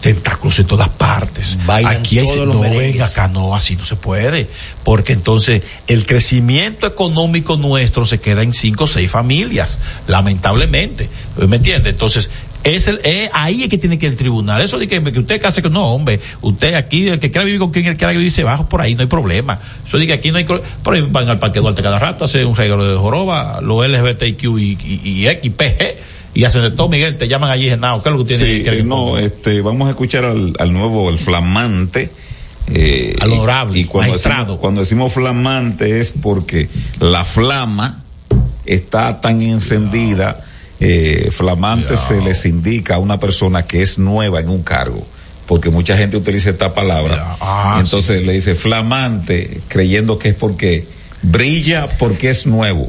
Tentáculos 0.01 0.57
en 0.59 0.65
todas 0.65 0.87
partes. 0.87 1.57
Bailan 1.65 1.97
Aquí 1.97 2.19
hay, 2.19 2.25
no 2.45 2.61
merengues. 2.61 2.93
venga 2.93 3.05
acá, 3.05 3.27
no, 3.27 3.53
así 3.53 3.75
no 3.75 3.83
se 3.83 3.97
puede. 3.97 4.47
Porque 4.85 5.11
entonces 5.11 5.61
el 5.87 6.05
crecimiento 6.05 6.87
económico 6.87 7.57
nuestro 7.57 8.05
se 8.05 8.21
queda 8.21 8.41
en 8.41 8.53
cinco 8.53 8.85
o 8.85 8.87
seis 8.87 9.11
familias, 9.11 9.77
lamentablemente. 10.07 11.09
¿Me 11.45 11.57
entiende? 11.57 11.89
Entonces, 11.89 12.29
es 12.63 12.87
el, 12.87 12.99
eh, 13.03 13.29
ahí 13.33 13.63
es 13.63 13.69
que 13.69 13.77
tiene 13.77 13.97
que 13.97 14.07
ir 14.07 14.11
el 14.11 14.17
tribunal. 14.17 14.61
Eso 14.61 14.77
de 14.77 14.87
que, 14.87 15.01
que 15.01 15.19
usted 15.19 15.41
case 15.41 15.61
con, 15.61 15.73
no, 15.73 15.93
hombre, 15.93 16.19
usted 16.41 16.73
aquí, 16.73 17.07
el 17.07 17.19
que 17.19 17.31
quiera 17.31 17.45
vivir 17.45 17.59
con 17.59 17.71
quien 17.71 17.85
él 17.85 17.97
quiera 17.97 18.11
vivir 18.11 18.31
se 18.31 18.43
baja 18.43 18.67
por 18.67 18.81
ahí, 18.81 18.95
no 18.95 19.01
hay 19.01 19.07
problema. 19.07 19.59
Eso 19.85 19.97
de 19.97 20.07
que 20.07 20.13
aquí 20.13 20.31
no 20.31 20.37
hay, 20.37 20.45
por 20.45 20.93
ahí 20.93 21.01
van 21.01 21.29
al 21.29 21.39
Parque 21.39 21.59
Duarte 21.59 21.81
cada 21.81 21.99
rato, 21.99 22.25
hacen 22.25 22.45
un 22.45 22.55
regalo 22.55 22.85
de 22.85 22.97
joroba, 22.97 23.61
los 23.61 23.87
LGBTQ 23.87 24.43
y, 24.59 24.77
y, 24.83 25.01
y 25.03 25.27
X, 25.27 25.51
PG, 25.51 25.97
y 26.33 26.43
hacen 26.43 26.61
de 26.61 26.71
todo, 26.71 26.89
Miguel, 26.89 27.17
te 27.17 27.27
llaman 27.27 27.49
allí, 27.49 27.69
no, 27.77 28.03
¿qué 28.03 28.09
es 28.09 28.15
lo 28.15 28.25
que 28.25 28.35
tiene 28.35 28.55
Sí, 28.57 28.63
que 28.63 28.79
eh, 28.79 28.83
no, 28.83 29.17
este, 29.17 29.61
vamos 29.61 29.87
a 29.87 29.91
escuchar 29.91 30.25
al, 30.25 30.53
al 30.59 30.73
nuevo, 30.73 31.09
el 31.09 31.17
flamante. 31.17 32.11
Eh, 32.71 33.15
Al 33.19 33.31
honorable, 33.31 33.79
y 33.79 33.85
cuando 33.85 34.11
maestrado. 34.11 34.41
Decimos, 34.41 34.59
cuando 34.59 34.81
decimos 34.81 35.13
flamante 35.13 35.99
es 35.99 36.11
porque 36.11 36.69
la 36.99 37.25
flama 37.25 38.03
está 38.63 39.21
tan 39.21 39.41
encendida. 39.41 40.45
Eh, 40.79 41.29
flamante 41.31 41.97
se 41.97 42.21
les 42.21 42.45
indica 42.45 42.95
a 42.95 42.97
una 42.99 43.19
persona 43.19 43.65
que 43.65 43.81
es 43.81 43.99
nueva 43.99 44.39
en 44.39 44.49
un 44.49 44.63
cargo. 44.63 45.05
Porque 45.45 45.69
mucha 45.71 45.97
gente 45.97 46.15
utiliza 46.15 46.51
esta 46.51 46.73
palabra. 46.75 47.37
Ah, 47.41 47.77
Entonces 47.79 48.23
le 48.23 48.33
dice 48.33 48.53
flamante, 48.53 49.61
creyendo 49.67 50.19
que 50.19 50.29
es 50.29 50.35
porque 50.35 50.87
brilla 51.23 51.87
porque 51.97 52.29
es 52.29 52.45
nuevo. 52.45 52.87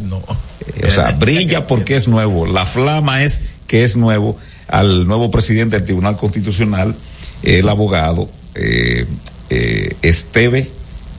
Eh, 0.76 0.86
O 0.86 0.90
sea, 0.90 1.12
brilla 1.12 1.66
porque 1.66 1.96
es 1.96 2.06
nuevo. 2.06 2.46
La 2.46 2.66
flama 2.66 3.22
es 3.22 3.42
que 3.66 3.82
es 3.82 3.96
nuevo. 3.96 4.36
Al 4.68 5.06
nuevo 5.06 5.30
presidente 5.30 5.76
del 5.76 5.84
Tribunal 5.84 6.16
Constitucional, 6.16 6.94
el 7.42 7.68
abogado 7.68 8.28
eh, 8.54 9.06
eh, 9.48 9.96
Esteve, 10.02 10.70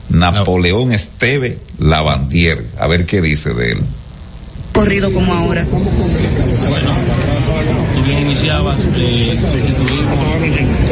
Napoleón 0.08 0.92
Esteve 0.92 1.58
Lavandier. 1.78 2.64
A 2.78 2.86
ver 2.86 3.04
qué 3.04 3.20
dice 3.20 3.52
de 3.52 3.72
él. 3.72 3.78
Corrido 4.72 5.12
como 5.12 5.32
ahora. 5.32 5.64
Bueno, 5.64 6.94
tú 7.94 8.02
bien 8.02 8.22
iniciabas, 8.22 8.78
eh, 8.96 9.36
sustituimos 9.38 10.18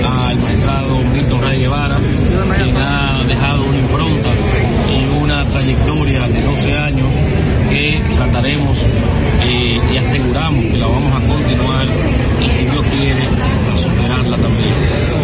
al 0.04 0.36
magistrado 0.36 0.98
Milton 1.12 1.42
Rey 1.42 1.60
Guevara, 1.60 1.98
quien 2.62 2.76
ha 2.76 3.24
dejado 3.26 3.64
una 3.64 3.78
impronta 3.78 4.28
y 4.90 5.22
una 5.22 5.44
trayectoria 5.46 6.28
de 6.28 6.42
12 6.42 6.78
años 6.78 7.08
que 7.70 8.02
trataremos 8.16 8.78
eh, 9.44 9.80
y 9.92 9.96
aseguramos 9.96 10.64
que 10.66 10.76
la 10.76 10.86
vamos 10.86 11.12
a 11.12 11.26
continuar 11.26 11.86
y 12.40 12.50
si 12.50 12.64
Dios 12.64 12.84
quiere, 12.90 13.22
a 13.72 13.78
superarla 13.78 14.36
también. 14.36 15.19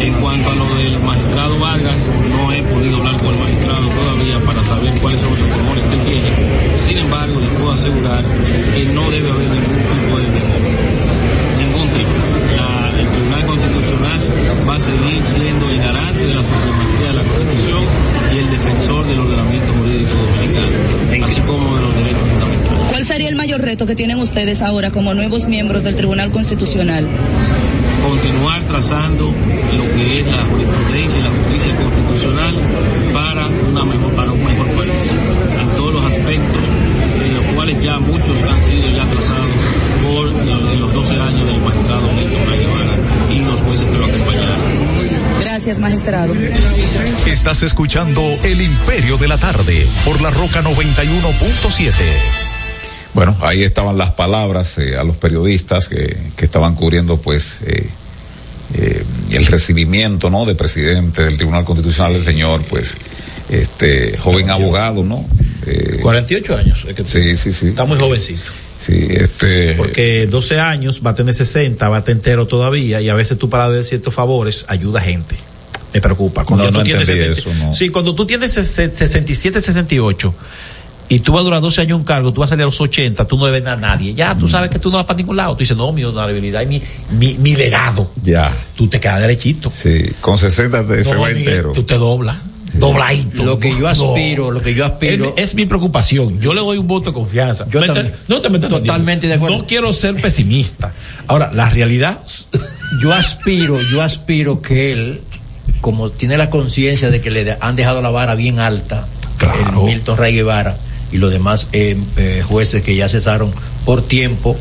En 0.00 0.12
cuanto 0.14 0.50
a 0.50 0.54
lo 0.54 0.74
del 0.76 0.98
magistrado 1.00 1.58
Vargas, 1.58 1.96
no 2.30 2.52
he 2.52 2.62
podido 2.62 2.96
hablar 2.98 3.16
con 3.18 3.32
el 3.32 3.38
magistrado 3.38 3.88
todavía 3.88 4.40
para 4.46 4.62
saber 4.64 4.92
cuáles 5.00 5.20
son 5.20 5.30
los 5.30 5.56
temores 5.56 5.84
que 5.84 5.94
él 5.94 6.00
tiene. 6.06 6.78
Sin 6.78 6.98
embargo, 6.98 7.40
les 7.40 7.50
puedo 7.50 7.72
asegurar 7.72 8.24
que 8.24 8.84
no 8.94 9.10
debe 9.10 9.30
haber 9.30 9.48
ningún 9.48 9.82
tipo 9.92 10.18
de 10.18 10.24
temor. 10.24 10.62
Ningún 11.58 11.88
tipo. 11.88 12.10
La- 12.56 13.00
el 13.00 13.06
Tribunal 13.08 13.46
Constitucional 13.46 14.20
va 14.68 14.74
a 14.76 14.80
seguir 14.80 15.20
siendo 15.24 15.70
el 15.70 15.78
garante 15.78 16.26
de 16.26 16.34
la 16.34 16.42
supremacía 16.42 17.06
de 17.08 17.14
la 17.14 17.22
Constitución 17.22 17.82
y 18.34 18.38
el 18.38 18.50
defensor 18.50 19.06
del 19.06 19.18
ordenamiento 19.20 19.72
jurídico 19.72 20.10
dominicano, 20.14 21.24
así 21.24 21.40
como 21.42 21.74
de 21.76 21.80
los 21.82 21.94
derechos 21.96 22.28
fundamentales. 22.28 22.78
¿Cuál 22.90 23.04
sería 23.04 23.28
el 23.28 23.36
mayor 23.36 23.60
reto 23.62 23.86
que 23.86 23.94
tienen 23.96 24.18
ustedes 24.18 24.62
ahora 24.62 24.90
como 24.90 25.14
nuevos 25.14 25.46
miembros 25.46 25.82
del 25.84 25.96
Tribunal 25.96 26.30
Constitucional? 26.32 27.06
continuar 28.02 28.62
trazando 28.66 29.26
lo 29.26 29.84
que 29.94 30.20
es 30.20 30.26
la 30.26 30.44
jurisprudencia 30.44 31.18
y 31.18 31.22
la 31.22 31.30
justicia 31.30 31.76
constitucional 31.76 32.54
para, 33.12 33.46
una 33.46 33.84
mejor, 33.84 34.12
para 34.14 34.32
un 34.32 34.44
mejor 34.44 34.66
país, 34.68 34.92
en 35.60 35.76
todos 35.76 35.94
los 35.94 36.04
aspectos, 36.04 36.62
de 37.20 37.32
los 37.32 37.44
cuales 37.54 37.82
ya 37.82 37.98
muchos 37.98 38.42
han 38.42 38.62
sido 38.62 38.90
ya 38.90 39.04
trazados 39.06 39.50
por 40.04 40.26
los 40.26 40.92
12 40.92 41.20
años 41.20 41.46
del 41.46 41.60
magistrado 41.60 42.12
Néstor 42.12 42.58
Guevara 42.58 42.96
y 43.30 43.40
los 43.40 43.60
jueces 43.60 43.88
que 43.88 43.98
lo 43.98 44.06
acompañaron. 44.06 44.88
Gracias, 45.40 45.78
magistrado. 45.78 46.34
Estás 47.26 47.62
escuchando 47.62 48.22
El 48.42 48.60
Imperio 48.60 49.16
de 49.18 49.28
la 49.28 49.38
Tarde 49.38 49.86
por 50.04 50.20
la 50.20 50.30
Roca 50.30 50.62
91.7. 50.62 52.37
Bueno, 53.18 53.36
ahí 53.40 53.62
estaban 53.64 53.98
las 53.98 54.10
palabras 54.10 54.78
eh, 54.78 54.96
a 54.96 55.04
los 55.04 55.16
periodistas 55.16 55.88
que, 55.88 56.16
que 56.36 56.44
estaban 56.44 56.74
cubriendo 56.74 57.16
pues 57.18 57.58
eh, 57.66 57.88
eh, 58.74 59.04
el 59.32 59.46
recibimiento, 59.46 60.30
¿no? 60.30 60.44
De 60.44 60.54
presidente 60.54 61.22
del 61.24 61.36
Tribunal 61.36 61.64
Constitucional 61.64 62.12
del 62.14 62.22
señor, 62.22 62.62
pues, 62.68 62.96
este 63.50 64.16
joven 64.18 64.50
abogado, 64.50 65.04
¿no? 65.04 65.26
Eh, 65.66 65.98
48 66.02 66.56
años. 66.56 66.84
es 66.88 66.94
que 66.94 67.04
sí, 67.04 67.36
sí, 67.36 67.52
sí. 67.52 67.68
Está 67.68 67.84
muy 67.84 67.98
jovencito. 67.98 68.52
Sí, 68.80 69.08
este. 69.10 69.72
Porque 69.74 70.26
12 70.28 70.60
años, 70.60 71.02
va 71.04 71.10
a 71.10 71.14
tener 71.14 71.34
60, 71.34 71.88
va 71.88 71.96
a 71.96 71.98
estar 72.00 72.12
entero 72.12 72.46
todavía, 72.46 73.00
y 73.00 73.08
a 73.08 73.14
veces 73.14 73.36
tú 73.38 73.50
para 73.50 73.66
ver 73.68 73.84
ciertos 73.84 74.14
favores 74.14 74.64
ayuda 74.68 75.00
a 75.00 75.02
gente. 75.02 75.34
Me 75.92 76.00
preocupa. 76.02 76.44
Cuando 76.44 76.64
No, 76.66 76.70
tú 76.70 76.78
no 76.78 76.84
tienes 76.84 77.08
entendí 77.08 77.34
70 77.34 77.50
eso, 77.50 77.66
no. 77.66 77.74
Sí, 77.74 77.88
cuando 77.88 78.14
tú 78.14 78.26
tienes 78.26 78.56
ses- 78.56 78.92
67, 78.94 79.60
68, 79.60 80.34
y 81.08 81.20
tú 81.20 81.32
vas 81.32 81.40
a 81.40 81.44
durar 81.44 81.60
12 81.60 81.80
años 81.82 81.90
en 81.90 82.00
un 82.00 82.04
cargo, 82.04 82.32
tú 82.32 82.40
vas 82.40 82.48
a 82.48 82.50
salir 82.50 82.62
a 82.64 82.66
los 82.66 82.80
80, 82.80 83.26
tú 83.26 83.38
no 83.38 83.46
debes 83.46 83.62
nada 83.62 83.76
a 83.76 83.80
nadie. 83.80 84.14
Ya, 84.14 84.34
Mm. 84.34 84.38
tú 84.38 84.48
sabes 84.48 84.70
que 84.70 84.78
tú 84.78 84.90
no 84.90 84.96
vas 84.98 85.06
para 85.06 85.16
ningún 85.16 85.36
lado. 85.36 85.54
Tú 85.54 85.60
dices, 85.60 85.76
no, 85.76 85.92
mi 85.92 86.04
honorabilidad 86.04 86.62
y 86.62 86.66
mi, 86.66 86.82
mi, 87.18 87.34
mi 87.38 87.56
legado. 87.56 88.10
Ya. 88.22 88.54
Tú 88.76 88.86
te 88.88 89.00
quedas 89.00 89.20
derechito. 89.20 89.72
Sí, 89.74 90.10
con 90.20 90.36
60 90.38 90.86
te, 90.86 91.04
se 91.04 91.14
No, 91.14 91.20
va 91.20 91.28
Miguel, 91.28 91.42
entero. 91.48 91.72
Tú 91.72 91.82
te 91.84 91.94
doblas. 91.94 92.36
Dobladito. 92.74 93.44
Lo 93.44 93.58
que 93.58 93.70
yo 93.70 93.80
No. 93.80 93.88
aspiro, 93.88 94.50
lo 94.50 94.60
que 94.60 94.74
yo 94.74 94.84
aspiro. 94.84 95.32
Es, 95.36 95.44
es 95.48 95.54
mi 95.54 95.64
preocupación. 95.64 96.38
Yo 96.40 96.52
le 96.52 96.60
doy 96.60 96.76
un 96.78 96.86
voto 96.86 97.10
de 97.10 97.14
confianza. 97.14 97.66
Yo 97.70 97.80
también. 97.80 98.12
no 98.28 98.40
te 98.42 98.50
metas 98.50 98.68
Totalmente 98.68 99.26
de 99.26 99.34
acuerdo. 99.34 99.58
No 99.58 99.66
quiero 99.66 99.92
ser 99.92 100.14
pesimista. 100.20 100.92
Ahora, 101.26 101.50
la 101.52 101.70
realidad. 101.70 102.20
Yo 103.02 103.12
aspiro, 103.12 103.78
yo 103.92 104.00
aspiro 104.02 104.62
que 104.62 104.92
él, 104.92 105.20
como 105.82 106.10
tiene 106.10 106.36
la 106.38 106.48
conciencia 106.48 107.10
de 107.10 107.20
que 107.20 107.30
le 107.30 107.56
han 107.60 107.76
dejado 107.76 108.00
la 108.00 108.08
vara 108.08 108.34
bien 108.34 108.60
alta, 108.60 109.06
el 109.40 109.76
Milton 109.82 110.16
Ray 110.16 110.34
Guevara 110.34 110.76
y 111.12 111.16
los 111.18 111.32
demás 111.32 111.68
eh, 111.72 111.96
eh, 112.16 112.42
jueces 112.46 112.82
que 112.82 112.94
ya 112.96 113.08
cesaron 113.08 113.50
por 113.84 114.02
tiempo, 114.06 114.56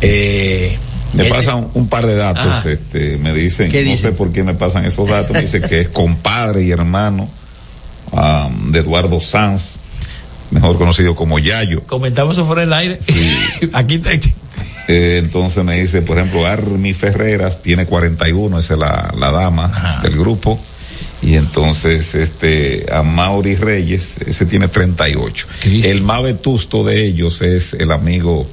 eh, 0.00 0.76
Me 1.12 1.24
él- 1.24 1.28
pasan 1.30 1.68
un 1.74 1.88
par 1.88 2.06
de 2.06 2.16
datos, 2.16 2.44
Ajá. 2.46 2.70
este, 2.70 3.16
me 3.16 3.32
dicen, 3.32 3.70
¿Qué 3.70 3.84
no 3.84 3.90
dicen? 3.90 4.10
sé 4.10 4.16
por 4.16 4.32
qué 4.32 4.42
me 4.44 4.54
pasan 4.54 4.84
esos 4.84 5.08
datos, 5.08 5.32
me 5.32 5.42
dice 5.42 5.60
que 5.60 5.80
es 5.82 5.88
compadre 5.88 6.62
y 6.64 6.70
hermano 6.70 7.28
am, 8.12 8.72
de 8.72 8.80
Eduardo 8.80 9.20
Sanz, 9.20 9.76
mejor 10.50 10.76
conocido 10.78 11.14
como 11.14 11.38
Yayo. 11.38 11.82
Comentamos 11.84 12.36
eso 12.36 12.46
fuera 12.46 12.62
del 12.62 12.72
aire. 12.72 12.98
Aquí 13.72 13.98
te. 13.98 14.20
Eh, 14.88 15.18
entonces 15.22 15.64
me 15.64 15.80
dice, 15.80 16.02
por 16.02 16.16
ejemplo, 16.18 16.46
Armi 16.46 16.92
Ferreras 16.94 17.60
tiene 17.62 17.86
41, 17.86 18.58
esa 18.58 18.74
es 18.74 18.80
la, 18.80 19.12
la 19.18 19.30
dama 19.32 19.98
del 20.02 20.16
grupo. 20.16 20.60
Y 21.26 21.34
entonces, 21.34 22.14
este, 22.14 22.86
a 22.92 23.02
Mauri 23.02 23.56
Reyes, 23.56 24.16
ese 24.24 24.46
tiene 24.46 24.68
38. 24.68 25.46
El 25.64 26.02
más 26.02 26.22
vetusto 26.22 26.84
de 26.84 27.04
ellos 27.04 27.42
es 27.42 27.72
el 27.74 27.90
amigo 27.90 28.46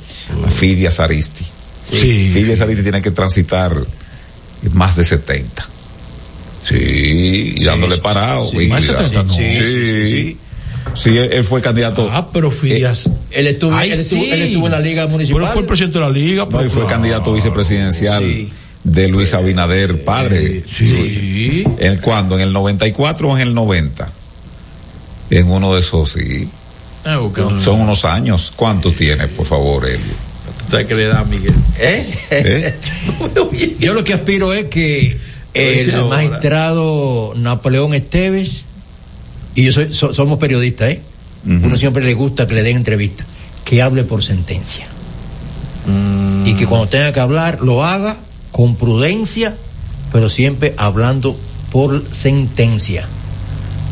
Fidias 0.55 0.99
Aristi. 0.99 1.45
Sí. 1.83 2.31
Fidias 2.33 2.61
Aristi 2.61 2.81
tiene 2.81 3.01
que 3.01 3.11
transitar 3.11 3.85
más 4.73 4.95
de 4.95 5.03
70. 5.03 5.69
Sí, 6.63 6.75
y 6.75 7.59
Sí, 7.59 7.65
dándole 7.65 7.97
parado. 7.97 8.47
sí, 8.49 8.57
y 8.57 8.67
más 8.67 8.87
de 8.87 8.93
cuidado. 8.93 9.07
70, 9.07 9.23
no. 9.23 9.33
Sí, 9.35 9.55
sí, 9.55 10.07
sí. 10.07 10.37
Sí, 10.95 11.17
él, 11.17 11.29
él 11.33 11.43
fue 11.43 11.61
candidato. 11.61 12.09
Ah, 12.11 12.29
pero 12.31 12.49
Fidias. 12.51 13.09
él 13.31 13.47
estuvo, 13.47 13.73
Ay, 13.75 13.91
él, 13.91 13.99
estuvo, 13.99 14.23
él 14.23 14.41
estuvo 14.41 14.65
en 14.65 14.71
la 14.71 14.79
liga 14.79 15.07
municipal. 15.07 15.41
Pero 15.41 15.53
fue 15.53 15.61
el 15.61 15.67
presidente 15.67 15.99
de 15.99 16.05
la 16.05 16.11
liga. 16.11 16.43
No, 16.43 16.49
pero 16.49 16.65
y 16.65 16.69
fue 16.69 16.81
claro. 16.81 16.89
candidato 16.95 17.33
vicepresidencial 17.33 18.23
Sí. 18.23 18.49
De 18.83 19.07
Luis 19.07 19.33
Abinader, 19.33 20.03
padre. 20.03 20.63
Sí. 20.77 21.63
¿En 21.79 21.97
cuándo? 21.99 22.35
¿En 22.35 22.41
el 22.41 22.53
94 22.53 23.29
o 23.29 23.35
en 23.37 23.41
el 23.47 23.53
90? 23.53 24.09
En 25.29 25.49
uno 25.49 25.73
de 25.73 25.79
esos, 25.79 26.11
sí. 26.11 26.47
Ah, 27.05 27.19
Son 27.57 27.81
unos 27.81 28.05
años. 28.05 28.51
¿Cuánto 28.55 28.91
tiene, 28.91 29.27
por 29.27 29.45
favor, 29.45 29.85
Elio? 29.85 29.99
¿Tú 30.65 30.71
¿Sabes 30.71 30.87
qué 30.87 30.95
le 30.95 31.05
da 31.07 31.19
a 31.19 31.23
Miguel? 31.25 31.53
¿Eh? 31.79 32.07
¿Eh? 32.31 32.73
Yo 33.79 33.93
lo 33.93 34.03
que 34.03 34.13
aspiro 34.13 34.53
es 34.53 34.65
que 34.65 35.17
el 35.53 35.95
ahora. 35.95 36.15
magistrado 36.17 37.33
Napoleón 37.35 37.93
Esteves, 37.93 38.65
y 39.55 39.65
yo 39.65 39.71
soy, 39.71 39.93
so- 39.93 40.13
somos 40.13 40.39
periodistas, 40.39 40.89
¿eh? 40.89 41.01
Uno 41.45 41.75
siempre 41.77 42.03
le 42.03 42.13
gusta 42.13 42.47
que 42.47 42.53
le 42.53 42.63
den 42.63 42.77
entrevista, 42.77 43.25
que 43.65 43.81
hable 43.81 44.03
por 44.03 44.23
sentencia. 44.23 44.87
Mm. 45.85 46.47
Y 46.47 46.53
que 46.55 46.65
cuando 46.65 46.87
tenga 46.87 47.11
que 47.11 47.19
hablar, 47.19 47.59
lo 47.61 47.83
haga 47.83 48.17
con 48.53 48.77
prudencia, 48.77 49.57
pero 50.13 50.29
siempre 50.29 50.73
hablando 50.77 51.37
por 51.71 52.01
sentencia. 52.11 53.07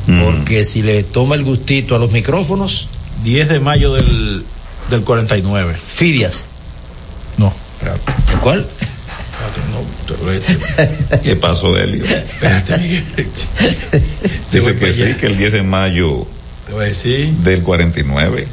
Mm. 0.07 0.23
Porque 0.23 0.63
si 0.65 0.81
le 0.81 1.03
toma 1.03 1.35
el 1.35 1.43
gustito 1.43 1.95
a 1.95 1.99
los 1.99 2.11
micrófonos, 2.11 2.87
10 3.25 3.49
de 3.49 3.59
mayo 3.59 3.93
del, 3.95 4.43
del 4.89 5.01
49. 5.01 5.75
Fidias. 5.85 6.45
No, 7.37 7.53
espérate. 7.73 8.13
¿Cuál? 8.41 8.67
No, 9.71 9.81
te- 10.29 11.19
¿Qué 11.21 11.35
pasó, 11.35 11.75
Elio? 11.77 12.05
espérate, 12.05 12.77
Miguel. 12.77 13.03
Dice 14.51 14.75
que 14.75 14.91
sí, 14.91 15.13
que 15.15 15.25
el 15.27 15.37
10 15.37 15.53
de 15.53 15.63
mayo 15.63 16.25
Te 16.67 16.73
voy 16.73 16.85
a 16.85 16.87
decir. 16.89 17.29
del 17.37 17.61
49. 17.63 18.47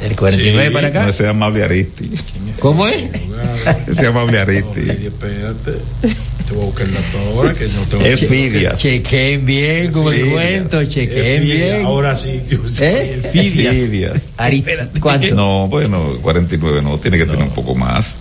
Del 0.00 0.16
49 0.16 0.66
Sí, 0.66 0.72
para 0.72 0.88
acá. 0.88 1.02
No, 1.02 1.08
ese 1.08 1.24
es 1.24 1.28
amable 1.28 1.62
Aristi. 1.62 2.10
¿Cómo 2.58 2.86
es? 2.88 3.10
Es 3.88 4.02
amable 4.02 4.38
Aristi. 4.38 4.88
Espérate. 4.90 5.72
Te 6.46 6.54
voy 6.54 6.62
a 6.62 6.66
buscar 6.66 6.88
la 6.88 7.00
ahora 7.30 7.54
que 7.54 7.68
no 7.68 7.82
tengo. 7.82 8.04
Es 8.04 8.26
Fidias. 8.26 8.78
Chequen 8.78 9.44
bien 9.46 9.92
con 9.92 10.12
el 10.12 10.30
cuento, 10.30 10.84
chequen 10.84 11.42
bien. 11.42 11.84
Ahora 11.84 12.16
sí. 12.16 12.42
yo 12.48 12.66
sé, 12.68 12.90
¿Eh? 12.90 13.20
es 13.22 13.30
Fidias. 13.30 13.76
Fidias. 13.76 14.26
Ari, 14.36 14.64
¿Cuánto? 15.00 15.34
No, 15.34 15.68
bueno, 15.68 16.18
49 16.22 16.82
no, 16.82 16.98
tiene 16.98 17.18
que 17.18 17.26
tener 17.26 17.42
un 17.42 17.50
poco 17.50 17.74
más. 17.74 18.16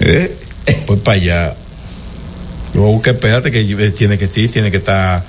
¿Eh? 0.00 0.34
Pues 0.86 1.00
para 1.00 1.16
allá. 1.16 1.54
Yo 2.74 2.82
voy 2.82 2.90
a 2.90 2.94
buscar, 2.94 3.14
espérate, 3.14 3.50
que 3.50 3.92
tiene 3.96 4.18
que 4.18 4.26
sí, 4.26 4.48
tiene 4.48 4.70
que 4.70 4.78
estar 4.78 5.24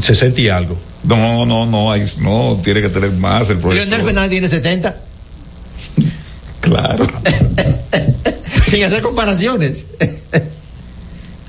60 0.00 0.40
y 0.40 0.48
algo. 0.48 0.76
No, 1.04 1.46
no, 1.46 1.66
no, 1.66 1.92
hay, 1.92 2.04
no, 2.20 2.60
tiene 2.62 2.80
que 2.80 2.88
tener 2.88 3.12
más 3.12 3.48
el 3.50 3.58
Leonel 3.58 3.76
profesor. 3.78 4.04
Fernández 4.04 4.30
tiene 4.30 4.48
70. 4.48 4.96
Claro. 6.60 7.06
Sin 8.66 8.82
hacer 8.84 9.02
comparaciones. 9.02 9.86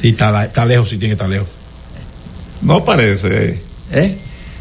Sí, 0.02 0.10
está, 0.10 0.46
está 0.46 0.66
lejos, 0.66 0.90
sí 0.90 0.98
tiene 0.98 1.10
que 1.10 1.14
estar 1.14 1.30
lejos. 1.30 1.48
No 2.62 2.86
parece. 2.86 3.62
¿Eh? 3.92 4.18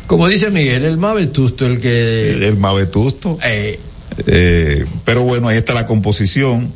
Como 0.07 0.29
dice 0.29 0.51
Miguel, 0.51 0.85
el 0.85 0.97
más 0.97 1.15
vetusto, 1.15 1.67
el 1.67 1.81
que. 1.81 2.47
El 2.47 2.57
más 2.57 2.75
vetusto. 2.75 3.39
Eh, 3.43 3.79
Eh, 4.27 4.85
pero 5.05 5.23
bueno, 5.23 5.49
ahí 5.49 5.59
está 5.59 5.75
la 5.75 5.87
composición 5.87 6.73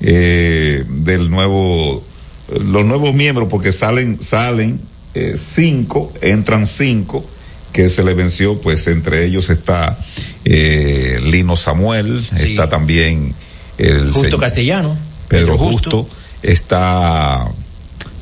eh, 0.00 0.84
del 0.88 1.30
nuevo, 1.30 2.04
los 2.48 2.84
nuevos 2.84 3.14
miembros, 3.14 3.48
porque 3.50 3.72
salen, 3.72 4.20
salen 4.22 4.80
eh, 5.18 5.36
cinco, 5.38 6.12
entran 6.20 6.66
cinco, 6.66 7.24
que 7.72 7.88
se 7.88 8.02
le 8.02 8.14
venció, 8.14 8.60
pues 8.60 8.86
entre 8.86 9.24
ellos 9.26 9.50
está 9.50 9.98
eh, 10.44 11.18
Lino 11.22 11.56
Samuel, 11.56 12.24
Sí. 12.24 12.52
está 12.52 12.68
también 12.68 13.34
el 13.78 14.06
Justo 14.12 14.22
señor 14.24 14.40
Castellano. 14.40 14.96
Pedro 15.28 15.58
Justo. 15.58 15.90
Justo, 16.04 16.16
está, 16.42 17.46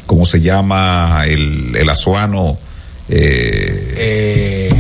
¿cómo 0.07 0.25
se 0.27 0.41
llama? 0.41 1.25
El, 1.27 1.77
el 1.77 1.89
azuano, 1.91 2.59
eh, 3.09 3.95
Eh, 3.97 4.71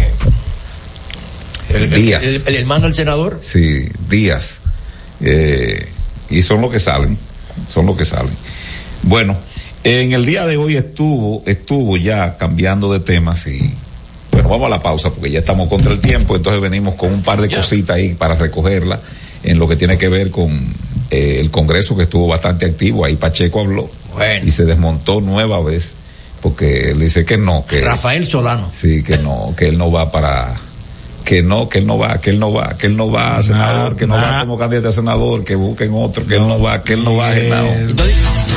el, 1.70 1.90
Díaz. 1.90 2.24
el- 2.26 2.42
el 2.46 2.56
hermano 2.56 2.84
del 2.84 2.94
senador. 2.94 3.38
Sí, 3.42 3.88
días. 4.08 4.60
Eh, 5.20 5.88
y 6.30 6.42
son 6.42 6.60
los 6.60 6.70
que 6.70 6.80
salen, 6.80 7.18
son 7.68 7.86
los 7.86 7.96
que 7.96 8.04
salen. 8.04 8.32
Bueno, 9.02 9.36
en 9.84 10.12
el 10.12 10.24
día 10.24 10.46
de 10.46 10.56
hoy 10.56 10.76
estuvo, 10.76 11.42
estuvo 11.46 11.96
ya 11.98 12.36
cambiando 12.38 12.90
de 12.92 13.00
temas 13.00 13.46
y 13.46 13.72
bueno, 14.32 14.48
vamos 14.48 14.66
a 14.66 14.70
la 14.70 14.82
pausa 14.82 15.10
porque 15.10 15.30
ya 15.30 15.40
estamos 15.40 15.68
contra 15.68 15.92
el 15.92 16.00
tiempo, 16.00 16.34
entonces 16.34 16.60
venimos 16.60 16.94
con 16.94 17.12
un 17.12 17.22
par 17.22 17.40
de 17.40 17.54
cositas 17.54 17.96
ahí 17.96 18.14
para 18.14 18.34
recogerla 18.34 18.98
en 19.42 19.58
lo 19.58 19.68
que 19.68 19.76
tiene 19.76 19.98
que 19.98 20.08
ver 20.08 20.30
con 20.30 20.50
eh, 21.10 21.38
el 21.38 21.50
Congreso 21.50 21.94
que 21.96 22.04
estuvo 22.04 22.26
bastante 22.26 22.64
activo, 22.64 23.04
ahí 23.04 23.16
Pacheco 23.16 23.60
habló 23.60 23.90
Bueno. 24.14 24.46
y 24.46 24.50
se 24.50 24.64
desmontó 24.64 25.20
nueva 25.20 25.60
vez 25.60 25.92
porque 26.40 26.90
él 26.90 27.00
dice 27.00 27.24
que 27.24 27.36
no, 27.36 27.64
que 27.66 27.80
Rafael 27.82 28.26
Solano. 28.26 28.70
Sí, 28.72 29.02
que 29.02 29.18
no, 29.18 29.54
que 29.56 29.68
él 29.68 29.78
no 29.78 29.92
va 29.92 30.10
para, 30.10 30.54
que 31.24 31.42
no, 31.42 31.68
que 31.68 31.78
él 31.78 31.86
no 31.86 31.98
va, 31.98 32.20
que 32.20 32.30
él 32.30 32.38
no 32.38 32.52
va, 32.52 32.76
que 32.76 32.86
él 32.86 32.96
no 32.96 33.10
va 33.10 33.38
a 33.38 33.42
senador, 33.42 33.96
que 33.96 34.06
no 34.06 34.14
va 34.14 34.40
como 34.40 34.58
candidato 34.58 34.88
a 34.88 34.92
senador, 34.92 35.44
que 35.44 35.54
busquen 35.54 35.90
otro, 35.94 36.26
que 36.26 36.36
él 36.36 36.46
no 36.46 36.60
va, 36.60 36.82
que 36.82 36.94
él 36.94 37.04
no 37.04 37.16
va 37.16 37.30
a 37.30 37.34
senador. 37.34 37.94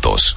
Santos. 0.00 0.36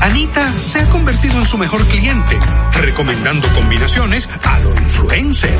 Anita 0.00 0.52
se 0.58 0.80
ha 0.80 0.88
convertido 0.90 1.38
en 1.38 1.46
su 1.46 1.58
mejor 1.58 1.84
cliente, 1.86 2.38
recomendando 2.80 3.48
combinaciones 3.54 4.28
a 4.44 4.58
lo 4.60 4.70
influencer. 4.70 5.58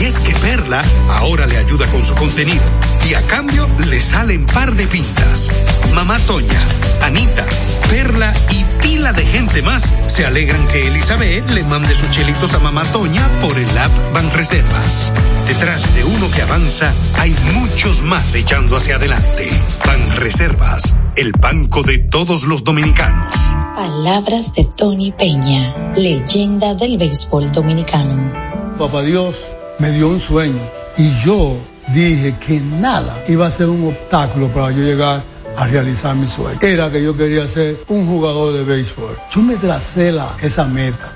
Y 0.00 0.04
es 0.04 0.18
que 0.18 0.34
Perla 0.34 0.82
ahora 1.08 1.46
le 1.46 1.56
ayuda 1.56 1.86
con 1.88 2.04
su 2.04 2.14
contenido 2.14 2.64
y 3.08 3.14
a 3.14 3.22
cambio 3.22 3.68
le 3.86 4.00
salen 4.00 4.46
par 4.46 4.74
de 4.74 4.86
pintas. 4.86 5.48
Mamá 5.94 6.18
Toña, 6.20 6.60
Anita, 7.02 7.46
Perla 7.88 8.32
y 8.50 8.64
pila 8.82 9.12
de 9.12 9.24
gente 9.24 9.62
más 9.62 9.94
se 10.06 10.26
alegran 10.26 10.66
que 10.68 10.88
Elizabeth 10.88 11.48
le 11.50 11.62
mande 11.64 11.94
sus 11.94 12.10
chelitos 12.10 12.54
a 12.54 12.58
Mamá 12.58 12.84
Toña 12.92 13.26
por 13.40 13.56
el 13.58 13.78
app 13.78 13.92
Banreservas. 14.12 15.12
Detrás 15.46 15.94
de 15.94 16.04
uno 16.04 16.30
que 16.30 16.42
avanza 16.42 16.92
hay 17.18 17.34
muchos 17.54 18.02
más 18.02 18.34
echando 18.34 18.76
hacia 18.76 18.96
adelante. 18.96 19.50
Banreservas, 19.86 20.94
el 21.16 21.32
banco 21.32 21.82
de 21.82 21.98
todos 21.98 22.44
los 22.44 22.64
dominicanos. 22.64 23.34
Palabras 23.74 24.54
de 24.54 24.64
Tony 24.76 25.12
Peña, 25.12 25.92
leyenda 25.96 26.74
del 26.74 26.98
béisbol 26.98 27.50
dominicano. 27.52 28.32
Papá 28.78 29.02
Dios 29.02 29.44
me 29.78 29.90
dio 29.90 30.08
un 30.08 30.20
sueño 30.20 30.60
y 30.96 31.10
yo 31.24 31.56
dije 31.88 32.36
que 32.38 32.60
nada 32.60 33.22
iba 33.28 33.46
a 33.46 33.50
ser 33.50 33.68
un 33.68 33.88
obstáculo 33.88 34.48
para 34.48 34.70
yo 34.70 34.82
llegar 34.82 35.22
a 35.56 35.66
realizar 35.66 36.14
mi 36.14 36.26
sueño. 36.26 36.58
Era 36.62 36.90
que 36.90 37.02
yo 37.02 37.16
quería 37.16 37.46
ser 37.48 37.84
un 37.88 38.06
jugador 38.06 38.52
de 38.52 38.64
béisbol. 38.64 39.18
Yo 39.30 39.42
me 39.42 39.56
tracé 39.56 40.12
la, 40.12 40.36
esa 40.40 40.66
meta. 40.66 41.12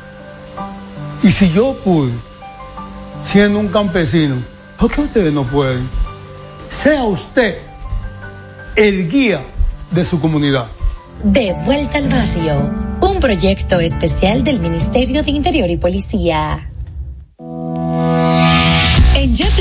Y 1.23 1.31
si 1.31 1.51
yo 1.51 1.75
pude, 1.85 2.13
siendo 3.23 3.59
un 3.59 3.69
campesino, 3.69 4.37
¿por 4.79 4.91
qué 4.91 5.03
ustedes 5.03 5.33
no 5.33 5.45
pueden? 5.45 5.89
Sea 6.69 7.05
usted 7.05 7.59
el 8.77 9.09
guía 9.09 9.43
de 9.95 10.05
su 10.05 10.21
comunidad. 10.21 10.67
De 11.23 11.55
vuelta 11.65 11.99
al 11.99 12.09
barrio, 12.09 12.71
un 13.01 13.21
proyecto 13.21 13.81
especial 13.81 14.45
del 14.45 14.61
Ministerio 14.61 15.23
de 15.23 15.31
Interior 15.31 15.71
y 15.71 15.77
Policía. 15.77 16.71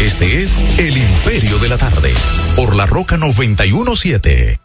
Este 0.00 0.42
es 0.42 0.56
El 0.78 0.96
Imperio 0.96 1.58
de 1.58 1.68
la 1.68 1.76
Tarde, 1.76 2.14
por 2.56 2.74
la 2.74 2.86
Roca 2.86 3.18
917. 3.18 4.58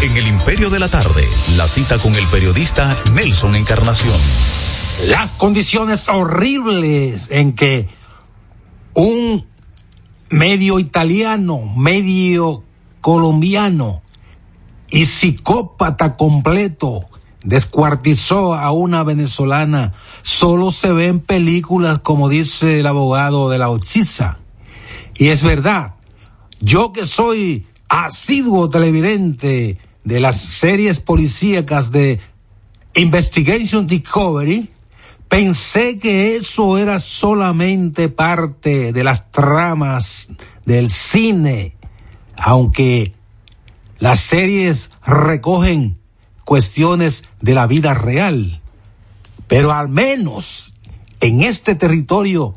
En 0.00 0.16
El 0.16 0.26
Imperio 0.26 0.70
de 0.70 0.78
la 0.78 0.88
Tarde, 0.88 1.22
la 1.58 1.68
cita 1.68 1.98
con 1.98 2.14
el 2.14 2.26
periodista 2.28 2.96
Nelson 3.12 3.54
Encarnación. 3.54 4.16
Las 5.06 5.32
condiciones 5.32 6.08
horribles 6.08 7.28
en 7.30 7.52
que 7.52 7.90
un 8.94 9.46
medio 10.30 10.78
italiano, 10.78 11.60
medio 11.76 12.64
colombiano 13.02 14.02
y 14.88 15.04
psicópata 15.04 16.16
completo 16.16 17.04
descuartizó 17.44 18.54
a 18.54 18.72
una 18.72 19.02
venezolana 19.02 19.92
solo 20.22 20.70
se 20.70 20.92
ve 20.92 21.08
en 21.08 21.20
películas 21.20 21.98
como 21.98 22.28
dice 22.28 22.80
el 22.80 22.86
abogado 22.86 23.50
de 23.50 23.58
la 23.58 23.70
Ochiza. 23.70 24.38
Y 25.14 25.28
es 25.28 25.42
verdad, 25.42 25.94
yo 26.60 26.92
que 26.92 27.04
soy 27.04 27.66
asiduo 27.88 28.70
televidente 28.70 29.78
de 30.04 30.20
las 30.20 30.40
series 30.40 31.00
policíacas 31.00 31.92
de 31.92 32.20
Investigation 32.94 33.86
Discovery, 33.86 34.70
pensé 35.28 35.98
que 35.98 36.36
eso 36.36 36.78
era 36.78 37.00
solamente 37.00 38.08
parte 38.08 38.92
de 38.92 39.04
las 39.04 39.30
tramas 39.30 40.30
del 40.64 40.90
cine, 40.90 41.76
aunque 42.36 43.12
las 43.98 44.20
series 44.20 44.90
recogen 45.06 45.98
cuestiones 46.44 47.24
de 47.40 47.54
la 47.54 47.66
vida 47.66 47.94
real. 47.94 48.61
Pero 49.48 49.72
al 49.72 49.88
menos 49.88 50.74
en 51.20 51.42
este 51.42 51.74
territorio, 51.74 52.56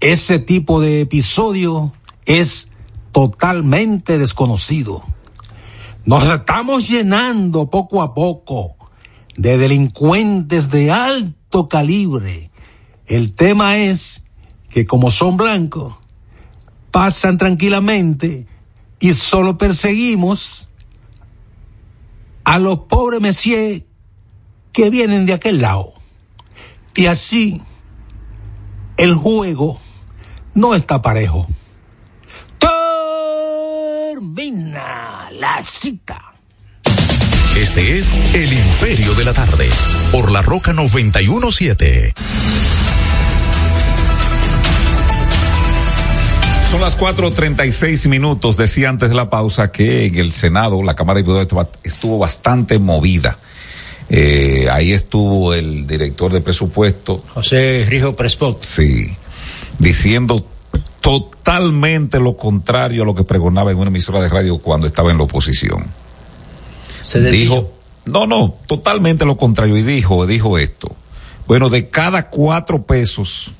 ese 0.00 0.38
tipo 0.38 0.80
de 0.80 1.02
episodio 1.02 1.92
es 2.24 2.68
totalmente 3.12 4.18
desconocido. 4.18 5.02
Nos 6.04 6.24
estamos 6.28 6.88
llenando 6.88 7.68
poco 7.68 8.00
a 8.00 8.14
poco 8.14 8.76
de 9.36 9.58
delincuentes 9.58 10.70
de 10.70 10.90
alto 10.90 11.68
calibre. 11.68 12.50
El 13.06 13.34
tema 13.34 13.76
es 13.76 14.24
que 14.70 14.86
como 14.86 15.10
son 15.10 15.36
blancos, 15.36 15.94
pasan 16.90 17.36
tranquilamente 17.36 18.46
y 18.98 19.14
solo 19.14 19.58
perseguimos 19.58 20.68
a 22.44 22.58
los 22.58 22.80
pobres 22.80 23.20
messieurs 23.20 23.82
que 24.72 24.90
vienen 24.90 25.26
de 25.26 25.34
aquel 25.34 25.60
lado. 25.60 25.99
Y 26.94 27.06
así 27.06 27.62
el 28.96 29.14
juego 29.14 29.80
no 30.54 30.74
está 30.74 31.00
parejo. 31.00 31.46
Termina 34.14 35.30
la 35.32 35.62
cita. 35.62 36.34
Este 37.56 37.98
es 37.98 38.14
El 38.34 38.52
Imperio 38.52 39.14
de 39.14 39.24
la 39.24 39.32
Tarde, 39.32 39.68
por 40.12 40.30
la 40.30 40.42
Roca 40.42 40.72
917. 40.72 42.14
Son 46.70 46.80
las 46.80 46.96
4.36 46.96 48.08
minutos. 48.08 48.56
Decía 48.56 48.88
antes 48.88 49.08
de 49.08 49.16
la 49.16 49.28
pausa 49.28 49.72
que 49.72 50.06
en 50.06 50.14
el 50.14 50.30
Senado 50.30 50.82
la 50.84 50.94
Cámara 50.94 51.16
de 51.16 51.24
Diputados 51.24 51.68
estuvo 51.82 52.18
bastante 52.18 52.78
movida. 52.78 53.38
Eh, 54.12 54.66
ahí 54.70 54.90
estuvo 54.90 55.54
el 55.54 55.86
director 55.86 56.32
de 56.32 56.40
presupuesto. 56.40 57.22
José 57.32 57.86
Rijo 57.88 58.16
Prespot. 58.16 58.62
Sí. 58.62 59.16
Diciendo 59.78 60.44
totalmente 61.00 62.18
lo 62.18 62.36
contrario 62.36 63.04
a 63.04 63.06
lo 63.06 63.14
que 63.14 63.24
pregonaba 63.24 63.70
en 63.70 63.78
una 63.78 63.88
emisora 63.88 64.20
de 64.20 64.28
radio 64.28 64.58
cuando 64.58 64.88
estaba 64.88 65.12
en 65.12 65.18
la 65.18 65.24
oposición. 65.24 65.86
Se 67.04 67.20
dijo, 67.20 67.72
no, 68.04 68.26
no, 68.26 68.56
totalmente 68.66 69.24
lo 69.24 69.36
contrario. 69.36 69.76
Y 69.76 69.82
dijo, 69.82 70.26
dijo 70.26 70.58
esto. 70.58 70.94
Bueno, 71.46 71.68
de 71.68 71.88
cada 71.88 72.28
cuatro 72.30 72.82
pesos 72.82 73.52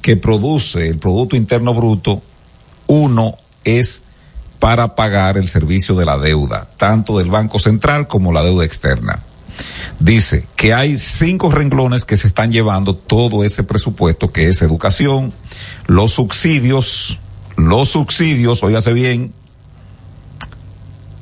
que 0.00 0.16
produce 0.16 0.88
el 0.88 0.98
Producto 0.98 1.36
Interno 1.36 1.74
Bruto, 1.74 2.22
uno 2.86 3.36
es 3.64 4.04
para 4.58 4.94
pagar 4.94 5.38
el 5.38 5.48
servicio 5.48 5.94
de 5.94 6.06
la 6.06 6.18
deuda, 6.18 6.68
tanto 6.76 7.18
del 7.18 7.30
Banco 7.30 7.58
Central 7.58 8.06
como 8.08 8.32
la 8.32 8.42
deuda 8.42 8.64
externa. 8.64 9.24
Dice 9.98 10.46
que 10.56 10.74
hay 10.74 10.98
cinco 10.98 11.50
renglones 11.50 12.04
que 12.04 12.16
se 12.16 12.26
están 12.26 12.50
llevando 12.50 12.94
todo 12.94 13.44
ese 13.44 13.62
presupuesto, 13.62 14.32
que 14.32 14.48
es 14.48 14.62
educación, 14.62 15.32
los 15.86 16.12
subsidios, 16.12 17.18
los 17.56 17.88
subsidios, 17.88 18.62
óyase 18.62 18.92
bien, 18.92 19.32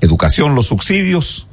educación, 0.01 0.55
los 0.55 0.67
subsidios, 0.67 1.47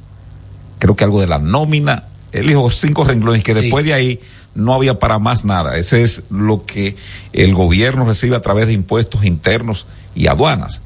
creo 0.78 0.96
que 0.96 1.04
algo 1.04 1.20
de 1.20 1.26
la 1.26 1.38
nómina, 1.38 2.04
él 2.32 2.46
dijo 2.46 2.70
cinco 2.70 3.04
renglones 3.04 3.42
que 3.42 3.54
después 3.54 3.84
de 3.84 3.94
ahí 3.94 4.20
no 4.54 4.74
había 4.74 4.98
para 4.98 5.18
más 5.18 5.44
nada. 5.44 5.76
Ese 5.76 6.02
es 6.02 6.22
lo 6.30 6.64
que 6.64 6.96
el 7.32 7.54
gobierno 7.54 8.04
recibe 8.04 8.36
a 8.36 8.42
través 8.42 8.66
de 8.66 8.72
impuestos 8.72 9.24
internos 9.24 9.86
y 10.14 10.26
aduanas. 10.26 10.82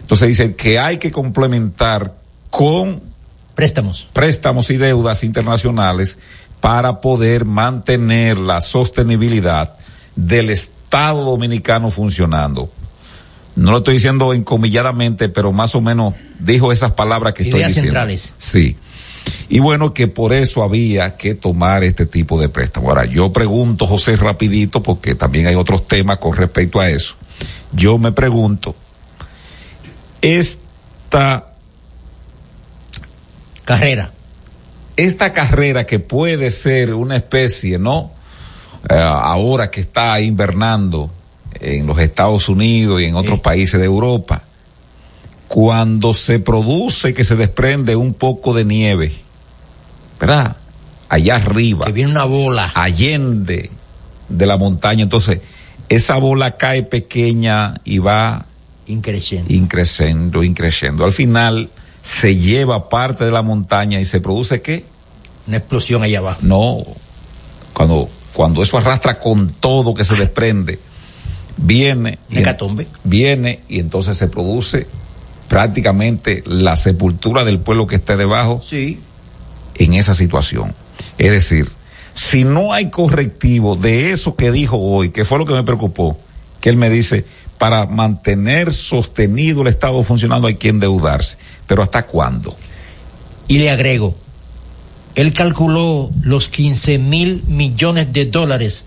Entonces 0.00 0.28
dice 0.28 0.54
que 0.54 0.78
hay 0.78 0.98
que 0.98 1.10
complementar 1.10 2.14
con 2.50 3.11
préstamos, 3.54 4.08
préstamos 4.12 4.70
y 4.70 4.76
deudas 4.76 5.24
internacionales 5.24 6.18
para 6.60 7.00
poder 7.00 7.44
mantener 7.44 8.38
la 8.38 8.60
sostenibilidad 8.60 9.74
del 10.14 10.50
Estado 10.50 11.24
dominicano 11.24 11.90
funcionando. 11.90 12.70
No 13.56 13.70
lo 13.72 13.78
estoy 13.78 13.94
diciendo 13.94 14.32
encomilladamente, 14.32 15.28
pero 15.28 15.52
más 15.52 15.74
o 15.74 15.80
menos 15.80 16.14
dijo 16.38 16.72
esas 16.72 16.92
palabras 16.92 17.34
que 17.34 17.42
estoy 17.42 17.58
Ideas 17.60 17.70
diciendo. 17.70 17.90
centrales. 17.90 18.34
Sí. 18.38 18.76
Y 19.48 19.58
bueno, 19.60 19.92
que 19.92 20.08
por 20.08 20.32
eso 20.32 20.62
había 20.62 21.16
que 21.16 21.34
tomar 21.34 21.84
este 21.84 22.06
tipo 22.06 22.40
de 22.40 22.48
préstamo. 22.48 22.88
Ahora, 22.88 23.04
yo 23.04 23.32
pregunto, 23.32 23.86
José, 23.86 24.16
rapidito, 24.16 24.82
porque 24.82 25.14
también 25.14 25.46
hay 25.46 25.54
otros 25.54 25.86
temas 25.86 26.18
con 26.18 26.32
respecto 26.32 26.80
a 26.80 26.88
eso. 26.88 27.14
Yo 27.72 27.98
me 27.98 28.12
pregunto, 28.12 28.74
esta 30.22 31.51
carrera, 33.78 34.12
esta 34.96 35.32
carrera 35.32 35.84
que 35.84 35.98
puede 35.98 36.50
ser 36.50 36.94
una 36.94 37.16
especie, 37.16 37.78
¿no? 37.78 38.12
Eh, 38.88 38.94
ahora 38.94 39.70
que 39.70 39.80
está 39.80 40.20
invernando 40.20 41.10
en 41.60 41.86
los 41.86 41.98
Estados 41.98 42.48
Unidos 42.48 43.00
y 43.00 43.06
en 43.06 43.14
otros 43.14 43.40
países 43.40 43.78
de 43.80 43.86
Europa, 43.86 44.44
cuando 45.48 46.14
se 46.14 46.38
produce 46.38 47.14
que 47.14 47.24
se 47.24 47.36
desprende 47.36 47.94
un 47.94 48.14
poco 48.14 48.54
de 48.54 48.64
nieve, 48.64 49.12
¿verdad? 50.18 50.56
Allá 51.08 51.36
arriba. 51.36 51.86
Que 51.86 51.92
viene 51.92 52.10
una 52.10 52.24
bola. 52.24 52.72
Allende 52.74 53.70
de 54.28 54.46
la 54.46 54.56
montaña. 54.56 55.02
Entonces, 55.02 55.40
esa 55.88 56.16
bola 56.16 56.56
cae 56.56 56.84
pequeña 56.84 57.74
y 57.84 57.98
va 57.98 58.46
increciendo. 58.86 59.52
Increciendo, 59.52 60.42
increciendo. 60.42 61.04
Al 61.04 61.12
final 61.12 61.68
se 62.02 62.36
lleva 62.36 62.88
parte 62.88 63.24
de 63.24 63.30
la 63.30 63.42
montaña 63.42 64.00
y 64.00 64.04
se 64.04 64.20
produce 64.20 64.60
qué? 64.60 64.84
Una 65.46 65.56
explosión 65.56 66.02
allá 66.02 66.18
abajo. 66.18 66.40
No. 66.42 66.82
Cuando, 67.72 68.10
cuando 68.32 68.62
eso 68.62 68.76
arrastra 68.76 69.18
con 69.18 69.50
todo 69.52 69.94
que 69.94 70.04
se 70.04 70.16
desprende, 70.16 70.78
viene. 71.56 72.18
Hecatombe. 72.30 72.88
viene 73.04 73.60
y 73.68 73.78
entonces 73.78 74.16
se 74.16 74.28
produce 74.28 74.86
prácticamente 75.48 76.42
la 76.46 76.76
sepultura 76.76 77.44
del 77.44 77.60
pueblo 77.60 77.86
que 77.86 77.96
esté 77.96 78.16
debajo 78.16 78.60
sí. 78.62 79.00
en 79.74 79.94
esa 79.94 80.14
situación. 80.14 80.74
Es 81.18 81.30
decir, 81.30 81.70
si 82.14 82.44
no 82.44 82.72
hay 82.72 82.90
correctivo 82.90 83.76
de 83.76 84.10
eso 84.10 84.34
que 84.34 84.50
dijo 84.50 84.78
hoy, 84.78 85.10
que 85.10 85.24
fue 85.24 85.38
lo 85.38 85.46
que 85.46 85.54
me 85.54 85.62
preocupó, 85.62 86.18
que 86.60 86.68
él 86.68 86.76
me 86.76 86.90
dice, 86.90 87.24
para 87.62 87.86
mantener 87.86 88.74
sostenido 88.74 89.62
el 89.62 89.68
Estado 89.68 90.02
funcionando 90.02 90.48
hay 90.48 90.56
que 90.56 90.68
endeudarse. 90.68 91.38
Pero 91.68 91.84
¿hasta 91.84 92.06
cuándo? 92.08 92.56
Y 93.46 93.58
le 93.58 93.70
agrego, 93.70 94.16
Él 95.14 95.32
calculó 95.32 96.10
los 96.22 96.48
15 96.48 96.98
mil 96.98 97.44
millones 97.46 98.12
de 98.12 98.26
dólares 98.26 98.86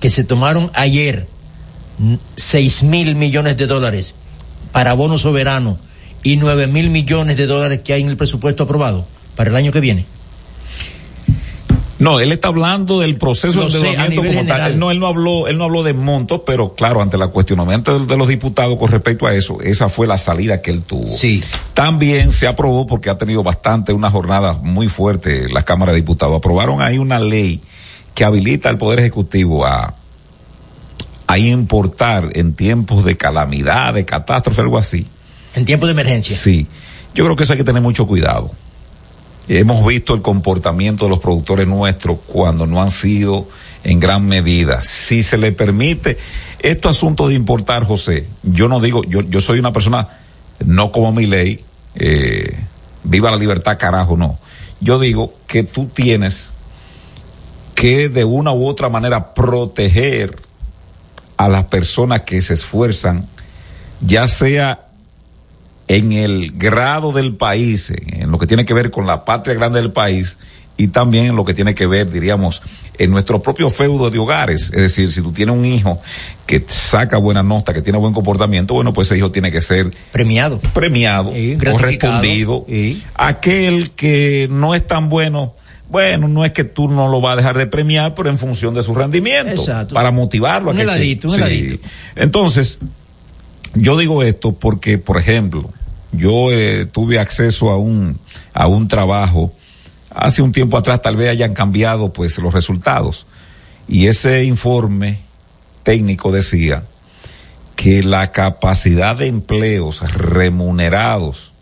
que 0.00 0.08
se 0.08 0.24
tomaron 0.24 0.70
ayer, 0.72 1.28
6 2.36 2.84
mil 2.84 3.16
millones 3.16 3.58
de 3.58 3.66
dólares 3.66 4.14
para 4.72 4.94
bono 4.94 5.18
soberano 5.18 5.78
y 6.22 6.36
9 6.36 6.68
mil 6.68 6.88
millones 6.88 7.36
de 7.36 7.46
dólares 7.46 7.82
que 7.84 7.92
hay 7.92 8.00
en 8.00 8.08
el 8.08 8.16
presupuesto 8.16 8.62
aprobado 8.62 9.06
para 9.36 9.50
el 9.50 9.56
año 9.56 9.72
que 9.72 9.80
viene. 9.80 10.06
No, 12.04 12.20
él 12.20 12.32
está 12.32 12.48
hablando 12.48 13.00
del 13.00 13.16
proceso 13.16 13.60
de 13.60 13.66
endeudamiento 13.66 14.22
como 14.22 14.46
tal. 14.46 14.72
Él 14.72 14.78
no, 14.78 14.90
él 14.90 15.00
no 15.00 15.06
habló, 15.06 15.48
él 15.48 15.56
no 15.56 15.64
habló 15.64 15.82
de 15.82 15.94
montos, 15.94 16.42
pero 16.44 16.74
claro, 16.74 17.00
ante 17.00 17.16
la 17.16 17.28
cuestionamiento 17.28 17.98
de, 17.98 18.06
de 18.06 18.16
los 18.18 18.28
diputados 18.28 18.78
con 18.78 18.90
respecto 18.90 19.26
a 19.26 19.34
eso, 19.34 19.60
esa 19.62 19.88
fue 19.88 20.06
la 20.06 20.18
salida 20.18 20.60
que 20.60 20.70
él 20.70 20.82
tuvo. 20.82 21.06
Sí. 21.06 21.42
También 21.72 22.30
se 22.30 22.46
aprobó 22.46 22.86
porque 22.86 23.08
ha 23.08 23.16
tenido 23.16 23.42
bastante, 23.42 23.94
una 23.94 24.10
jornada 24.10 24.52
muy 24.52 24.88
fuerte 24.88 25.48
la 25.48 25.62
Cámara 25.62 25.92
de 25.92 25.96
Diputados. 25.96 26.36
Aprobaron 26.36 26.82
ahí 26.82 26.98
una 26.98 27.18
ley 27.18 27.62
que 28.14 28.24
habilita 28.24 28.68
al 28.68 28.76
Poder 28.76 29.00
Ejecutivo 29.00 29.64
a, 29.64 29.94
a 31.26 31.38
importar 31.38 32.30
en 32.34 32.52
tiempos 32.52 33.04
de 33.06 33.16
calamidad, 33.16 33.94
de 33.94 34.04
catástrofe, 34.04 34.60
algo 34.60 34.76
así. 34.76 35.06
En 35.54 35.64
tiempo 35.64 35.86
de 35.86 35.92
emergencia. 35.92 36.36
Sí. 36.36 36.66
Yo 37.14 37.24
creo 37.24 37.34
que 37.36 37.44
eso 37.44 37.54
hay 37.54 37.58
que 37.58 37.64
tener 37.64 37.80
mucho 37.80 38.06
cuidado. 38.06 38.50
Hemos 39.48 39.86
visto 39.86 40.14
el 40.14 40.22
comportamiento 40.22 41.04
de 41.04 41.10
los 41.10 41.20
productores 41.20 41.66
nuestros 41.66 42.18
cuando 42.26 42.66
no 42.66 42.80
han 42.80 42.90
sido 42.90 43.46
en 43.82 44.00
gran 44.00 44.26
medida. 44.26 44.82
Si 44.84 45.22
se 45.22 45.36
le 45.36 45.52
permite, 45.52 46.16
esto 46.58 46.88
asunto 46.88 47.28
de 47.28 47.34
importar, 47.34 47.84
José, 47.84 48.26
yo 48.42 48.68
no 48.68 48.80
digo, 48.80 49.04
yo, 49.04 49.20
yo 49.20 49.40
soy 49.40 49.58
una 49.58 49.72
persona, 49.72 50.08
no 50.64 50.90
como 50.90 51.12
mi 51.12 51.26
ley, 51.26 51.62
eh, 51.94 52.58
viva 53.02 53.30
la 53.30 53.36
libertad, 53.36 53.76
carajo, 53.78 54.16
no. 54.16 54.38
Yo 54.80 54.98
digo 54.98 55.34
que 55.46 55.62
tú 55.62 55.86
tienes 55.86 56.54
que 57.74 58.08
de 58.08 58.24
una 58.24 58.52
u 58.52 58.66
otra 58.66 58.88
manera 58.88 59.34
proteger 59.34 60.36
a 61.36 61.48
las 61.48 61.64
personas 61.64 62.22
que 62.22 62.40
se 62.40 62.54
esfuerzan, 62.54 63.28
ya 64.00 64.26
sea 64.26 64.86
en 65.88 66.12
el 66.12 66.52
grado 66.52 67.12
del 67.12 67.34
país, 67.34 67.92
en 68.06 68.30
lo 68.30 68.38
que 68.38 68.46
tiene 68.46 68.64
que 68.64 68.74
ver 68.74 68.90
con 68.90 69.06
la 69.06 69.24
patria 69.24 69.54
grande 69.54 69.80
del 69.80 69.92
país 69.92 70.38
y 70.76 70.88
también 70.88 71.26
en 71.26 71.36
lo 71.36 71.44
que 71.44 71.54
tiene 71.54 71.74
que 71.74 71.86
ver, 71.86 72.10
diríamos, 72.10 72.62
en 72.98 73.10
nuestro 73.10 73.40
propio 73.40 73.70
feudo 73.70 74.10
de 74.10 74.18
hogares. 74.18 74.72
Es 74.74 74.82
decir, 74.82 75.12
si 75.12 75.22
tú 75.22 75.32
tienes 75.32 75.54
un 75.54 75.64
hijo 75.64 76.00
que 76.46 76.64
saca 76.66 77.16
buena 77.18 77.42
nota, 77.42 77.72
que 77.72 77.82
tiene 77.82 77.98
buen 77.98 78.12
comportamiento, 78.12 78.74
bueno, 78.74 78.92
pues 78.92 79.08
ese 79.08 79.18
hijo 79.18 79.30
tiene 79.30 79.52
que 79.52 79.60
ser 79.60 79.92
premiado, 80.10 80.58
premiado, 80.72 81.32
correspondido. 81.62 82.66
Aquel 83.14 83.92
que 83.92 84.48
no 84.50 84.74
es 84.74 84.86
tan 84.86 85.08
bueno, 85.08 85.54
bueno, 85.88 86.26
no 86.26 86.44
es 86.44 86.52
que 86.52 86.64
tú 86.64 86.88
no 86.88 87.08
lo 87.08 87.20
vas 87.20 87.34
a 87.34 87.36
dejar 87.36 87.56
de 87.56 87.66
premiar, 87.66 88.14
pero 88.14 88.28
en 88.28 88.38
función 88.38 88.74
de 88.74 88.82
su 88.82 88.94
rendimiento, 88.94 89.52
Exacto. 89.52 89.94
para 89.94 90.10
motivarlo. 90.10 90.70
a 90.70 90.72
Un 90.72 90.78
que 90.78 90.82
heladito, 90.82 91.28
un 91.28 91.34
heladito. 91.36 91.86
Entonces, 92.16 92.80
yo 93.74 93.96
digo 93.96 94.22
esto 94.22 94.52
porque, 94.52 94.98
por 94.98 95.18
ejemplo, 95.18 95.70
yo 96.12 96.52
eh, 96.52 96.86
tuve 96.86 97.18
acceso 97.18 97.70
a 97.70 97.76
un, 97.76 98.18
a 98.52 98.66
un 98.66 98.88
trabajo 98.88 99.52
hace 100.14 100.42
un 100.42 100.52
tiempo 100.52 100.78
atrás, 100.78 101.02
tal 101.02 101.16
vez 101.16 101.30
hayan 101.30 101.54
cambiado 101.54 102.12
pues 102.12 102.38
los 102.38 102.54
resultados. 102.54 103.26
Y 103.88 104.06
ese 104.06 104.44
informe 104.44 105.18
técnico 105.82 106.32
decía 106.32 106.84
que 107.76 108.02
la 108.02 108.32
capacidad 108.32 109.16
de 109.16 109.26
empleos 109.26 110.00
remunerados 110.12 111.52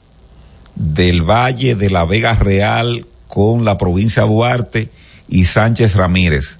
del 0.75 1.23
Valle 1.23 1.75
de 1.75 1.91
la 1.91 2.05
Vega 2.05 2.35
Real 2.35 3.07
con 3.29 3.65
la 3.65 3.79
provincia 3.79 4.23
de 4.23 4.29
Duarte 4.29 4.89
y 5.29 5.47
Sánchez 5.47 5.97
Ramírez. 5.97 6.59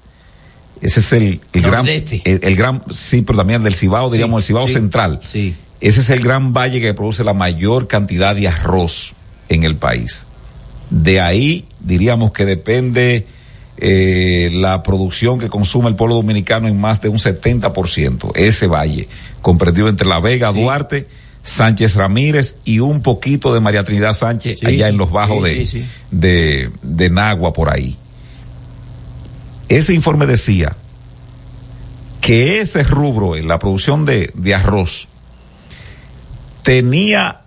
Ese 0.83 0.99
es 0.99 1.13
el, 1.13 1.39
el 1.53 1.61
gran, 1.61 1.85
Nordeste. 1.85 2.21
el, 2.25 2.39
el 2.43 2.55
gran, 2.55 2.83
sí, 2.91 3.21
pero 3.23 3.37
también 3.37 3.63
del 3.63 3.73
Cibao, 3.73 4.09
Sí, 4.09 4.17
digamos, 4.17 4.37
el 4.39 4.43
Cibao 4.43 4.67
sí, 4.67 4.73
Central. 4.73 5.19
sí. 5.27 5.55
Ese 5.81 5.99
es 6.01 6.09
el 6.11 6.21
gran 6.21 6.53
valle 6.53 6.79
que 6.79 6.93
produce 6.93 7.23
la 7.23 7.33
mayor 7.33 7.87
cantidad 7.87 8.35
de 8.35 8.47
arroz 8.47 9.13
en 9.49 9.63
el 9.63 9.75
país. 9.75 10.25
De 10.89 11.19
ahí 11.19 11.65
diríamos 11.81 12.31
que 12.31 12.45
depende 12.45 13.25
eh, 13.77 14.49
la 14.53 14.81
producción 14.83 15.39
que 15.39 15.49
consume 15.49 15.89
el 15.89 15.95
pueblo 15.95 16.15
dominicano 16.15 16.67
en 16.69 16.79
más 16.79 17.01
de 17.01 17.09
un 17.09 17.17
70%. 17.17 18.31
Ese 18.35 18.67
valle, 18.67 19.07
comprendido 19.41 19.89
entre 19.89 20.07
La 20.07 20.19
Vega, 20.21 20.51
Duarte, 20.53 21.07
Sánchez 21.41 21.95
Ramírez 21.95 22.55
y 22.63 22.79
un 22.79 23.01
poquito 23.01 23.53
de 23.53 23.59
María 23.59 23.83
Trinidad 23.83 24.13
Sánchez 24.13 24.59
Sí, 24.59 24.65
allá 24.65 24.85
sí, 24.85 24.89
en 24.91 24.97
los 24.97 25.11
bajos 25.11 25.43
de, 25.43 25.85
de, 26.11 26.69
de 26.81 27.09
Nagua 27.09 27.51
por 27.51 27.69
ahí. 27.73 27.97
Ese 29.69 29.93
informe 29.93 30.25
decía 30.25 30.75
que 32.21 32.59
ese 32.59 32.83
rubro 32.83 33.35
en 33.35 33.47
la 33.47 33.59
producción 33.59 34.05
de, 34.05 34.31
de 34.33 34.55
arroz 34.55 35.07
tenía 36.63 37.41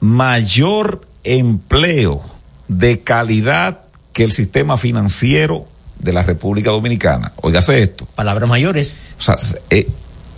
mayor 0.00 1.06
empleo 1.24 2.22
de 2.68 3.00
calidad 3.00 3.80
que 4.12 4.24
el 4.24 4.32
sistema 4.32 4.76
financiero 4.76 5.66
de 5.98 6.12
la 6.12 6.22
República 6.22 6.70
Dominicana. 6.70 7.32
Óigase 7.36 7.82
esto. 7.82 8.06
Palabras 8.06 8.48
mayores. 8.48 8.98
O 9.18 9.22
sea, 9.22 9.36
eh, 9.70 9.88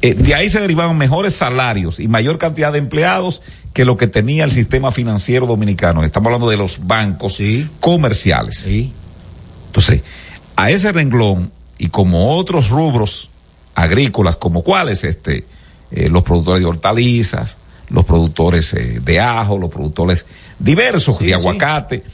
eh, 0.03 0.15
de 0.15 0.35
ahí 0.35 0.51
se 0.51 0.61
derivaban 0.61 0.97
mejores 0.99 1.35
salarios 1.35 1.99
y 1.99 2.09
mayor 2.09 2.37
cantidad 2.39 2.73
de 2.73 2.79
empleados 2.79 3.41
que 3.73 3.85
lo 3.85 3.97
que 3.97 4.07
tenía 4.07 4.45
el 4.45 4.51
sistema 4.51 4.93
financiero 4.93 5.47
dominicano. 5.47 6.05
Estamos 6.05 6.27
hablando 6.27 6.49
de 6.51 6.59
los 6.59 6.87
bancos 6.87 7.39
comerciales. 7.81 8.67
Entonces, 8.67 10.03
a 10.57 10.71
ese 10.71 10.93
renglón 10.93 11.51
y 11.79 11.89
como 11.89 12.37
otros 12.37 12.69
rubros 12.71 13.31
agrícolas, 13.75 14.37
como 14.37 14.63
cuáles, 14.63 15.05
este, 15.05 15.45
eh, 15.91 16.09
los 16.09 16.23
productores 16.23 16.61
de 16.63 16.67
hortalizas, 16.67 17.59
los 17.89 18.05
productores 18.05 18.73
eh, 18.75 19.01
de 19.05 19.21
ajo, 19.21 19.59
los 19.59 19.71
productores 19.71 20.25
diversos 20.59 21.19
de 21.19 21.35
aguacate, 21.35 22.05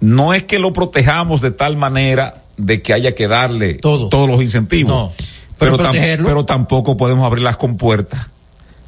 no 0.00 0.34
es 0.34 0.44
que 0.44 0.58
lo 0.58 0.72
protejamos 0.72 1.40
de 1.40 1.50
tal 1.50 1.76
manera 1.76 2.42
de 2.56 2.82
que 2.82 2.92
haya 2.92 3.14
que 3.14 3.28
darle 3.28 3.74
todos 4.10 4.28
los 4.28 4.42
incentivos. 4.42 4.92
No, 4.92 5.12
pero 5.58 5.72
tam- 5.88 5.92
pero 6.26 6.44
tampoco 6.44 6.96
podemos 6.96 7.24
abrir 7.26 7.42
las 7.44 7.56
compuertas 7.56 8.28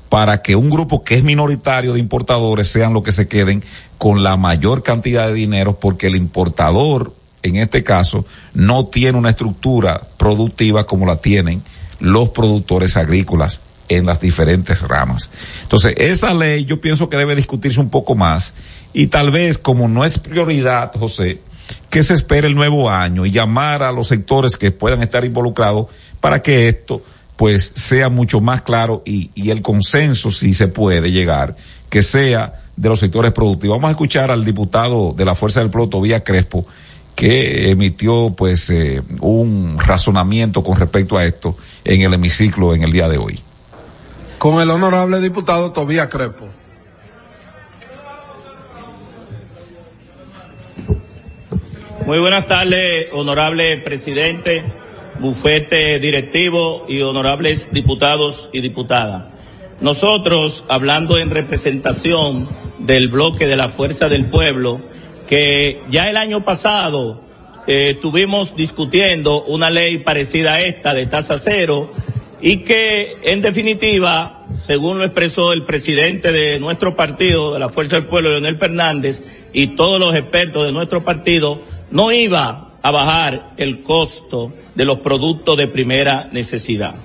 para 0.09 0.43
que 0.43 0.57
un 0.57 0.69
grupo 0.71 1.03
que 1.05 1.15
es 1.15 1.23
minoritario 1.25 1.93
de 1.95 2.01
importadores 2.01 2.69
sean 2.69 2.93
los 2.93 3.03
que 3.03 3.13
se 3.13 3.29
queden 3.29 3.63
con 3.97 4.23
la 4.23 4.37
mayor 4.37 4.83
cantidad 4.83 5.29
de 5.29 5.35
dinero 5.35 5.79
porque 5.79 6.09
el 6.09 6.17
importador 6.17 7.15
en 7.43 7.57
este 7.57 7.83
caso 7.83 8.25
no 8.55 8.87
tiene 8.87 9.19
una 9.19 9.31
estructura 9.31 10.01
productiva 10.17 10.87
como 10.87 11.07
la 11.07 11.17
tienen 11.17 11.63
los 11.99 12.31
productores 12.31 12.97
agrícolas 12.97 13.63
en 13.89 14.07
las 14.07 14.21
diferentes 14.21 14.83
ramas. 14.83 15.31
Entonces, 15.63 15.95
esa 15.97 16.33
ley 16.33 16.65
yo 16.65 16.81
pienso 16.81 17.09
que 17.09 17.17
debe 17.17 17.35
discutirse 17.35 17.81
un 17.81 17.91
poco 17.91 18.15
más 18.15 18.55
y 18.93 19.09
tal 19.09 19.31
vez 19.31 19.59
como 19.59 19.89
no 19.89 20.05
es 20.05 20.19
prioridad, 20.19 20.93
José, 20.99 21.41
que 21.89 22.03
se 22.03 22.15
espere 22.15 22.49
el 22.49 22.55
nuevo 22.55 22.89
año 22.89 23.27
y 23.27 23.31
llamar 23.31 23.83
a 23.83 23.93
los 23.93 24.09
sectores 24.09 24.57
que 24.57 24.71
puedan 24.71 25.03
estar 25.03 25.25
involucrados 25.25 25.89
para 26.21 26.41
que 26.41 26.69
esto 26.69 27.03
pues 27.37 27.73
sea 27.75 28.11
mucho 28.11 28.43
más 28.43 28.61
claro 28.61 29.03
y, 29.07 29.31
el 29.51 29.63
consenso, 29.63 30.31
si 30.31 30.53
se 30.53 30.69
puede 30.69 31.11
llegar, 31.11 31.57
que 31.89 32.03
sea 32.03 32.61
de 32.77 32.89
los 32.91 33.01
sectores 33.01 33.33
productivos. 33.33 33.79
Vamos 33.79 33.89
a 33.89 33.93
escuchar 33.93 34.31
al 34.31 34.45
diputado 34.45 35.15
de 35.17 35.25
la 35.25 35.35
Fuerza 35.35 35.61
del 35.61 35.71
Pueblo, 35.71 35.89
Tobías 35.89 36.23
Crespo, 36.23 36.67
que 37.21 37.71
emitió 37.71 38.33
pues 38.35 38.71
eh, 38.71 39.03
un 39.21 39.79
razonamiento 39.79 40.63
con 40.63 40.75
respecto 40.77 41.19
a 41.19 41.27
esto 41.27 41.55
en 41.85 42.01
el 42.01 42.15
hemiciclo 42.15 42.75
en 42.75 42.83
el 42.83 42.93
día 42.93 43.11
de 43.11 43.19
hoy. 43.19 43.39
Con 44.39 44.59
el 44.63 44.71
honorable 44.71 45.21
diputado 45.21 45.71
Tobías 45.71 46.09
Crepo. 46.09 46.47
Muy 52.07 52.19
buenas 52.21 52.47
tardes, 52.47 53.09
honorable 53.13 53.77
presidente, 53.77 54.65
bufete 55.19 55.99
directivo 55.99 56.87
y 56.89 57.03
honorables 57.03 57.71
diputados 57.71 58.49
y 58.51 58.63
diputadas. 58.63 59.25
Nosotros, 59.83 60.65
hablando 60.69 61.19
en 61.19 61.29
representación 61.29 62.49
del 62.79 63.09
bloque 63.09 63.47
de 63.47 63.57
la 63.57 63.69
Fuerza 63.69 64.09
del 64.09 64.25
Pueblo, 64.25 64.81
que 65.31 65.81
ya 65.89 66.11
el 66.11 66.17
año 66.17 66.45
pasado 66.45 67.21
eh, 67.69 67.91
estuvimos 67.95 68.57
discutiendo 68.57 69.45
una 69.45 69.71
ley 69.71 69.99
parecida 69.99 70.55
a 70.55 70.61
esta 70.61 70.93
de 70.93 71.07
tasa 71.07 71.39
cero 71.39 71.93
y 72.43 72.59
que 72.59 73.17
en 73.23 73.41
definitiva, 73.41 74.47
según 74.61 74.99
lo 74.99 75.05
expresó 75.05 75.53
el 75.53 75.63
presidente 75.63 76.33
de 76.33 76.59
nuestro 76.59 76.97
partido, 76.97 77.55
de 77.55 77.61
la 77.61 77.69
Fuerza 77.69 77.97
del 77.97 78.07
Pueblo, 78.07 78.31
Leonel 78.31 78.57
Fernández, 78.57 79.23
y 79.53 79.69
todos 79.69 80.01
los 80.01 80.17
expertos 80.17 80.67
de 80.67 80.73
nuestro 80.73 81.05
partido, 81.05 81.61
no 81.93 82.11
iba 82.11 82.73
a 82.83 82.91
bajar 82.91 83.53
el 83.57 83.83
costo 83.83 84.53
de 84.75 84.85
los 84.85 84.99
productos 84.99 85.57
de 85.57 85.69
primera 85.69 86.29
necesidad 86.33 86.97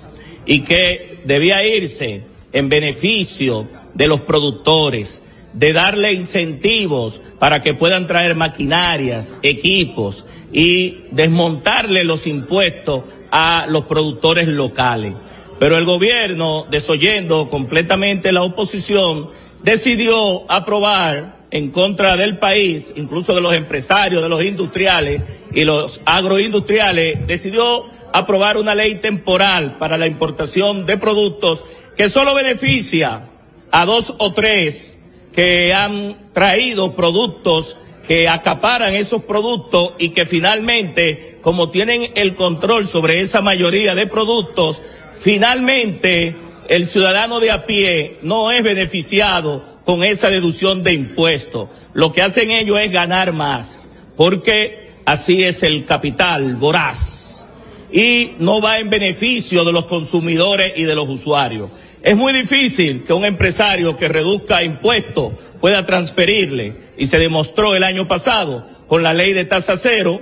y 0.48 0.62
que 0.62 1.20
debía 1.26 1.64
irse 1.64 2.24
en 2.54 2.70
beneficio 2.70 3.68
de 3.94 4.08
los 4.08 4.22
productores, 4.22 5.22
de 5.56 5.72
darle 5.72 6.14
incentivos 6.14 7.22
para 7.40 7.62
que 7.62 7.74
puedan 7.74 8.08
traer 8.08 8.36
maquinarias, 8.36 9.38
equipos 9.42 10.26
y 10.52 11.06
desmontarle 11.12 12.04
los 12.04 12.28
impuestos 12.28 13.04
a 13.32 13.66
los 13.70 13.86
productores 13.86 14.48
locales. 14.50 15.14
Pero 15.58 15.78
el 15.78 15.86
gobierno, 15.86 16.68
desoyendo 16.70 17.50
completamente 17.50 18.34
la 18.34 18.44
oposición, 18.44 19.30
decidió 19.64 20.50
aprobar 20.52 21.46
en 21.52 21.72
contra 21.72 22.18
del 22.18 22.38
país, 22.38 22.94
incluso 22.98 23.34
de 23.34 23.40
los 23.40 23.54
empresarios, 23.54 24.22
de 24.22 24.28
los 24.28 24.44
industriales 24.44 25.22
y 25.54 25.64
los 25.64 26.02
agroindustriales, 26.06 27.26
decidió 27.26 27.86
aprobar 28.12 28.58
una 28.58 28.76
ley 28.76 28.96
temporal 28.96 29.78
para 29.78 29.98
la 29.98 30.08
importación 30.08 30.86
de 30.86 30.98
productos 30.98 31.64
que 31.96 32.10
solo 32.10 32.34
beneficia 32.34 33.30
a 33.72 33.86
dos 33.86 34.14
o 34.18 34.34
tres 34.34 34.95
que 35.36 35.74
han 35.74 36.32
traído 36.34 36.96
productos 36.96 37.78
que 38.08 38.30
acaparan 38.30 38.96
esos 38.96 39.24
productos 39.24 39.94
y 39.98 40.10
que 40.10 40.26
finalmente, 40.26 41.40
como 41.42 41.70
tienen 41.70 42.12
el 42.16 42.36
control 42.36 42.88
sobre 42.88 43.22
esa 43.22 43.42
mayoría 43.42 43.96
de 43.96 44.08
productos, 44.08 44.82
finalmente 45.20 46.36
el 46.70 46.88
ciudadano 46.88 47.40
de 47.40 47.52
a 47.52 47.66
pie 47.66 48.20
no 48.22 48.52
es 48.52 48.64
beneficiado 48.64 49.64
con 49.86 50.04
esa 50.04 50.30
deducción 50.30 50.84
de 50.84 50.94
impuestos. 50.94 51.70
Lo 51.94 52.14
que 52.14 52.22
hacen 52.22 52.52
ellos 52.52 52.80
es 52.80 52.92
ganar 52.92 53.34
más, 53.34 53.90
porque 54.16 54.92
así 55.06 55.44
es 55.44 55.64
el 55.64 55.86
capital 55.86 56.56
voraz 56.56 57.46
y 57.92 58.32
no 58.40 58.62
va 58.62 58.80
en 58.80 58.90
beneficio 58.90 59.64
de 59.64 59.72
los 59.72 59.86
consumidores 59.86 60.74
y 60.76 60.84
de 60.84 60.96
los 60.96 61.08
usuarios. 61.08 61.70
Es 62.06 62.16
muy 62.16 62.34
difícil 62.34 63.04
que 63.04 63.14
un 63.14 63.26
empresario 63.26 63.98
que 63.98 64.08
reduzca 64.08 64.62
impuestos 64.62 65.34
pueda 65.60 65.88
transferirle, 65.88 66.76
y 67.00 67.08
se 67.08 67.18
demostró 67.18 67.76
el 67.76 67.84
año 67.84 68.08
pasado 68.08 68.68
con 68.88 69.02
la 69.02 69.12
ley 69.12 69.34
de 69.34 69.44
tasa 69.44 69.76
cero, 69.76 70.22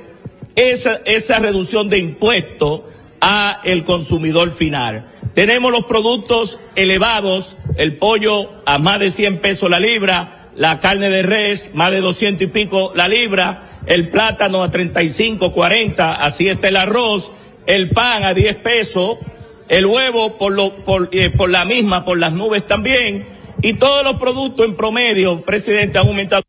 esa, 0.55 1.01
esa 1.03 1.39
reducción 1.39 1.89
de 1.89 1.97
impuestos 1.97 2.83
a 3.19 3.59
el 3.65 3.83
consumidor 3.83 4.53
final. 4.53 5.11
Tenemos 5.35 5.73
los 5.73 5.83
productos 5.83 6.57
elevados, 6.77 7.57
el 7.75 7.97
pollo 7.97 8.49
a 8.65 8.77
más 8.77 8.99
de 9.01 9.11
100 9.11 9.41
pesos 9.41 9.69
la 9.69 9.81
libra, 9.81 10.51
la 10.55 10.79
carne 10.79 11.09
de 11.09 11.21
res 11.21 11.71
más 11.73 11.91
de 11.91 11.99
200 11.99 12.43
y 12.43 12.47
pico 12.47 12.93
la 12.95 13.09
libra, 13.09 13.81
el 13.87 14.07
plátano 14.07 14.63
a 14.63 14.71
35, 14.71 15.51
40, 15.51 16.13
así 16.13 16.47
está 16.47 16.69
el 16.69 16.77
arroz, 16.77 17.33
el 17.65 17.89
pan 17.89 18.23
a 18.23 18.33
10 18.33 18.55
pesos, 18.55 19.17
el 19.69 19.85
huevo 19.85 20.37
por, 20.37 20.53
lo, 20.53 20.83
por, 20.83 21.09
eh, 21.11 21.29
por 21.29 21.49
la 21.49 21.65
misma, 21.65 22.05
por 22.05 22.17
las 22.17 22.33
nubes 22.33 22.67
también, 22.67 23.27
y 23.61 23.73
todos 23.73 24.03
los 24.03 24.15
productos 24.15 24.65
en 24.65 24.75
promedio, 24.75 25.41
presidente, 25.41 25.97
han 25.97 26.07
aumentado. 26.07 26.43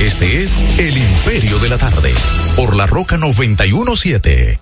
Este 0.00 0.42
es 0.42 0.58
El 0.78 0.96
Imperio 0.96 1.58
de 1.58 1.68
la 1.68 1.78
Tarde, 1.78 2.12
por 2.56 2.74
la 2.74 2.86
Roca 2.86 3.18
917. 3.18 4.58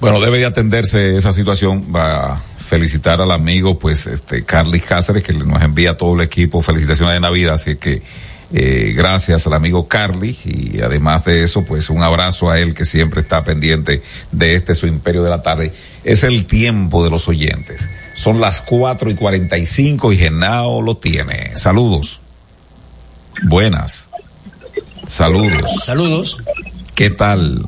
Bueno, 0.00 0.20
debe 0.20 0.38
de 0.38 0.46
atenderse 0.46 1.16
esa 1.16 1.32
situación. 1.32 1.94
Va 1.94 2.34
a 2.34 2.38
felicitar 2.38 3.20
al 3.20 3.30
amigo, 3.30 3.78
pues, 3.78 4.06
este, 4.06 4.44
Carly 4.44 4.80
Cáceres, 4.80 5.24
que 5.24 5.32
nos 5.32 5.62
envía 5.62 5.92
a 5.92 5.96
todo 5.96 6.14
el 6.14 6.20
equipo 6.20 6.60
felicitaciones 6.60 7.14
de 7.14 7.20
Navidad, 7.20 7.54
así 7.54 7.76
que, 7.76 8.02
eh, 8.52 8.94
gracias 8.96 9.46
al 9.46 9.52
amigo 9.52 9.88
Carly 9.88 10.36
y 10.44 10.80
además 10.80 11.24
de 11.24 11.42
eso, 11.42 11.64
pues 11.64 11.90
un 11.90 12.02
abrazo 12.02 12.50
a 12.50 12.58
él 12.58 12.74
que 12.74 12.84
siempre 12.84 13.20
está 13.20 13.44
pendiente 13.44 14.02
de 14.32 14.54
este 14.54 14.74
su 14.74 14.86
imperio 14.86 15.22
de 15.22 15.30
la 15.30 15.42
tarde. 15.42 15.72
Es 16.04 16.24
el 16.24 16.46
tiempo 16.46 17.04
de 17.04 17.10
los 17.10 17.28
oyentes. 17.28 17.88
Son 18.14 18.40
las 18.40 18.62
cuatro 18.62 19.10
y 19.10 19.14
cuarenta 19.14 19.58
y 19.58 19.66
cinco 19.66 20.12
y 20.12 20.16
Genao 20.16 20.80
lo 20.80 20.96
tiene. 20.96 21.56
Saludos. 21.56 22.20
Buenas. 23.44 24.08
Saludos. 25.06 25.84
Saludos. 25.84 26.38
¿Qué 26.94 27.10
tal? 27.10 27.66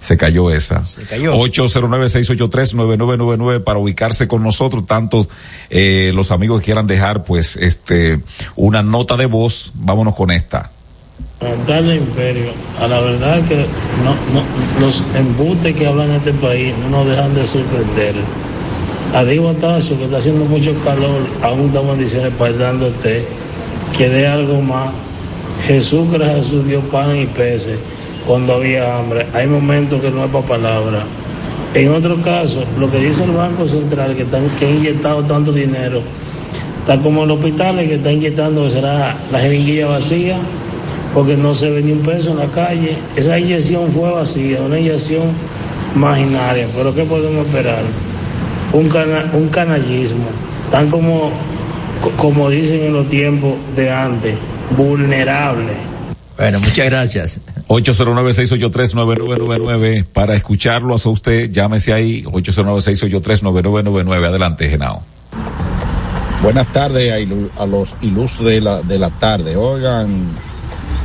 Se 0.00 0.16
cayó 0.16 0.50
esa. 0.50 0.84
Se 0.84 1.02
cayó. 1.02 1.34
809-683-9999 1.34 3.62
para 3.64 3.78
ubicarse 3.78 4.28
con 4.28 4.42
nosotros. 4.42 4.86
Tanto 4.86 5.26
eh, 5.70 6.12
los 6.14 6.30
amigos 6.30 6.60
que 6.60 6.66
quieran 6.66 6.86
dejar, 6.86 7.24
pues, 7.24 7.56
este, 7.56 8.20
una 8.54 8.82
nota 8.82 9.16
de 9.16 9.26
voz. 9.26 9.72
Vámonos 9.74 10.14
con 10.14 10.30
esta. 10.30 10.70
Darle 11.66 11.96
imperio. 11.96 12.52
A 12.80 12.86
la 12.86 13.00
verdad 13.00 13.44
que 13.44 13.56
no, 13.56 14.14
no, 14.32 14.44
los 14.80 15.02
embustes 15.16 15.74
que 15.74 15.86
hablan 15.86 16.10
en 16.10 16.16
este 16.16 16.32
país 16.34 16.74
no 16.78 16.90
nos 16.90 17.06
dejan 17.06 17.34
de 17.34 17.44
sorprender. 17.44 18.14
A 19.14 19.24
Diego 19.24 19.52
Tacio, 19.54 19.98
que 19.98 20.04
está 20.04 20.18
haciendo 20.18 20.44
mucho 20.44 20.74
calor, 20.84 21.26
aún 21.42 21.66
estamos 21.66 21.92
en 21.92 21.98
bendiciones 21.98 22.32
para 22.34 22.50
ir 22.50 22.58
dándote, 22.58 23.24
que 23.96 24.08
dé 24.08 24.28
algo 24.28 24.60
más. 24.60 24.90
Jesús, 25.66 26.12
que 26.12 26.18
Jesús, 26.18 26.68
dio 26.68 26.80
pan 26.82 27.16
y 27.16 27.26
peces 27.26 27.78
cuando 28.28 28.56
había 28.56 28.98
hambre. 28.98 29.26
Hay 29.32 29.46
momentos 29.46 30.00
que 30.02 30.10
no 30.10 30.26
es 30.26 30.30
para 30.30 30.46
palabra. 30.46 31.02
En 31.74 31.88
otro 31.92 32.20
caso, 32.20 32.62
lo 32.78 32.90
que 32.90 32.98
dice 32.98 33.24
el 33.24 33.32
Banco 33.32 33.66
Central, 33.66 34.14
que, 34.14 34.22
están, 34.22 34.48
que 34.58 34.66
ha 34.66 34.70
inyectado 34.70 35.24
tanto 35.24 35.50
dinero, 35.50 36.02
está 36.80 36.98
como 36.98 37.24
el 37.24 37.30
hospital 37.30 37.78
que 37.78 37.94
está 37.94 38.12
inyectando, 38.12 38.64
que 38.64 38.70
será 38.70 39.16
la 39.32 39.38
jeringuilla 39.38 39.86
vacía, 39.86 40.36
porque 41.14 41.36
no 41.38 41.54
se 41.54 41.70
ve 41.70 41.82
ni 41.82 41.92
un 41.92 42.00
peso 42.00 42.30
en 42.30 42.36
la 42.36 42.46
calle. 42.48 42.98
Esa 43.16 43.38
inyección 43.38 43.90
fue 43.90 44.10
vacía, 44.10 44.60
una 44.60 44.78
inyección 44.78 45.28
imaginaria. 45.96 46.68
Pero 46.76 46.94
¿qué 46.94 47.04
podemos 47.04 47.46
esperar? 47.46 47.82
Un, 48.74 48.88
cana, 48.90 49.30
un 49.32 49.48
canallismo, 49.48 50.26
tan 50.70 50.90
como, 50.90 51.32
como 52.18 52.50
dicen 52.50 52.82
en 52.82 52.92
los 52.92 53.08
tiempos 53.08 53.54
de 53.74 53.90
antes, 53.90 54.34
vulnerable. 54.76 55.72
Bueno, 56.36 56.60
muchas 56.60 56.86
gracias. 56.86 57.40
809-683-9999 57.68 60.06
para 60.06 60.34
escucharlo 60.34 60.94
a 60.94 61.08
usted, 61.08 61.50
llámese 61.50 61.92
ahí, 61.92 62.24
809-683-9999. 62.24 64.26
Adelante, 64.26 64.68
Genao. 64.68 65.02
Buenas 66.42 66.72
tardes 66.72 67.12
a, 67.56 67.66
los 67.66 67.88
ilustres 68.00 68.54
de 68.54 68.60
la, 68.60 68.82
de 68.82 68.98
la 68.98 69.10
tarde. 69.10 69.56
Oigan, 69.56 70.28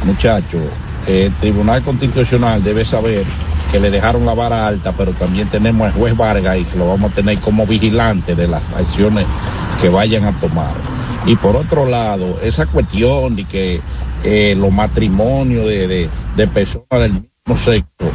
muchachos, 0.05 0.61
el 1.07 1.33
Tribunal 1.33 1.83
Constitucional 1.83 2.63
debe 2.63 2.85
saber 2.85 3.25
que 3.71 3.79
le 3.79 3.89
dejaron 3.89 4.25
la 4.25 4.35
vara 4.35 4.67
alta, 4.67 4.93
pero 4.93 5.11
también 5.13 5.49
tenemos 5.49 5.87
al 5.87 5.93
juez 5.93 6.15
Vargas 6.15 6.59
y 6.59 6.63
que 6.63 6.77
lo 6.77 6.87
vamos 6.87 7.11
a 7.11 7.15
tener 7.15 7.39
como 7.39 7.65
vigilante 7.65 8.35
de 8.35 8.47
las 8.47 8.61
acciones 8.73 9.25
que 9.81 9.89
vayan 9.89 10.25
a 10.25 10.39
tomar. 10.39 10.75
Y 11.25 11.35
por 11.35 11.55
otro 11.55 11.85
lado, 11.85 12.39
esa 12.41 12.67
cuestión 12.67 13.35
de 13.35 13.45
que 13.45 13.81
eh, 14.23 14.55
los 14.57 14.71
matrimonios 14.71 15.67
de, 15.67 15.87
de, 15.87 16.09
de, 16.35 16.47
personas 16.47 17.01
del 17.01 17.11
mismo 17.11 17.63
sexo, 17.63 18.11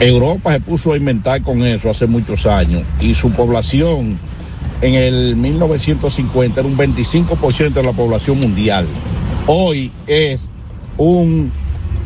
Europa 0.00 0.52
se 0.52 0.60
puso 0.60 0.92
a 0.92 0.96
inventar 0.96 1.42
con 1.42 1.62
eso 1.64 1.88
hace 1.88 2.06
muchos 2.06 2.44
años 2.46 2.82
y 3.00 3.14
su 3.14 3.30
población 3.30 4.18
en 4.82 4.94
el 4.94 5.36
1950 5.36 6.60
era 6.60 6.68
un 6.68 6.76
25% 6.76 7.72
de 7.72 7.82
la 7.82 7.92
población 7.92 8.38
mundial. 8.40 8.86
Hoy 9.46 9.90
es 10.06 10.46
un 10.98 11.50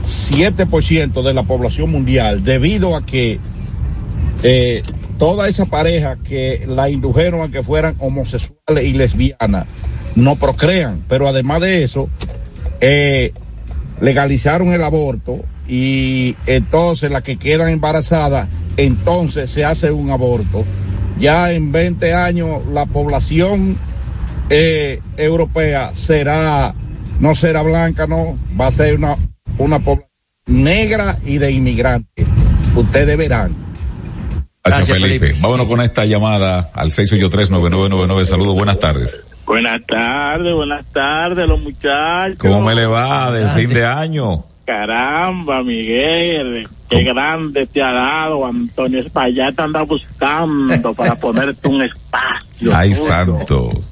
7% 0.07 1.23
de 1.23 1.35
la 1.35 1.43
población 1.43 1.91
mundial 1.91 2.45
debido 2.45 2.97
a 2.97 3.05
que 3.05 3.41
eh, 4.43 4.83
toda 5.19 5.49
esa 5.49 5.67
pareja 5.67 6.17
que 6.17 6.65
la 6.67 6.91
indujeron 6.91 7.43
a 7.43 7.51
que 7.51 7.63
fueran 7.63 7.97
homosexuales 7.99 8.85
y 8.85 8.93
lesbianas 8.93 9.67
no 10.15 10.37
procrean, 10.37 11.05
pero 11.09 11.29
además 11.29 11.61
de 11.61 11.85
eso, 11.85 12.09
eh, 12.81 13.33
legalizaron 14.01 14.73
el 14.73 14.83
aborto 14.83 15.41
y 15.69 16.37
entonces 16.47 17.11
las 17.11 17.23
que 17.23 17.37
quedan 17.37 17.69
embarazadas, 17.69 18.49
entonces 18.77 19.51
se 19.51 19.65
hace 19.65 19.91
un 19.91 20.11
aborto. 20.11 20.65
Ya 21.19 21.53
en 21.53 21.71
20 21.71 22.15
años 22.15 22.67
la 22.73 22.87
población 22.87 23.77
eh, 24.49 25.01
europea 25.17 25.93
será, 25.95 26.75
no 27.21 27.35
será 27.35 27.63
blanca, 27.63 28.07
no, 28.07 28.37
va 28.59 28.69
a 28.69 28.73
ser 28.73 28.97
una, 28.97 29.17
una 29.59 29.79
población 29.79 30.11
negra 30.47 31.19
y 31.25 31.39
de 31.39 31.53
inmigrantes. 31.53 32.27
Ustedes 32.75 33.17
verán. 33.17 33.70
Gracias, 34.63 34.89
Gracias 34.89 34.99
Felipe. 34.99 35.27
Felipe. 35.27 35.43
Vámonos 35.43 35.67
con 35.67 35.81
esta 35.81 36.05
llamada 36.05 36.71
al 36.75 36.91
683-9999. 36.91 38.25
Saludos, 38.25 38.55
buenas 38.55 38.79
tardes. 38.79 39.21
Buenas 39.47 39.81
tardes, 39.87 40.55
buenas 40.55 40.87
tardes, 40.93 41.49
los 41.49 41.61
muchachos. 41.61 42.37
¿Cómo 42.39 42.61
me 42.61 42.75
le 42.75 42.87
va 42.87 43.33
del 43.33 43.49
fin 43.51 43.71
de 43.71 43.87
año? 43.87 44.45
Caramba, 44.67 45.63
Miguel, 45.65 46.69
qué 46.89 47.03
grande 47.03 47.67
te 47.67 47.83
ha 47.83 47.91
dado, 47.91 48.47
Antonio. 48.47 49.01
Es 49.01 49.11
para 49.11 49.27
allá 49.27 49.51
te 49.51 49.63
anda 49.63 49.83
buscando 49.83 50.95
para 50.95 51.17
ponerte 51.17 51.67
un 51.67 51.83
espacio. 51.83 52.73
Ay, 52.73 52.91
puro. 52.91 53.03
santo. 53.03 53.83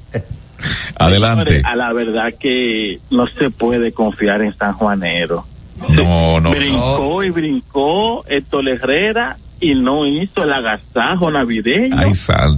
Adelante. 0.95 1.61
A 1.65 1.75
la 1.75 1.91
verdad 1.93 2.33
que 2.39 2.99
no 3.09 3.27
se 3.27 3.49
puede 3.49 3.91
confiar 3.91 4.41
en 4.41 4.55
San 4.55 4.73
Juanero. 4.73 5.45
No, 5.89 6.39
no. 6.39 6.51
Brincó 6.51 7.15
no. 7.17 7.23
y 7.23 7.29
brincó 7.31 8.23
Héctor 8.27 8.69
Herrera 8.69 9.37
y 9.59 9.75
no 9.75 10.05
hizo 10.05 10.43
el 10.43 10.53
agasajo 10.53 11.29
navideño 11.31 11.95
Ay, 11.97 12.11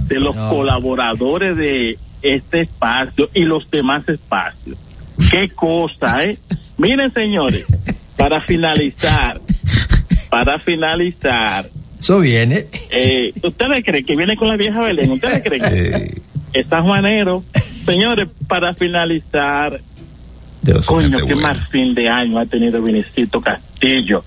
de 0.06 0.20
los 0.20 0.34
no. 0.34 0.50
colaboradores 0.50 1.56
de 1.56 1.98
este 2.22 2.60
espacio 2.60 3.28
y 3.34 3.44
los 3.44 3.68
demás 3.70 4.08
espacios. 4.08 4.78
Qué 5.30 5.48
cosa, 5.50 6.24
¿eh? 6.24 6.38
Miren, 6.78 7.12
señores, 7.12 7.66
para 8.16 8.40
finalizar, 8.40 9.40
para 10.30 10.58
finalizar. 10.58 11.68
Eso 12.00 12.18
viene. 12.20 12.66
Eh, 12.90 13.32
¿Ustedes 13.42 13.84
creen 13.84 14.04
que 14.04 14.16
viene 14.16 14.36
con 14.36 14.48
la 14.48 14.56
vieja 14.56 14.82
Belén? 14.82 15.10
¿Ustedes 15.12 15.42
creen 15.42 15.62
que 15.62 16.22
está 16.52 16.82
Juanero? 16.82 17.44
Señores, 17.84 18.28
para 18.48 18.74
finalizar, 18.74 19.80
coño, 20.86 21.26
qué 21.26 21.34
más 21.34 21.68
fin 21.68 21.94
de 21.94 22.08
año 22.08 22.38
ha 22.38 22.46
tenido 22.46 22.82
Vinicito 22.82 23.40
Castillo. 23.40 23.71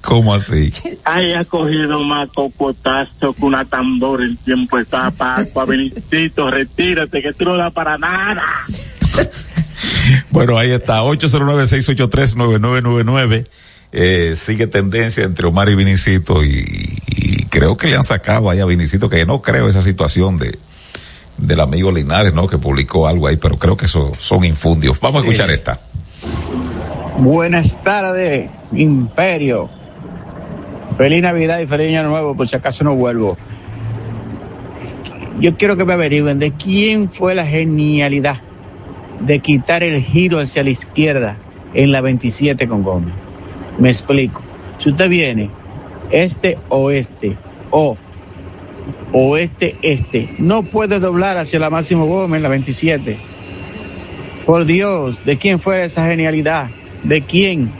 ¿Cómo 0.01 0.33
así? 0.33 0.71
Ay, 1.03 1.33
ha 1.33 1.43
cogido 1.45 2.03
más 2.03 2.29
cocotazo 2.29 3.33
que 3.33 3.45
una 3.45 3.63
tambor 3.65 4.21
en 4.21 4.37
tiempo 4.37 4.77
de 4.77 4.85
Pascua. 4.85 5.65
Vinicito, 5.65 6.51
retírate, 6.51 7.21
que 7.21 7.33
tú 7.33 7.45
no 7.45 7.55
da 7.55 7.69
para 7.69 7.97
nada. 7.97 8.43
Bueno, 10.29 10.57
ahí 10.57 10.71
está, 10.71 11.01
809-683-9999. 11.03 13.47
Eh, 13.91 14.33
sigue 14.35 14.67
tendencia 14.67 15.23
entre 15.23 15.47
Omar 15.47 15.69
y 15.69 15.75
Vinicito 15.75 16.43
y, 16.43 17.01
y 17.07 17.45
creo 17.45 17.77
que 17.77 17.87
le 17.87 17.95
han 17.95 18.03
sacado 18.03 18.49
ahí 18.49 18.59
a 18.59 18.65
Vinicito, 18.65 19.09
que 19.09 19.25
no 19.25 19.41
creo 19.41 19.69
esa 19.69 19.81
situación 19.81 20.37
de 20.37 20.59
del 21.37 21.59
amigo 21.59 21.91
Linares, 21.91 22.33
¿no? 22.33 22.47
Que 22.47 22.57
publicó 22.57 23.07
algo 23.07 23.27
ahí, 23.27 23.37
pero 23.37 23.57
creo 23.57 23.75
que 23.75 23.85
eso 23.85 24.11
son 24.19 24.45
infundios. 24.45 24.99
Vamos 24.99 25.21
a 25.21 25.25
escuchar 25.25 25.49
esta. 25.51 25.79
Buenas 27.19 27.81
tardes, 27.81 28.49
Imperio. 28.73 29.69
Feliz 30.97 31.21
Navidad 31.23 31.59
y 31.59 31.65
feliz 31.65 31.87
Año 31.87 32.09
Nuevo, 32.09 32.35
por 32.35 32.49
si 32.49 32.57
acaso 32.57 32.83
no 32.83 32.93
vuelvo. 32.93 33.37
Yo 35.39 35.55
quiero 35.55 35.77
que 35.77 35.85
me 35.85 35.93
averigüen 35.93 36.39
de 36.39 36.51
quién 36.51 37.09
fue 37.09 37.33
la 37.33 37.45
genialidad 37.45 38.35
de 39.21 39.39
quitar 39.39 39.81
el 39.83 40.01
giro 40.01 40.41
hacia 40.41 40.63
la 40.65 40.71
izquierda 40.71 41.37
en 41.73 41.93
la 41.93 42.01
27 42.01 42.67
con 42.67 42.83
Gómez. 42.83 43.13
Me 43.79 43.89
explico. 43.89 44.41
Si 44.83 44.89
usted 44.89 45.09
viene 45.09 45.49
este 46.11 46.57
oeste 46.67 47.37
o 47.71 47.95
oeste 49.13 49.77
este, 49.81 50.29
no 50.37 50.63
puede 50.63 50.99
doblar 50.99 51.37
hacia 51.37 51.59
la 51.59 51.69
Máximo 51.69 52.07
Gómez 52.07 52.37
en 52.37 52.43
la 52.43 52.49
27. 52.49 53.17
Por 54.45 54.65
Dios, 54.65 55.23
¿de 55.23 55.37
quién 55.37 55.59
fue 55.59 55.85
esa 55.85 56.05
genialidad? 56.05 56.67
¿De 57.07 57.21
quién? 57.21 57.71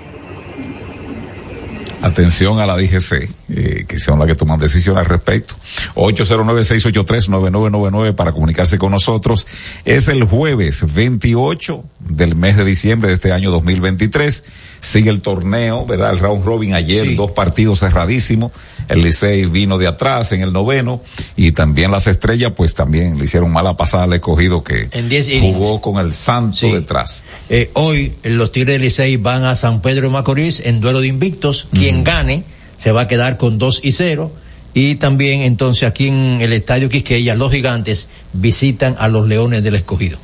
Atención 2.02 2.60
a 2.60 2.68
la 2.68 2.78
DGC, 2.78 3.28
eh, 3.48 3.86
que 3.88 4.00
son 4.00 4.18
las 4.20 4.28
que 4.28 4.36
toman 4.36 4.60
decisiones 4.60 5.00
al 5.02 5.06
respecto. 5.06 5.54
809-683-9999 5.96 8.16
para 8.16 8.32
comunicarse 8.32 8.78
con 8.78 8.92
nosotros. 8.92 9.48
Es 9.86 10.08
el 10.08 10.24
jueves 10.24 10.84
28 10.94 11.84
del 12.00 12.36
mes 12.36 12.58
de 12.58 12.66
diciembre 12.66 13.10
de 13.10 13.16
este 13.16 13.32
año 13.32 13.52
2023. 13.52 14.44
Sigue 14.80 15.10
el 15.10 15.22
torneo, 15.22 15.86
¿verdad? 15.86 16.12
El 16.14 16.20
round 16.20 16.46
robin 16.46 16.74
ayer, 16.76 17.06
Sí. 17.06 17.16
dos 17.16 17.32
partidos 17.32 17.80
cerradísimos. 17.80 18.52
El 18.88 19.02
Licey 19.02 19.46
vino 19.46 19.78
de 19.80 19.88
atrás 19.88 20.32
en 20.32 20.42
el 20.42 20.54
noveno 20.54 21.02
y 21.36 21.52
también 21.54 21.90
las 21.92 22.06
estrellas, 22.08 22.54
pues 22.56 22.76
también 22.76 23.18
le 23.18 23.26
hicieron 23.26 23.52
mala 23.52 23.76
pasada 23.76 24.04
al 24.04 24.14
escogido 24.14 24.64
que 24.64 24.90
En 24.92 25.10
10 25.10 25.30
jugó 25.42 25.82
con 25.82 25.98
el 25.98 26.14
Santo 26.14 26.68
detrás. 26.68 27.24
Eh, 27.50 27.72
hoy 27.74 28.14
los 28.24 28.52
Tigres 28.52 28.76
del 28.76 28.84
Licey 28.84 29.18
van 29.18 29.44
a 29.46 29.56
San 29.56 29.82
Pedro 29.82 30.08
de 30.08 30.14
Macorís 30.14 30.60
en 30.60 30.82
duelo 30.82 31.02
de 31.02 31.08
invictos. 31.08 31.68
Quien 31.74 32.04
gane 32.04 32.44
se 32.76 32.92
va 32.92 33.02
a 33.02 33.08
quedar 33.08 33.38
con 33.38 33.58
2 33.58 33.82
y 33.84 33.92
0. 33.92 34.32
Y 34.74 34.96
también 34.96 35.42
entonces 35.42 35.88
aquí 35.88 36.08
en 36.08 36.42
el 36.42 36.52
Estadio 36.52 36.90
Quisqueya 36.90 37.36
los 37.36 37.52
gigantes 37.52 38.10
visitan 38.34 38.96
a 39.00 39.08
los 39.08 39.28
Leones 39.28 39.64
del 39.64 39.76
Escogido. 39.76 40.18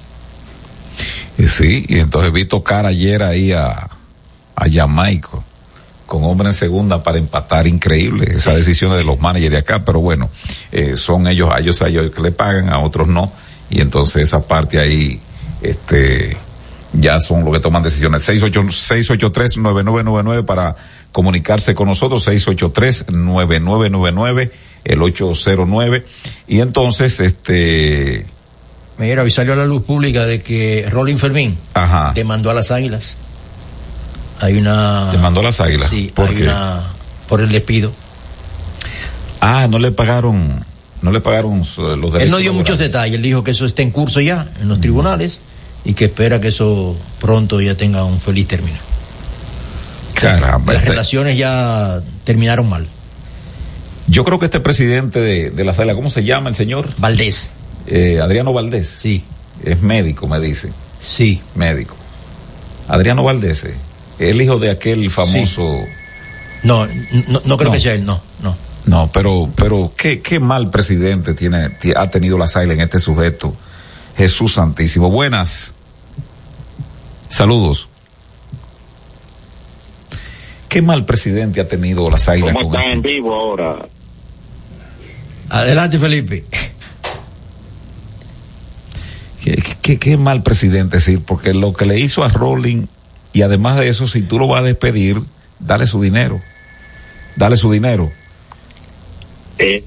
Y 1.37 1.47
sí, 1.47 1.85
y 1.87 1.99
entonces 1.99 2.33
vi 2.33 2.45
tocar 2.45 2.85
ayer 2.85 3.23
ahí 3.23 3.53
a, 3.53 3.89
a 4.55 4.69
Jamaico 4.69 5.43
con 6.11 6.25
hombre 6.25 6.49
en 6.49 6.53
segunda 6.53 7.01
para 7.01 7.19
empatar, 7.19 7.67
increíble, 7.67 8.33
esa 8.35 8.53
decisión 8.53 8.91
de 8.91 9.01
los 9.05 9.17
managers 9.21 9.53
de 9.53 9.57
acá, 9.59 9.85
pero 9.85 10.01
bueno, 10.01 10.29
eh, 10.69 10.97
son 10.97 11.25
ellos, 11.25 11.49
a 11.55 11.61
ellos 11.61 11.81
a 11.81 11.87
ellos 11.87 12.11
que 12.11 12.21
le 12.21 12.33
pagan, 12.33 12.67
a 12.67 12.79
otros 12.79 13.07
no, 13.07 13.31
y 13.69 13.79
entonces 13.79 14.23
esa 14.23 14.45
parte 14.45 14.77
ahí, 14.77 15.21
este, 15.61 16.35
ya 16.93 17.19
son 17.19 17.43
los 17.43 17.53
que 17.53 17.59
toman 17.59 17.83
decisiones. 17.83 18.27
683-9999 18.27 20.45
para 20.45 20.75
comunicarse 21.11 21.75
con 21.75 21.87
nosotros, 21.87 22.27
683-9999, 22.27 24.51
el 24.83 25.01
809, 25.01 26.05
y 26.47 26.59
entonces, 26.61 27.19
este, 27.19 28.25
Mira, 28.97 29.23
hoy 29.23 29.31
salió 29.31 29.53
a 29.53 29.55
la 29.55 29.65
luz 29.65 29.83
pública 29.83 30.25
de 30.25 30.41
que 30.41 30.85
Rolling 30.89 31.17
Fermín 31.17 31.57
ajá, 31.73 32.11
demandó 32.13 32.49
a 32.49 32.53
las 32.53 32.71
Águilas. 32.71 33.15
Hay 34.39 34.57
una... 34.57 35.11
demandó 35.11 35.41
a 35.41 35.43
las 35.43 35.61
águilas. 35.61 35.87
Sí, 35.87 36.11
¿Por 36.15 36.29
hay 36.29 36.35
qué? 36.35 36.43
una... 36.43 36.81
Por 37.27 37.41
el 37.41 37.49
despido. 37.49 37.93
Ah, 39.39 39.67
no 39.69 39.77
le 39.77 39.91
pagaron, 39.91 40.65
no 41.03 41.11
le 41.11 41.21
pagaron 41.21 41.59
los 41.59 41.77
derechos. 41.77 42.21
Él 42.21 42.31
no 42.31 42.37
dio 42.37 42.47
laborales. 42.47 42.53
muchos 42.53 42.79
detalles, 42.79 43.17
él 43.17 43.21
dijo 43.21 43.43
que 43.43 43.51
eso 43.51 43.65
está 43.65 43.83
en 43.83 43.91
curso 43.91 44.19
ya 44.19 44.49
en 44.59 44.67
los 44.67 44.81
tribunales 44.81 45.41
y 45.85 45.93
que 45.93 46.05
espera 46.05 46.39
que 46.41 46.49
eso 46.49 46.95
pronto 47.19 47.59
ya 47.61 47.75
tenga 47.75 48.03
un 48.03 48.19
feliz 48.21 48.47
término. 48.47 48.77
Caramba, 50.13 50.73
Las 50.73 50.81
este- 50.83 50.91
relaciones 50.91 51.37
ya 51.37 52.01
terminaron 52.23 52.69
mal. 52.69 52.87
yo 54.07 54.23
creo 54.23 54.39
que 54.39 54.45
este 54.45 54.59
presidente 54.59 55.19
de, 55.19 55.49
de 55.51 55.63
la 55.63 55.73
sala, 55.73 55.95
¿cómo 55.95 56.09
se 56.09 56.23
llama 56.23 56.49
el 56.49 56.55
señor? 56.55 56.89
Valdés. 56.97 57.53
Eh, 57.87 58.19
Adriano 58.21 58.53
Valdés. 58.53 58.87
Sí. 58.95 59.23
Es 59.63 59.81
médico, 59.81 60.27
me 60.27 60.39
dice. 60.39 60.71
Sí. 60.99 61.41
Médico. 61.55 61.95
Adriano 62.87 63.23
Valdés, 63.23 63.63
eh, 63.63 63.75
el 64.19 64.41
hijo 64.41 64.59
de 64.59 64.69
aquel 64.69 65.09
famoso. 65.09 65.79
No, 66.63 66.85
no, 66.85 67.41
no 67.45 67.57
creo 67.57 67.69
No. 67.69 67.71
que 67.73 67.79
sea 67.79 67.93
él, 67.93 68.05
no, 68.05 68.21
no. 68.43 68.55
No, 68.85 69.09
pero, 69.11 69.49
pero 69.55 69.93
qué, 69.95 70.21
qué 70.21 70.39
mal 70.39 70.69
presidente 70.69 71.33
tiene, 71.33 71.69
ti- 71.69 71.93
ha 71.95 72.09
tenido 72.09 72.37
la 72.37 72.47
SAIL 72.47 72.71
en 72.71 72.81
este 72.81 72.99
sujeto. 72.99 73.55
Jesús 74.17 74.53
Santísimo. 74.53 75.09
Buenas. 75.09 75.73
Saludos. 77.29 77.87
Qué 80.69 80.81
mal 80.81 81.05
presidente 81.05 81.59
ha 81.61 81.67
tenido 81.67 82.09
la 82.09 82.17
SAIL 82.17 82.43
¿Cómo 82.43 82.61
están 82.61 82.81
este- 82.81 82.91
en 82.93 83.01
vivo 83.01 83.33
ahora? 83.33 83.87
Adelante, 85.49 85.97
Felipe. 85.99 86.45
Qué, 89.43 89.61
qué- 89.81 89.97
qué 89.99 90.17
mal 90.17 90.43
presidente, 90.43 90.97
es 90.97 91.05
decir, 91.05 91.23
porque 91.25 91.53
lo 91.53 91.73
que 91.73 91.85
le 91.85 91.99
hizo 91.99 92.23
a 92.23 92.29
Rolling, 92.29 92.85
y 93.33 93.41
además 93.41 93.77
de 93.77 93.89
eso, 93.89 94.07
si 94.07 94.21
tú 94.21 94.37
lo 94.39 94.47
vas 94.47 94.61
a 94.61 94.63
despedir, 94.63 95.21
dale 95.59 95.87
su 95.87 96.01
dinero. 96.01 96.39
Dale 97.35 97.57
su 97.57 97.71
dinero. 97.71 98.11
Eh, 99.57 99.83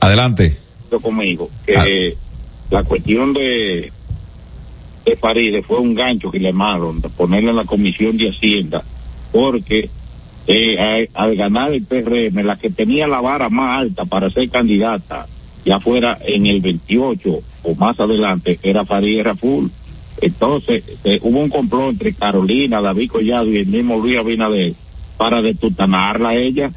Adelante. 0.00 0.58
conmigo 1.02 1.50
que 1.66 2.16
la 2.70 2.84
cuestión 2.84 3.32
de 3.32 3.92
de 5.04 5.16
Faride 5.16 5.62
fue 5.62 5.78
un 5.78 5.94
gancho 5.94 6.30
que 6.30 6.38
le 6.38 6.48
armaron 6.48 7.00
de 7.00 7.08
ponerle 7.08 7.50
en 7.50 7.56
la 7.56 7.64
comisión 7.64 8.16
de 8.16 8.28
Hacienda 8.28 8.84
porque 9.32 9.88
eh, 10.46 11.08
al 11.14 11.36
ganar 11.36 11.72
el 11.72 11.84
PRM 11.84 12.44
la 12.44 12.56
que 12.56 12.70
tenía 12.70 13.06
la 13.06 13.20
vara 13.20 13.48
más 13.48 13.80
alta 13.80 14.04
para 14.04 14.30
ser 14.30 14.50
candidata 14.50 15.26
ya 15.64 15.80
fuera 15.80 16.18
en 16.24 16.46
el 16.46 16.60
28 16.60 17.42
o 17.62 17.74
más 17.74 17.98
adelante 18.00 18.58
era 18.62 18.84
Farideh 18.84 19.22
Raful. 19.22 19.70
Entonces 20.20 20.82
eh, 21.04 21.18
hubo 21.22 21.40
un 21.40 21.50
complot 21.50 21.90
entre 21.90 22.14
Carolina 22.14 22.80
David 22.80 23.10
Collado 23.10 23.46
y 23.46 23.58
el 23.58 23.66
mismo 23.66 23.98
Luis 23.98 24.18
Abinader 24.18 24.74
para 25.16 25.42
detutanarla 25.42 26.30
a 26.30 26.34
ella. 26.34 26.70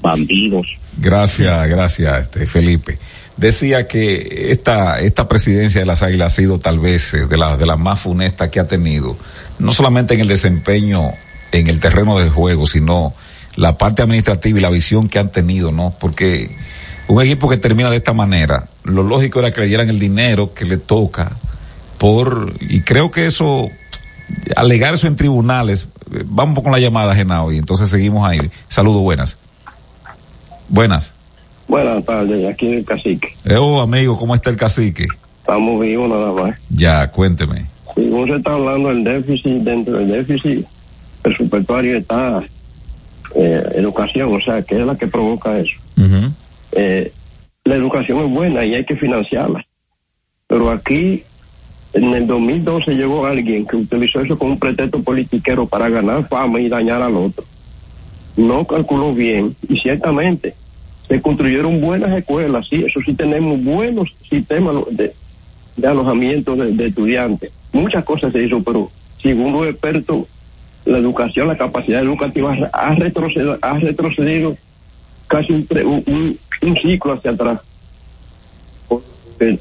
Bandidos. 0.00 0.66
Gracias, 0.98 1.68
gracias, 1.68 2.22
este, 2.22 2.46
Felipe. 2.46 2.98
Decía 3.36 3.86
que 3.86 4.50
esta, 4.50 5.00
esta 5.00 5.28
presidencia 5.28 5.80
de 5.80 5.86
las 5.86 6.02
Águilas 6.02 6.32
ha 6.32 6.36
sido 6.36 6.58
tal 6.58 6.78
vez 6.78 7.12
eh, 7.12 7.26
de 7.26 7.36
las 7.36 7.58
de 7.58 7.66
las 7.66 7.78
más 7.78 8.00
funestas 8.00 8.48
que 8.48 8.60
ha 8.60 8.66
tenido, 8.66 9.16
no 9.58 9.72
solamente 9.72 10.14
en 10.14 10.20
el 10.20 10.28
desempeño 10.28 11.12
en 11.52 11.68
el 11.68 11.80
terreno 11.80 12.18
de 12.18 12.28
juego, 12.30 12.66
sino 12.66 13.14
la 13.56 13.78
parte 13.78 14.02
administrativa 14.02 14.58
y 14.58 14.62
la 14.62 14.70
visión 14.70 15.08
que 15.08 15.18
han 15.18 15.30
tenido, 15.30 15.72
¿no? 15.72 15.94
Porque 15.98 16.56
un 17.08 17.22
equipo 17.22 17.48
que 17.48 17.56
termina 17.56 17.90
de 17.90 17.96
esta 17.96 18.12
manera, 18.12 18.68
lo 18.84 19.02
lógico 19.02 19.38
era 19.38 19.52
que 19.52 19.60
le 19.60 19.66
dieran 19.66 19.88
el 19.88 19.98
dinero 19.98 20.52
que 20.54 20.64
le 20.64 20.76
toca 20.76 21.32
por, 21.98 22.54
y 22.60 22.80
creo 22.80 23.10
que 23.10 23.26
eso, 23.26 23.68
alegar 24.54 24.94
eso 24.94 25.06
en 25.06 25.16
tribunales, 25.16 25.88
eh, 26.12 26.22
vamos 26.26 26.62
con 26.62 26.72
la 26.72 26.78
llamada, 26.78 27.14
Genao, 27.14 27.52
y 27.52 27.58
entonces 27.58 27.88
seguimos 27.88 28.28
ahí. 28.28 28.50
Saludos, 28.68 29.02
buenas. 29.02 29.38
Buenas. 30.68 31.15
Buenas 31.68 32.04
tardes, 32.04 32.46
aquí 32.46 32.68
el 32.68 32.84
cacique. 32.84 33.28
Eh, 33.44 33.56
oh, 33.56 33.80
amigo, 33.80 34.16
¿cómo 34.18 34.34
está 34.34 34.50
el 34.50 34.56
cacique? 34.56 35.06
Estamos 35.40 35.80
vivos 35.80 36.08
nada 36.08 36.32
más. 36.32 36.58
Ya, 36.70 37.10
cuénteme. 37.10 37.66
Según 37.94 38.28
se 38.28 38.36
está 38.36 38.52
hablando 38.52 38.88
del 38.88 39.04
déficit, 39.04 39.62
dentro 39.62 39.98
del 39.98 40.08
déficit 40.08 40.66
presupuestario 41.22 41.96
está 41.96 42.42
eh, 43.34 43.62
educación, 43.74 44.34
o 44.34 44.40
sea, 44.40 44.62
que 44.62 44.80
es 44.80 44.86
la 44.86 44.96
que 44.96 45.08
provoca 45.08 45.58
eso. 45.58 45.76
Eh, 46.72 47.12
la 47.64 47.74
educación 47.74 48.20
es 48.20 48.30
buena 48.30 48.64
y 48.64 48.74
hay 48.74 48.84
que 48.84 48.96
financiarla. 48.96 49.66
Pero 50.46 50.70
aquí 50.70 51.24
en 51.92 52.14
el 52.14 52.26
2012 52.26 52.94
llegó 52.94 53.26
alguien 53.26 53.66
que 53.66 53.76
utilizó 53.76 54.20
eso 54.20 54.38
como 54.38 54.52
un 54.52 54.58
pretexto 54.58 55.02
politiquero 55.02 55.66
para 55.66 55.88
ganar 55.88 56.28
fama 56.28 56.60
y 56.60 56.68
dañar 56.68 57.02
al 57.02 57.16
otro. 57.16 57.44
No 58.36 58.66
calculó 58.66 59.14
bien 59.14 59.56
y 59.68 59.80
ciertamente 59.80 60.54
se 61.08 61.20
construyeron 61.20 61.80
buenas 61.80 62.16
escuelas, 62.16 62.66
sí, 62.68 62.84
eso 62.86 63.00
sí 63.04 63.14
tenemos 63.14 63.62
buenos 63.62 64.08
sistemas 64.28 64.76
de, 64.90 65.12
alojamiento 65.86 66.56
de, 66.56 66.86
estudiantes. 66.86 67.52
Muchas 67.72 68.04
cosas 68.04 68.32
se 68.32 68.42
hizo, 68.44 68.62
pero 68.62 68.90
según 69.22 69.52
los 69.52 69.66
expertos, 69.66 70.26
la 70.84 70.98
educación, 70.98 71.48
la 71.48 71.56
capacidad 71.56 72.00
educativa 72.02 72.56
ha 72.72 72.94
retrocedido, 72.94 73.58
ha 73.62 73.78
retrocedido 73.78 74.56
casi 75.28 75.52
un- 75.52 76.38
un 76.62 76.76
ciclo 76.82 77.12
hacia 77.12 77.32
atrás. 77.32 77.60
Porque 78.88 79.58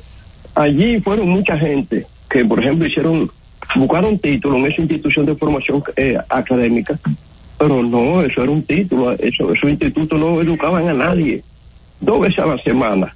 allí 0.54 1.00
fueron 1.02 1.30
mucha 1.30 1.58
gente 1.58 2.06
que, 2.30 2.46
por 2.46 2.60
ejemplo, 2.60 2.88
hicieron, 2.88 3.30
buscaron 3.76 4.18
título 4.20 4.58
en 4.58 4.66
esa 4.68 4.82
institución 4.82 5.26
de 5.26 5.36
formación 5.36 5.84
eh, 5.96 6.18
académica, 6.30 7.00
pero 7.57 7.82
no, 7.84 8.22
eso 8.22 8.41
era 8.44 8.52
un 8.52 8.64
título, 8.64 9.11
eso, 9.14 9.53
esos 9.53 9.69
institutos 9.69 10.19
no 10.19 10.41
educaban 10.41 10.88
a 10.90 10.94
nadie, 10.94 11.44
dos 11.99 12.19
veces 12.22 12.40
a 12.40 12.45
la 12.48 12.57
semana. 12.64 13.15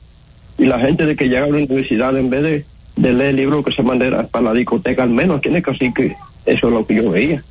Y 0.58 0.66
la 0.66 0.80
gente 0.80 1.06
de 1.06 1.16
que 1.16 1.26
llega 1.26 1.46
a 1.46 1.50
la 1.50 1.56
universidad, 1.58 2.18
en 2.18 2.30
vez 2.30 2.44
de, 2.44 2.66
de 2.96 3.14
leer 3.14 3.34
libros 3.36 3.64
que 3.66 3.72
se 3.74 3.82
mandan 3.84 4.28
para 4.32 4.46
la 4.46 4.54
discoteca, 4.54 5.04
al 5.04 5.10
menos 5.10 5.42
tiene 5.42 5.64
así 5.66 5.94
que 5.94 6.16
eso 6.46 6.68
es 6.68 6.74
lo 6.74 6.86
que 6.86 6.96
yo 6.96 7.12
veía. 7.12 7.44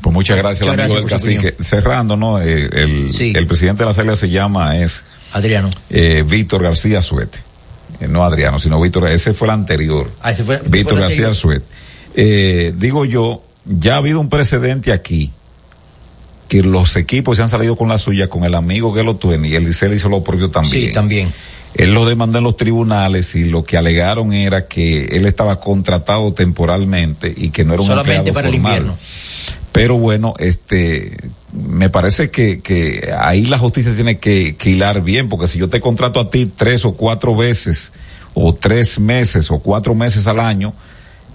Pues 0.00 0.14
muchas 0.14 0.36
gracias, 0.38 0.66
Muchas 0.66 0.84
amigo 0.86 1.00
gracias 1.06 1.24
del 1.24 1.36
cacique. 1.42 1.62
Cerrando, 1.62 2.16
¿no? 2.16 2.40
Eh, 2.40 2.68
el, 2.72 3.10
el 3.36 3.46
presidente 3.46 3.80
de 3.80 3.84
la 3.84 3.90
Asamblea 3.90 4.16
se 4.16 4.30
llama, 4.30 4.78
es 4.78 5.04
Adriano. 5.32 5.68
eh, 5.90 6.24
Víctor 6.26 6.62
García 6.62 7.02
Suete. 7.02 7.38
Eh, 8.00 8.08
no 8.08 8.24
Adriano, 8.24 8.58
sino 8.58 8.80
Víctor, 8.80 9.08
ese 9.10 9.34
fue 9.34 9.48
el 9.48 9.52
anterior. 9.52 10.10
Ah, 10.22 10.30
ese 10.32 10.44
fue- 10.44 10.60
Víctor 10.66 10.94
fue 10.94 10.98
el 10.98 11.00
García. 11.02 11.34
Suete. 11.34 11.64
Eh, 12.14 12.72
digo 12.76 13.04
yo, 13.04 13.42
ya 13.66 13.94
ha 13.94 13.96
habido 13.98 14.20
un 14.20 14.28
precedente 14.28 14.92
aquí 14.92 15.32
que 16.48 16.62
los 16.62 16.96
equipos 16.96 17.36
se 17.36 17.42
han 17.42 17.48
salido 17.48 17.76
con 17.76 17.88
la 17.88 17.98
suya 17.98 18.28
con 18.28 18.44
el 18.44 18.54
amigo 18.54 18.94
Gelo 18.94 19.16
Tueni 19.16 19.48
y 19.48 19.56
el 19.56 19.64
Licey 19.64 19.92
hizo 19.92 20.08
lo 20.08 20.22
propio 20.22 20.50
también. 20.50 20.88
Sí, 20.88 20.92
también. 20.92 21.32
Él 21.74 21.92
lo 21.92 22.06
demandó 22.06 22.38
en 22.38 22.44
los 22.44 22.56
tribunales 22.56 23.34
y 23.34 23.44
lo 23.44 23.64
que 23.64 23.76
alegaron 23.76 24.32
era 24.32 24.66
que 24.66 25.06
él 25.06 25.26
estaba 25.26 25.60
contratado 25.60 26.32
temporalmente 26.32 27.32
y 27.36 27.50
que 27.50 27.64
no 27.64 27.74
era 27.74 27.82
un 27.82 27.88
Solamente 27.88 28.30
empleado 28.30 28.34
para 28.34 28.48
el 28.48 28.54
invierno. 28.54 28.96
Pero 29.72 29.98
bueno, 29.98 30.34
este, 30.38 31.18
me 31.52 31.90
parece 31.90 32.30
que, 32.30 32.60
que 32.60 33.12
ahí 33.18 33.44
la 33.44 33.58
justicia 33.58 33.94
tiene 33.94 34.18
que, 34.18 34.56
que 34.56 34.70
hilar 34.70 35.02
bien, 35.02 35.28
porque 35.28 35.48
si 35.48 35.58
yo 35.58 35.68
te 35.68 35.82
contrato 35.82 36.18
a 36.18 36.30
ti 36.30 36.46
tres 36.46 36.86
o 36.86 36.94
cuatro 36.94 37.36
veces, 37.36 37.92
o 38.32 38.54
tres 38.54 38.98
meses 38.98 39.50
o 39.50 39.58
cuatro 39.58 39.94
meses 39.94 40.26
al 40.26 40.40
año, 40.40 40.72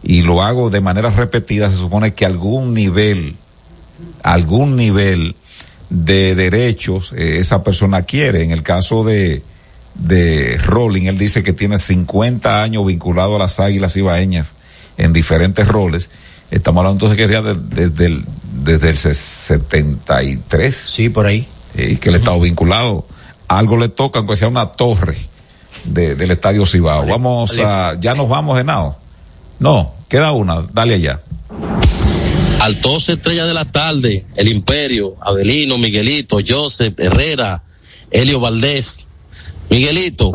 y 0.03 0.21
lo 0.21 0.41
hago 0.41 0.69
de 0.69 0.81
manera 0.81 1.09
repetida, 1.09 1.69
se 1.69 1.77
supone 1.77 2.13
que 2.13 2.25
algún 2.25 2.73
nivel, 2.73 3.35
algún 4.23 4.75
nivel 4.75 5.35
de 5.89 6.35
derechos 6.35 7.13
eh, 7.17 7.37
esa 7.39 7.63
persona 7.63 8.03
quiere. 8.03 8.43
En 8.43 8.51
el 8.51 8.63
caso 8.63 9.03
de, 9.03 9.43
de 9.95 10.57
Rolling, 10.57 11.03
él 11.07 11.17
dice 11.17 11.43
que 11.43 11.53
tiene 11.53 11.77
50 11.77 12.63
años 12.63 12.85
vinculado 12.85 13.35
a 13.35 13.39
las 13.39 13.59
águilas 13.59 13.95
ibaeñas 13.97 14.53
en 14.97 15.13
diferentes 15.13 15.67
roles. 15.67 16.09
Estamos 16.49 16.81
hablando 16.81 17.05
entonces 17.05 17.17
que 17.17 17.27
sería 17.33 17.41
de- 17.53 17.85
desde 17.89 18.05
el, 18.07 18.25
desde 18.63 18.89
el 18.89 18.97
se- 18.97 19.13
73. 19.13 20.75
Sí, 20.75 21.09
por 21.09 21.25
ahí. 21.25 21.47
Y 21.75 21.95
que 21.97 22.09
él 22.09 22.15
estado 22.15 22.39
vinculado. 22.39 23.05
Algo 23.47 23.77
le 23.77 23.89
toca, 23.89 24.19
aunque 24.19 24.35
sea 24.35 24.47
una 24.47 24.71
torre 24.71 25.15
de- 25.85 26.15
del 26.15 26.31
Estadio 26.31 26.65
Cibao. 26.65 27.05
Vamos 27.07 27.57
a, 27.65 27.93
ya 27.99 28.13
nos 28.15 28.27
vamos 28.29 28.57
de 28.57 28.63
nada. 28.63 28.97
No, 29.61 29.93
queda 30.09 30.31
una, 30.31 30.67
dale 30.73 30.95
allá. 30.95 31.21
Altos 32.61 33.09
Estrella 33.09 33.45
de 33.45 33.53
la 33.53 33.65
Tarde, 33.65 34.25
El 34.35 34.47
Imperio, 34.47 35.15
Abelino, 35.21 35.77
Miguelito, 35.77 36.39
Joseph, 36.45 36.99
Herrera, 36.99 37.63
Helio 38.09 38.39
Valdés. 38.39 39.05
Miguelito, 39.69 40.33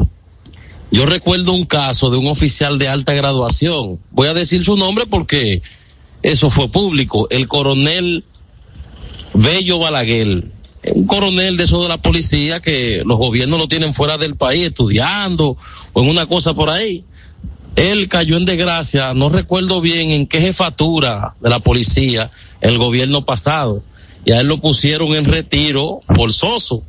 yo 0.93 1.07
recuerdo 1.07 1.53
un 1.55 1.65
caso 1.66 2.09
de 2.09 2.19
un 2.19 2.28
oficial 2.28 2.78
de 2.78 2.86
alta 2.86 3.15
graduación. 3.15 3.98
Voy 4.12 4.28
a 4.28 4.35
decir 4.35 4.65
su 4.65 4.77
nombre 4.77 5.07
porque 5.07 5.61
eso 6.23 6.48
fue 6.48 6.69
público. 6.69 7.27
El 7.28 7.48
coronel 7.48 8.24
Bello 9.35 9.81
Balaguer. 9.81 10.44
Un 10.94 11.07
coronel 11.09 11.57
de 11.57 11.65
eso 11.65 11.82
de 11.82 11.89
la 11.89 11.98
policía 11.98 12.61
que 12.61 13.03
los 13.05 13.19
gobiernos 13.19 13.59
lo 13.59 13.66
tienen 13.66 13.93
fuera 13.93 14.19
del 14.19 14.36
país 14.36 14.66
estudiando 14.66 15.57
o 15.94 16.01
en 16.01 16.09
una 16.11 16.27
cosa 16.27 16.55
por 16.55 16.70
ahí 16.70 17.05
él 17.77 18.09
cayó 18.09 18.39
en 18.39 18.47
desgracia, 18.47 19.12
no 19.15 19.28
recuerdo 19.28 19.81
bien 19.81 20.11
en 20.11 20.27
qué 20.27 20.40
jefatura 20.40 21.36
de 21.40 21.51
la 21.51 21.61
policía 21.61 22.31
el 22.62 22.78
gobierno 22.78 23.24
pasado, 23.24 23.82
y 24.24 24.32
a 24.32 24.40
él 24.40 24.48
lo 24.48 24.61
pusieron 24.61 25.15
en 25.15 25.27
retiro 25.27 26.01
forzoso. 26.16 26.82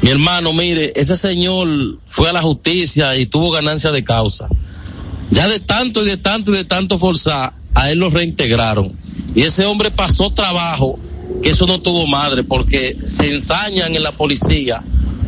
Mi 0.00 0.10
hermano, 0.10 0.54
mire, 0.54 0.92
ese 0.96 1.14
señor 1.16 1.98
fue 2.06 2.30
a 2.30 2.32
la 2.32 2.40
justicia 2.40 3.14
y 3.16 3.26
tuvo 3.26 3.50
ganancia 3.50 3.92
de 3.92 4.02
causa. 4.02 4.48
Ya 5.30 5.46
de 5.46 5.60
tanto 5.60 6.02
y 6.02 6.08
de 6.08 6.16
tanto 6.16 6.50
y 6.50 6.56
de 6.56 6.64
tanto 6.64 6.98
forzar, 6.98 7.52
a 7.74 7.90
él 7.90 7.98
lo 7.98 8.08
reintegraron. 8.08 8.96
Y 9.34 9.42
ese 9.42 9.66
hombre 9.66 9.90
pasó 9.90 10.30
trabajo, 10.30 10.98
que 11.42 11.50
eso 11.50 11.66
no 11.66 11.80
tuvo 11.80 12.06
madre, 12.06 12.42
porque 12.42 12.96
se 13.06 13.32
ensañan 13.32 13.94
en 13.94 14.02
la 14.02 14.12
policía 14.12 14.82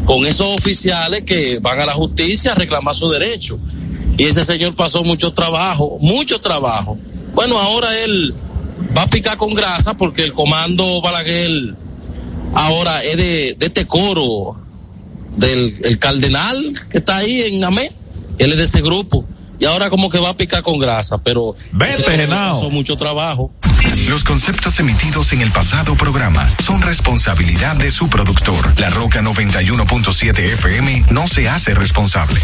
con 0.06 0.26
esos 0.26 0.46
oficiales 0.48 1.22
que 1.24 1.58
van 1.60 1.78
a 1.78 1.86
la 1.86 1.92
justicia 1.92 2.52
a 2.52 2.54
reclamar 2.54 2.94
su 2.94 3.08
derecho. 3.10 3.60
Y 4.18 4.24
ese 4.24 4.44
señor 4.44 4.74
pasó 4.74 5.04
mucho 5.04 5.32
trabajo, 5.32 5.98
mucho 6.00 6.40
trabajo. 6.40 6.98
Bueno, 7.34 7.58
ahora 7.58 7.98
él 7.98 8.34
va 8.96 9.02
a 9.02 9.10
picar 9.10 9.36
con 9.36 9.54
grasa 9.54 9.94
porque 9.94 10.24
el 10.24 10.32
comando 10.32 11.00
Balaguer 11.00 11.74
ahora 12.54 13.02
es 13.02 13.16
de, 13.16 13.56
de 13.58 13.66
este 13.66 13.86
coro 13.86 14.56
del 15.36 15.72
el 15.84 15.98
cardenal 15.98 16.74
que 16.90 16.98
está 16.98 17.18
ahí 17.18 17.42
en 17.42 17.64
Amé. 17.64 17.92
Él 18.38 18.52
es 18.52 18.58
de 18.58 18.64
ese 18.64 18.82
grupo. 18.82 19.24
Y 19.58 19.64
ahora 19.64 19.90
como 19.90 20.10
que 20.10 20.18
va 20.18 20.30
a 20.30 20.36
picar 20.36 20.62
con 20.62 20.80
grasa, 20.80 21.18
pero 21.22 21.54
señor 21.96 22.28
pasó 22.28 22.68
mucho 22.68 22.96
trabajo. 22.96 23.52
Los 24.08 24.24
conceptos 24.24 24.80
emitidos 24.80 25.32
en 25.32 25.40
el 25.40 25.52
pasado 25.52 25.94
programa 25.94 26.50
son 26.64 26.82
responsabilidad 26.82 27.76
de 27.76 27.92
su 27.92 28.08
productor. 28.08 28.72
La 28.80 28.90
Roca 28.90 29.22
91.7 29.22 30.38
FM 30.38 31.04
no 31.10 31.28
se 31.28 31.48
hace 31.48 31.74
responsable. 31.74 32.40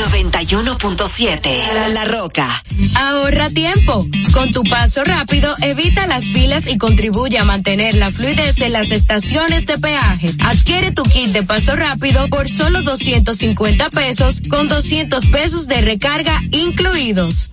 91.7 0.00 1.92
La, 1.92 2.04
Roca. 2.04 2.46
Ahorra 2.94 3.50
tiempo. 3.50 4.06
Con 4.32 4.50
tu 4.52 4.62
paso 4.64 5.04
rápido, 5.04 5.54
evita 5.60 6.06
las 6.06 6.24
filas 6.24 6.66
y 6.66 6.78
contribuye 6.78 7.38
a 7.38 7.44
mantener 7.44 7.94
la 7.94 8.10
fluidez 8.10 8.60
en 8.60 8.72
las 8.72 8.90
estaciones 8.90 9.66
de 9.66 9.78
peaje. 9.78 10.32
Adquiere 10.40 10.92
tu 10.92 11.02
kit 11.02 11.32
de 11.32 11.42
paso 11.42 11.76
rápido 11.76 12.28
por 12.28 12.48
solo 12.48 12.82
250 12.82 13.90
pesos 13.90 14.40
con 14.48 14.68
200 14.68 15.26
pesos 15.26 15.66
de 15.68 15.80
recarga 15.80 16.40
incluidos. 16.50 17.52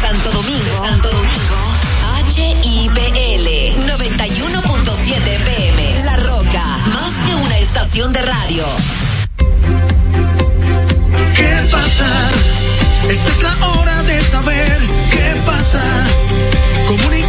Santo 0.00 0.30
Domingo, 0.30 0.86
Santo 0.88 1.08
Domingo, 1.10 1.58
HIPL 2.34 3.46
91.7 3.86 5.16
FM, 5.16 6.04
La 6.04 6.16
Roca, 6.16 6.64
más 6.86 7.12
que 7.26 7.34
una 7.34 7.58
estación 7.58 8.10
de 8.12 8.22
radio. 8.22 8.64
¿Qué 11.36 11.68
pasa? 11.70 12.30
Esta 13.10 13.28
es 13.28 13.42
la 13.42 13.68
hora 13.68 14.02
de 14.04 14.22
saber 14.24 14.80
qué 15.10 15.42
pasa. 15.44 15.82
Comunica 16.86 17.21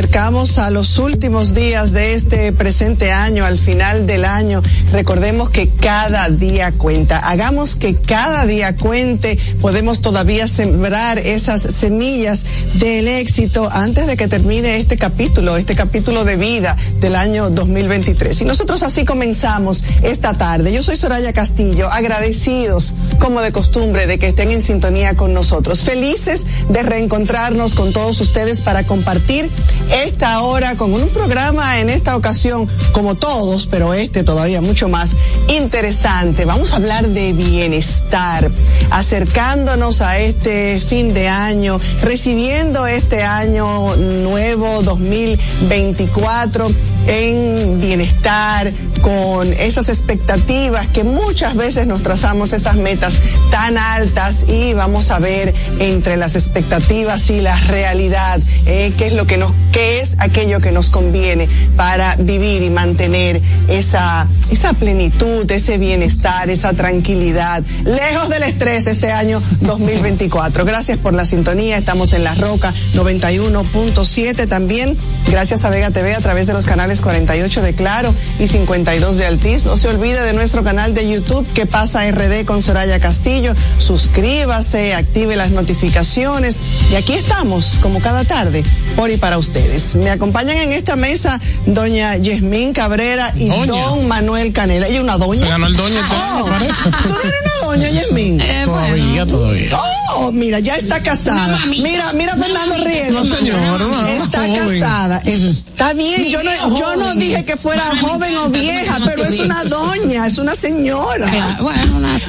acercamos 0.00 0.56
a 0.56 0.70
los 0.70 0.96
últimos 0.96 1.52
días 1.52 1.92
de 1.92 2.14
este 2.14 2.52
presente 2.52 3.12
año, 3.12 3.44
al 3.44 3.58
final 3.58 4.06
del 4.06 4.24
año, 4.24 4.62
recordemos 4.92 5.50
que 5.50 5.68
cada 5.68 6.30
día 6.30 6.72
cuenta. 6.72 7.18
Hagamos 7.18 7.76
que 7.76 7.94
cada 7.94 8.46
día 8.46 8.78
cuente. 8.78 9.38
Podemos 9.60 10.00
todavía 10.00 10.48
sembrar 10.48 11.18
esas 11.18 11.60
semillas 11.60 12.46
del 12.76 13.08
éxito 13.08 13.68
antes 13.70 14.06
de 14.06 14.16
que 14.16 14.26
termine 14.26 14.78
este 14.78 14.96
capítulo, 14.96 15.58
este 15.58 15.74
capítulo 15.74 16.24
de 16.24 16.36
vida 16.36 16.78
del 17.00 17.14
año 17.14 17.50
2023. 17.50 18.40
Y 18.40 18.44
nosotros 18.46 18.82
así 18.82 19.04
comenzamos 19.04 19.84
esta 20.02 20.32
tarde. 20.32 20.72
Yo 20.72 20.82
soy 20.82 20.96
Soraya 20.96 21.34
Castillo, 21.34 21.90
agradecidos 21.90 22.94
como 23.18 23.42
de 23.42 23.52
costumbre 23.52 24.06
de 24.06 24.18
que 24.18 24.28
estén 24.28 24.50
en 24.50 24.62
sintonía 24.62 25.14
con 25.14 25.34
nosotros. 25.34 25.82
Felices 25.82 26.46
de 26.70 26.82
reencontrarnos 26.82 27.74
con 27.74 27.92
todos 27.92 28.18
ustedes 28.22 28.62
para 28.62 28.86
compartir 28.86 29.50
esta 29.90 30.40
hora 30.42 30.76
con 30.76 30.92
un 30.94 31.08
programa 31.08 31.80
en 31.80 31.90
esta 31.90 32.16
ocasión, 32.16 32.68
como 32.92 33.14
todos, 33.14 33.66
pero 33.66 33.92
este 33.94 34.24
todavía 34.24 34.60
mucho 34.60 34.88
más 34.88 35.16
interesante. 35.48 36.44
Vamos 36.44 36.72
a 36.72 36.76
hablar 36.76 37.08
de 37.08 37.32
bienestar, 37.32 38.50
acercándonos 38.90 40.00
a 40.00 40.18
este 40.18 40.80
fin 40.80 41.12
de 41.12 41.28
año, 41.28 41.80
recibiendo 42.02 42.86
este 42.86 43.22
año 43.22 43.96
nuevo 43.96 44.82
2024 44.82 46.70
en 47.06 47.80
bienestar, 47.80 48.72
con 49.00 49.52
esas 49.54 49.88
expectativas 49.88 50.86
que 50.88 51.04
muchas 51.04 51.54
veces 51.54 51.86
nos 51.86 52.02
trazamos 52.02 52.52
esas 52.52 52.76
metas 52.76 53.18
tan 53.50 53.78
altas 53.78 54.44
y 54.46 54.74
vamos 54.74 55.10
a 55.10 55.18
ver 55.18 55.54
entre 55.78 56.16
las 56.16 56.34
expectativas 56.34 57.30
y 57.30 57.40
la 57.40 57.56
realidad 57.56 58.40
eh, 58.66 58.92
qué 58.96 59.06
es 59.06 59.12
lo 59.14 59.26
que 59.26 59.38
nos 59.38 59.52
es 59.80 60.16
aquello 60.18 60.60
que 60.60 60.72
nos 60.72 60.90
conviene 60.90 61.48
para 61.76 62.16
vivir 62.16 62.62
y 62.62 62.70
mantener 62.70 63.40
esa 63.68 64.28
esa 64.50 64.72
plenitud, 64.72 65.50
ese 65.50 65.78
bienestar, 65.78 66.50
esa 66.50 66.72
tranquilidad, 66.72 67.62
lejos 67.84 68.28
del 68.28 68.42
estrés 68.42 68.86
este 68.86 69.12
año 69.12 69.40
2024. 69.60 70.64
Gracias 70.64 70.98
por 70.98 71.14
la 71.14 71.24
sintonía, 71.24 71.78
estamos 71.78 72.12
en 72.12 72.24
La 72.24 72.34
Roca 72.34 72.74
91.7 72.94 74.48
también, 74.48 74.96
gracias 75.28 75.64
a 75.64 75.70
Vega 75.70 75.90
TV 75.90 76.14
a 76.14 76.20
través 76.20 76.46
de 76.46 76.52
los 76.52 76.66
canales 76.66 77.00
48 77.00 77.62
de 77.62 77.74
Claro 77.74 78.14
y 78.38 78.48
52 78.48 79.18
de 79.18 79.26
Altiz. 79.26 79.64
No 79.66 79.76
se 79.76 79.88
olvide 79.88 80.20
de 80.22 80.32
nuestro 80.32 80.64
canal 80.64 80.94
de 80.94 81.08
YouTube 81.08 81.46
que 81.52 81.66
pasa 81.66 82.10
RD 82.10 82.44
con 82.44 82.62
Soraya 82.62 82.98
Castillo. 82.98 83.54
Suscríbase, 83.78 84.94
active 84.94 85.36
las 85.36 85.50
notificaciones 85.50 86.58
y 86.90 86.96
aquí 86.96 87.14
estamos 87.14 87.78
como 87.80 88.00
cada 88.00 88.24
tarde 88.24 88.64
por 88.96 89.10
y 89.10 89.16
para 89.16 89.38
ustedes. 89.38 89.69
Me 89.96 90.10
acompañan 90.10 90.56
en 90.56 90.72
esta 90.72 90.96
mesa 90.96 91.40
doña 91.66 92.16
Yasmín 92.16 92.72
Cabrera 92.72 93.32
y 93.36 93.48
Doña. 93.48 93.66
don 93.66 94.08
Manuel 94.08 94.52
Canela. 94.52 94.86
Ella 94.88 94.96
es 94.98 95.02
una 95.04 95.16
doña. 95.16 95.38
Se 95.40 95.48
ganó 95.48 95.66
el 95.66 95.76
doña 95.76 96.00
Oh. 96.10 96.44
¿Tú 96.44 97.08
no 97.08 97.20
eres 97.20 97.40
una 97.44 97.66
doña, 97.66 97.90
Yasmín? 97.90 98.40
Todavía, 98.64 99.26
todavía. 99.26 99.70
Oh, 99.78 100.09
mira, 100.32 100.58
ya 100.60 100.76
está 100.76 101.02
casada. 101.02 101.58
Mira, 101.66 102.12
mira 102.12 102.36
Fernando 102.36 102.76
riendo. 102.84 103.20
No, 103.20 103.24
señor, 103.24 103.80
no, 103.80 104.06
Está 104.06 104.40
joven. 104.46 104.80
casada. 104.80 105.18
Está 105.24 105.92
bien, 105.92 106.26
yo 106.28 106.42
no, 106.42 106.78
yo 106.78 106.96
no 106.96 107.14
dije 107.14 107.44
que 107.44 107.56
fuera 107.56 107.84
joven 108.00 108.36
o 108.38 108.48
vieja, 108.48 108.98
pero 109.04 109.24
es 109.24 109.38
una 109.40 109.64
doña, 109.64 110.26
es 110.26 110.38
una 110.38 110.54
señora. 110.54 111.26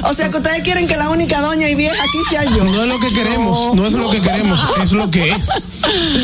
O 0.04 0.14
sea 0.14 0.28
que 0.30 0.36
ustedes 0.36 0.62
quieren 0.62 0.86
que 0.86 0.96
la 0.96 1.10
única 1.10 1.40
doña 1.40 1.68
y 1.68 1.74
vieja 1.74 2.02
aquí 2.02 2.18
sea 2.30 2.44
yo. 2.44 2.64
No 2.64 2.82
es 2.82 2.88
lo 2.88 2.98
que 3.00 3.08
queremos, 3.08 3.74
no 3.74 3.86
es 3.86 3.92
lo 3.94 4.10
que 4.10 4.20
queremos, 4.20 4.60
es 4.82 4.92
lo 4.92 5.10
que 5.10 5.30
es. 5.30 5.68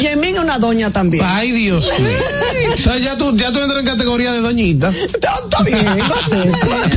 Yemin 0.00 0.36
es 0.36 0.40
una 0.40 0.58
doña 0.58 0.90
también. 0.90 1.24
Ay, 1.26 1.52
Dios 1.52 1.90
mío. 1.98 2.74
O 2.74 2.78
sea, 2.78 2.96
ya 2.98 3.16
tú, 3.16 3.36
ya 3.36 3.52
tú 3.52 3.58
entras 3.60 3.80
en 3.80 3.86
categoría 3.86 4.32
de 4.32 4.40
doñita. 4.40 4.90
Está 4.90 5.62
bien, 5.62 5.84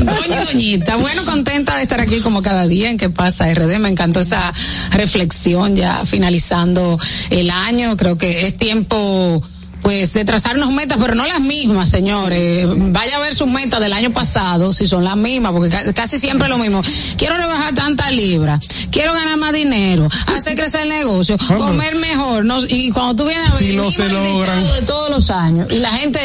Doña 0.06 0.42
y 0.42 0.46
Doñita, 0.46 0.96
bueno, 0.98 1.24
contenta 1.26 1.76
de 1.78 1.84
estar 1.84 2.00
aquí 2.02 2.20
como 2.22 2.42
cada 2.42 2.68
día 2.68 2.90
en 2.90 2.98
que 2.98 3.10
pasa 3.10 3.52
RD. 3.54 3.80
Me 3.80 3.90
encantó 3.90 4.20
esa 4.20 4.51
reflexión 4.92 5.76
ya 5.76 6.06
finalizando 6.06 6.98
el 7.30 7.50
año. 7.50 7.98
Creo 7.98 8.18
que 8.18 8.48
es 8.48 8.58
tiempo 8.58 9.42
pues 9.82 10.14
de 10.14 10.24
trazarnos 10.26 10.72
metas, 10.72 11.00
pero 11.02 11.16
no 11.16 11.26
las 11.26 11.40
mismas, 11.42 11.90
señores. 11.90 12.68
Vaya 12.92 13.18
a 13.18 13.20
ver 13.20 13.34
sus 13.34 13.48
metas 13.48 13.80
del 13.80 13.94
año 13.94 14.14
pasado, 14.14 14.72
si 14.74 14.86
son 14.86 15.04
las 15.04 15.18
mismas, 15.18 15.54
porque 15.54 15.70
ca- 15.70 15.92
casi 15.94 16.20
siempre 16.20 16.46
es 16.48 16.52
lo 16.52 16.60
mismo. 16.60 16.84
Quiero 17.18 17.36
rebajar 17.36 17.74
tantas 17.74 18.12
libras, 18.12 18.64
quiero 18.92 19.12
ganar 19.14 19.38
más 19.38 19.54
dinero, 19.54 20.08
hacer 20.36 20.56
crecer 20.56 20.82
el 20.84 20.90
negocio, 20.90 21.36
comer 21.58 21.96
mejor. 21.96 22.46
No, 22.46 22.60
y 22.64 22.92
cuando 22.92 23.16
tú 23.24 23.28
vienes 23.28 23.50
a 23.50 23.54
ver 23.54 23.60
Si 23.64 23.70
el 23.72 23.78
no 23.78 23.90
se 23.90 24.08
logran. 24.08 24.64
de 24.64 24.82
todos 24.86 25.10
los 25.10 25.32
años, 25.32 25.68
y 25.72 25.78
la 25.80 25.94
gente 25.94 26.20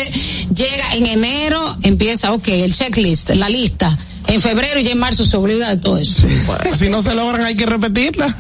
llega 0.55 0.93
en 0.95 1.07
enero, 1.07 1.79
empieza, 1.81 2.33
ok, 2.33 2.49
el 2.49 2.75
checklist, 2.75 3.31
la 3.31 3.49
lista. 3.49 3.97
En 4.29 4.41
febrero 4.41 4.81
y 4.81 4.89
en 4.89 4.99
marzo 4.99 5.25
se 5.25 5.37
olvida 5.37 5.71
de 5.71 5.77
todo 5.77 5.99
eso. 5.99 6.27
Si 6.75 6.89
no 6.89 7.03
se 7.03 7.15
logran, 7.15 7.43
hay 7.43 7.57
que 7.57 7.67
repetirla. 7.67 8.35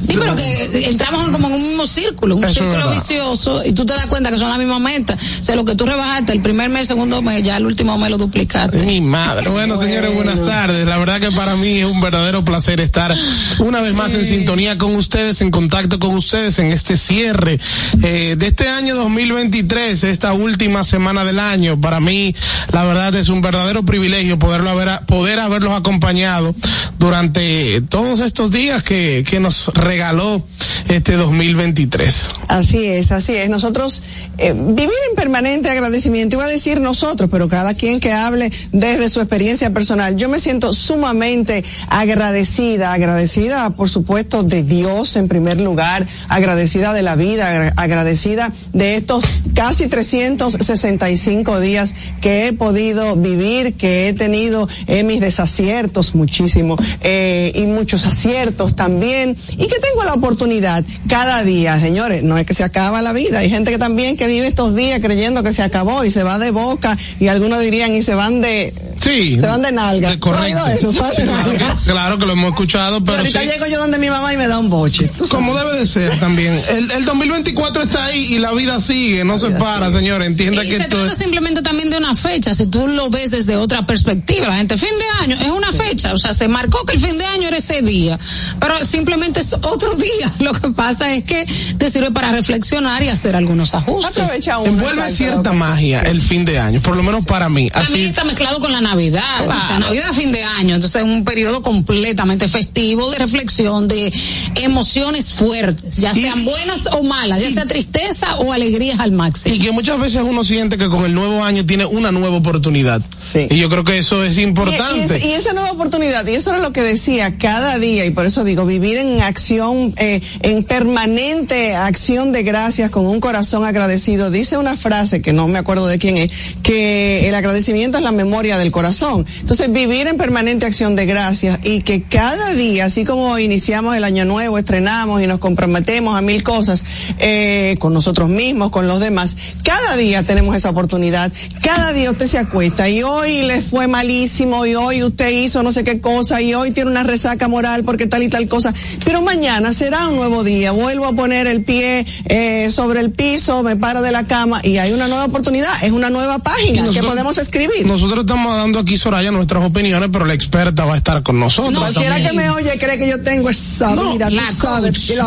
Sí, 0.00 0.16
pero 0.18 0.34
que 0.34 0.88
entramos 0.88 1.26
en 1.26 1.32
como 1.32 1.48
en 1.48 1.54
un 1.54 1.62
mismo 1.68 1.86
círculo, 1.86 2.36
un 2.36 2.44
Eso 2.44 2.54
círculo 2.54 2.90
vicioso, 2.90 3.62
y 3.64 3.72
tú 3.72 3.84
te 3.84 3.92
das 3.92 4.06
cuenta 4.06 4.30
que 4.30 4.38
son 4.38 4.48
las 4.48 4.58
mismas 4.58 4.80
metas. 4.80 5.40
O 5.40 5.44
sea, 5.44 5.56
lo 5.56 5.64
que 5.64 5.74
tú 5.74 5.84
rebajaste 5.84 6.32
el 6.32 6.40
primer 6.40 6.68
mes, 6.68 6.82
el 6.82 6.86
segundo 6.88 7.22
mes, 7.22 7.42
ya 7.42 7.56
el 7.56 7.66
último 7.66 7.98
mes 7.98 8.10
lo 8.10 8.18
duplicaste. 8.18 8.78
Mi 8.78 9.00
madre. 9.00 9.48
Bueno, 9.50 9.76
señores, 9.76 10.14
buenas 10.14 10.42
tardes. 10.42 10.86
La 10.86 10.98
verdad 10.98 11.20
que 11.20 11.30
para 11.30 11.56
mí 11.56 11.78
es 11.78 11.86
un 11.86 12.00
verdadero 12.00 12.44
placer 12.44 12.80
estar 12.80 13.14
una 13.58 13.80
vez 13.80 13.94
más 13.94 14.14
en 14.14 14.24
sintonía 14.24 14.78
con 14.78 14.94
ustedes, 14.94 15.40
en 15.40 15.50
contacto 15.50 15.98
con 15.98 16.14
ustedes 16.14 16.58
en 16.58 16.72
este 16.72 16.96
cierre 16.96 17.58
eh, 18.02 18.36
de 18.38 18.46
este 18.46 18.68
año 18.68 18.96
2023, 18.96 20.04
esta 20.04 20.32
última 20.32 20.84
semana 20.84 21.24
del 21.24 21.38
año. 21.38 21.80
Para 21.80 22.00
mí, 22.00 22.34
la 22.72 22.84
verdad 22.84 23.14
es 23.14 23.28
un 23.28 23.42
verdadero 23.42 23.84
privilegio 23.84 24.38
poderlo 24.38 24.70
haber, 24.70 25.00
poder 25.06 25.40
haberlos 25.40 25.72
acompañado 25.72 26.54
durante 26.98 27.80
todos 27.82 28.20
estos 28.20 28.50
días 28.50 28.82
que, 28.82 29.24
que 29.28 29.40
nos 29.40 29.55
regaló 29.74 30.42
este 30.88 31.14
2023. 31.14 32.28
Así 32.48 32.84
es, 32.84 33.10
así 33.10 33.34
es. 33.34 33.48
Nosotros 33.48 34.02
eh, 34.38 34.52
vivir 34.52 34.88
en 35.10 35.16
permanente 35.16 35.68
agradecimiento, 35.68 36.36
iba 36.36 36.44
a 36.44 36.48
decir 36.48 36.80
nosotros, 36.80 37.28
pero 37.30 37.48
cada 37.48 37.74
quien 37.74 37.98
que 37.98 38.12
hable 38.12 38.52
desde 38.72 39.08
su 39.08 39.20
experiencia 39.20 39.70
personal. 39.72 40.16
Yo 40.16 40.28
me 40.28 40.38
siento 40.38 40.72
sumamente 40.72 41.64
agradecida, 41.88 42.92
agradecida 42.92 43.70
por 43.70 43.88
supuesto 43.88 44.42
de 44.44 44.62
Dios 44.62 45.16
en 45.16 45.26
primer 45.28 45.60
lugar, 45.60 46.06
agradecida 46.28 46.92
de 46.92 47.02
la 47.02 47.16
vida, 47.16 47.48
agra- 47.50 47.72
agradecida 47.76 48.52
de 48.72 48.96
estos 48.96 49.24
casi 49.54 49.88
365 49.88 51.60
días 51.60 51.94
que 52.20 52.46
he 52.46 52.52
podido 52.52 53.16
vivir, 53.16 53.74
que 53.74 54.08
he 54.08 54.12
tenido 54.12 54.68
eh, 54.86 55.02
mis 55.04 55.20
desaciertos 55.20 56.14
muchísimo 56.14 56.76
eh, 57.00 57.52
y 57.54 57.66
muchos 57.66 58.06
aciertos 58.06 58.76
también 58.76 59.36
y 59.52 59.66
que 59.66 59.78
tengo 59.78 60.04
la 60.04 60.14
oportunidad 60.14 60.84
cada 61.08 61.42
día, 61.42 61.78
señores, 61.80 62.22
no 62.22 62.36
es 62.38 62.46
que 62.46 62.54
se 62.54 62.64
acaba 62.64 63.02
la 63.02 63.12
vida, 63.12 63.38
hay 63.40 63.50
gente 63.50 63.70
que 63.70 63.78
también 63.78 64.16
que 64.16 64.26
vive 64.26 64.46
estos 64.46 64.74
días 64.74 65.00
creyendo 65.00 65.42
que 65.42 65.52
se 65.52 65.62
acabó 65.62 66.04
y 66.04 66.10
se 66.10 66.22
va 66.22 66.38
de 66.38 66.50
boca 66.50 66.96
y 67.20 67.28
algunos 67.28 67.60
dirían 67.60 67.94
y 67.94 68.02
se 68.02 68.14
van 68.14 68.40
de 68.40 68.74
Sí. 68.98 69.38
se 69.38 69.46
van 69.46 69.62
de 69.62 69.72
nalga. 69.72 70.10
de- 70.10 70.18
correcto. 70.18 70.62
Claro 70.92 71.24
nalga. 71.26 71.76
que- 71.84 71.90
Claro 71.90 72.18
que 72.18 72.26
lo 72.26 72.32
hemos 72.32 72.50
escuchado, 72.50 73.04
pero 73.04 73.18
ahorita 73.18 73.40
sí. 73.42 73.46
llego 73.48 73.66
yo 73.66 73.78
donde 73.78 73.98
mi 73.98 74.08
mamá 74.10 74.32
y 74.32 74.36
me 74.36 74.48
da 74.48 74.58
un 74.58 74.68
boche. 74.70 75.10
Como 75.30 75.54
debe 75.56 75.78
de 75.78 75.86
ser 75.86 76.18
también. 76.18 76.60
El, 76.70 76.90
el 76.90 77.04
2024 77.04 77.82
está 77.82 78.06
ahí 78.06 78.34
y 78.34 78.38
la 78.38 78.52
vida 78.52 78.80
sigue, 78.80 79.24
no 79.24 79.38
se 79.38 79.50
para, 79.50 79.90
señores. 79.90 80.26
Entienda 80.28 80.64
Y 80.64 80.68
que 80.70 80.76
se 80.76 80.82
esto 80.84 80.96
trata 80.98 81.12
es... 81.12 81.18
simplemente 81.18 81.62
también 81.62 81.90
de 81.90 81.96
una 81.98 82.14
fecha, 82.14 82.54
si 82.54 82.66
tú 82.66 82.88
lo 82.88 83.10
ves 83.10 83.30
desde 83.30 83.56
otra 83.56 83.86
perspectiva, 83.86 84.48
la 84.48 84.56
gente, 84.56 84.76
fin 84.76 84.88
de 84.98 85.24
año 85.32 85.40
es 85.42 85.50
una 85.50 85.72
fecha, 85.72 86.12
o 86.14 86.18
sea, 86.18 86.34
se 86.34 86.48
marcó 86.48 86.84
que 86.84 86.94
el 86.94 87.00
fin 87.00 87.16
de 87.18 87.24
año 87.26 87.48
era 87.48 87.56
ese 87.58 87.82
día, 87.82 88.18
pero 88.60 88.76
simplemente 88.78 89.35
es 89.40 89.52
otro 89.54 89.94
día. 89.96 90.32
Lo 90.40 90.52
que 90.52 90.68
pasa 90.70 91.14
es 91.14 91.24
que 91.24 91.44
te 91.78 91.90
sirve 91.90 92.10
para 92.10 92.32
reflexionar 92.32 93.02
y 93.02 93.08
hacer 93.08 93.36
algunos 93.36 93.74
ajustes. 93.74 94.06
Aprovecha 94.18 94.58
uno, 94.58 94.70
Envuelve 94.72 95.10
cierta 95.10 95.52
magia 95.52 96.02
el 96.02 96.20
fin 96.20 96.44
de 96.44 96.58
año, 96.58 96.80
por 96.80 96.96
lo 96.96 97.02
menos 97.02 97.24
para 97.24 97.48
mí. 97.48 97.68
También 97.70 97.92
Así, 97.94 98.04
está 98.06 98.24
mezclado 98.24 98.60
con 98.60 98.72
la 98.72 98.80
Navidad, 98.80 99.22
o 99.46 99.66
sea, 99.66 99.78
Navidad 99.78 100.12
fin 100.12 100.32
de 100.32 100.42
año, 100.44 100.74
entonces 100.74 101.02
es 101.02 101.08
un 101.08 101.24
periodo 101.24 101.62
completamente 101.62 102.48
festivo 102.48 103.10
de 103.10 103.18
reflexión, 103.18 103.88
de 103.88 104.12
emociones 104.56 105.32
fuertes, 105.32 105.96
ya 105.96 106.14
sean 106.14 106.44
buenas 106.44 106.86
o 106.92 107.02
malas, 107.02 107.40
ya 107.40 107.50
sea 107.50 107.66
tristeza 107.66 108.36
o 108.38 108.52
alegrías 108.52 108.98
al 109.00 109.12
máximo. 109.12 109.54
y 109.54 109.58
que 109.58 109.70
muchas 109.72 109.98
veces 110.00 110.22
uno 110.24 110.44
siente 110.44 110.78
que 110.78 110.88
con 110.88 111.04
el 111.04 111.14
nuevo 111.14 111.44
año 111.44 111.64
tiene 111.66 111.84
una 111.86 112.12
nueva 112.12 112.36
oportunidad. 112.36 113.00
Sí. 113.20 113.46
Y 113.50 113.58
yo 113.58 113.68
creo 113.68 113.84
que 113.84 113.98
eso 113.98 114.24
es 114.24 114.36
Y, 114.38 114.40
y 114.40 114.44
importante. 114.44 115.16
es- 115.16 115.24
y 115.24 115.32
esa 115.32 115.52
nueva 115.52 115.72
oportunidad, 115.72 116.26
y 116.26 116.34
eso 116.34 116.50
era 116.50 116.60
lo 116.60 116.72
que 116.72 116.82
decía 116.82 117.36
cada 117.38 117.78
día, 117.78 118.04
y 118.04 118.10
por 118.10 118.26
eso 118.26 118.44
digo, 118.44 118.64
vivir 118.66 118.96
en 118.98 119.15
acción, 119.20 119.94
eh, 119.96 120.20
en 120.42 120.64
permanente 120.64 121.74
acción 121.74 122.32
de 122.32 122.42
gracias 122.42 122.90
con 122.90 123.06
un 123.06 123.20
corazón 123.20 123.64
agradecido. 123.64 124.30
Dice 124.30 124.56
una 124.56 124.76
frase 124.76 125.22
que 125.22 125.32
no 125.32 125.48
me 125.48 125.58
acuerdo 125.58 125.86
de 125.86 125.98
quién 125.98 126.16
es, 126.16 126.30
que 126.62 127.28
el 127.28 127.34
agradecimiento 127.34 127.98
es 127.98 128.04
la 128.04 128.12
memoria 128.12 128.58
del 128.58 128.70
corazón. 128.70 129.26
Entonces, 129.40 129.72
vivir 129.72 130.06
en 130.06 130.16
permanente 130.16 130.66
acción 130.66 130.96
de 130.96 131.06
gracias 131.06 131.58
y 131.64 131.80
que 131.80 132.02
cada 132.02 132.52
día, 132.52 132.86
así 132.86 133.04
como 133.04 133.38
iniciamos 133.38 133.96
el 133.96 134.04
año 134.04 134.24
nuevo, 134.24 134.58
estrenamos 134.58 135.22
y 135.22 135.26
nos 135.26 135.38
comprometemos 135.38 136.16
a 136.16 136.20
mil 136.20 136.42
cosas, 136.42 136.84
eh, 137.18 137.76
con 137.78 137.92
nosotros 137.92 138.28
mismos, 138.28 138.70
con 138.70 138.88
los 138.88 139.00
demás, 139.00 139.36
cada 139.62 139.96
día 139.96 140.22
tenemos 140.22 140.56
esa 140.56 140.70
oportunidad, 140.70 141.32
cada 141.62 141.92
día 141.92 142.10
usted 142.10 142.26
se 142.26 142.38
acuesta 142.38 142.88
y 142.88 143.02
hoy 143.02 143.42
le 143.42 143.60
fue 143.60 143.86
malísimo 143.86 144.66
y 144.66 144.74
hoy 144.74 145.02
usted 145.02 145.30
hizo 145.30 145.62
no 145.62 145.72
sé 145.72 145.84
qué 145.84 146.00
cosa 146.00 146.40
y 146.40 146.54
hoy 146.54 146.70
tiene 146.70 146.90
una 146.90 147.02
resaca 147.02 147.48
moral 147.48 147.84
porque 147.84 148.06
tal 148.06 148.22
y 148.22 148.28
tal 148.28 148.48
cosa, 148.48 148.72
pero 149.06 149.22
mañana 149.22 149.72
será 149.72 150.08
un 150.08 150.16
nuevo 150.16 150.42
día, 150.42 150.72
vuelvo 150.72 151.06
a 151.06 151.12
poner 151.12 151.46
el 151.46 151.62
pie 151.62 152.04
eh, 152.24 152.72
sobre 152.72 152.98
el 152.98 153.12
piso, 153.12 153.62
me 153.62 153.76
paro 153.76 154.02
de 154.02 154.10
la 154.10 154.24
cama 154.24 154.60
y 154.64 154.78
hay 154.78 154.92
una 154.92 155.06
nueva 155.06 155.26
oportunidad, 155.26 155.72
es 155.84 155.92
una 155.92 156.10
nueva 156.10 156.40
página 156.40 156.90
que 156.90 157.04
podemos 157.04 157.38
escribir. 157.38 157.86
Nosotros 157.86 158.20
estamos 158.22 158.56
dando 158.56 158.80
aquí, 158.80 158.98
Soraya, 158.98 159.30
nuestras 159.30 159.64
opiniones, 159.64 160.08
pero 160.12 160.24
la 160.24 160.34
experta 160.34 160.84
va 160.84 160.94
a 160.94 160.96
estar 160.96 161.22
con 161.22 161.38
nosotros. 161.38 161.72
No, 161.72 161.80
cualquiera 161.82 162.14
también. 162.14 162.32
que 162.32 162.36
me 162.36 162.50
oye 162.50 162.76
cree 162.80 162.98
que 162.98 163.08
yo 163.08 163.22
tengo 163.22 163.48
esa 163.48 163.94
No, 163.94 164.12
vida, 164.12 164.26
tú 164.26 164.34
la 164.34 164.50
sabes, 164.50 165.08
la 165.10 165.24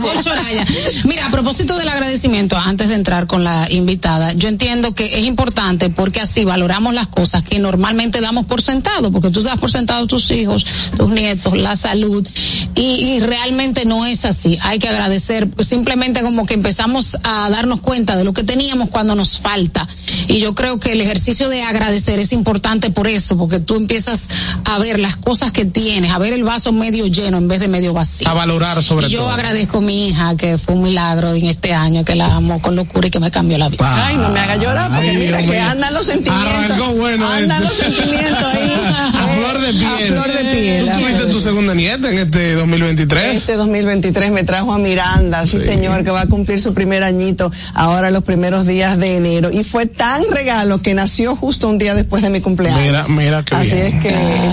coach 0.00 0.16
Soraya. 0.24 0.64
Mira, 1.04 1.26
a 1.26 1.30
propósito 1.30 1.78
del 1.78 1.88
agradecimiento, 1.88 2.58
antes 2.58 2.88
de 2.88 2.96
entrar 2.96 3.28
con 3.28 3.44
la 3.44 3.68
invitada, 3.70 4.32
yo 4.32 4.48
entiendo 4.48 4.92
que 4.92 5.20
es 5.20 5.24
importante 5.24 5.88
porque 5.88 6.18
así 6.18 6.44
valoramos 6.44 6.94
las 6.94 7.06
cosas 7.06 7.44
que 7.44 7.60
normalmente 7.60 8.20
damos 8.20 8.46
por 8.46 8.60
sentado, 8.60 9.12
porque 9.12 9.30
tú 9.30 9.40
das 9.44 9.56
por 9.60 9.70
sentado 9.70 10.08
tus 10.08 10.32
hijos, 10.32 10.66
tus 10.96 11.10
nietos, 11.10 11.56
la 11.56 11.76
salud, 11.76 12.26
y, 12.74 12.80
y 12.82 13.20
realmente 13.20 13.84
no 13.84 14.06
es 14.06 14.24
así. 14.24 14.58
Hay 14.62 14.78
que 14.78 14.88
agradecer, 14.88 15.48
simplemente 15.60 16.22
como 16.22 16.46
que 16.46 16.54
empezamos 16.54 17.16
a 17.24 17.48
darnos 17.50 17.80
cuenta 17.80 18.16
de 18.16 18.24
lo 18.24 18.32
que 18.32 18.42
teníamos 18.44 18.88
cuando 18.90 19.14
nos 19.14 19.38
falta. 19.40 19.86
Y 20.28 20.38
yo 20.38 20.54
creo 20.54 20.78
que 20.78 20.92
el 20.92 21.00
ejercicio 21.00 21.48
de 21.48 21.62
agradecer 21.62 22.18
es 22.18 22.32
importante 22.32 22.90
por 22.90 23.08
eso, 23.08 23.36
porque 23.36 23.60
tú 23.60 23.74
empiezas 23.76 24.28
a 24.64 24.78
ver 24.78 24.98
las 24.98 25.16
cosas 25.16 25.52
que 25.52 25.64
tienes, 25.64 26.12
a 26.12 26.18
ver 26.18 26.32
el 26.32 26.44
vaso 26.44 26.72
medio 26.72 27.06
lleno 27.06 27.38
en 27.38 27.48
vez 27.48 27.60
de 27.60 27.68
medio 27.68 27.92
vacío. 27.92 28.28
A 28.28 28.32
valorar 28.34 28.82
sobre 28.82 29.06
Y 29.08 29.10
yo 29.10 29.20
todo. 29.20 29.30
agradezco 29.30 29.78
a 29.78 29.80
mi 29.80 30.08
hija, 30.08 30.36
que 30.36 30.58
fue 30.58 30.74
un 30.74 30.82
milagro 30.82 31.34
en 31.34 31.46
este 31.46 31.72
año, 31.74 32.04
que 32.04 32.14
la 32.14 32.26
amo 32.34 32.60
con 32.62 32.76
locura 32.76 33.08
y 33.08 33.10
que 33.10 33.20
me 33.20 33.30
cambió 33.30 33.58
la 33.58 33.68
vida. 33.68 34.06
Ay, 34.06 34.16
no 34.16 34.28
me 34.30 34.40
haga 34.40 34.56
llorar 34.56 34.90
porque 34.90 35.10
Ay, 35.10 35.16
mira 35.16 35.38
Dios 35.38 35.50
que 35.50 35.58
mío. 35.58 35.68
andan 35.70 35.94
los 35.94 36.06
sentimientos. 36.06 36.54
Arrancó 36.54 36.92
bueno 36.94 37.28
Andan 37.28 37.62
este. 37.62 37.64
los 37.84 37.96
sentimientos 37.96 38.44
ahí. 38.44 38.72
A 39.20 39.28
flor 39.28 39.60
de 39.60 39.72
piel. 39.72 39.84
A 39.84 39.96
flor 40.22 40.32
de 40.32 40.44
piel. 40.52 40.88
¿Tú 40.90 40.98
tuviste 41.00 41.26
tu 41.26 41.40
segunda 41.40 41.74
nieta 41.74 42.10
en 42.10 42.18
este 42.18 42.29
2023? 42.30 43.36
Este 43.36 43.54
2023 43.56 44.30
me 44.32 44.44
trajo 44.44 44.72
a 44.72 44.78
Miranda, 44.78 45.44
sí, 45.46 45.60
señor, 45.60 46.04
que 46.04 46.10
va 46.10 46.22
a 46.22 46.26
cumplir 46.26 46.58
su 46.60 46.72
primer 46.74 47.02
añito 47.02 47.50
ahora 47.74 48.10
los 48.10 48.22
primeros 48.24 48.66
días 48.66 48.98
de 48.98 49.16
enero. 49.16 49.50
Y 49.52 49.64
fue 49.64 49.86
tan 49.86 50.22
regalo 50.30 50.80
que 50.80 50.94
nació 50.94 51.36
justo 51.36 51.68
un 51.68 51.78
día 51.78 51.94
después 51.94 52.22
de 52.22 52.30
mi 52.30 52.40
cumpleaños. 52.40 52.80
Mira, 52.80 53.04
mira 53.08 53.44
qué 53.44 53.54
Así 53.54 53.74
bien. 53.74 53.86
es 53.86 54.02
que 54.02 54.10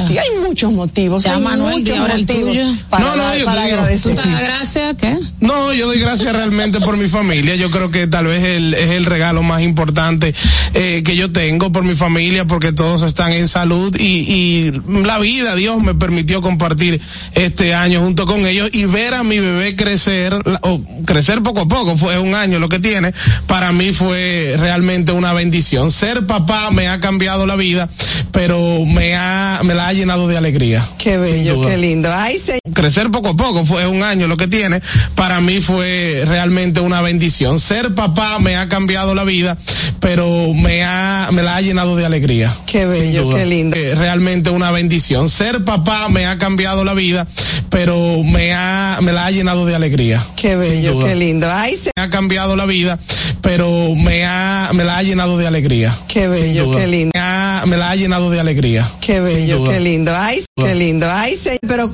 sí, 0.08 0.18
hay 0.18 0.28
muchos 0.48 0.72
motivos. 0.72 1.24
Ya, 1.24 1.36
hay 1.36 1.42
Manuel, 1.42 1.80
muchos 1.80 1.98
ahora 1.98 2.16
el 2.16 2.22
motivos 2.22 2.50
tuyo. 2.52 2.64
Para, 2.90 3.06
No, 3.06 3.16
no, 3.16 3.36
yo 3.36 3.46
para 3.46 3.62
te 3.62 3.68
digo. 3.68 3.78
agradecer. 3.80 4.16
¿Tú 4.16 4.22
te 4.22 4.30
das 4.30 4.42
gracias? 4.42 4.96
¿Qué? 5.00 5.18
No, 5.40 5.74
yo 5.74 5.88
doy 5.88 6.00
gracias 6.00 6.34
realmente 6.34 6.80
por 6.80 6.98
mi 6.98 7.08
familia. 7.08 7.56
Yo 7.56 7.70
creo 7.72 7.92
que 7.92 8.08
tal 8.08 8.26
vez 8.28 8.44
el, 8.44 8.74
es 8.74 8.90
el 8.90 9.06
regalo 9.06 9.44
más 9.44 9.62
importante 9.62 10.34
eh, 10.74 11.04
que 11.06 11.16
yo 11.16 11.32
tengo 11.32 11.72
por 11.72 11.84
mi 11.84 11.96
familia, 11.96 12.46
porque 12.46 12.72
todos 12.72 13.04
están 13.04 13.34
en 13.34 13.48
salud 13.48 13.96
y, 14.00 14.04
y 14.04 14.72
la 15.04 15.20
vida, 15.20 15.56
Dios 15.56 15.82
me 15.82 15.94
permitió 15.94 16.42
compartir 16.42 17.00
este 17.34 17.67
año 17.74 18.02
junto 18.02 18.26
con 18.26 18.46
ellos 18.46 18.70
y 18.74 18.86
ver 18.86 19.14
a 19.14 19.24
mi 19.24 19.40
bebé 19.40 19.76
crecer, 19.76 20.34
o 20.62 20.82
crecer 21.06 21.42
poco 21.44 21.62
a 21.62 21.68
poco, 21.68 21.98
fue 21.98 22.18
un 22.20 22.34
año 22.36 22.60
lo 22.60 22.70
que 22.70 22.80
tiene, 22.80 23.14
para 23.48 23.72
mí 23.72 23.92
fue 23.92 24.56
realmente 24.58 25.12
una 25.12 25.34
bendición. 25.34 25.92
Ser 25.92 26.26
papá 26.26 26.72
me 26.72 26.88
ha 26.88 27.00
cambiado 27.00 27.46
la 27.46 27.56
vida, 27.56 27.90
pero 28.32 28.86
me 28.86 29.16
ha, 29.16 29.62
me 29.64 29.74
la 29.74 29.88
ha 29.88 29.94
llenado 29.94 30.28
de 30.28 30.38
alegría. 30.38 30.86
Qué 30.98 31.18
bello, 31.18 31.62
qué 31.68 31.78
lindo. 31.78 32.10
Ay, 32.14 32.38
se- 32.38 32.60
crecer 32.74 33.10
poco 33.12 33.30
a 33.30 33.36
poco, 33.36 33.66
fue 33.66 33.88
un 33.88 34.04
año 34.04 34.28
lo 34.28 34.38
que 34.38 34.48
tiene, 34.48 34.82
para 35.16 35.42
mí 35.42 35.60
fue 35.62 36.24
realmente 36.28 36.80
una 36.80 37.02
bendición. 37.02 37.60
Ser 37.60 37.96
papá 37.96 38.40
me 38.40 38.56
ha 38.58 38.68
cambiado 38.70 39.16
la 39.16 39.24
vida, 39.24 39.58
pero 40.00 40.54
me 40.54 40.84
ha, 40.84 41.30
me 41.32 41.44
la 41.44 41.56
ha 41.56 41.62
llenado 41.62 41.96
de 41.96 42.06
alegría. 42.06 42.54
Qué 42.66 42.86
bello, 42.86 43.30
qué 43.36 43.46
lindo. 43.46 43.78
Eh, 43.78 43.96
realmente 43.96 44.50
una 44.50 44.72
bendición. 44.72 45.30
Ser 45.30 45.64
papá 45.66 46.08
me 46.10 46.26
ha 46.26 46.38
cambiado 46.38 46.84
la 46.84 46.94
vida, 46.94 47.28
pero 47.70 48.24
me 48.24 48.54
ha, 48.54 49.00
me 49.02 49.12
la 49.14 49.26
ha 49.28 49.32
llenado 49.32 49.66
de 49.66 49.76
alegría. 49.76 50.24
Qué 50.36 50.56
bello, 50.56 51.00
qué 51.06 51.16
lindo. 51.16 51.48
Ay, 51.52 51.76
se- 51.76 51.92
Me 51.96 52.04
ha 52.04 52.10
cambiado 52.10 52.56
la 52.56 52.66
vida, 52.66 52.98
pero 53.42 53.94
me 53.96 54.26
ha, 54.26 54.70
me 54.74 54.84
la 54.84 54.98
ha 54.98 55.04
llenado 55.04 55.38
de 55.38 55.46
alegría. 55.48 55.96
qué 56.08 56.28
bello, 56.28 56.72
qué 56.76 56.88
lindo. 56.88 57.12
Me 57.14 57.20
ha- 57.22 57.64
me 57.68 57.78
la 57.78 57.92
ha 57.92 57.96
llenado 57.96 58.30
de 58.30 58.40
alegría. 58.40 58.90
Qué 59.02 59.20
bello, 59.20 59.64
qué 59.70 59.80
lindo. 59.80 60.16
Ay, 60.16 60.44
qué 60.56 60.76
lindo. 60.76 61.08
Ay, 61.12 61.36
se- 61.36 61.60
pero 61.68 61.86